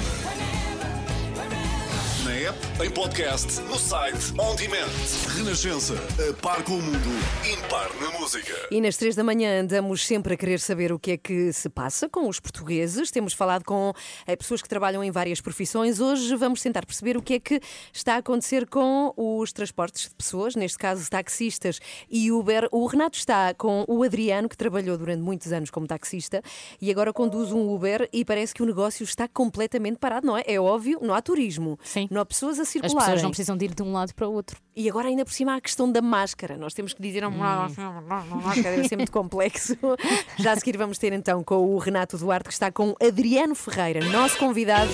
app, 2.44 2.58
em 2.84 2.92
podcast, 2.92 3.62
no 3.62 3.78
site, 3.80 4.34
on 4.38 4.56
demand. 4.56 4.92
Renascença, 5.38 5.94
a 5.96 6.34
par 6.42 6.62
com 6.64 6.74
o 6.74 6.82
mundo, 6.82 7.10
impar 7.50 7.90
na 8.02 8.20
música. 8.20 8.54
E 8.70 8.82
nas 8.82 8.98
três 8.98 9.16
da 9.16 9.24
manhã 9.24 9.62
andamos 9.62 10.06
sempre 10.06 10.34
a 10.34 10.38
querer 10.38 10.60
saber 10.60 10.92
o 10.92 11.00
que 11.00 11.12
é 11.12 11.18
que 11.18 11.54
se 11.54 11.70
passa 11.70 12.10
com 12.10 12.28
os 12.28 12.40
portugueses. 12.40 13.10
Temos 13.12 13.34
falado 13.34 13.64
com 13.64 13.94
eh, 14.28 14.36
pessoas 14.36 14.62
que 14.62 14.68
trabalham 14.68 15.04
em 15.04 15.10
várias 15.10 15.40
profissões. 15.40 16.00
Hoje 16.02 16.36
vamos 16.36 16.62
tentar 16.62 16.86
perceber 16.86 17.16
o 17.16 17.22
que 17.22 17.36
é 17.36 17.40
que 17.40 17.62
está 17.94 18.16
a 18.16 18.18
acontecer 18.18 18.68
com 18.68 19.14
os 19.16 19.54
transportes 19.54 20.10
de 20.10 20.16
pessoas, 20.16 20.56
neste 20.56 20.78
caso 20.78 21.10
taxistas 21.10 21.80
e 22.10 22.32
Uber. 22.32 22.68
O 22.72 22.86
Renato 22.88 23.18
está 23.18 23.54
com 23.54 23.86
o 23.88 24.04
Adriano, 24.04 24.50
que 24.50 24.58
trabalhou 24.58 24.98
durante 24.98 25.22
muitos 25.22 25.52
anos 25.54 25.70
como 25.70 25.88
taxista 25.88 26.42
e 26.82 26.92
agora 26.92 27.14
conduz 27.14 27.52
um 27.52 27.74
Uber 27.74 28.10
e 28.12 28.26
parece 28.26 28.54
que 28.54 28.62
o 28.62 28.66
negócio 28.66 29.04
está 29.04 29.28
completamente 29.28 29.98
parado, 29.98 30.28
não 30.28 30.38
é? 30.38 30.44
É 30.46 30.60
óbvio, 30.60 31.00
não 31.02 31.14
há 31.14 31.22
turismo. 31.22 31.80
Sim 31.84 32.08
não 32.18 32.22
há 32.22 32.26
pessoas 32.28 32.60
a 32.60 32.66
circular. 32.66 32.98
As 32.98 33.06
pessoas 33.06 33.24
não 33.24 33.30
precisam 33.30 33.58
de 33.58 33.66
ir 33.66 33.74
de 33.74 33.82
um 33.82 33.92
lado 33.92 34.14
para 34.14 34.28
o 34.28 34.34
outro. 34.34 34.58
E 34.76 34.90
agora, 34.90 35.08
ainda 35.08 35.26
por 35.26 35.34
cima, 35.34 35.54
há 35.54 35.56
a 35.56 35.62
questão 35.62 35.92
da 35.92 36.02
máscara. 36.02 36.58
Nós 36.58 36.74
temos 36.74 36.94
que 36.94 37.02
dizer 37.02 37.26
hum. 37.26 37.32
máscara, 37.32 38.76
deve 38.76 38.88
ser 38.88 38.98
muito 38.98 39.12
complexo. 39.12 39.76
Já 40.38 40.52
a 40.52 40.56
seguir 40.56 40.78
vamos 40.78 40.98
ter 40.98 41.14
então 41.14 41.44
com 41.44 41.74
o 41.74 41.78
Renato 41.78 42.18
Duarte, 42.18 42.50
que 42.50 42.54
está 42.54 42.72
com 42.72 42.96
Adriano 43.02 43.56
Ferreira, 43.56 44.06
nosso 44.06 44.38
convidado 44.38 44.92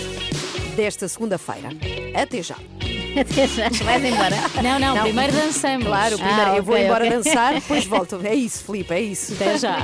desta 0.76 1.08
segunda-feira. 1.08 1.70
Até 2.16 2.42
já. 2.42 2.56
Até 3.20 3.48
já, 3.48 3.70
vais 3.84 4.04
embora. 4.04 4.36
Não, 4.64 4.80
não, 4.80 4.96
não, 4.96 5.04
primeiro 5.04 5.34
dançamos. 5.34 5.86
Claro, 5.86 6.18
primeiro 6.18 6.52
ah, 6.52 6.58
eu 6.58 6.64
vou 6.64 6.78
embora 6.78 7.06
okay. 7.06 7.18
dançar, 7.18 7.54
depois 7.54 7.86
volto. 7.86 8.20
É 8.24 8.34
isso, 8.34 8.64
Filipe, 8.64 8.94
é 8.94 9.02
isso. 9.02 9.34
Até 9.34 9.58
já. 9.58 9.78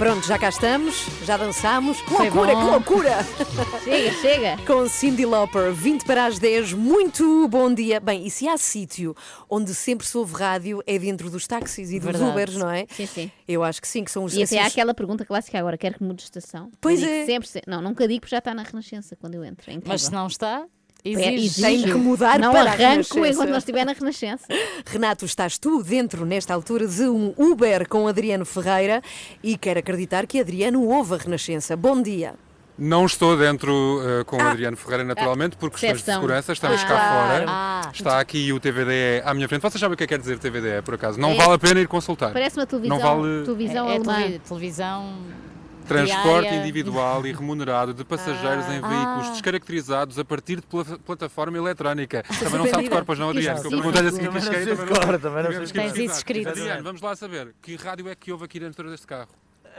Pronto, 0.00 0.26
já 0.26 0.38
cá 0.38 0.48
estamos, 0.48 1.04
já 1.26 1.36
dançamos. 1.36 2.00
Que 2.00 2.10
loucura, 2.10 2.56
que 2.56 2.62
loucura! 2.62 3.18
Chega, 3.84 4.12
chega. 4.12 4.56
Com 4.66 4.88
Cindy 4.88 5.26
Lauper, 5.26 5.74
20 5.74 6.06
para 6.06 6.24
as 6.24 6.38
10, 6.38 6.72
muito 6.72 7.46
bom 7.48 7.72
dia. 7.74 8.00
Bem, 8.00 8.26
e 8.26 8.30
se 8.30 8.48
há 8.48 8.56
sítio 8.56 9.14
onde 9.46 9.74
sempre 9.74 10.06
se 10.06 10.16
ouve 10.16 10.34
rádio 10.34 10.82
é 10.86 10.98
dentro 10.98 11.28
dos 11.28 11.46
táxis 11.46 11.90
e 11.90 12.00
dos 12.00 12.12
Verdade. 12.12 12.30
Ubers, 12.30 12.56
não 12.56 12.70
é? 12.70 12.86
Sim, 12.88 13.04
sim. 13.04 13.30
Eu 13.46 13.62
acho 13.62 13.78
que 13.78 13.86
sim, 13.86 14.02
que 14.02 14.10
são 14.10 14.24
os 14.24 14.32
E 14.32 14.42
até 14.42 14.58
há 14.60 14.66
aquela 14.68 14.94
pergunta 14.94 15.22
clássica 15.26 15.58
agora: 15.58 15.76
quer 15.76 15.92
que 15.92 16.02
mude 16.02 16.16
de 16.16 16.22
estação? 16.22 16.70
Pois 16.80 17.02
é. 17.02 17.26
Sempre, 17.26 17.46
sempre, 17.46 17.70
não, 17.70 17.82
nunca 17.82 18.08
digo 18.08 18.20
porque 18.20 18.30
já 18.30 18.38
está 18.38 18.54
na 18.54 18.62
Renascença 18.62 19.14
quando 19.16 19.34
eu 19.34 19.44
entro. 19.44 19.70
É 19.70 19.78
Mas 19.84 20.04
se 20.04 20.12
não 20.12 20.28
está. 20.28 20.66
Exige. 21.04 21.62
Tem 21.62 21.82
que 21.82 21.94
mudar 21.94 22.38
não 22.38 22.52
para 22.52 22.70
arranco 22.70 23.24
enquanto 23.24 23.48
nós 23.48 23.58
estiver 23.58 23.84
na 23.84 23.92
Renascença. 23.92 24.46
Renato, 24.86 25.24
estás 25.24 25.58
tu 25.58 25.82
dentro, 25.82 26.24
nesta 26.24 26.54
altura, 26.54 26.86
de 26.86 27.02
um 27.02 27.32
Uber 27.36 27.88
com 27.88 28.06
Adriano 28.06 28.44
Ferreira 28.44 29.02
e 29.42 29.56
quero 29.56 29.78
acreditar 29.78 30.26
que 30.26 30.40
Adriano 30.40 30.84
ouve 30.86 31.14
a 31.14 31.16
Renascença. 31.18 31.76
Bom 31.76 32.00
dia. 32.02 32.34
Não 32.78 33.04
estou 33.04 33.36
dentro 33.36 33.70
uh, 33.70 34.24
com 34.24 34.38
o 34.38 34.40
ah, 34.40 34.52
Adriano 34.52 34.74
Ferreira, 34.74 35.04
naturalmente, 35.04 35.54
por 35.54 35.70
questões 35.70 35.98
de 35.98 36.04
segurança. 36.04 36.50
Estamos 36.50 36.82
ah, 36.82 36.86
cá 36.86 36.94
fora. 36.96 37.44
Ah, 37.46 37.90
Está 37.92 38.18
aqui 38.18 38.50
o 38.54 38.58
TVDE 38.58 39.20
à 39.22 39.34
minha 39.34 39.46
frente. 39.46 39.60
Vocês 39.60 39.78
sabem 39.78 39.92
o 39.92 39.96
que 39.98 40.04
é 40.04 40.06
que 40.06 40.14
quer 40.14 40.18
dizer 40.18 40.38
TVDE, 40.38 40.80
por 40.82 40.94
acaso? 40.94 41.20
Não 41.20 41.32
é, 41.32 41.34
vale 41.34 41.52
a 41.52 41.58
pena 41.58 41.78
ir 41.78 41.86
consultar. 41.86 42.32
Parece 42.32 42.58
uma 42.58 42.66
televisão. 42.66 42.96
Não 42.96 43.04
vale... 43.04 43.44
televisão 43.44 43.90
é, 43.90 43.96
é 43.96 44.38
televisão 44.38 45.14
Transporte 45.90 46.42
diária. 46.42 46.60
individual 46.60 47.26
e 47.26 47.32
remunerado 47.32 47.92
de 47.92 48.04
passageiros 48.04 48.64
ah, 48.66 48.74
em 48.74 48.80
veículos 48.80 49.26
ah. 49.26 49.30
descaracterizados 49.32 50.18
a 50.18 50.24
partir 50.24 50.56
de 50.56 50.62
pl 50.62 50.98
plataforma 51.04 51.58
eletrónica. 51.58 52.22
Também 52.38 52.58
não 52.58 52.66
sabe 52.68 52.84
de 52.84 52.90
cor, 52.90 53.04
pois 53.04 53.18
não, 53.18 53.30
Adriano? 53.30 53.60
Eu 53.62 53.70
perguntei 53.70 54.06
assim 54.06 54.30
que 54.30 54.40
cheguei. 54.40 54.76
Também 55.20 55.42
não 55.42 55.66
Tens 55.66 55.96
isso 55.96 56.16
escrito. 56.18 56.48
Adriano, 56.48 56.82
vamos 56.82 57.00
lá 57.00 57.16
saber. 57.16 57.54
Que 57.60 57.74
rádio 57.76 58.08
é 58.08 58.14
que 58.14 58.30
houve 58.30 58.44
aqui 58.44 58.60
dentro 58.60 58.88
deste 58.88 59.06
carro? 59.06 59.28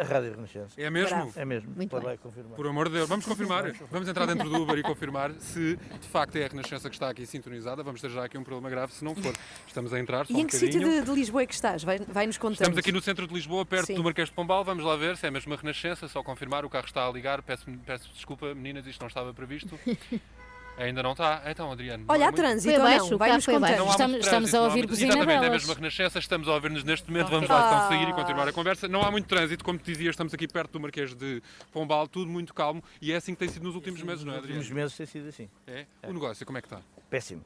A 0.01 0.03
Rádio 0.03 0.31
Renascença. 0.31 0.81
É 0.81 0.89
mesmo? 0.89 1.15
Bravo. 1.15 1.39
É 1.39 1.45
mesmo. 1.45 1.73
Muito 1.75 1.89
Pode 1.91 2.17
confirmar. 2.17 2.55
Por 2.55 2.65
amor 2.65 2.89
de 2.89 2.95
Deus, 2.95 3.07
vamos 3.07 3.23
confirmar. 3.23 3.71
Vamos 3.91 4.09
entrar 4.09 4.25
dentro 4.25 4.49
do 4.49 4.61
Uber 4.63 4.75
e 4.79 4.81
confirmar 4.81 5.31
se 5.37 5.75
de 5.75 6.07
facto 6.07 6.35
é 6.37 6.45
a 6.45 6.47
Renascença 6.47 6.89
que 6.89 6.95
está 6.95 7.09
aqui 7.09 7.23
sintonizada. 7.27 7.83
Vamos 7.83 8.01
ter 8.01 8.09
já 8.09 8.25
aqui 8.25 8.35
um 8.35 8.43
problema 8.43 8.67
grave 8.67 8.91
se 8.93 9.03
não 9.05 9.13
for. 9.15 9.31
Estamos 9.67 9.93
a 9.93 9.99
entrar. 9.99 10.25
Só 10.25 10.33
e 10.33 10.37
um 10.37 10.39
em 10.39 10.47
que 10.47 10.55
sítio 10.55 10.79
de, 10.79 11.01
de, 11.03 11.11
Lisboa 11.11 11.43
é 11.43 11.45
que 11.45 11.53
estás? 11.53 11.83
Vai, 11.83 11.99
vai 11.99 12.25
nos 12.25 12.39
contar. 12.39 12.63
Estamos 12.63 12.79
aqui 12.79 12.91
no 12.91 12.99
centro 12.99 13.27
de 13.27 13.33
Lisboa, 13.33 13.63
perto 13.63 13.87
Sim. 13.87 13.93
do 13.95 14.03
Marquês 14.03 14.29
de 14.29 14.33
Pombal. 14.33 14.63
Vamos 14.63 14.83
lá 14.83 14.95
ver 14.95 15.15
se 15.17 15.27
é 15.27 15.31
mesmo 15.31 15.53
a 15.53 15.57
Renascença. 15.57 16.07
Só 16.07 16.23
confirmar. 16.23 16.65
O 16.65 16.69
carro 16.69 16.85
está 16.85 17.07
a 17.07 17.11
ligar. 17.11 17.43
Peço, 17.43 17.65
peço 17.85 18.11
desculpa, 18.11 18.55
meninas, 18.55 18.87
isto 18.87 19.01
não 19.01 19.07
estava 19.07 19.31
previsto. 19.31 19.79
Ainda 20.81 21.03
não 21.03 21.11
está? 21.11 21.43
Então, 21.45 21.71
Adriano. 21.71 22.05
Olha, 22.07 22.27
há 22.27 22.31
trânsito 22.31 22.79
ou 22.79 22.89
não? 22.89 23.17
Vai-nos 23.17 23.45
contando. 23.45 23.89
Estamos, 23.89 24.17
estamos 24.17 24.53
a 24.55 24.61
ouvir 24.63 24.87
buzina 24.87 25.13
Exatamente, 25.13 25.45
é 25.45 25.49
mesmo 25.49 25.71
a 25.71 25.75
Renascença. 25.75 26.19
Estamos 26.19 26.47
a 26.47 26.53
ouvir-nos 26.53 26.83
neste 26.83 27.09
momento. 27.09 27.29
Vamos 27.29 27.49
lá 27.49 27.67
então 27.67 27.87
sair 27.89 28.09
e 28.09 28.13
continuar 28.13 28.47
a 28.47 28.53
conversa. 28.53 28.87
Não 28.87 29.03
há 29.03 29.11
muito 29.11 29.27
trânsito, 29.27 29.63
como 29.63 29.77
te 29.77 29.85
dizia, 29.85 30.09
estamos 30.09 30.33
aqui 30.33 30.47
perto 30.47 30.71
do 30.71 30.79
Marquês 30.79 31.13
de 31.13 31.41
Pombal, 31.71 32.07
tudo 32.07 32.29
muito 32.29 32.53
calmo. 32.53 32.83
E 33.01 33.11
é 33.11 33.15
assim 33.15 33.33
que 33.33 33.39
tem 33.39 33.49
sido 33.49 33.63
nos 33.63 33.75
últimos 33.75 34.01
meses, 34.01 34.23
não 34.23 34.33
é, 34.33 34.37
Adriano? 34.37 34.57
Nos 34.57 34.67
últimos 34.67 34.83
meses 34.83 34.97
tem 34.97 35.05
sido 35.05 35.27
assim. 35.27 35.49
É? 35.67 35.85
O 36.07 36.13
negócio, 36.13 36.45
como 36.45 36.57
é 36.57 36.61
que 36.61 36.67
está? 36.67 36.81
Péssimo. 37.09 37.43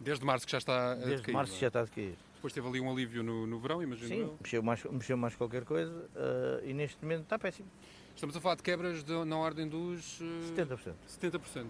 Desde 0.00 0.24
março 0.24 0.46
que 0.46 0.52
já 0.52 0.58
está 0.58 0.92
a 0.92 0.94
Desde 0.94 1.22
cair, 1.22 1.34
março 1.34 1.58
já 1.60 1.68
está 1.68 1.82
a 1.82 1.86
cair. 1.86 2.16
Depois 2.34 2.52
teve 2.52 2.66
ali 2.66 2.80
um 2.80 2.90
alívio 2.90 3.22
no, 3.22 3.46
no 3.46 3.60
verão, 3.60 3.80
imagino 3.82 4.08
Sim, 4.08 4.20
eu. 4.20 4.38
Mexeu 4.42 4.62
mais, 4.62 4.84
mexeu 4.84 5.16
mais 5.16 5.36
qualquer 5.36 5.64
coisa 5.64 5.92
uh, 5.92 6.66
e 6.66 6.72
neste 6.72 7.00
momento 7.00 7.22
está 7.22 7.38
péssimo. 7.38 7.68
Estamos 8.14 8.36
a 8.36 8.40
falar 8.40 8.56
de 8.56 8.62
quebras 8.62 9.04
de, 9.04 9.24
na 9.24 9.36
ordem 9.36 9.68
dos... 9.68 10.20
Uh, 10.20 10.52
70%. 10.56 10.94
70%. 11.22 11.66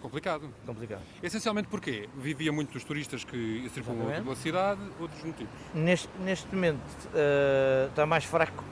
Complicado. 0.00 0.48
Complicado. 0.66 1.02
Essencialmente 1.22 1.68
porquê? 1.68 2.08
Vivia 2.16 2.52
muito 2.52 2.72
dos 2.72 2.84
turistas 2.84 3.24
que 3.24 3.68
circulam 3.74 4.22
pela 4.22 4.36
cidade, 4.36 4.80
outros 5.00 5.22
motivos? 5.24 5.52
Neste, 5.74 6.08
neste 6.20 6.54
momento 6.54 6.80
uh, 7.08 7.88
está 7.88 8.06
mais 8.06 8.24
fraco 8.24 8.64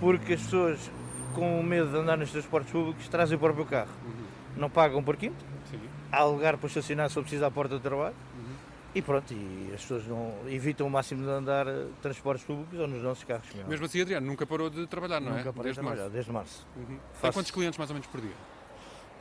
porque 0.00 0.34
as 0.34 0.42
pessoas 0.42 0.90
com 1.34 1.62
medo 1.62 1.90
de 1.90 1.96
andar 1.96 2.16
nos 2.16 2.30
transportes 2.30 2.70
públicos 2.70 3.08
trazem 3.08 3.36
o 3.36 3.40
próprio 3.40 3.64
carro. 3.64 3.90
Uhum. 4.04 4.24
Não 4.56 4.70
pagam 4.70 5.02
por 5.02 5.16
quinto, 5.16 5.44
Sim. 5.70 5.80
há 6.12 6.22
lugar 6.24 6.56
para 6.56 6.68
estacionar 6.68 7.10
se 7.10 7.20
precisar 7.20 7.48
à 7.48 7.50
porta 7.50 7.74
do 7.74 7.80
trabalho. 7.80 8.14
Uhum. 8.36 8.54
E 8.94 9.02
pronto, 9.02 9.34
e 9.34 9.72
as 9.74 9.80
pessoas 9.80 10.06
não 10.06 10.32
evitam 10.46 10.86
o 10.86 10.90
máximo 10.90 11.24
de 11.24 11.30
andar 11.30 11.66
eh, 11.66 11.86
transportes 12.00 12.44
públicos 12.44 12.78
ou 12.78 12.86
nos 12.86 13.02
nossos 13.02 13.24
carros. 13.24 13.52
Mesmo, 13.52 13.68
mesmo 13.68 13.86
assim, 13.86 14.00
Adriano, 14.00 14.24
nunca 14.24 14.46
parou 14.46 14.70
de 14.70 14.86
trabalhar, 14.86 15.20
não 15.20 15.30
nunca 15.30 15.40
é? 15.40 15.44
Nunca 15.44 15.62
desde 15.64 15.80
de 15.80 15.80
trabalhar, 15.80 16.02
março. 16.02 16.14
desde 16.14 16.32
março. 16.32 16.66
Uhum. 16.76 16.98
Faço... 17.14 17.22
Tem 17.22 17.32
quantos 17.32 17.50
clientes 17.50 17.76
mais 17.76 17.90
ou 17.90 17.94
menos 17.94 18.06
por 18.06 18.20
dia? 18.20 18.34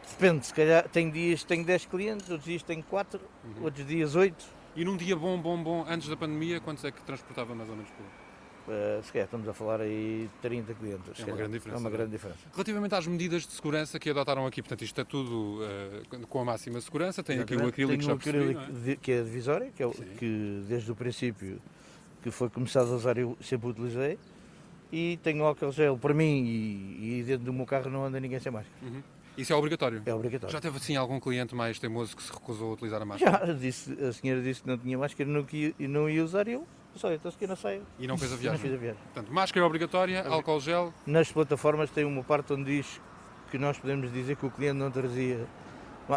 Depende, 0.09 0.45
se 0.45 0.53
calhar 0.53 0.87
tenho 0.89 1.11
dias 1.11 1.41
que 1.41 1.47
tenho 1.47 1.65
10 1.65 1.85
clientes, 1.85 2.29
outros 2.29 2.45
dias 2.45 2.63
tenho 2.63 2.83
4, 2.83 3.19
uhum. 3.19 3.63
outros 3.63 3.85
dias 3.85 4.15
8. 4.15 4.45
E 4.75 4.83
num 4.83 4.97
dia 4.97 5.15
bom, 5.15 5.39
bom, 5.39 5.61
bom, 5.61 5.85
antes 5.87 6.07
da 6.07 6.17
pandemia, 6.17 6.59
quantos 6.59 6.83
é 6.83 6.91
que 6.91 7.01
transportava 7.03 7.53
mais 7.53 7.69
ou 7.69 7.75
menos 7.75 7.91
por 7.91 8.05
Uh, 8.63 9.03
se 9.03 9.11
calhar 9.11 9.25
estamos 9.25 9.45
a 9.45 9.53
falar 9.53 9.81
aí 9.81 10.29
30 10.41 10.73
clientes. 10.75 11.19
É 11.19 11.25
uma 11.25 11.35
grande 11.35 11.53
diferença. 11.53 11.77
É 11.77 11.81
uma 11.81 11.89
grande 11.89 12.11
diferença. 12.11 12.39
Relativamente 12.53 12.95
às 12.95 13.05
medidas 13.05 13.45
de 13.45 13.51
segurança 13.51 13.99
que 13.99 14.09
adotaram 14.09 14.45
aqui, 14.45 14.61
portanto, 14.61 14.83
isto 14.83 15.01
é 15.01 15.03
tudo 15.03 15.59
uh, 15.61 16.27
com 16.27 16.39
a 16.39 16.45
máxima 16.45 16.79
segurança. 16.79 17.21
Tem 17.21 17.39
aqui 17.39 17.55
o 17.57 17.67
acrílico, 17.67 17.97
Tem 17.97 18.01
já 18.01 18.15
percebi, 18.15 18.91
é? 18.91 18.95
que 18.95 19.11
é 19.11 19.19
a 19.19 19.23
divisória, 19.23 19.71
que, 19.75 19.83
é 19.83 19.89
que 20.17 20.63
desde 20.65 20.89
o 20.89 20.95
princípio 20.95 21.59
que 22.21 22.31
foi 22.31 22.49
começado 22.49 22.89
a 22.93 22.95
usar 22.95 23.17
eu 23.17 23.37
sempre 23.41 23.67
utilizei. 23.67 24.17
E 24.93 25.19
tenho 25.21 25.43
álcool 25.43 25.71
gel 25.71 25.97
para 25.97 26.13
mim 26.13 26.45
e, 26.45 27.19
e, 27.19 27.23
dentro 27.23 27.45
do 27.45 27.51
meu 27.51 27.65
carro 27.65 27.89
não 27.89 28.05
anda 28.05 28.17
ninguém 28.19 28.39
sem 28.39 28.51
máscara. 28.51 28.77
Uhum. 28.81 29.01
Isso 29.37 29.51
é 29.51 29.55
obrigatório? 29.55 30.01
É 30.05 30.13
obrigatório. 30.13 30.53
Já 30.53 30.61
teve 30.61 30.77
assim 30.77 30.95
algum 30.95 31.19
cliente 31.19 31.55
mais 31.55 31.79
teimoso 31.79 32.15
que 32.15 32.23
se 32.23 32.31
recusou 32.31 32.71
a 32.71 32.73
utilizar 32.73 33.01
a 33.01 33.05
máscara? 33.05 33.47
Já, 33.47 33.53
disse, 33.53 33.91
a 34.03 34.13
senhora 34.13 34.41
disse 34.41 34.61
que 34.61 34.67
não 34.67 34.77
tinha 34.77 34.97
máscara 34.97 35.29
e 35.29 35.33
não, 35.33 36.01
não 36.01 36.09
ia 36.09 36.23
usar 36.23 36.47
eu 36.47 36.67
só, 36.95 37.11
então 37.11 37.31
se 37.31 37.47
não 37.47 37.55
saio. 37.55 37.81
E 37.99 38.05
não 38.05 38.17
fez 38.17 38.31
a 38.31 38.35
viagem? 38.35 38.59
Não 38.59 38.59
fiz 38.59 38.73
a 38.73 38.77
viagem. 38.77 39.01
Portanto, 39.13 39.33
máscara 39.33 39.65
é 39.65 39.67
obrigatória, 39.67 40.27
álcool 40.27 40.59
gel. 40.59 40.93
Nas 41.07 41.31
plataformas 41.31 41.89
tem 41.89 42.05
uma 42.05 42.23
parte 42.23 42.53
onde 42.53 42.65
diz 42.65 43.01
que 43.49 43.57
nós 43.57 43.77
podemos 43.77 44.11
dizer 44.11 44.35
que 44.35 44.45
o 44.45 44.51
cliente 44.51 44.77
não 44.77 44.91
trazia 44.91 45.45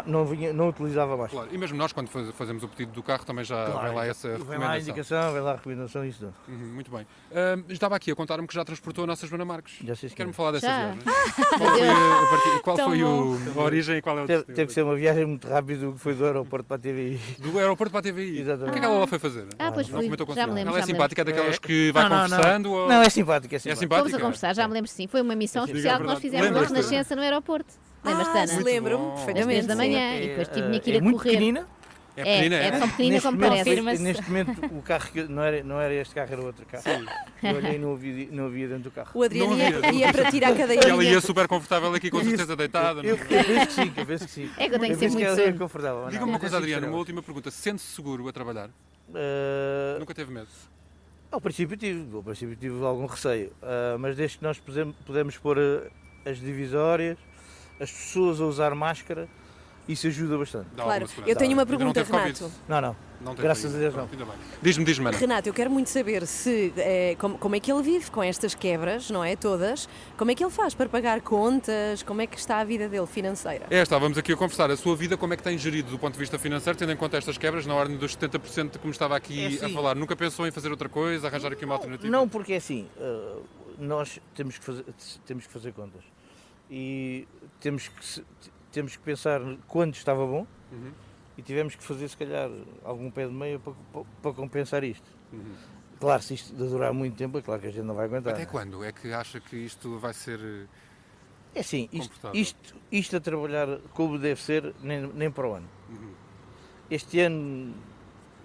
não, 0.05 0.25
vinha, 0.25 0.53
não 0.53 0.69
utilizava 0.69 1.15
mais. 1.15 1.31
Claro, 1.31 1.49
e 1.51 1.57
mesmo 1.57 1.77
nós, 1.77 1.91
quando 1.91 2.09
fazemos 2.33 2.63
o 2.63 2.67
pedido 2.67 2.91
do 2.91 3.03
carro, 3.03 3.25
também 3.25 3.45
já 3.45 3.65
claro, 3.65 3.87
vem 3.87 3.95
lá 3.95 4.05
essa 4.05 4.27
recomendação. 4.29 4.59
Vem 4.59 4.67
lá 4.67 4.73
a 4.73 4.79
indicação, 4.79 5.33
vem 5.33 5.41
lá 5.41 5.51
a 5.51 5.55
recomendação, 5.55 6.05
isso 6.05 6.19
tudo. 6.19 6.33
Uhum, 6.47 6.73
muito 6.73 6.91
bem. 6.91 7.01
Uh, 7.01 7.71
estava 7.71 7.95
aqui 7.95 8.11
a 8.11 8.15
contar-me 8.15 8.47
que 8.47 8.53
já 8.53 8.63
transportou 8.65 9.03
a 9.03 9.07
nossa 9.07 9.25
Joana 9.27 9.45
Marques. 9.45 9.75
Já 9.83 9.95
sei 9.95 10.09
Quer-me 10.09 10.33
falar 10.33 10.51
dessa 10.51 10.67
já. 10.67 10.77
viagem? 10.77 11.01
qual 11.57 11.69
foi, 11.69 11.89
a, 11.89 12.27
partir, 12.29 12.61
qual 12.61 12.77
foi 12.77 13.03
o, 13.03 13.37
a 13.55 13.63
origem 13.63 13.97
e 13.97 14.01
qual 14.01 14.19
é 14.19 14.23
o 14.23 14.27
Teve, 14.27 14.43
teve 14.43 14.65
que 14.67 14.73
ser 14.73 14.83
uma 14.83 14.95
viagem 14.95 15.25
muito 15.25 15.47
rápida 15.47 15.91
que 15.91 15.99
foi 15.99 16.13
do 16.13 16.25
aeroporto 16.25 16.65
para 16.65 16.75
a 16.75 16.79
TVI. 16.79 17.19
Do 17.39 17.59
aeroporto 17.59 17.91
para 17.91 17.99
a 17.99 18.11
TVI? 18.11 18.39
Exatamente. 18.41 18.69
O 18.69 18.71
que 18.73 18.77
é 18.77 18.81
que 18.81 18.85
ela 18.85 18.99
lá 18.99 19.07
foi 19.07 19.19
fazer? 19.19 19.47
Ah, 19.57 19.71
pois 19.71 19.87
não 19.89 19.99
fui. 19.99 20.35
Já 20.35 20.47
me 20.47 20.53
lembro, 20.53 20.73
ela 20.73 20.79
é 20.79 20.85
simpática, 20.85 21.21
é 21.21 21.25
daquelas 21.25 21.59
que 21.59 21.89
é. 21.89 21.91
vai 21.91 22.09
não, 22.09 22.23
conversando? 22.23 22.69
Não, 22.69 22.75
ou... 22.75 22.89
não, 22.89 23.01
é 23.01 23.09
simpática, 23.09 23.55
é 23.55 23.59
simpática. 23.59 23.71
É 23.71 23.75
simpática? 23.75 24.09
Fomos 24.09 24.13
a 24.13 24.25
conversar, 24.25 24.55
já 24.55 24.67
me 24.67 24.73
lembro 24.73 24.89
sim. 24.89 25.07
Foi 25.07 25.21
uma 25.21 25.35
missão 25.35 25.65
especial 25.65 25.99
que 25.99 26.05
nós 26.05 26.19
fizemos 26.19 26.51
na 26.51 26.61
Renascença 26.61 27.15
no 27.15 27.21
aeroporto. 27.21 27.86
Lembras-te, 28.07 28.37
Ana? 28.37 28.63
Lembro-me, 28.63 29.11
perfeitamente. 29.15 29.59
Às 29.59 29.65
10 29.65 29.67
da 29.67 29.75
manhã 29.75 30.17
e 30.17 30.27
depois 30.27 30.47
tive 30.47 30.79
que 30.79 30.89
ir 30.89 30.97
a 30.97 31.11
correr. 31.11 31.31
Pequenina? 31.31 31.67
É 32.17 32.23
pequenina, 32.23 32.55
é? 32.55 32.67
É 32.67 32.71
tão 32.71 32.89
pequenina 32.89 33.21
como 33.21 33.37
parece. 33.37 33.81
Neste, 33.81 34.03
neste 34.03 34.23
momento 34.23 34.65
o 34.75 34.81
carro 34.81 35.11
que 35.11 35.23
não 35.23 35.43
era, 35.43 35.63
não 35.63 35.79
era 35.79 35.93
este 35.93 36.15
carro, 36.15 36.33
era 36.33 36.41
outro 36.41 36.65
carro. 36.65 36.83
Sim. 36.83 37.05
Eu 37.43 37.55
olhei 37.57 37.75
e 37.75 37.77
não 37.77 37.93
havia, 37.93 38.27
não 38.31 38.45
havia 38.47 38.67
dentro 38.67 38.83
do 38.85 38.91
carro. 38.91 39.11
O 39.13 39.21
Adriano 39.21 39.55
ia, 39.55 39.91
ia 39.93 40.11
para 40.11 40.31
tirar 40.31 40.47
a 40.51 40.55
cadeirinha. 40.55 40.87
E 40.87 40.89
ela 40.89 41.03
ia 41.03 41.21
super 41.21 41.47
confortável 41.47 41.93
aqui, 41.93 42.09
com 42.09 42.23
certeza 42.23 42.55
deitada. 42.55 43.01
Eu, 43.01 43.15
eu, 43.15 43.17
eu 43.17 43.45
penso 43.45 43.67
que 43.67 43.73
sim, 43.73 43.93
eu 43.95 44.05
penso 44.05 44.25
que 44.25 44.31
sim. 44.31 44.49
É 44.57 44.67
que 44.67 44.75
eu 44.75 44.79
tenho 44.79 44.93
que 44.93 44.99
ser 44.99 45.09
muito 45.11 45.35
que 45.35 45.41
é 45.41 45.53
confortável. 45.53 46.07
Diga-me 46.09 46.31
uma 46.31 46.39
coisa, 46.39 46.57
Adriano, 46.57 46.87
uma 46.87 46.97
última 46.97 47.21
pergunta. 47.21 47.51
Sente-se 47.51 47.93
seguro 47.93 48.27
a 48.27 48.33
trabalhar? 48.33 48.69
Uh... 49.09 49.99
Nunca 49.99 50.15
teve 50.15 50.33
medo? 50.33 50.47
Ao 51.29 51.39
princípio 51.39 51.77
tive, 51.77 52.15
ao 52.15 52.23
princípio 52.23 52.55
tive 52.55 52.83
algum 52.83 53.05
receio, 53.05 53.51
uh, 53.61 53.99
mas 53.99 54.15
desde 54.15 54.37
que 54.37 54.43
nós 54.43 54.59
pudemos 55.05 55.37
pôr 55.37 55.57
uh, 55.57 55.91
as 56.25 56.39
divisórias, 56.39 57.17
as 57.79 57.91
pessoas 57.91 58.41
a 58.41 58.45
usar 58.45 58.73
máscara, 58.75 59.27
isso 59.87 60.05
ajuda 60.07 60.37
bastante. 60.37 60.67
Claro, 60.75 61.05
eu 61.25 61.35
tenho 61.35 61.53
uma 61.53 61.65
pergunta, 61.65 62.03
Renato. 62.03 62.51
Não, 62.67 62.81
não. 62.81 62.95
não 63.21 63.35
Graças 63.35 63.73
a 63.73 63.77
Deus 63.77 63.95
não. 63.95 64.07
Diz-me, 64.61 64.83
diz-me, 64.83 65.11
Renato, 65.11 65.47
eu 65.47 65.53
quero 65.53 65.71
muito 65.71 65.89
saber 65.89 66.27
se 66.27 66.73
é, 66.75 67.15
como, 67.17 67.37
como, 67.37 67.55
é 67.55 67.59
que 67.59 67.71
ele 67.71 67.81
vive 67.81 68.11
com 68.11 68.21
estas 68.21 68.53
quebras, 68.53 69.09
não 69.09 69.23
é? 69.23 69.37
Todas. 69.37 69.87
Como 70.17 70.29
é 70.29 70.35
que 70.35 70.43
ele 70.43 70.51
faz 70.51 70.73
para 70.73 70.89
pagar 70.89 71.21
contas? 71.21 72.03
Como 72.03 72.21
é 72.21 72.27
que 72.27 72.37
está 72.37 72.59
a 72.59 72.65
vida 72.65 72.89
dele 72.89 73.07
financeira? 73.07 73.65
É, 73.69 73.81
estávamos 73.81 74.17
aqui 74.17 74.33
a 74.33 74.35
conversar. 74.35 74.69
A 74.69 74.75
sua 74.75 74.95
vida, 74.95 75.15
como 75.15 75.33
é 75.33 75.37
que 75.37 75.43
tem 75.43 75.57
gerido 75.57 75.89
do 75.89 75.97
ponto 75.97 76.13
de 76.13 76.19
vista 76.19 76.37
financeiro, 76.37 76.77
tendo 76.77 76.91
em 76.91 76.97
conta 76.97 77.15
estas 77.15 77.37
quebras, 77.37 77.65
na 77.65 77.73
ordem 77.73 77.95
dos 77.95 78.15
70% 78.17 78.71
de 78.71 78.79
como 78.79 78.91
estava 78.91 79.15
aqui 79.15 79.41
é 79.41 79.47
assim, 79.47 79.65
a 79.65 79.69
falar? 79.69 79.95
Nunca 79.95 80.17
pensou 80.17 80.45
em 80.45 80.51
fazer 80.51 80.69
outra 80.69 80.89
coisa, 80.89 81.27
arranjar 81.27 81.53
aqui 81.53 81.63
uma 81.63 81.75
alternativa? 81.75 82.11
Não, 82.11 82.27
porque 82.27 82.53
é 82.53 82.57
assim, 82.57 82.87
uh, 82.97 83.41
nós 83.79 84.19
temos 84.35 84.57
que, 84.57 84.65
fazer, 84.65 84.83
temos 85.25 85.47
que 85.47 85.53
fazer 85.53 85.71
contas. 85.71 86.03
E 86.69 87.27
temos 87.59 87.87
que, 87.87 88.23
temos 88.71 88.95
que 88.95 89.03
pensar 89.03 89.41
quando 89.67 89.95
estava 89.95 90.25
bom 90.25 90.45
uhum. 90.71 90.91
e 91.37 91.41
tivemos 91.41 91.75
que 91.75 91.83
fazer, 91.83 92.07
se 92.09 92.17
calhar, 92.17 92.49
algum 92.83 93.09
pé 93.09 93.25
de 93.27 93.33
meia 93.33 93.59
para, 93.59 93.73
para, 93.93 94.03
para 94.21 94.33
compensar 94.33 94.83
isto. 94.83 95.07
Uhum. 95.31 95.55
Claro, 95.99 96.21
se 96.21 96.35
isto 96.35 96.53
durar 96.53 96.93
muito 96.93 97.15
tempo, 97.15 97.37
é 97.39 97.41
claro 97.41 97.61
que 97.61 97.67
a 97.67 97.71
gente 97.71 97.85
não 97.85 97.95
vai 97.95 98.05
aguentar. 98.05 98.33
Até 98.33 98.45
quando 98.45 98.83
é 98.83 98.91
que 98.91 99.11
acha 99.11 99.39
que 99.39 99.55
isto 99.55 99.97
vai 99.97 100.13
ser. 100.13 100.67
É 101.55 101.61
assim, 101.61 101.89
isto, 101.91 102.29
isto, 102.33 102.75
isto, 102.91 103.17
a 103.17 103.19
trabalhar 103.19 103.79
como 103.93 104.19
deve 104.19 104.39
ser, 104.39 104.75
nem, 104.81 105.07
nem 105.07 105.31
para 105.31 105.47
o 105.47 105.53
ano. 105.55 105.67
Uhum. 105.89 106.13
Este 106.91 107.19
ano, 107.21 107.73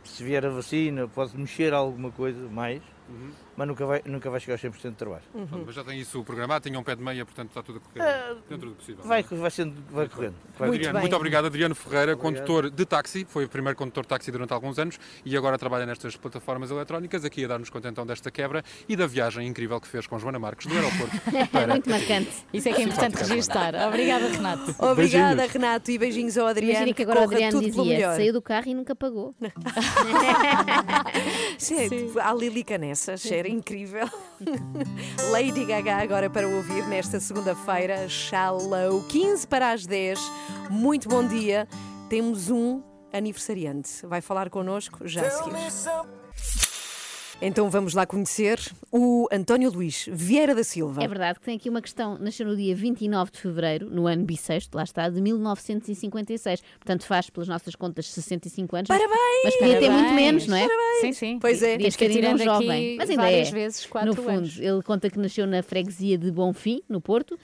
se 0.03 0.25
vier 0.25 0.47
a 0.47 0.49
vacina, 0.49 1.07
pode 1.07 1.37
mexer 1.37 1.75
alguma 1.75 2.11
coisa 2.11 2.49
mais, 2.49 2.83
uhum. 3.09 3.31
Mas 3.57 3.69
nunca 3.69 3.87
vai, 3.87 4.03
nunca 4.05 4.31
vai 4.31 4.41
chegar 4.41 4.55
aos 4.55 4.63
100% 4.63 4.91
de 4.91 4.97
trabalho. 4.97 5.23
Uhum. 5.35 5.65
Mas 5.67 5.75
já 5.75 5.85
tem 5.85 6.01
isso 6.01 6.23
programado, 6.25 6.69
tinha 6.69 6.79
um 6.79 6.83
pé 6.83 6.95
de 6.95 7.03
meia, 7.03 7.25
portanto 7.25 7.49
está 7.49 7.63
tudo 7.63 7.79
a 7.79 7.81
correr 7.81 8.33
uh, 8.33 8.39
dentro 8.49 8.71
do 8.71 8.75
possível. 8.77 9.05
Vai, 9.05 9.23
vai, 9.23 9.51
sendo, 9.51 9.75
vai 9.91 10.09
correndo. 10.09 10.35
Vai. 10.59 10.69
Muito, 10.69 10.81
Adriano, 10.81 11.01
muito 11.01 11.17
obrigado, 11.17 11.47
Adriano 11.47 11.75
Ferreira, 11.75 12.13
obrigado. 12.13 12.23
condutor 12.23 12.71
de 12.71 12.85
táxi, 12.85 13.27
foi 13.29 13.45
o 13.45 13.49
primeiro 13.49 13.77
condutor 13.77 14.05
de 14.05 14.09
táxi 14.09 14.31
durante 14.31 14.53
alguns 14.53 14.79
anos 14.79 14.99
e 15.25 15.37
agora 15.37 15.59
trabalha 15.59 15.87
nestas 15.87 16.17
plataformas 16.17 16.71
eletrónicas, 16.71 17.25
aqui 17.25 17.45
a 17.45 17.49
dar-nos 17.49 17.71
conta 17.71 17.89
então 17.89 18.07
desta 18.07 18.31
quebra 18.31 18.63
e 18.89 18.97
da 18.97 19.07
viagem 19.07 19.47
incrível 19.47 19.81
que 19.81 19.89
fez 19.89 20.07
com 20.07 20.19
Joana 20.19 20.39
Marques 20.39 20.67
do 20.67 20.75
aeroporto. 20.75 21.17
para... 21.53 21.67
muito 21.69 21.89
marcante. 21.89 22.31
Isso 22.53 22.69
é 22.69 22.73
que 22.73 22.83
é 22.83 22.85
importante 22.85 23.17
registar. 23.17 23.75
Obrigada, 23.89 24.29
Renato. 24.29 24.75
Obrigada, 24.79 25.37
beijinhos. 25.37 25.53
Renato, 25.53 25.91
e 25.91 25.99
beijinhos 25.99 26.39
ao 26.39 26.47
Adriano. 26.47 26.73
Imagina 26.73 26.95
que 26.95 27.03
agora 27.03 27.21
o 27.21 27.25
Adriano 27.25 27.61
dizia, 27.61 28.15
saiu 28.15 28.33
do 28.33 28.43
carro 28.43 28.69
e 28.69 28.75
nunca 28.75 28.95
pagou. 28.95 29.35
Sim, 31.59 31.77
a 32.21 32.33
Lili 32.35 32.65
Canessas, 32.65 33.23
incrível. 33.47 34.09
Lady 35.31 35.65
Gaga 35.65 35.97
agora 35.97 36.29
para 36.31 36.47
ouvir 36.49 36.87
nesta 36.89 37.21
segunda-feira, 37.21 38.07
Shallow, 38.09 39.03
15 39.09 39.47
para 39.47 39.73
as 39.73 39.87
10. 39.87 40.19
Muito 40.71 41.09
bom 41.09 41.27
dia. 41.27 41.69
Temos 42.09 42.51
um 42.51 42.83
aniversariante. 43.13 44.07
Vai 44.07 44.21
falar 44.21 44.51
connosco 44.51 45.07
já 45.07 45.23
a 45.27 45.31
seguir. 45.31 46.62
Então 47.45 47.69
vamos 47.69 47.93
lá 47.93 48.07
conhecer 48.07 48.61
o 48.93 49.27
António 49.33 49.69
Luís 49.69 50.09
Vieira 50.13 50.55
da 50.55 50.63
Silva. 50.63 51.03
É 51.03 51.09
verdade 51.09 51.41
que 51.41 51.45
tem 51.45 51.57
aqui 51.57 51.69
uma 51.69 51.83
questão. 51.83 52.17
Nasceu 52.17 52.47
no 52.47 52.55
dia 52.55 52.73
29 52.73 53.33
de 53.33 53.41
fevereiro, 53.41 53.91
no 53.91 54.07
ano 54.07 54.25
bissexto, 54.25 54.77
lá 54.77 54.85
está, 54.85 55.09
de 55.09 55.21
1956. 55.21 56.61
Portanto, 56.79 57.05
faz 57.05 57.29
pelas 57.29 57.49
nossas 57.49 57.75
contas 57.75 58.07
65 58.07 58.77
anos. 58.77 58.87
Parabéns! 58.87 59.43
Mas 59.43 59.57
podia 59.57 59.81
ter 59.81 59.91
muito 59.91 60.15
menos, 60.15 60.47
não 60.47 60.57
é? 60.57 60.69
Parabéns! 60.69 61.01
Sim, 61.01 61.13
sim. 61.15 61.39
Pois 61.41 61.61
é. 61.65 61.79
Ter 61.79 62.11
ainda 62.11 62.35
um 62.35 62.39
jovem. 62.39 62.97
Mas 62.97 63.11
ainda 63.11 63.23
várias 63.23 63.49
é. 63.49 63.51
vezes, 63.51 63.87
quatro 63.87 64.11
No 64.11 64.15
fundo, 64.15 64.31
anos. 64.31 64.61
ele 64.61 64.83
conta 64.85 65.11
que 65.11 65.19
nasceu 65.19 65.45
na 65.45 65.65
freguesia 65.65 66.17
de 66.17 66.31
Bonfim, 66.31 66.81
no 66.89 67.01
Porto, 67.01 67.35
uh, 67.35 67.39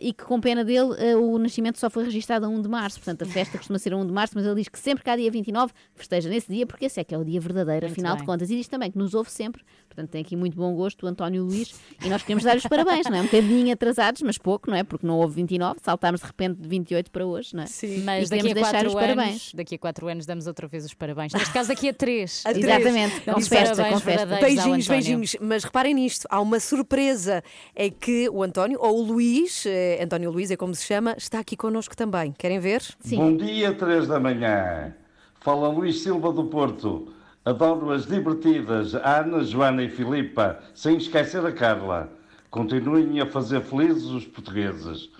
e 0.00 0.12
que 0.12 0.22
com 0.22 0.40
pena 0.40 0.64
dele 0.64 1.14
uh, 1.14 1.20
o 1.20 1.38
nascimento 1.40 1.80
só 1.80 1.90
foi 1.90 2.04
registado 2.04 2.46
a 2.46 2.48
1 2.48 2.62
de 2.62 2.68
março. 2.68 3.00
Portanto, 3.00 3.22
a 3.22 3.26
festa 3.26 3.58
costuma 3.58 3.80
ser 3.80 3.94
a 3.94 3.96
1 3.96 4.06
de 4.06 4.12
março, 4.12 4.34
mas 4.36 4.46
ele 4.46 4.54
diz 4.54 4.68
que 4.68 4.78
sempre 4.78 5.02
que 5.02 5.10
há 5.10 5.16
dia 5.16 5.30
29 5.30 5.72
festeja 5.96 6.28
nesse 6.28 6.52
dia, 6.52 6.64
porque 6.66 6.84
esse 6.84 7.00
é 7.00 7.04
que 7.04 7.12
é 7.12 7.18
o 7.18 7.24
dia 7.24 7.40
verdadeiro, 7.40 7.86
Muito 7.86 7.94
afinal 7.94 8.12
bem. 8.12 8.20
de 8.20 8.26
contas. 8.26 8.48
E 8.48 8.56
diz 8.56 8.68
também 8.68 8.92
que 8.92 8.98
nos 8.98 9.12
ouve 9.12 9.23
sempre. 9.30 9.62
Portanto, 9.94 10.10
tem 10.10 10.22
aqui 10.22 10.34
muito 10.34 10.56
bom 10.56 10.74
gosto 10.74 11.06
o 11.06 11.08
António 11.08 11.44
Luís 11.44 11.72
e 12.04 12.08
nós 12.08 12.20
queremos 12.22 12.42
dar 12.42 12.56
os 12.56 12.66
parabéns, 12.66 13.06
não 13.08 13.16
é? 13.16 13.20
Um 13.20 13.24
bocadinho 13.26 13.72
atrasados, 13.72 14.22
mas 14.22 14.36
pouco, 14.36 14.68
não 14.68 14.76
é? 14.76 14.82
Porque 14.82 15.06
não 15.06 15.18
houve 15.18 15.36
29, 15.36 15.78
saltámos 15.80 16.20
de 16.20 16.26
repente 16.26 16.60
de 16.60 16.68
28 16.68 17.10
para 17.12 17.24
hoje, 17.24 17.54
não 17.54 17.62
é? 17.62 17.66
Sim. 17.66 18.02
Mas 18.02 18.28
daqui 18.28 18.50
a 18.50 18.54
quatro 18.56 18.78
os 18.78 18.80
anos, 18.80 18.94
parabéns. 18.94 19.52
daqui 19.54 19.74
a 19.76 19.78
quatro 19.78 20.08
anos 20.08 20.26
damos 20.26 20.48
outra 20.48 20.66
vez 20.66 20.84
os 20.84 20.94
parabéns. 20.94 21.32
Neste 21.32 21.52
caso 21.52 21.68
daqui 21.68 21.88
a 21.88 21.94
três. 21.94 22.42
A 22.44 22.52
três. 22.52 22.66
Exatamente, 22.66 23.20
com 23.20 23.40
festa, 23.40 23.84
com 23.88 24.00
festa. 24.00 24.26
Beijinhos, 24.40 24.88
beijinhos. 24.88 25.36
Mas 25.40 25.62
reparem 25.62 25.94
nisto, 25.94 26.26
há 26.28 26.40
uma 26.40 26.58
surpresa. 26.58 27.44
É 27.72 27.88
que 27.88 28.28
o 28.30 28.42
António, 28.42 28.80
ou 28.80 28.98
o 28.98 29.02
Luís, 29.02 29.64
eh, 29.64 30.02
António 30.02 30.32
Luís 30.32 30.50
é 30.50 30.56
como 30.56 30.74
se 30.74 30.84
chama, 30.84 31.14
está 31.16 31.38
aqui 31.38 31.56
connosco 31.56 31.96
também. 31.96 32.32
Querem 32.32 32.58
ver? 32.58 32.82
Sim. 32.98 33.18
Bom 33.18 33.36
dia, 33.36 33.72
3 33.72 34.08
da 34.08 34.18
manhã. 34.18 34.92
Fala 35.40 35.68
Luís 35.68 36.02
Silva 36.02 36.32
do 36.32 36.46
Porto. 36.46 37.14
Adoro 37.44 37.92
as 37.92 38.06
divertidas 38.06 38.94
Ana, 38.94 39.44
Joana 39.44 39.82
e 39.82 39.90
Filipa, 39.90 40.60
sem 40.74 40.96
esquecer 40.96 41.44
a 41.44 41.52
Carla. 41.52 42.10
Continuem 42.50 43.20
a 43.20 43.26
fazer 43.26 43.60
felizes 43.60 44.04
os 44.06 44.24
portugueses. 44.24 45.10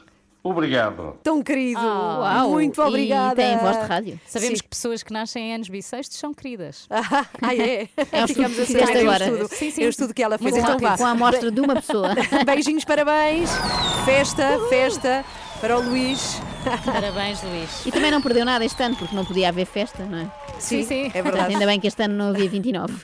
Obrigado. 0.42 1.18
Tão 1.22 1.42
querido. 1.42 1.80
Ah, 1.80 2.18
Uau, 2.40 2.50
Muito 2.50 2.80
e 2.80 2.84
obrigada. 2.84 3.34
tem 3.34 3.56
voz 3.58 3.78
de 3.78 3.84
rádio. 3.86 4.20
Sabemos 4.26 4.58
Sim. 4.58 4.62
que 4.62 4.68
pessoas 4.68 5.02
que 5.02 5.12
nascem 5.12 5.50
em 5.50 5.54
anos 5.54 5.68
bissextos 5.68 6.18
são 6.18 6.32
queridas. 6.34 6.86
Ah, 6.90 7.26
ah, 7.42 7.54
é? 7.54 7.88
É 8.12 8.24
o 8.24 8.28
Ficamos 8.28 8.58
estudo 8.58 8.62
a 8.62 8.66
que 8.66 8.66
saber 8.66 8.66
fizeste 8.66 8.92
é 8.92 8.96
o 8.96 9.00
agora. 9.10 9.24
estudo, 9.24 9.48
Sim, 9.48 9.70
sim. 9.70 9.82
é 9.82 9.86
o 9.86 9.88
estudo 9.90 10.14
que 10.14 10.22
ela 10.22 10.38
fez. 10.38 10.50
Muito 10.52 10.64
Então 10.64 10.78
vá. 10.78 10.96
Com 10.96 11.06
a 11.06 11.10
amostra 11.10 11.50
de 11.50 11.60
uma 11.60 11.74
pessoa. 11.76 12.08
Beijinhos, 12.44 12.84
parabéns. 12.84 13.50
Festa, 14.04 14.60
festa 14.68 15.24
para 15.60 15.78
o 15.78 15.82
Luís. 15.88 16.40
Parabéns, 16.84 17.42
Luís. 17.42 17.86
E 17.86 17.92
também 17.92 18.10
não 18.10 18.20
perdeu 18.22 18.44
nada 18.44 18.64
este 18.64 18.82
ano, 18.82 18.96
porque 18.96 19.14
não 19.14 19.24
podia 19.24 19.48
haver 19.48 19.66
festa, 19.66 20.04
não 20.04 20.18
é? 20.18 20.30
Sim, 20.58 20.82
sim. 20.84 21.02
é 21.06 21.10
Portanto, 21.10 21.24
verdade. 21.24 21.52
ainda 21.54 21.66
bem 21.66 21.80
que 21.80 21.86
este 21.86 22.02
ano 22.02 22.14
não 22.14 22.28
havia 22.30 22.48
29. 22.48 22.94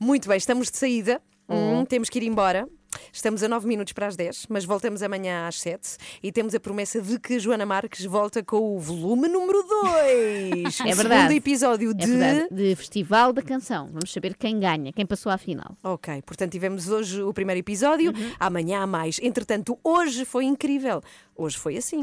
Muito 0.00 0.28
bem, 0.28 0.36
estamos 0.36 0.70
de 0.70 0.76
saída. 0.76 1.20
Uhum. 1.48 1.80
Hum, 1.80 1.84
temos 1.84 2.08
que 2.08 2.18
ir 2.18 2.24
embora. 2.24 2.66
Estamos 3.12 3.42
a 3.42 3.48
9 3.48 3.66
minutos 3.66 3.92
para 3.92 4.06
as 4.06 4.16
10, 4.16 4.46
mas 4.48 4.64
voltamos 4.64 5.02
amanhã 5.02 5.46
às 5.46 5.60
7 5.60 5.96
e 6.22 6.30
temos 6.32 6.54
a 6.54 6.60
promessa 6.60 7.00
de 7.00 7.18
que 7.18 7.38
Joana 7.38 7.66
Marques 7.66 8.04
volta 8.04 8.42
com 8.42 8.76
o 8.76 8.78
volume 8.80 9.28
número 9.28 9.62
2. 9.62 10.80
É 10.86 10.92
o 10.92 10.96
verdade. 10.96 11.14
segundo 11.22 11.32
episódio 11.32 11.90
É 11.90 11.94
de. 11.94 12.06
verdade. 12.06 12.48
De 12.54 12.76
Festival 12.76 13.32
da 13.32 13.42
Canção. 13.42 13.88
Vamos 13.92 14.12
saber 14.12 14.34
quem 14.36 14.58
ganha, 14.60 14.92
quem 14.92 15.06
passou 15.06 15.30
à 15.32 15.38
final. 15.38 15.76
Ok, 15.82 16.22
portanto 16.22 16.52
tivemos 16.52 16.88
hoje 16.88 17.22
o 17.22 17.32
primeiro 17.32 17.58
episódio, 17.60 18.10
Uhum. 18.10 18.32
amanhã 18.38 18.80
há 18.82 18.86
mais. 18.86 19.18
Entretanto, 19.22 19.78
hoje 19.82 20.24
foi 20.24 20.44
incrível. 20.44 21.02
Hoje 21.36 21.58
foi 21.58 21.76
assim. 21.76 22.02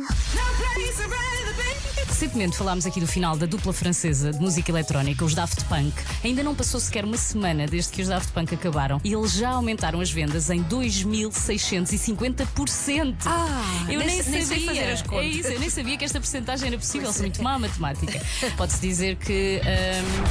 Recentemente 2.23 2.55
falámos 2.55 2.85
aqui 2.85 3.01
do 3.01 3.07
final 3.07 3.35
da 3.35 3.45
dupla 3.45 3.73
francesa 3.73 4.31
de 4.31 4.39
música 4.39 4.71
eletrónica, 4.71 5.25
os 5.25 5.35
Daft 5.35 5.65
Punk. 5.65 5.91
Ainda 6.23 6.41
não 6.41 6.55
passou 6.55 6.79
sequer 6.79 7.03
uma 7.03 7.17
semana 7.17 7.67
desde 7.67 7.91
que 7.91 8.01
os 8.01 8.07
Daft 8.07 8.31
Punk 8.31 8.55
acabaram 8.55 9.01
e 9.03 9.11
eles 9.11 9.33
já 9.33 9.49
aumentaram 9.49 9.99
as 9.99 10.09
vendas 10.09 10.49
em 10.49 10.63
2.650%. 10.63 13.15
Ah, 13.25 13.85
eu 13.89 13.99
nem 13.99 14.23
nem, 14.23 14.45
sabia. 14.45 14.67
fazer 14.67 14.89
as 14.89 15.01
contas. 15.01 15.25
É 15.25 15.27
isso, 15.27 15.49
eu 15.49 15.59
nem 15.59 15.69
sabia 15.69 15.97
que 15.97 16.05
esta 16.05 16.21
porcentagem 16.21 16.69
era 16.69 16.77
possível, 16.77 17.11
sou 17.11 17.23
muito 17.23 17.43
má 17.43 17.55
a 17.55 17.59
matemática. 17.59 18.21
Pode-se 18.55 18.79
dizer 18.79 19.17
que 19.17 19.59
hum, 19.59 20.23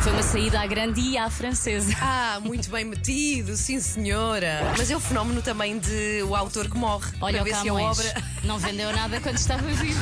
foi 0.00 0.12
uma 0.12 0.22
saída 0.22 0.60
à 0.60 0.66
grande 0.68 1.00
e 1.00 1.18
à 1.18 1.28
francesa. 1.28 1.92
Ah, 2.00 2.38
muito 2.40 2.70
bem 2.70 2.84
metido, 2.84 3.56
sim 3.56 3.80
senhora. 3.80 4.72
Mas 4.78 4.92
é 4.92 4.96
o 4.96 5.00
fenómeno 5.00 5.42
também 5.42 5.76
de 5.76 6.22
o 6.22 6.36
autor 6.36 6.70
que 6.70 6.76
morre. 6.76 7.10
Olha 7.20 7.42
para 7.42 7.42
o 7.42 7.46
ver 7.52 7.56
se 7.56 7.68
a 7.68 7.74
obra. 7.74 8.14
não 8.44 8.60
vendeu 8.60 8.92
nada 8.92 9.20
quando 9.20 9.38
estava 9.38 9.66
vivo. 9.66 10.00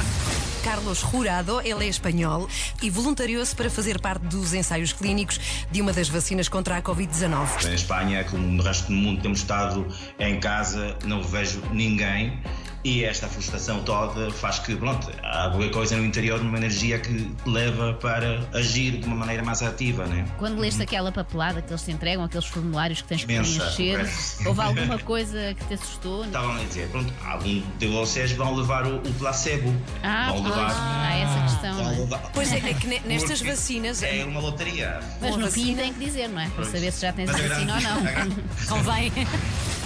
Carlos 0.63 0.99
Jurado, 0.99 1.61
ele 1.63 1.85
é 1.85 1.89
espanhol 1.89 2.49
e 2.83 2.91
voluntariou-se 2.91 3.55
para 3.57 3.71
fazer 3.71 3.99
parte 3.99 4.23
dos 4.27 4.53
ensaios 4.53 4.93
clínicos 4.93 5.41
de 5.71 5.81
uma 5.81 5.93
das 5.93 6.09
vacinas 6.09 6.49
contra 6.49 6.77
a 6.77 6.83
Covid-19. 6.83 7.67
Em 7.67 7.75
Espanha, 7.75 8.25
como 8.25 8.47
no 8.47 8.63
resto 8.63 8.87
do 8.89 8.93
mundo, 8.93 9.23
temos 9.23 9.39
estado 9.39 9.87
em 10.19 10.39
casa, 10.39 10.97
não 11.05 11.23
vejo 11.23 11.63
ninguém 11.73 12.39
e 12.83 13.05
esta 13.05 13.29
frustração 13.29 13.83
toda 13.83 14.31
faz 14.31 14.59
que, 14.59 14.75
pronto, 14.75 15.11
há 15.23 15.45
alguma 15.45 15.69
coisa 15.69 15.97
no 15.97 16.05
interior, 16.05 16.41
uma 16.41 16.57
energia 16.57 16.99
que 16.99 17.31
leva 17.47 17.93
para 17.95 18.49
agir 18.55 18.99
de 18.99 19.07
uma 19.07 19.17
maneira 19.17 19.43
mais 19.43 19.63
ativa, 19.63 20.07
né? 20.07 20.25
Quando 20.39 20.59
leste 20.59 20.83
aquela 20.83 21.13
papelada 21.13 21.61
que 21.61 21.71
eles 21.71 21.83
te 21.83 21.91
entregam, 21.93 22.25
aqueles 22.25 22.47
formulários 22.47 23.03
que 23.03 23.09
tens 23.09 23.21
que 23.21 23.27
preencher, 23.27 24.09
houve 24.47 24.61
alguma 24.61 24.99
coisa 24.99 25.55
que 25.59 25.65
te 25.67 25.75
assustou? 25.75 26.25
Estavam 26.25 26.53
a 26.57 26.65
dizer, 26.65 26.89
pronto, 26.89 27.13
algum 27.25 27.63
de 27.79 27.87
vocês 27.89 28.33
vão 28.33 28.55
levar 28.55 28.87
o, 28.87 28.97
o 28.97 29.15
placebo. 29.15 29.75
Ah, 30.03 30.33
vão 30.33 30.43
levar. 30.43 30.71
há 30.71 31.17
essa 31.19 31.41
questão. 31.55 31.81
é? 31.93 31.99
levar- 31.99 32.31
Pois 32.33 32.53
é, 32.53 32.57
é 32.59 32.75
que 32.75 32.87
ne- 32.87 33.01
nestas 33.05 33.39
Porque 33.41 33.51
vacinas. 33.53 34.03
É 34.03 34.25
uma 34.25 34.41
loteria. 34.41 35.01
Mas 35.21 35.35
Uma 35.37 35.45
no 35.47 35.51
fim 35.53 35.61
vacina- 35.75 35.83
tem 35.83 35.93
que 35.93 36.05
dizer, 36.05 36.29
não 36.29 36.41
é? 36.41 36.47
Para 36.47 36.55
Pois. 36.57 36.69
saber 36.69 36.93
se 36.93 37.01
já 37.03 37.13
tens 37.13 37.29
a 37.29 37.33
vacina 37.33 37.75
ou 37.75 37.81
não. 37.83 38.01
Convém. 38.69 39.13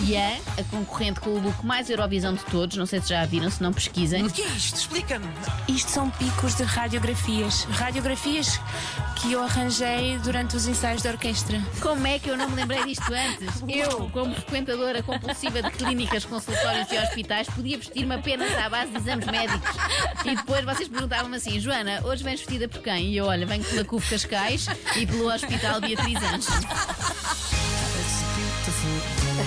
E 0.02 0.14
é 0.14 0.40
a 0.58 0.64
concorrente 0.64 1.20
com 1.20 1.30
o 1.30 1.40
look 1.40 1.64
mais 1.64 1.88
Eurovisão 1.88 2.34
de 2.34 2.44
todos, 2.44 2.76
não 2.76 2.86
sei 2.86 3.00
se 3.00 3.08
já 3.08 3.24
viram, 3.24 3.50
se 3.50 3.62
não 3.62 3.72
pesquisem. 3.72 4.24
O 4.24 4.30
que 4.30 4.42
é 4.42 4.46
isto? 4.48 4.76
Explica-me. 4.76 5.26
Isto 5.68 5.90
são 5.90 6.10
picos 6.10 6.54
de 6.56 6.62
radiografias. 6.64 7.64
Radiografias 7.64 8.60
que 9.16 9.32
eu 9.32 9.42
arranjei 9.42 10.18
durante 10.18 10.56
os 10.56 10.66
ensaios 10.66 11.02
da 11.02 11.10
orquestra. 11.10 11.60
Como 11.80 12.06
é 12.06 12.18
que 12.18 12.28
eu 12.28 12.36
não 12.36 12.48
me 12.48 12.56
lembrei 12.56 12.84
disto 12.84 13.12
antes? 13.12 13.62
Eu, 13.74 14.08
como 14.10 14.34
frequentadora 14.34 15.02
compulsiva 15.02 15.62
de 15.62 15.70
clínicas, 15.70 16.24
consultórios 16.24 16.90
e 16.92 16.98
hospitais, 16.98 17.48
podia 17.48 17.76
vestir-me 17.76 18.14
apenas 18.14 18.52
à 18.56 18.68
base 18.68 18.92
de 18.92 18.98
exames 18.98 19.26
médicos. 19.26 19.70
E 20.24 20.36
depois 20.36 20.64
vocês 20.64 20.88
perguntavam-me 20.88 21.36
assim: 21.36 21.58
Joana, 21.58 22.00
hoje 22.04 22.22
vens 22.22 22.40
vestida 22.40 22.68
por 22.68 22.82
quem? 22.82 23.10
E 23.10 23.16
eu, 23.16 23.26
olha, 23.26 23.46
venho 23.46 23.64
pela 23.64 23.84
CUF 23.84 24.10
Cascais 24.10 24.66
e 24.96 25.06
pelo 25.06 25.32
Hospital 25.32 25.80
Beatriz 25.80 26.22
Anjos. 26.22 27.83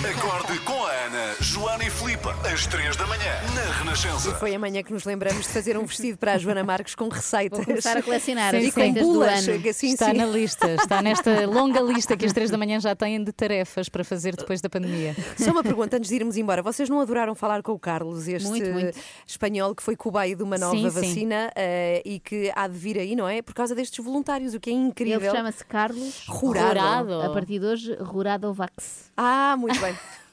Acorde 0.04 0.58
com 0.60 0.84
a 0.84 0.90
Ana, 0.90 1.34
Joana 1.40 1.84
e 1.84 1.90
Filipe, 1.90 2.28
às 2.52 2.66
3 2.66 2.96
da 2.96 3.06
manhã, 3.06 3.32
na 3.54 3.78
Renascença. 3.78 4.32
Foi 4.36 4.54
amanhã 4.54 4.82
que 4.82 4.92
nos 4.92 5.04
lembramos 5.04 5.42
de 5.46 5.48
fazer 5.52 5.76
um 5.76 5.84
vestido 5.84 6.16
para 6.16 6.34
a 6.34 6.38
Joana 6.38 6.62
Marques 6.62 6.94
com 6.94 7.08
receitas. 7.08 7.58
Vou 7.58 7.66
começar 7.66 7.96
a 7.96 8.02
colecionar 8.02 8.50
Sim, 8.52 8.56
as 8.58 8.62
e 8.62 8.66
receitas 8.66 9.02
do 9.02 9.20
ano. 9.22 9.68
Assim, 9.68 9.92
está 9.92 10.10
sim. 10.10 10.16
na 10.16 10.26
lista, 10.26 10.70
está 10.70 11.02
nesta 11.02 11.46
longa 11.46 11.80
lista 11.80 12.16
que 12.16 12.24
as 12.24 12.32
três 12.32 12.48
da 12.50 12.56
manhã 12.56 12.78
já 12.78 12.94
têm 12.94 13.22
de 13.22 13.32
tarefas 13.32 13.88
para 13.88 14.04
fazer 14.04 14.36
depois 14.36 14.60
da 14.60 14.68
pandemia. 14.70 15.16
Só 15.36 15.50
uma 15.50 15.62
pergunta 15.64 15.96
antes 15.96 16.08
de 16.10 16.16
irmos 16.16 16.36
embora. 16.36 16.62
Vocês 16.62 16.88
não 16.88 17.00
adoraram 17.00 17.34
falar 17.34 17.62
com 17.62 17.72
o 17.72 17.78
Carlos, 17.78 18.28
este 18.28 18.48
Muito, 18.48 18.70
muito. 18.70 18.98
espanhol 19.26 19.74
que 19.74 19.82
foi 19.82 19.96
cobaio 19.96 20.36
de 20.36 20.42
uma 20.44 20.56
nova 20.56 20.76
Sim, 20.76 20.90
sim. 20.90 21.00
vacina 21.00 21.50
eh, 21.56 22.02
e 22.04 22.20
que 22.20 22.52
há 22.54 22.68
de 22.68 22.78
vir 22.78 22.98
aí, 22.98 23.16
não 23.16 23.28
é? 23.28 23.42
Por 23.42 23.52
causa 23.54 23.74
destes 23.74 24.02
voluntários, 24.04 24.54
o 24.54 24.60
que 24.60 24.70
é 24.70 24.72
Ele 24.72 24.82
incrível. 24.82 25.32
chama-se 25.34 25.64
Carlos 25.64 26.24
Rurado. 26.28 27.20
A 27.20 27.30
partir 27.30 27.58
de 27.58 27.66
hoje, 27.66 27.94
Ruradovax. 28.00 29.08
Ah, 29.16 29.56
muito 29.58 29.78
bem. 29.80 29.87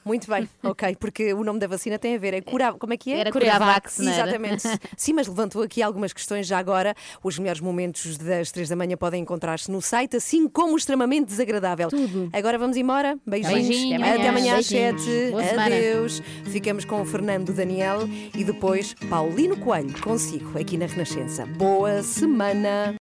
Muito 0.06 0.30
bem, 0.30 0.48
ok, 0.62 0.96
porque 1.00 1.34
o 1.34 1.42
nome 1.42 1.58
da 1.58 1.66
vacina 1.66 1.98
tem 1.98 2.14
a 2.14 2.18
ver, 2.18 2.32
é 2.32 2.40
cura... 2.40 2.72
como 2.74 2.92
é 2.92 2.96
que 2.96 3.12
é? 3.12 3.18
Era 3.18 3.32
Curavax, 3.32 3.98
era? 3.98 4.10
Exatamente. 4.10 4.62
Sim, 4.96 5.14
mas 5.14 5.26
levantou 5.26 5.64
aqui 5.64 5.82
algumas 5.82 6.12
questões 6.12 6.46
já 6.46 6.58
agora. 6.58 6.94
Os 7.24 7.36
melhores 7.40 7.60
momentos 7.60 8.16
das 8.16 8.52
três 8.52 8.68
da 8.68 8.76
manhã 8.76 8.96
podem 8.96 9.20
encontrar-se 9.20 9.68
no 9.68 9.82
site, 9.82 10.16
assim 10.16 10.48
como 10.48 10.74
o 10.74 10.76
extremamente 10.76 11.26
desagradável. 11.26 11.88
Tudo. 11.88 12.30
Agora 12.32 12.56
vamos 12.56 12.76
embora. 12.76 13.18
Beijinhos. 13.26 13.66
Beijinhos. 13.66 14.02
Até 14.02 14.28
amanhã 14.28 14.58
às 14.58 14.66
sete. 14.66 15.34
Adeus. 15.58 16.22
Ficamos 16.44 16.84
com 16.84 17.02
o 17.02 17.04
Fernando 17.04 17.52
Daniel 17.52 18.02
e 18.32 18.44
depois 18.44 18.94
Paulino 19.10 19.56
Coelho 19.56 20.00
consigo 20.00 20.56
aqui 20.56 20.76
na 20.76 20.86
Renascença. 20.86 21.46
Boa 21.46 22.04
semana. 22.04 22.94